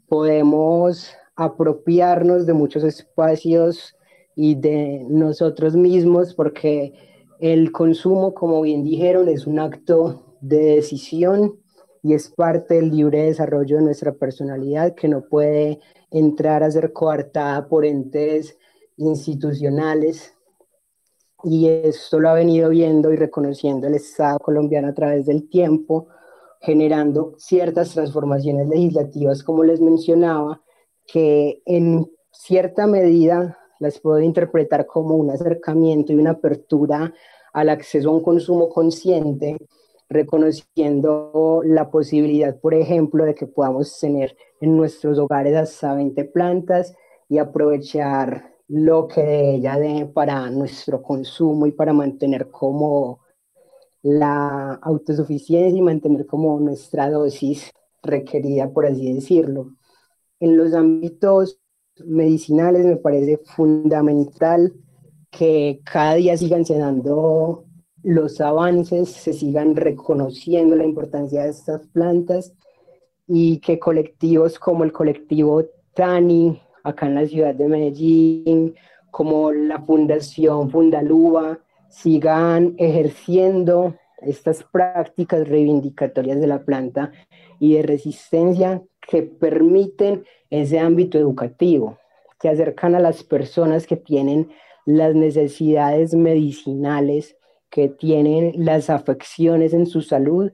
podemos 0.08 1.12
apropiarnos 1.36 2.46
de 2.46 2.54
muchos 2.54 2.84
espacios 2.84 3.96
y 4.36 4.54
de 4.54 5.04
nosotros 5.10 5.76
mismos 5.76 6.36
porque 6.36 6.94
el 7.40 7.72
consumo, 7.72 8.36
como 8.36 8.62
bien 8.62 8.84
dijeron, 8.84 9.28
es 9.28 9.48
un 9.48 9.58
acto 9.58 10.38
de 10.40 10.76
decisión 10.76 11.61
y 12.04 12.14
es 12.14 12.30
parte 12.30 12.76
del 12.76 12.90
libre 12.90 13.24
desarrollo 13.24 13.78
de 13.78 13.84
nuestra 13.84 14.14
personalidad 14.14 14.96
que 14.96 15.08
no 15.08 15.22
puede 15.22 15.80
entrar 16.10 16.64
a 16.64 16.72
ser 16.72 16.92
coartada 16.94 17.68
por 17.68 17.86
entes 17.86 18.58
institucionales. 18.98 20.34
Y 21.44 21.68
esto 21.68 22.20
lo 22.20 22.30
ha 22.30 22.34
venido 22.34 22.70
viendo 22.70 23.12
y 23.12 23.16
reconociendo 23.16 23.88
el 23.88 23.96
Estado 23.96 24.40
colombiano 24.40 24.90
a 24.90 24.94
través 24.94 25.26
del 25.26 25.50
tiempo, 25.50 26.08
generando 26.60 27.36
ciertas 27.38 27.94
transformaciones 27.94 28.68
legislativas, 28.68 29.44
como 29.44 29.64
les 29.64 29.80
mencionaba, 29.82 30.62
que 31.08 31.62
en 31.66 32.12
cierta 32.32 32.88
medida 32.88 33.58
las 33.80 34.00
puedo 34.00 34.20
interpretar 34.20 34.86
como 34.86 35.16
un 35.16 35.32
acercamiento 35.32 36.14
y 36.14 36.16
una 36.16 36.32
apertura 36.32 37.14
al 37.54 37.70
acceso 37.70 38.10
a 38.10 38.14
un 38.14 38.24
consumo 38.24 38.70
consciente 38.70 39.58
reconociendo 40.12 41.62
la 41.64 41.90
posibilidad, 41.90 42.60
por 42.60 42.74
ejemplo, 42.74 43.24
de 43.24 43.34
que 43.34 43.48
podamos 43.48 43.98
tener 43.98 44.36
en 44.60 44.76
nuestros 44.76 45.18
hogares 45.18 45.56
hasta 45.56 45.96
20 45.96 46.26
plantas 46.26 46.94
y 47.30 47.38
aprovechar 47.38 48.52
lo 48.68 49.08
que 49.08 49.22
de 49.22 49.56
ella 49.56 49.80
dé 49.80 50.06
para 50.06 50.50
nuestro 50.50 51.02
consumo 51.02 51.66
y 51.66 51.72
para 51.72 51.94
mantener 51.94 52.50
como 52.52 53.22
la 54.02 54.74
autosuficiencia 54.82 55.78
y 55.78 55.82
mantener 55.82 56.26
como 56.26 56.60
nuestra 56.60 57.10
dosis 57.10 57.72
requerida, 58.04 58.70
por 58.70 58.86
así 58.86 59.14
decirlo. 59.14 59.76
en 60.40 60.58
los 60.58 60.74
ámbitos 60.74 61.60
medicinales 62.04 62.86
me 62.86 62.98
parece 62.98 63.38
fundamental 63.38 64.74
que 65.30 65.82
cada 65.86 66.16
día 66.16 66.36
sigan 66.36 66.64
dando 66.64 67.66
los 68.04 68.42
avances, 68.42 69.10
se 69.10 69.34
sigan 69.34 69.76
reconociendo 69.76 70.76
la 70.76 70.86
importancia 70.86 71.44
de 71.44 71.50
estas 71.50 71.88
plantas 71.88 72.54
y 73.28 73.60
que 73.60 73.80
colectivos 73.80 74.60
como 74.60 74.84
el 74.84 74.92
colectivo 74.92 75.64
TANI, 75.94 76.62
acá 76.84 77.08
en 77.08 77.16
la 77.16 77.26
ciudad 77.28 77.54
de 77.54 77.68
Medellín, 77.68 78.76
como 79.12 79.52
la 79.52 79.80
Fundación 79.82 80.70
Fundaluba, 80.72 81.60
sigan 81.90 82.76
ejerciendo 82.78 83.96
estas 84.22 84.64
prácticas 84.64 85.48
reivindicatorias 85.48 86.40
de 86.40 86.48
la 86.48 86.64
planta 86.64 87.12
y 87.60 87.76
de 87.76 87.84
resistencia 87.84 88.82
que 89.02 89.24
permiten 89.24 90.26
ese 90.50 90.80
ámbito 90.80 91.18
educativo, 91.18 91.98
que 92.40 92.50
acercan 92.50 92.96
a 92.96 93.00
las 93.00 93.24
personas 93.24 93.88
que 93.88 93.98
tienen 93.98 94.50
las 94.86 95.16
necesidades 95.16 96.14
medicinales, 96.14 97.36
que 97.72 97.88
tienen 97.90 98.54
las 98.58 98.92
afecciones 98.92 99.74
en 99.74 99.88
su 99.88 100.02
salud, 100.02 100.52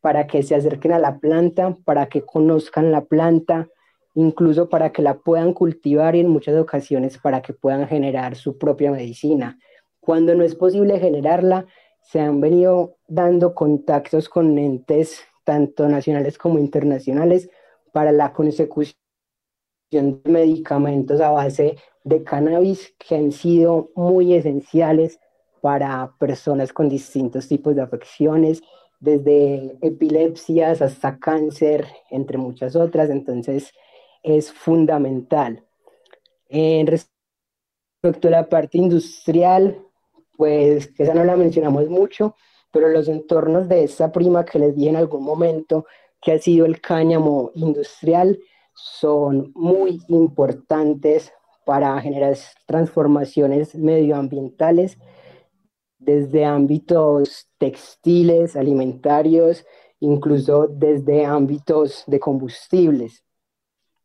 para 0.00 0.28
que 0.28 0.44
se 0.44 0.54
acerquen 0.54 0.92
a 0.92 0.98
la 0.98 1.18
planta, 1.18 1.76
para 1.84 2.08
que 2.08 2.22
conozcan 2.22 2.92
la 2.92 3.04
planta, 3.04 3.68
incluso 4.14 4.68
para 4.68 4.92
que 4.92 5.02
la 5.02 5.18
puedan 5.18 5.52
cultivar 5.52 6.14
y 6.14 6.20
en 6.20 6.28
muchas 6.28 6.56
ocasiones 6.56 7.18
para 7.18 7.42
que 7.42 7.52
puedan 7.52 7.88
generar 7.88 8.36
su 8.36 8.58
propia 8.58 8.92
medicina. 8.92 9.58
Cuando 10.00 10.34
no 10.34 10.44
es 10.44 10.54
posible 10.54 10.98
generarla, 11.00 11.66
se 12.02 12.20
han 12.20 12.40
venido 12.40 12.96
dando 13.06 13.54
contactos 13.54 14.28
con 14.28 14.56
entes 14.58 15.20
tanto 15.44 15.88
nacionales 15.88 16.38
como 16.38 16.58
internacionales 16.58 17.50
para 17.92 18.12
la 18.12 18.32
consecución 18.32 18.96
de 19.90 20.20
medicamentos 20.24 21.20
a 21.20 21.30
base 21.30 21.76
de 22.04 22.22
cannabis 22.22 22.94
que 22.98 23.16
han 23.16 23.32
sido 23.32 23.90
muy 23.94 24.34
esenciales 24.34 25.18
para 25.60 26.14
personas 26.18 26.72
con 26.72 26.88
distintos 26.88 27.48
tipos 27.48 27.74
de 27.74 27.82
afecciones, 27.82 28.62
desde 29.00 29.76
epilepsias 29.80 30.82
hasta 30.82 31.18
cáncer, 31.18 31.86
entre 32.10 32.38
muchas 32.38 32.76
otras. 32.76 33.10
Entonces, 33.10 33.72
es 34.22 34.52
fundamental. 34.52 35.64
En 36.48 36.86
respecto 36.86 38.28
a 38.28 38.30
la 38.30 38.48
parte 38.48 38.78
industrial, 38.78 39.78
pues 40.36 40.90
esa 40.98 41.14
no 41.14 41.24
la 41.24 41.36
mencionamos 41.36 41.88
mucho, 41.88 42.34
pero 42.72 42.88
los 42.88 43.08
entornos 43.08 43.68
de 43.68 43.84
esta 43.84 44.12
prima 44.12 44.44
que 44.44 44.58
les 44.58 44.76
dije 44.76 44.90
en 44.90 44.96
algún 44.96 45.24
momento, 45.24 45.86
que 46.20 46.32
ha 46.32 46.38
sido 46.38 46.66
el 46.66 46.80
cáñamo 46.80 47.50
industrial, 47.54 48.38
son 48.74 49.52
muy 49.54 50.00
importantes 50.08 51.32
para 51.64 52.00
generar 52.00 52.36
transformaciones 52.66 53.74
medioambientales 53.74 54.96
desde 56.08 56.42
ámbitos 56.42 57.50
textiles, 57.58 58.56
alimentarios, 58.56 59.66
incluso 60.00 60.66
desde 60.66 61.26
ámbitos 61.26 62.02
de 62.06 62.18
combustibles. 62.18 63.22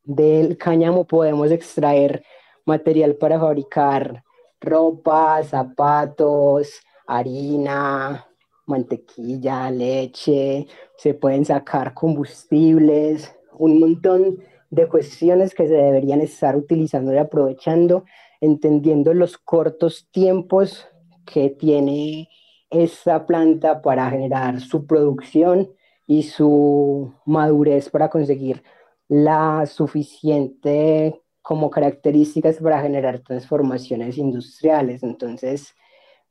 Del 0.03 0.57
cáñamo 0.57 1.05
podemos 1.07 1.49
extraer 1.49 2.21
material 2.65 3.15
para 3.15 3.39
fabricar 3.39 4.21
ropa, 4.59 5.41
zapatos, 5.45 6.81
harina, 7.07 8.27
mantequilla, 8.65 9.71
leche, 9.71 10.67
se 10.97 11.13
pueden 11.13 11.45
sacar 11.45 11.93
combustibles, 11.93 13.33
un 13.57 13.79
montón 13.79 14.39
de 14.69 14.89
cuestiones 14.89 15.55
que 15.55 15.69
se 15.69 15.75
deberían 15.75 16.19
estar 16.19 16.57
utilizando 16.57 17.13
y 17.13 17.17
aprovechando, 17.17 18.03
entendiendo 18.41 19.13
los 19.13 19.37
cortos 19.37 20.09
tiempos 20.11 20.85
que 21.25 21.49
tiene 21.49 22.29
esa 22.69 23.25
planta 23.25 23.81
para 23.81 24.09
generar 24.09 24.59
su 24.59 24.85
producción 24.85 25.69
y 26.07 26.23
su 26.23 27.13
madurez 27.25 27.89
para 27.89 28.09
conseguir 28.09 28.63
la 29.07 29.65
suficiente 29.65 31.21
como 31.41 31.69
características 31.69 32.57
para 32.57 32.81
generar 32.81 33.19
transformaciones 33.19 34.17
industriales. 34.17 35.03
Entonces, 35.03 35.75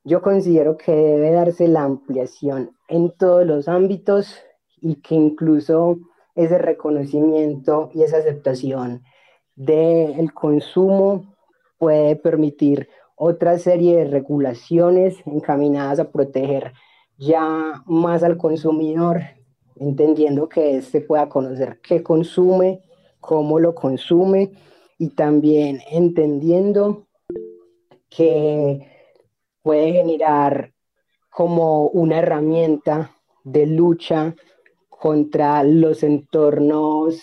yo 0.04 0.20
considero 0.20 0.76
que 0.76 0.92
debe 0.92 1.30
darse 1.30 1.68
la 1.68 1.84
ampliación 1.84 2.76
en 2.88 3.10
todos 3.12 3.46
los 3.46 3.68
ámbitos 3.68 4.36
y 4.80 4.96
que 4.96 5.14
incluso 5.14 5.98
ese 6.34 6.58
reconocimiento 6.58 7.90
y 7.94 8.02
esa 8.02 8.18
aceptación 8.18 9.04
del 9.54 10.32
consumo 10.32 11.36
puede 11.78 12.16
permitir 12.16 12.88
otra 13.24 13.56
serie 13.56 13.98
de 13.98 14.04
regulaciones 14.06 15.16
encaminadas 15.26 16.00
a 16.00 16.10
proteger 16.10 16.72
ya 17.18 17.84
más 17.86 18.24
al 18.24 18.36
consumidor, 18.36 19.20
entendiendo 19.76 20.48
que 20.48 20.78
éste 20.78 21.00
pueda 21.00 21.28
conocer 21.28 21.78
qué 21.80 22.02
consume, 22.02 22.82
cómo 23.20 23.60
lo 23.60 23.76
consume 23.76 24.50
y 24.98 25.10
también 25.10 25.78
entendiendo 25.92 27.06
que 28.10 28.88
puede 29.62 29.92
generar 29.92 30.72
como 31.30 31.86
una 31.90 32.18
herramienta 32.18 33.12
de 33.44 33.66
lucha 33.66 34.34
contra 34.88 35.62
los 35.62 36.02
entornos 36.02 37.22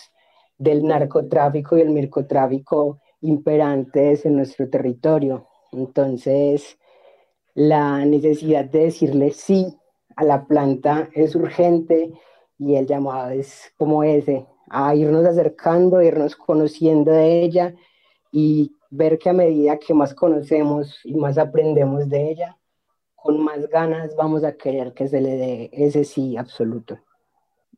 del 0.57 0.85
narcotráfico 0.85 1.77
y 1.77 1.81
el 1.81 1.89
microtráfico 1.89 3.01
imperantes 3.19 4.25
en 4.25 4.37
nuestro 4.37 4.69
territorio. 4.69 5.48
Entonces, 5.71 6.77
la 7.53 8.05
necesidad 8.05 8.65
de 8.65 8.85
decirle 8.85 9.31
sí 9.31 9.77
a 10.15 10.23
la 10.23 10.45
planta 10.45 11.09
es 11.13 11.35
urgente 11.35 12.11
y 12.57 12.75
el 12.75 12.85
llamado 12.85 13.29
es 13.29 13.73
como 13.77 14.03
ese, 14.03 14.45
a 14.69 14.93
irnos 14.95 15.25
acercando, 15.25 16.01
irnos 16.01 16.35
conociendo 16.35 17.11
de 17.11 17.43
ella 17.43 17.73
y 18.31 18.75
ver 18.89 19.17
que 19.17 19.29
a 19.29 19.33
medida 19.33 19.77
que 19.77 19.93
más 19.93 20.13
conocemos 20.13 20.99
y 21.03 21.15
más 21.15 21.37
aprendemos 21.37 22.09
de 22.09 22.31
ella, 22.31 22.57
con 23.15 23.41
más 23.43 23.67
ganas 23.67 24.15
vamos 24.15 24.43
a 24.43 24.55
querer 24.55 24.93
que 24.93 25.07
se 25.07 25.21
le 25.21 25.35
dé 25.35 25.69
ese 25.73 26.03
sí 26.03 26.37
absoluto. 26.37 26.99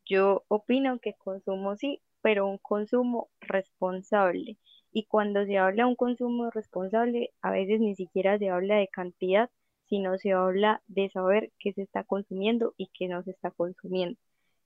Yo 0.05 0.43
opino 0.47 0.99
que 0.99 1.13
consumo 1.13 1.75
sí, 1.75 2.01
pero 2.21 2.47
un 2.47 2.57
consumo 2.57 3.29
responsable. 3.39 4.57
Y 4.91 5.05
cuando 5.05 5.45
se 5.45 5.57
habla 5.57 5.83
de 5.83 5.89
un 5.89 5.95
consumo 5.95 6.49
responsable, 6.51 7.31
a 7.41 7.51
veces 7.51 7.79
ni 7.79 7.95
siquiera 7.95 8.37
se 8.37 8.49
habla 8.49 8.77
de 8.77 8.87
cantidad, 8.87 9.49
sino 9.87 10.17
se 10.17 10.33
habla 10.33 10.81
de 10.87 11.09
saber 11.09 11.51
qué 11.59 11.73
se 11.73 11.83
está 11.83 12.03
consumiendo 12.03 12.73
y 12.77 12.89
qué 12.93 13.07
no 13.07 13.23
se 13.23 13.31
está 13.31 13.51
consumiendo. 13.51 14.17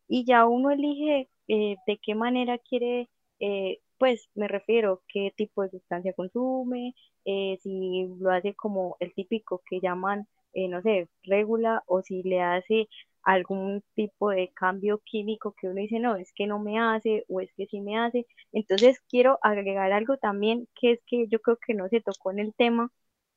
Y 0.08 0.26
ya 0.26 0.46
uno 0.48 0.72
elige 0.72 1.30
eh, 1.48 1.76
de 1.88 1.98
qué 1.98 2.16
manera 2.16 2.58
quiere, 2.60 3.10
eh, 3.40 3.80
pues 3.98 4.30
me 4.36 4.48
refiero, 4.48 5.02
qué 5.08 5.34
tipo 5.36 5.64
de 5.64 5.70
sustancia 5.72 6.14
consume, 6.14 6.96
eh, 7.26 7.58
si 7.64 8.08
lo 8.20 8.32
hace 8.32 8.54
como 8.56 8.98
el 9.00 9.14
típico 9.14 9.62
que 9.70 9.80
llaman, 9.82 10.28
no 10.54 10.82
sé, 10.82 11.10
regula, 11.24 11.84
o 11.88 12.02
si 12.02 12.24
le 12.24 12.42
hace 12.42 12.88
algún 13.26 13.84
tipo 13.96 14.30
de 14.30 14.52
cambio 14.54 15.02
químico 15.04 15.56
que 15.60 15.68
uno 15.68 15.82
dice, 15.82 16.00
no, 16.00 16.16
es 16.16 16.32
que 16.34 16.46
no 16.46 16.60
me 16.60 16.80
hace 16.80 17.26
o 17.28 17.42
es 17.42 17.52
que 17.58 17.66
sí 17.66 17.82
me 17.82 17.98
hace. 17.98 18.28
Entonces 18.54 19.02
quiero 19.10 19.40
agregar 19.42 19.92
algo 19.92 20.18
también 20.18 20.68
que 20.80 20.94
es 20.94 21.00
que 21.08 21.28
yo 21.28 21.42
creo 21.42 21.58
que 21.58 21.74
no 21.74 21.90
se 21.90 22.02
tocó 22.02 22.32
en 22.32 22.40
el 22.40 22.54
tema 22.54 22.92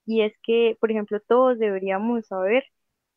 y 0.05 0.23
es 0.23 0.35
que, 0.43 0.77
por 0.81 0.91
ejemplo, 0.91 1.21
todos 1.21 1.59
deberíamos 1.59 2.27
saber 2.27 2.65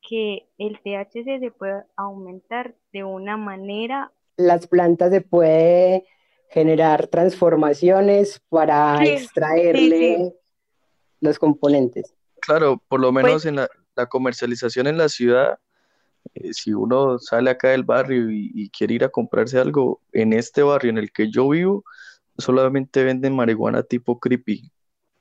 que 0.01 0.47
el 0.57 0.79
THC 0.79 1.39
se 1.39 1.51
puede 1.51 1.83
aumentar 1.95 2.75
de 2.91 3.03
una 3.03 3.37
manera. 3.37 4.11
Las 4.37 4.65
plantas 4.65 5.11
se 5.11 5.21
puede 5.21 6.05
generar 6.49 7.07
transformaciones 7.07 8.41
para 8.49 9.03
extraerle 9.03 10.33
los 11.19 11.37
componentes. 11.37 12.15
Claro, 12.41 12.81
por 12.87 12.99
lo 12.99 13.11
menos 13.11 13.31
pues 13.31 13.45
en 13.45 13.57
la, 13.57 13.69
la 13.95 14.07
comercialización 14.07 14.87
en 14.87 14.97
la 14.97 15.09
ciudad 15.09 15.59
eh, 16.33 16.53
si 16.53 16.73
uno 16.73 17.19
sale 17.19 17.49
acá 17.49 17.69
del 17.69 17.83
barrio 17.83 18.29
y, 18.31 18.69
quiere 18.69 18.95
ir 18.95 19.03
a 19.03 19.09
comprarse 19.09 19.59
algo, 19.59 20.01
en 20.13 20.33
este 20.33 20.63
barrio 20.63 20.91
en 20.91 20.97
el 20.97 21.11
que 21.11 21.29
yo 21.31 21.49
vivo, 21.49 21.83
solamente 22.37 23.03
venden 23.03 23.35
marihuana 23.35 23.83
tipo 23.83 24.19
creepy. 24.19 24.71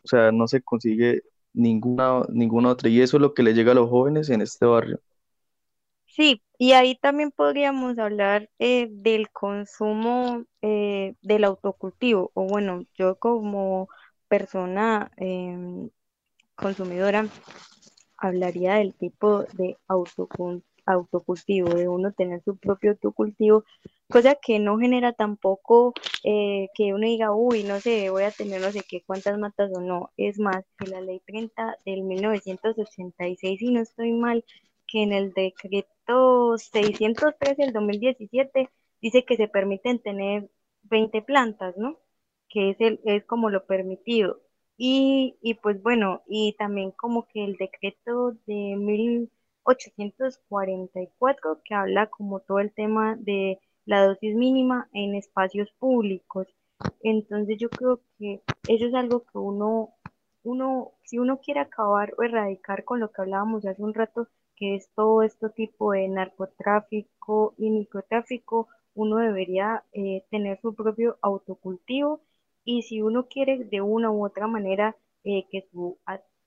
O 0.05 0.09
sea, 0.09 0.33
no 0.33 0.49
se 0.49 0.63
consigue 0.63 1.23
ninguna, 1.53 2.23
ninguna 2.31 2.71
otra. 2.71 2.89
Y 2.89 3.01
eso 3.01 3.17
es 3.17 3.23
lo 3.23 3.35
que 3.35 3.43
le 3.43 3.55
llega 3.55 3.73
a 3.73 3.75
los 3.75 3.91
jóvenes 3.91 4.31
en 4.31 4.41
este 4.43 4.67
barrio. 4.67 5.01
Sí, 6.07 6.43
y 6.59 6.73
ahí 6.73 6.97
también 6.97 7.31
podríamos 7.31 7.99
hablar 7.99 8.51
eh, 8.59 8.89
del 8.91 9.31
consumo 9.31 10.45
eh, 10.63 11.15
del 11.23 11.45
autocultivo. 11.45 12.31
O 12.35 12.45
bueno, 12.47 12.85
yo 12.95 13.17
como 13.19 13.89
persona 14.29 15.11
em, 15.17 15.91
consumidora 16.57 17.27
hablaría 18.19 18.75
del 18.75 18.95
tipo 18.95 19.45
de 19.55 19.77
autocultivo 19.89 20.70
autocultivo, 20.93 21.75
de 21.75 21.89
uno 21.89 22.13
tener 22.13 22.43
su 22.45 22.57
propio 22.57 22.93
autocultivo, 22.93 23.65
cosa 24.09 24.35
que 24.35 24.59
no 24.59 24.79
genera 24.79 25.13
tampoco 25.13 25.95
eh, 26.25 26.69
que 26.75 26.93
uno 26.95 27.07
diga, 27.07 27.33
uy, 27.33 27.65
no 27.65 27.81
sé, 27.81 28.11
voy 28.11 28.25
a 28.25 28.31
tener 28.31 28.61
no 28.61 28.73
sé 28.73 28.83
qué 28.89 29.03
cuántas 29.03 29.39
matas 29.39 29.71
o 29.75 29.81
no. 29.81 30.11
Es 30.17 30.39
más, 30.39 30.65
que 30.79 30.89
la 30.89 31.01
ley 31.01 31.21
30 31.27 31.77
del 31.87 32.03
1986, 32.03 33.59
si 33.59 33.71
no 33.71 33.81
estoy 33.81 34.13
mal, 34.13 34.45
que 34.87 35.03
en 35.03 35.13
el 35.13 35.33
decreto 35.33 36.59
613 36.59 37.63
del 37.63 37.73
2017 37.73 38.71
dice 39.01 39.25
que 39.25 39.37
se 39.37 39.49
permiten 39.49 40.01
tener 40.01 40.51
20 40.83 41.23
plantas, 41.23 41.77
¿no? 41.77 41.99
Que 42.49 42.71
es, 42.71 42.81
el, 42.81 43.01
es 43.05 43.25
como 43.25 43.51
lo 43.51 43.67
permitido. 43.67 44.41
Y, 44.77 45.37
y 45.43 45.55
pues 45.55 45.83
bueno, 45.83 46.23
y 46.27 46.55
también 46.59 46.91
como 46.93 47.29
que 47.29 47.45
el 47.45 47.57
decreto 47.57 48.33
de 48.47 48.77
1844 49.65 51.61
que 51.65 51.75
habla 51.75 52.07
como 52.09 52.41
todo 52.41 52.59
el 52.61 52.73
tema 52.73 53.17
de 53.17 53.61
la 53.85 54.07
dosis 54.07 54.35
mínima 54.35 54.89
en 54.93 55.15
espacios 55.15 55.71
públicos. 55.79 56.47
Entonces 57.03 57.59
yo 57.59 57.69
creo 57.69 58.01
que 58.19 58.43
eso 58.69 58.87
es 58.87 58.95
algo 58.95 59.25
que 59.25 59.39
uno, 59.39 59.95
uno, 60.43 60.93
si 61.05 61.19
uno 61.19 61.41
quiere 61.41 61.61
acabar 61.61 62.15
o 62.17 62.23
erradicar 62.23 62.85
con 62.85 63.01
lo 63.01 63.11
que 63.11 63.23
hablábamos 63.23 63.67
hace 63.67 63.83
un 63.83 63.95
rato, 63.95 64.29
que 64.57 64.77
es 64.77 64.89
todo 64.95 65.23
este 65.23 65.49
tipo 65.51 65.93
de 65.93 66.09
narcotráfico 66.09 67.55
y 67.59 67.71
microtráfico, 67.71 68.69
uno 68.95 69.17
debería 69.17 69.85
eh, 69.93 70.25
tener 70.31 70.61
su 70.61 70.75
propio 70.75 71.19
autocultivo 71.23 72.21
y 72.65 72.83
si 72.83 73.01
uno 73.03 73.27
quiere 73.27 73.65
de 73.65 73.81
una 73.81 74.11
u 74.11 74.25
otra 74.25 74.47
manera 74.47 74.97
eh, 75.25 75.47
que 75.51 75.67
su 75.73 75.99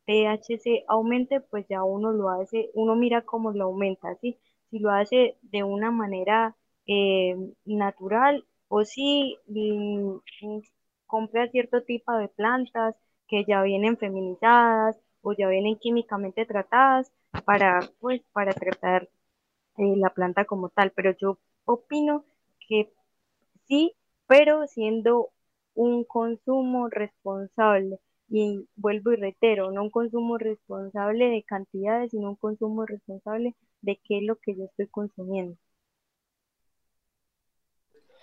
THC 0.05 0.83
aumente, 0.87 1.41
pues 1.41 1.65
ya 1.69 1.83
uno 1.83 2.11
lo 2.11 2.29
hace, 2.29 2.69
uno 2.73 2.95
mira 2.95 3.21
cómo 3.23 3.51
lo 3.51 3.65
aumenta, 3.65 4.15
¿sí? 4.21 4.37
Si 4.69 4.79
lo 4.79 4.91
hace 4.91 5.37
de 5.41 5.63
una 5.63 5.91
manera 5.91 6.55
eh, 6.87 7.35
natural 7.65 8.45
o 8.67 8.83
si 8.85 9.37
mm, 9.47 10.15
mm, 10.41 10.59
compra 11.07 11.47
cierto 11.49 11.83
tipo 11.83 12.11
de 12.13 12.27
plantas 12.29 12.95
que 13.27 13.45
ya 13.45 13.61
vienen 13.63 13.97
feminizadas 13.97 14.97
o 15.21 15.33
ya 15.33 15.47
vienen 15.47 15.77
químicamente 15.77 16.45
tratadas 16.45 17.11
para, 17.45 17.79
pues, 17.99 18.21
para 18.33 18.53
tratar 18.53 19.09
eh, 19.77 19.95
la 19.97 20.09
planta 20.11 20.45
como 20.45 20.69
tal. 20.69 20.91
Pero 20.91 21.11
yo 21.19 21.37
opino 21.65 22.25
que 22.67 22.91
sí, 23.67 23.93
pero 24.27 24.67
siendo 24.67 25.29
un 25.75 26.03
consumo 26.05 26.89
responsable. 26.89 27.99
Y 28.29 28.67
vuelvo 28.75 29.11
y 29.11 29.17
reitero, 29.17 29.71
no 29.71 29.83
un 29.83 29.89
consumo 29.89 30.37
responsable 30.37 31.25
de 31.25 31.43
cantidades, 31.43 32.11
sino 32.11 32.29
un 32.29 32.35
consumo 32.35 32.85
responsable 32.85 33.55
de 33.81 33.99
qué 34.03 34.19
es 34.19 34.23
lo 34.23 34.37
que 34.37 34.55
yo 34.55 34.65
estoy 34.65 34.87
consumiendo. 34.87 35.57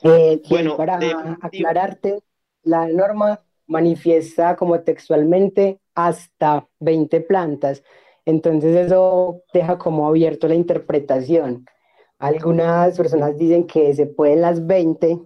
Eh, 0.02 0.40
bueno, 0.48 0.77
para 0.77 0.98
aclararte, 1.43 2.22
la 2.62 2.89
norma 2.89 3.40
manifiesta 3.66 4.56
como 4.56 4.81
textualmente 4.81 5.78
hasta 5.94 6.66
20 6.81 7.20
plantas. 7.20 7.82
Entonces 8.24 8.74
eso 8.77 9.43
deja 9.52 9.78
como 9.78 10.09
abierto 10.09 10.48
la 10.48 10.55
interpretación. 10.55 11.66
Algunas 12.18 12.97
personas 12.97 13.39
dicen 13.39 13.66
que 13.66 13.94
se 13.94 14.06
pueden 14.06 14.43
las 14.43 14.66
20 14.66 15.20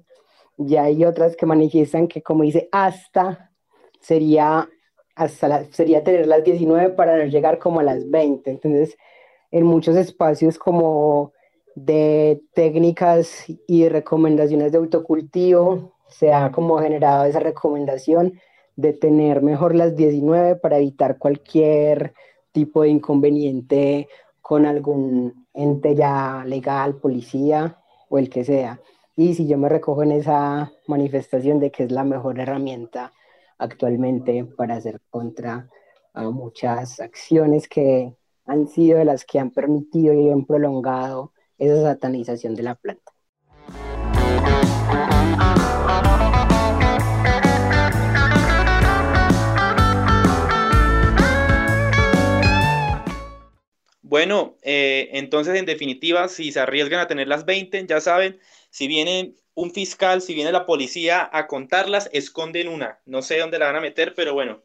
y 0.58 0.76
hay 0.76 1.04
otras 1.04 1.36
que 1.36 1.46
manifiestan 1.46 2.06
que 2.06 2.22
como 2.22 2.44
dice 2.44 2.68
hasta 2.70 3.50
sería 4.04 4.68
hasta 5.16 5.64
sería 5.70 6.02
tener 6.04 6.26
las 6.26 6.44
19 6.44 6.90
para 6.90 7.16
no 7.16 7.24
llegar 7.24 7.58
como 7.58 7.80
a 7.80 7.84
las 7.84 8.10
20. 8.10 8.50
Entonces, 8.50 8.96
en 9.50 9.64
muchos 9.64 9.96
espacios 9.96 10.58
como 10.58 11.32
de 11.76 12.42
técnicas 12.54 13.44
y 13.66 13.88
recomendaciones 13.88 14.72
de 14.72 14.78
autocultivo, 14.78 15.92
se 16.08 16.32
ha 16.32 16.50
como 16.52 16.78
generado 16.78 17.24
esa 17.24 17.40
recomendación 17.40 18.40
de 18.76 18.92
tener 18.92 19.42
mejor 19.42 19.74
las 19.74 19.96
19 19.96 20.56
para 20.56 20.78
evitar 20.78 21.18
cualquier 21.18 22.14
tipo 22.52 22.82
de 22.82 22.88
inconveniente 22.88 24.08
con 24.40 24.66
algún 24.66 25.46
ente 25.54 25.94
ya 25.94 26.44
legal, 26.44 26.96
policía 26.96 27.78
o 28.08 28.18
el 28.18 28.28
que 28.28 28.44
sea. 28.44 28.80
Y 29.16 29.34
si 29.34 29.46
yo 29.46 29.58
me 29.58 29.68
recojo 29.68 30.02
en 30.02 30.12
esa 30.12 30.72
manifestación 30.88 31.60
de 31.60 31.70
que 31.70 31.84
es 31.84 31.92
la 31.92 32.04
mejor 32.04 32.40
herramienta 32.40 33.12
actualmente 33.58 34.44
para 34.44 34.76
hacer 34.76 35.00
contra 35.10 35.68
muchas 36.14 37.00
acciones 37.00 37.68
que 37.68 38.14
han 38.46 38.68
sido 38.68 38.98
de 38.98 39.04
las 39.04 39.24
que 39.24 39.38
han 39.38 39.50
permitido 39.50 40.12
y 40.14 40.30
han 40.30 40.44
prolongado 40.44 41.32
esa 41.58 41.82
satanización 41.82 42.54
de 42.54 42.62
la 42.62 42.74
planta. 42.74 43.12
Bueno, 54.02 54.56
eh, 54.62 55.08
entonces 55.12 55.58
en 55.58 55.66
definitiva, 55.66 56.28
si 56.28 56.52
se 56.52 56.60
arriesgan 56.60 57.00
a 57.00 57.08
tener 57.08 57.26
las 57.26 57.44
20, 57.44 57.84
ya 57.86 58.00
saben, 58.00 58.38
si 58.70 58.86
viene 58.86 59.34
un 59.54 59.72
fiscal, 59.72 60.20
si 60.20 60.34
viene 60.34 60.52
la 60.52 60.66
policía 60.66 61.28
a 61.32 61.46
contarlas, 61.46 62.10
esconden 62.12 62.68
una. 62.68 63.00
No 63.06 63.22
sé 63.22 63.38
dónde 63.38 63.58
la 63.58 63.66
van 63.66 63.76
a 63.76 63.80
meter, 63.80 64.14
pero 64.14 64.34
bueno. 64.34 64.62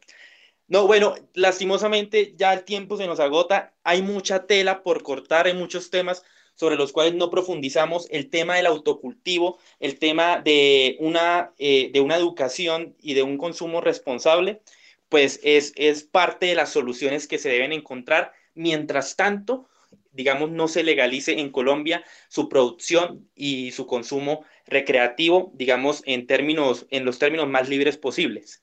No, 0.68 0.86
bueno, 0.86 1.14
lastimosamente 1.34 2.34
ya 2.36 2.52
el 2.52 2.64
tiempo 2.64 2.96
se 2.96 3.06
nos 3.06 3.18
agota. 3.20 3.74
Hay 3.82 4.02
mucha 4.02 4.46
tela 4.46 4.82
por 4.82 5.02
cortar, 5.02 5.46
hay 5.46 5.54
muchos 5.54 5.90
temas 5.90 6.22
sobre 6.54 6.76
los 6.76 6.92
cuales 6.92 7.14
no 7.14 7.30
profundizamos. 7.30 8.06
El 8.10 8.30
tema 8.30 8.56
del 8.56 8.66
autocultivo, 8.66 9.58
el 9.80 9.98
tema 9.98 10.40
de 10.40 10.96
una, 11.00 11.52
eh, 11.58 11.90
de 11.92 12.00
una 12.00 12.16
educación 12.16 12.94
y 13.00 13.14
de 13.14 13.22
un 13.22 13.38
consumo 13.38 13.80
responsable, 13.80 14.60
pues 15.08 15.40
es, 15.42 15.72
es 15.76 16.04
parte 16.04 16.46
de 16.46 16.54
las 16.54 16.70
soluciones 16.70 17.26
que 17.26 17.38
se 17.38 17.48
deben 17.48 17.72
encontrar 17.72 18.32
mientras 18.54 19.16
tanto, 19.16 19.68
digamos, 20.12 20.50
no 20.50 20.68
se 20.68 20.82
legalice 20.82 21.40
en 21.40 21.50
Colombia 21.50 22.04
su 22.28 22.48
producción 22.48 23.28
y 23.34 23.72
su 23.72 23.86
consumo 23.86 24.44
recreativo, 24.70 25.50
digamos, 25.54 26.02
en 26.06 26.26
términos, 26.26 26.86
en 26.90 27.04
los 27.04 27.18
términos 27.18 27.48
más 27.48 27.68
libres 27.68 27.98
posibles. 27.98 28.62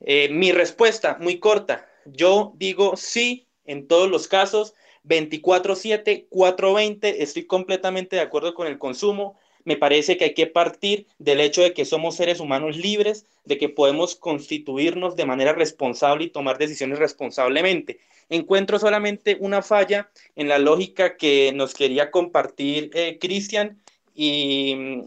Eh, 0.00 0.28
mi 0.30 0.52
respuesta, 0.52 1.16
muy 1.20 1.38
corta, 1.38 1.88
yo 2.04 2.52
digo 2.56 2.96
sí 2.96 3.48
en 3.64 3.88
todos 3.88 4.10
los 4.10 4.28
casos, 4.28 4.74
24/7, 5.04 6.26
420, 6.28 7.22
estoy 7.22 7.46
completamente 7.46 8.16
de 8.16 8.22
acuerdo 8.22 8.54
con 8.54 8.66
el 8.66 8.78
consumo, 8.78 9.38
me 9.64 9.76
parece 9.76 10.16
que 10.16 10.26
hay 10.26 10.34
que 10.34 10.46
partir 10.46 11.06
del 11.18 11.40
hecho 11.40 11.62
de 11.62 11.72
que 11.72 11.84
somos 11.84 12.14
seres 12.14 12.38
humanos 12.38 12.76
libres, 12.76 13.26
de 13.44 13.58
que 13.58 13.68
podemos 13.68 14.14
constituirnos 14.14 15.16
de 15.16 15.26
manera 15.26 15.54
responsable 15.54 16.24
y 16.24 16.30
tomar 16.30 16.56
decisiones 16.58 17.00
responsablemente. 17.00 17.98
Encuentro 18.28 18.78
solamente 18.78 19.36
una 19.40 19.62
falla 19.62 20.10
en 20.36 20.48
la 20.48 20.58
lógica 20.58 21.16
que 21.16 21.52
nos 21.52 21.74
quería 21.74 22.12
compartir 22.12 22.90
eh, 22.94 23.18
Cristian 23.20 23.82
y, 24.14 25.02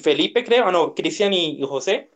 Felipe, 0.00 0.44
creo, 0.44 0.70
no, 0.70 0.94
Cristian 0.94 1.32
y, 1.32 1.60
y 1.60 1.62
José. 1.62 2.10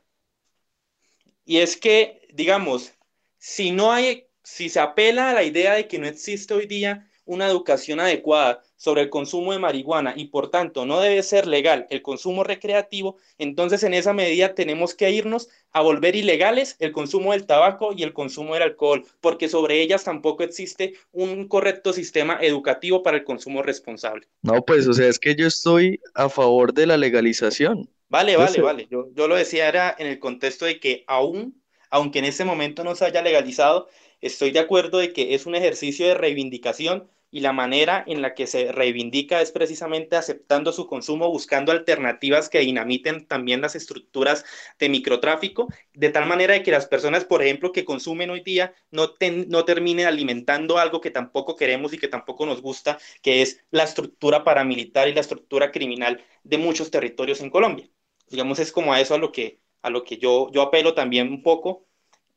Y 1.45 1.59
es 1.59 1.77
que, 1.77 2.29
digamos, 2.33 2.93
si 3.39 3.71
no 3.71 3.93
hay, 3.93 4.29
si 4.43 4.69
se 4.69 4.81
apela 4.81 5.31
a 5.31 5.35
la 5.35 5.45
idea 5.45 5.75
de 5.75 5.89
que 5.89 5.99
no 5.99 6.07
existe 6.07 6.55
hoy 6.55 6.67
día 6.67 7.11
una 7.25 7.47
educación 7.47 8.01
adecuada 8.01 8.63
sobre 8.79 9.03
el 9.03 9.11
consumo 9.11 9.53
de 9.53 9.59
marihuana 9.59 10.15
y 10.17 10.27
por 10.27 10.51
tanto 10.51 10.87
no 10.87 11.01
debe 11.01 11.23
ser 11.23 11.47
legal 11.47 11.87
el 11.91 12.01
consumo 12.01 12.45
recreativo, 12.45 13.17
entonces 13.37 13.83
en 13.83 13.93
esa 13.93 14.15
medida 14.15 14.55
tenemos 14.55 14.95
que 14.95 15.11
irnos 15.11 15.49
a 15.73 15.83
volver 15.83 16.17
ilegales 16.17 16.77
el 16.79 16.93
consumo 16.93 17.33
del 17.33 17.45
tabaco 17.45 17.93
y 17.95 18.05
el 18.05 18.15
consumo 18.15 18.55
del 18.55 18.63
alcohol, 18.63 19.05
porque 19.21 19.49
sobre 19.49 19.83
ellas 19.83 20.05
tampoco 20.05 20.45
existe 20.45 20.95
un 21.13 21.49
correcto 21.49 21.93
sistema 21.93 22.39
educativo 22.41 23.03
para 23.03 23.19
el 23.19 23.25
consumo 23.25 23.63
responsable. 23.63 24.29
No, 24.43 24.63
pues 24.65 24.87
o 24.87 24.93
sea, 24.95 25.09
es 25.09 25.19
que 25.19 25.35
yo 25.35 25.47
estoy 25.47 26.01
a 26.15 26.29
favor 26.29 26.73
de 26.73 26.87
la 26.87 26.97
legalización. 26.97 27.91
Vale, 28.09 28.37
vale, 28.37 28.61
vale. 28.63 28.89
Yo, 28.91 29.09
yo 29.13 29.29
lo 29.29 29.35
decía 29.35 29.69
era 29.69 29.95
en 29.99 30.07
el 30.07 30.19
contexto 30.19 30.65
de 30.65 30.81
que 30.81 31.05
aún, 31.09 31.61
aunque 31.91 32.21
en 32.21 32.27
ese 32.27 32.45
momento 32.45 32.85
no 32.85 32.95
se 32.95 33.05
haya 33.05 33.23
legalizado, 33.23 33.89
estoy 34.21 34.53
de 34.53 34.61
acuerdo 34.61 34.99
de 34.99 35.13
que 35.13 35.35
es 35.35 35.47
un 35.47 35.57
ejercicio 35.57 36.07
de 36.07 36.15
reivindicación 36.15 37.09
y 37.31 37.41
la 37.41 37.53
manera 37.53 38.05
en 38.07 38.23
la 38.23 38.35
que 38.35 38.47
se 38.47 38.73
reivindica 38.73 39.41
es 39.41 39.53
precisamente 39.53 40.17
aceptando 40.17 40.73
su 40.73 40.87
consumo, 40.87 41.31
buscando 41.31 41.73
alternativas 41.73 42.49
que 42.49 42.61
dinamiten 42.61 43.27
también 43.27 43.61
las 43.61 43.75
estructuras 43.75 44.45
de 44.79 44.89
microtráfico, 44.89 45.69
de 45.95 46.11
tal 46.11 46.27
manera 46.27 46.55
de 46.55 46.63
que 46.63 46.71
las 46.71 46.87
personas, 46.87 47.25
por 47.25 47.43
ejemplo, 47.43 47.73
que 47.73 47.85
consumen 47.85 48.31
hoy 48.31 48.41
día 48.41 48.75
no, 48.91 49.15
no 49.49 49.65
terminen 49.65 50.07
alimentando 50.07 50.79
algo 50.79 51.01
que 51.01 51.11
tampoco 51.11 51.57
queremos 51.57 51.93
y 51.93 51.99
que 51.99 52.09
tampoco 52.09 52.47
nos 52.47 52.63
gusta, 52.63 52.99
que 53.23 53.43
es 53.43 53.65
la 53.71 53.85
estructura 53.85 54.45
paramilitar 54.45 55.09
y 55.09 55.15
la 55.15 55.21
estructura 55.21 55.71
criminal 55.71 56.25
de 56.45 56.59
muchos 56.59 56.91
territorios 56.91 57.41
en 57.41 57.51
Colombia. 57.51 57.89
Digamos, 58.29 58.59
es 58.59 58.73
como 58.73 58.93
a 58.93 59.01
eso 59.01 59.15
a 59.15 59.19
lo 59.19 59.33
que, 59.33 59.61
a 59.83 59.91
lo 59.91 60.05
que 60.05 60.19
yo, 60.19 60.51
yo 60.53 60.63
apelo 60.63 60.95
también 60.95 61.29
un 61.29 61.43
poco. 61.43 61.87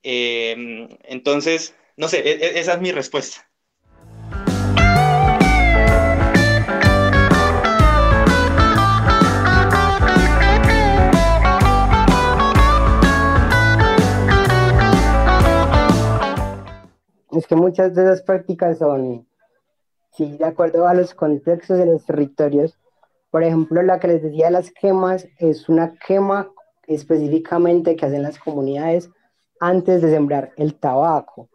Eh, 0.04 0.88
entonces, 1.04 1.76
no 1.98 2.08
sé, 2.08 2.20
e, 2.20 2.32
e, 2.46 2.60
esa 2.60 2.74
es 2.74 2.82
mi 2.82 2.92
respuesta. 2.92 3.51
Es 17.42 17.48
que 17.48 17.56
muchas 17.56 17.96
de 17.96 18.04
esas 18.04 18.22
prácticas 18.22 18.78
son, 18.78 19.28
sí, 20.12 20.38
de 20.38 20.46
acuerdo 20.46 20.88
a 20.88 20.94
los 20.94 21.16
contextos 21.16 21.80
de 21.80 21.88
los 21.88 22.06
territorios. 22.06 22.78
Por 23.32 23.44
ejemplo, 23.44 23.82
la 23.82 24.00
que 24.00 24.10
les 24.10 24.22
decía 24.22 24.46
de 24.46 24.52
las 24.52 24.70
quemas 24.70 25.28
es 25.40 25.68
una 25.68 25.96
quema 26.06 26.52
específicamente 26.86 27.96
que 27.96 28.06
hacen 28.06 28.22
las 28.22 28.38
comunidades 28.38 29.10
antes 29.60 30.04
de 30.04 30.12
sembrar 30.12 30.52
el 30.56 30.76
tabaco, 30.76 31.50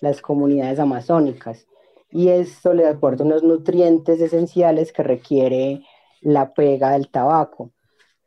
las 0.00 0.22
comunidades 0.22 0.78
amazónicas. 0.78 1.66
Y 2.08 2.28
esto 2.28 2.72
le 2.72 2.86
aporta 2.86 3.24
unos 3.24 3.42
nutrientes 3.42 4.20
esenciales 4.20 4.92
que 4.92 5.02
requiere 5.02 5.82
la 6.20 6.54
pega 6.54 6.92
del 6.92 7.10
tabaco. 7.10 7.72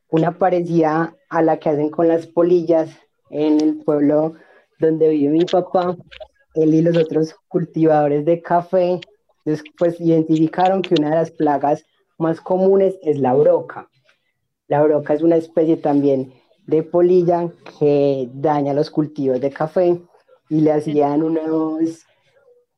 Una 0.10 0.38
parecida 0.38 1.16
a 1.30 1.42
la 1.42 1.60
que 1.60 1.70
hacen 1.70 1.92
con 1.92 2.10
las 2.10 2.28
polillas 2.28 2.90
en 3.30 3.62
el 3.62 3.78
pueblo 3.86 4.34
donde 4.80 5.08
vive 5.08 5.32
mi 5.32 5.46
papá, 5.46 5.96
él 6.56 6.74
y 6.74 6.82
los 6.82 6.98
otros 6.98 7.36
cultivadores 7.48 8.26
de 8.26 8.42
café, 8.42 9.00
después 9.46 10.00
identificaron 10.00 10.82
que 10.82 10.96
una 10.98 11.10
de 11.12 11.16
las 11.16 11.32
plagas 11.32 11.86
más 12.18 12.42
comunes 12.42 12.98
es 13.04 13.20
la 13.20 13.34
broca. 13.34 13.90
La 14.68 14.82
broca 14.82 15.14
es 15.14 15.22
una 15.22 15.36
especie 15.36 15.78
también 15.78 16.34
de 16.66 16.82
polilla 16.84 17.52
que 17.80 18.30
daña 18.34 18.74
los 18.74 18.90
cultivos 18.90 19.40
de 19.40 19.52
café 19.52 20.02
y 20.50 20.62
le 20.62 20.72
hacían 20.72 21.22
unos 21.22 22.06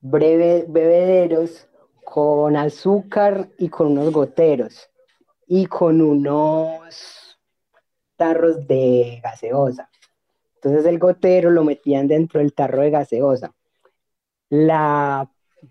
breves 0.02 0.72
bebederos 0.72 1.68
con 2.04 2.56
azúcar 2.56 3.49
y 3.58 3.70
con 3.70 3.88
unos 3.88 4.12
goteros 4.12 4.90
y 5.48 5.66
con 5.66 6.02
unos 6.02 7.38
tarros 8.16 8.68
de 8.68 9.22
gaseosa. 9.24 9.90
Entonces 10.56 10.86
el 10.86 10.99
gotero 10.99 11.52
lo 11.52 11.64
metían 11.64 12.08
dentro 12.08 12.40
del 12.40 12.54
tarro 12.54 12.82
de 12.82 12.90
gaseosa. 12.90 13.54
La, 14.49 15.30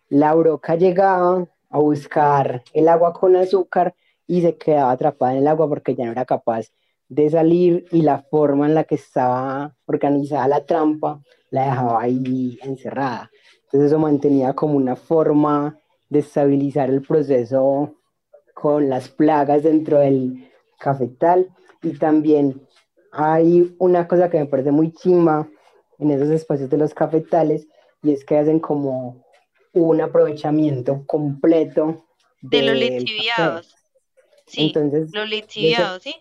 la 0.08 0.34
broca 0.34 0.76
llegaba 0.76 1.46
a 1.70 1.78
buscar 1.78 2.62
el 2.72 2.88
agua 2.88 3.12
con 3.12 3.36
azúcar 3.36 3.94
y 4.26 4.42
se 4.42 4.56
quedaba 4.56 4.92
atrapada 4.92 5.32
en 5.32 5.38
el 5.38 5.48
agua 5.48 5.68
porque 5.68 5.94
ya 5.94 6.04
no 6.04 6.12
era 6.12 6.24
capaz 6.24 6.70
de 7.08 7.30
salir 7.30 7.86
y 7.92 8.02
la 8.02 8.22
forma 8.22 8.66
en 8.66 8.74
la 8.74 8.84
que 8.84 8.96
estaba 8.96 9.74
organizada 9.86 10.48
la 10.48 10.66
trampa 10.66 11.22
la 11.50 11.66
dejaba 11.66 12.02
ahí 12.02 12.58
encerrada. 12.62 13.30
Entonces 13.64 13.92
eso 13.92 13.98
mantenía 13.98 14.54
como 14.54 14.74
una 14.74 14.96
forma 14.96 15.78
de 16.08 16.20
estabilizar 16.20 16.90
el 16.90 17.02
proceso 17.02 17.94
con 18.54 18.88
las 18.88 19.08
plagas 19.08 19.62
dentro 19.62 19.98
del 19.98 20.50
cafetal 20.78 21.48
y 21.82 21.98
también 21.98 22.66
hay 23.12 23.74
una 23.78 24.06
cosa 24.08 24.28
que 24.28 24.38
me 24.38 24.46
parece 24.46 24.70
muy 24.70 24.92
chima 24.92 25.48
en 25.98 26.10
esos 26.10 26.30
espacios 26.30 26.68
de 26.68 26.76
los 26.76 26.94
cafetales 26.94 27.66
y 28.02 28.12
es 28.12 28.24
que 28.24 28.38
hacen 28.38 28.60
como 28.60 29.24
un 29.72 30.00
aprovechamiento 30.00 31.04
completo 31.06 32.06
de 32.40 32.62
los 32.62 32.76
litiviados. 32.76 33.74
Sí, 34.46 34.66
Entonces, 34.66 35.10
los 35.12 35.28
litiviados, 35.28 36.02
¿sí? 36.02 36.14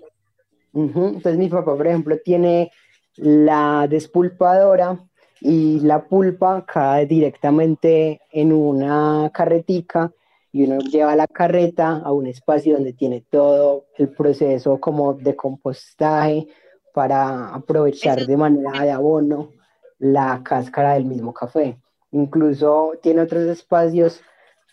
Entonces 0.74 1.38
mi 1.38 1.48
papá, 1.48 1.76
por 1.78 1.88
ejemplo, 1.88 2.18
tiene 2.24 2.72
la 3.16 3.88
despulpadora 3.90 5.00
y 5.40 5.80
la 5.82 6.06
pulpa 6.06 6.66
cae 6.66 7.06
directamente 7.06 8.20
en 8.32 8.52
una 8.52 9.32
carretica 9.34 10.12
y 10.52 10.64
uno 10.64 10.80
lleva 10.80 11.16
la 11.16 11.28
carreta 11.28 12.02
a 12.04 12.12
un 12.12 12.28
espacio 12.28 12.76
donde 12.76 12.94
tiene 12.94 13.26
todo 13.30 13.86
el 13.98 14.10
proceso 14.10 14.80
como 14.80 15.14
de 15.14 15.36
compostaje 15.36 16.48
para 16.94 17.54
aprovechar 17.54 18.26
de 18.26 18.38
manera 18.38 18.82
de 18.82 18.92
abono 18.92 19.52
la 19.98 20.42
cáscara 20.44 20.94
del 20.94 21.06
mismo 21.06 21.34
café. 21.34 21.78
Incluso 22.12 22.94
tiene 23.02 23.22
otros 23.22 23.44
espacios 23.48 24.22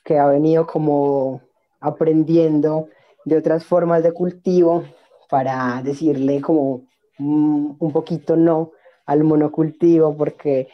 que 0.04 0.18
ha 0.18 0.26
venido 0.26 0.66
como 0.66 1.42
aprendiendo 1.80 2.88
de 3.24 3.36
otras 3.36 3.64
formas 3.64 4.02
de 4.02 4.12
cultivo 4.12 4.84
para 5.28 5.80
decirle 5.82 6.40
como 6.40 6.86
un, 7.18 7.92
poquito 7.92 8.36
no 8.36 8.72
al 9.06 9.24
monocultivo, 9.24 10.16
porque 10.16 10.68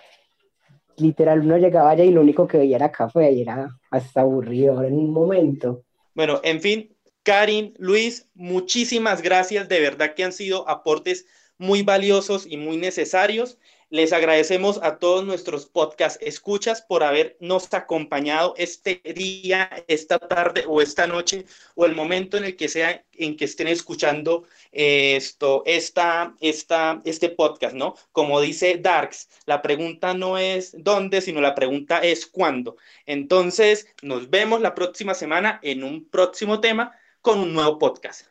literal 0.97 1.41
uno 1.41 1.57
llegaba 1.59 1.91
allá 1.91 2.05
y 2.05 2.11
lo 2.11 2.20
único 2.20 2.47
que 2.47 2.59
veía 2.59 2.77
era 2.77 2.93
café 2.93 3.31
y 3.33 3.43
era 3.43 3.69
hasta 3.91 4.23
aburrido 4.23 4.83
en 4.83 4.95
un 4.95 5.12
momento. 5.12 5.85
Bueno, 6.15 6.41
en 6.43 6.61
fin, 6.61 6.97
Karin, 7.23 7.75
Luis, 7.79 8.29
muchísimas 8.35 9.23
gracias, 9.23 9.69
de 9.69 9.81
verdad 9.81 10.15
que 10.15 10.25
han 10.25 10.33
sido 10.33 10.69
aportes 10.69 11.27
muy 11.59 11.83
valiosos 11.83 12.47
y 12.47 12.57
muy 12.57 12.77
necesarios. 12.77 13.59
Les 13.90 14.12
agradecemos 14.12 14.78
a 14.82 14.98
todos 14.98 15.24
nuestros 15.24 15.65
podcast 15.65 16.23
escuchas 16.23 16.82
por 16.82 17.02
habernos 17.02 17.73
acompañado 17.73 18.52
este 18.59 19.01
día, 19.15 19.70
esta 19.89 20.19
tarde 20.19 20.65
o 20.69 20.82
esta 20.82 21.06
noche 21.06 21.47
o 21.74 21.86
el 21.86 21.97
momento 21.97 22.36
en 22.36 22.44
el 22.44 22.55
que 22.55 22.69
sea 22.69 23.02
en 23.15 23.35
que 23.35 23.47
estén 23.47 23.66
escuchando 23.66 24.44
eh, 24.73 25.16
esto, 25.16 25.62
esta, 25.65 26.35
esta, 26.40 27.01
este 27.06 27.31
podcast, 27.31 27.74
¿no? 27.74 27.94
Como 28.12 28.43
dice 28.43 28.77
Darks, 28.77 29.31
la 29.47 29.62
pregunta 29.62 30.12
no 30.12 30.36
es 30.36 30.77
dónde, 30.78 31.23
sino 31.23 31.40
la 31.40 31.55
pregunta 31.55 32.01
es 32.01 32.27
cuándo. 32.27 32.77
Entonces, 33.06 33.86
nos 34.02 34.28
vemos 34.28 34.60
la 34.60 34.74
próxima 34.74 35.15
semana 35.15 35.60
en 35.62 35.82
un 35.82 36.06
próximo 36.10 36.60
tema 36.60 36.93
con 37.23 37.39
un 37.39 37.55
nuevo 37.55 37.78
podcast. 37.78 38.27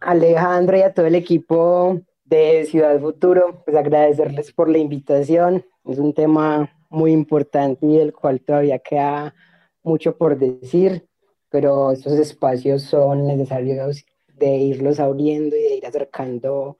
Alejandro 0.00 0.76
y 0.78 0.82
a 0.82 0.92
todo 0.92 1.06
el 1.06 1.14
equipo 1.14 2.02
de 2.26 2.64
Ciudad 2.66 3.00
Futuro, 3.00 3.62
pues 3.64 3.76
agradecerles 3.76 4.52
por 4.52 4.68
la 4.68 4.78
invitación. 4.78 5.64
Es 5.84 5.98
un 5.98 6.12
tema 6.12 6.70
muy 6.90 7.12
importante 7.12 7.86
y 7.86 7.96
del 7.96 8.12
cual 8.12 8.40
todavía 8.40 8.78
queda 8.78 9.34
mucho 9.82 10.16
por 10.16 10.38
decir, 10.38 11.08
pero 11.48 11.92
estos 11.92 12.14
espacios 12.14 12.82
son 12.82 13.26
necesarios 13.26 14.04
de 14.34 14.56
irlos 14.56 15.00
abriendo 15.00 15.56
y 15.56 15.62
de 15.62 15.76
ir 15.76 15.86
acercando 15.86 16.78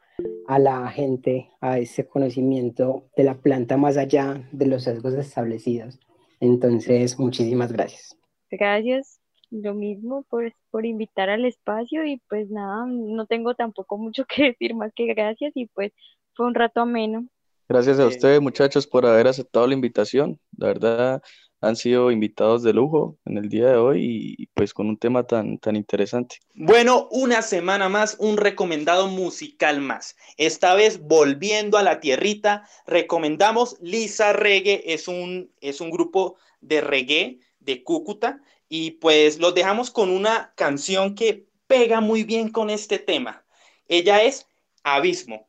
a 0.49 0.59
la 0.59 0.89
gente 0.89 1.51
a 1.61 1.79
ese 1.79 2.07
conocimiento 2.07 3.05
de 3.17 3.25
la 3.25 3.35
planta 3.35 3.77
más 3.77 3.97
allá 3.97 4.49
de 4.53 4.67
los 4.67 4.85
sesgos 4.85 5.15
establecidos. 5.15 6.01
Entonces, 6.41 7.19
muchísimas 7.19 7.73
gracias. 7.73 8.17
Gracias 8.51 9.16
lo 9.51 9.75
mismo 9.75 10.25
por, 10.29 10.53
por 10.71 10.87
invitar 10.87 11.31
al 11.31 11.45
espacio 11.45 12.05
y 12.05 12.21
pues 12.29 12.51
nada, 12.51 12.87
no 12.87 13.27
tengo 13.27 13.55
tampoco 13.55 13.99
mucho 13.99 14.25
que 14.29 14.45
decir 14.45 14.75
más 14.75 14.93
que 14.95 15.07
gracias 15.07 15.53
y 15.55 15.67
pues 15.67 15.93
fue 16.35 16.47
un 16.47 16.55
rato 16.55 16.81
ameno. 16.81 17.27
Gracias 17.69 17.99
a 17.99 18.07
ustedes 18.07 18.41
muchachos 18.41 18.87
por 18.87 19.07
haber 19.07 19.27
aceptado 19.27 19.67
la 19.67 19.75
invitación. 19.75 20.39
La 20.57 20.69
verdad 20.69 21.23
han 21.61 21.75
sido 21.75 22.11
invitados 22.11 22.63
de 22.63 22.73
lujo 22.73 23.19
en 23.25 23.39
el 23.39 23.49
día 23.49 23.71
de 23.71 23.77
hoy 23.77 24.35
y 24.39 24.47
pues 24.55 24.73
con 24.73 24.89
un 24.89 24.99
tema 24.99 25.25
tan, 25.25 25.59
tan 25.59 25.75
interesante. 25.75 26.37
Bueno, 26.55 27.09
una 27.11 27.43
semana 27.43 27.89
más, 27.89 28.17
un 28.21 28.37
recomendado 28.37 29.09
musical 29.09 29.81
más. 29.81 30.17
Esta 30.37 30.75
vez 30.75 31.01
volviendo 31.01 31.77
a 31.79 31.83
la 31.83 31.99
tierrita, 31.99 32.69
recomendamos 32.87 33.77
Lisa 33.81 34.33
Reggae, 34.33 34.83
es 34.87 35.09
un, 35.09 35.51
es 35.61 35.81
un 35.81 35.91
grupo 35.91 36.37
de 36.61 36.81
reggae 36.81 37.41
de 37.59 37.83
Cúcuta 37.83 38.41
y 38.69 38.93
pues 38.93 39.39
los 39.39 39.55
dejamos 39.55 39.91
con 39.91 40.11
una 40.11 40.53
canción 40.57 41.15
que 41.15 41.47
pega 41.67 42.01
muy 42.01 42.25
bien 42.25 42.51
con 42.51 42.71
este 42.71 42.99
tema. 42.99 43.45
Ella 43.89 44.23
es 44.23 44.47
Abismo. 44.83 45.49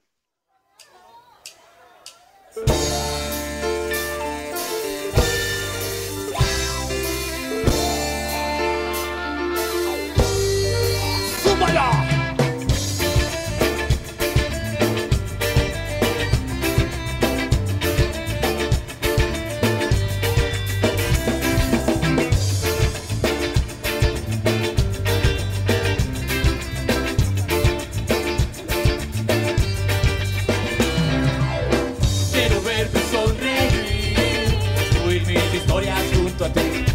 yesterday 36.40 36.87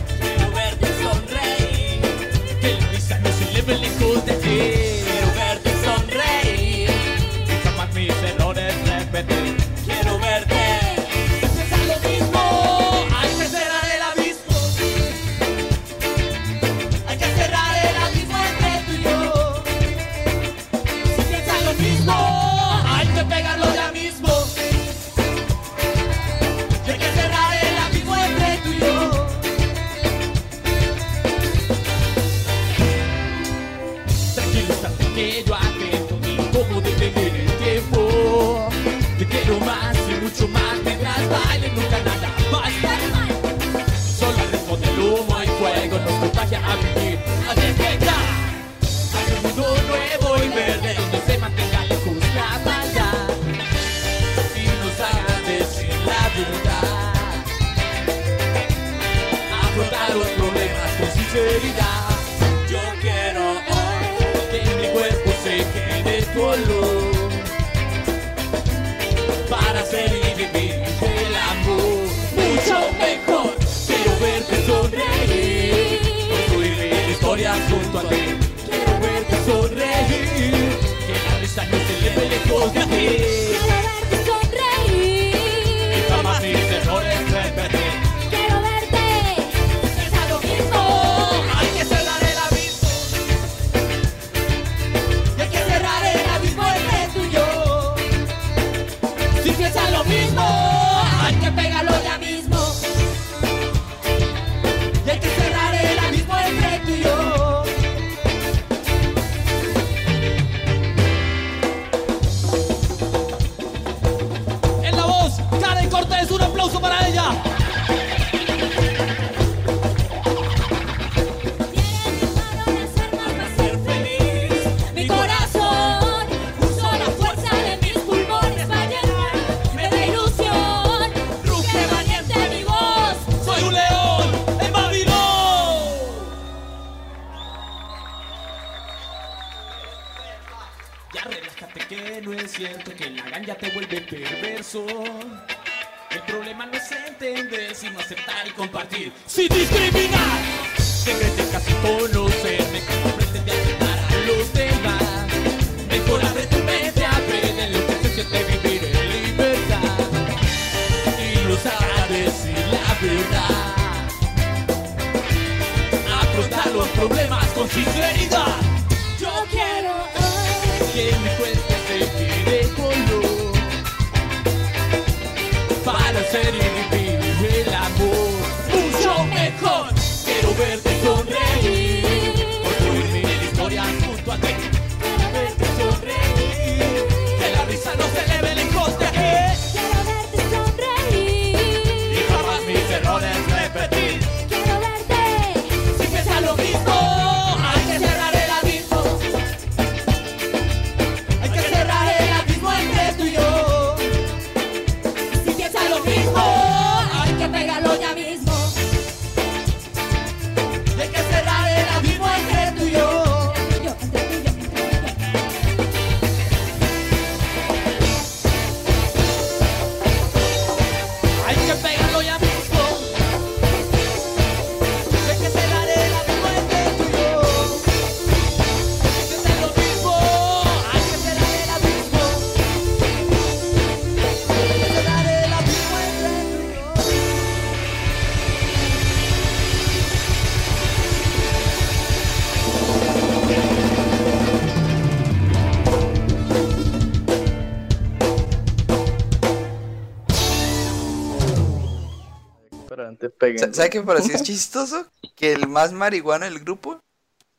¿Sabes 253.59 253.91
qué 253.91 254.03
pareció 254.03 254.35
es 254.35 254.43
chistoso? 254.43 255.07
Que 255.35 255.53
el 255.53 255.69
más 255.69 255.93
marihuano 255.93 256.45
del 256.45 256.61
grupo 256.61 257.01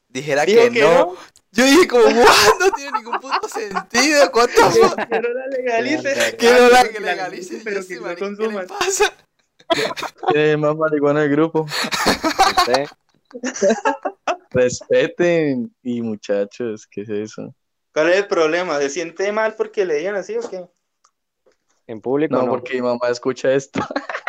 dijera 0.10 0.46
que, 0.46 0.70
no. 0.70 1.16
Yo 1.52 1.66
dije 1.66 1.88
como, 1.88 2.04
wow, 2.04 2.14
no 2.60 2.72
tiene 2.72 2.92
ningún 2.98 3.20
puto 3.20 3.48
sentido. 3.48 4.32
¿Cuántos 4.32 4.74
Que 4.74 5.20
no 5.20 5.30
la 5.30 5.48
legalice. 5.48 6.38
Que 6.38 6.52
no 6.52 6.70
la 6.70 6.84
legalice. 6.84 7.62
Pero 7.64 7.80
este 7.80 7.96
que 7.96 8.02
no 8.02 8.16
consuman. 8.16 8.68
¿Qué 8.68 8.74
pasa? 8.74 9.14
Tiene 10.32 10.58
más 10.58 10.76
marihuana 10.76 11.22
del 11.22 11.30
grupo. 11.30 11.66
Respeten 14.52 15.76
y 15.82 16.02
muchachos, 16.02 16.88
¿qué 16.88 17.02
es 17.02 17.10
eso? 17.10 17.54
¿Cuál 17.94 18.10
es 18.10 18.18
el 18.18 18.28
problema? 18.28 18.80
¿Se 18.80 18.90
siente 18.90 19.32
mal 19.32 19.56
porque 19.56 19.86
le 19.86 19.96
digan 19.96 20.16
así 20.16 20.36
o 20.36 20.50
qué? 20.50 20.66
En 21.88 22.02
público. 22.02 22.36
No. 22.36 22.48
porque 22.48 22.76
mi 22.76 22.82
mamá 22.82 23.10
escucha 23.10 23.54
esto. 23.54 23.80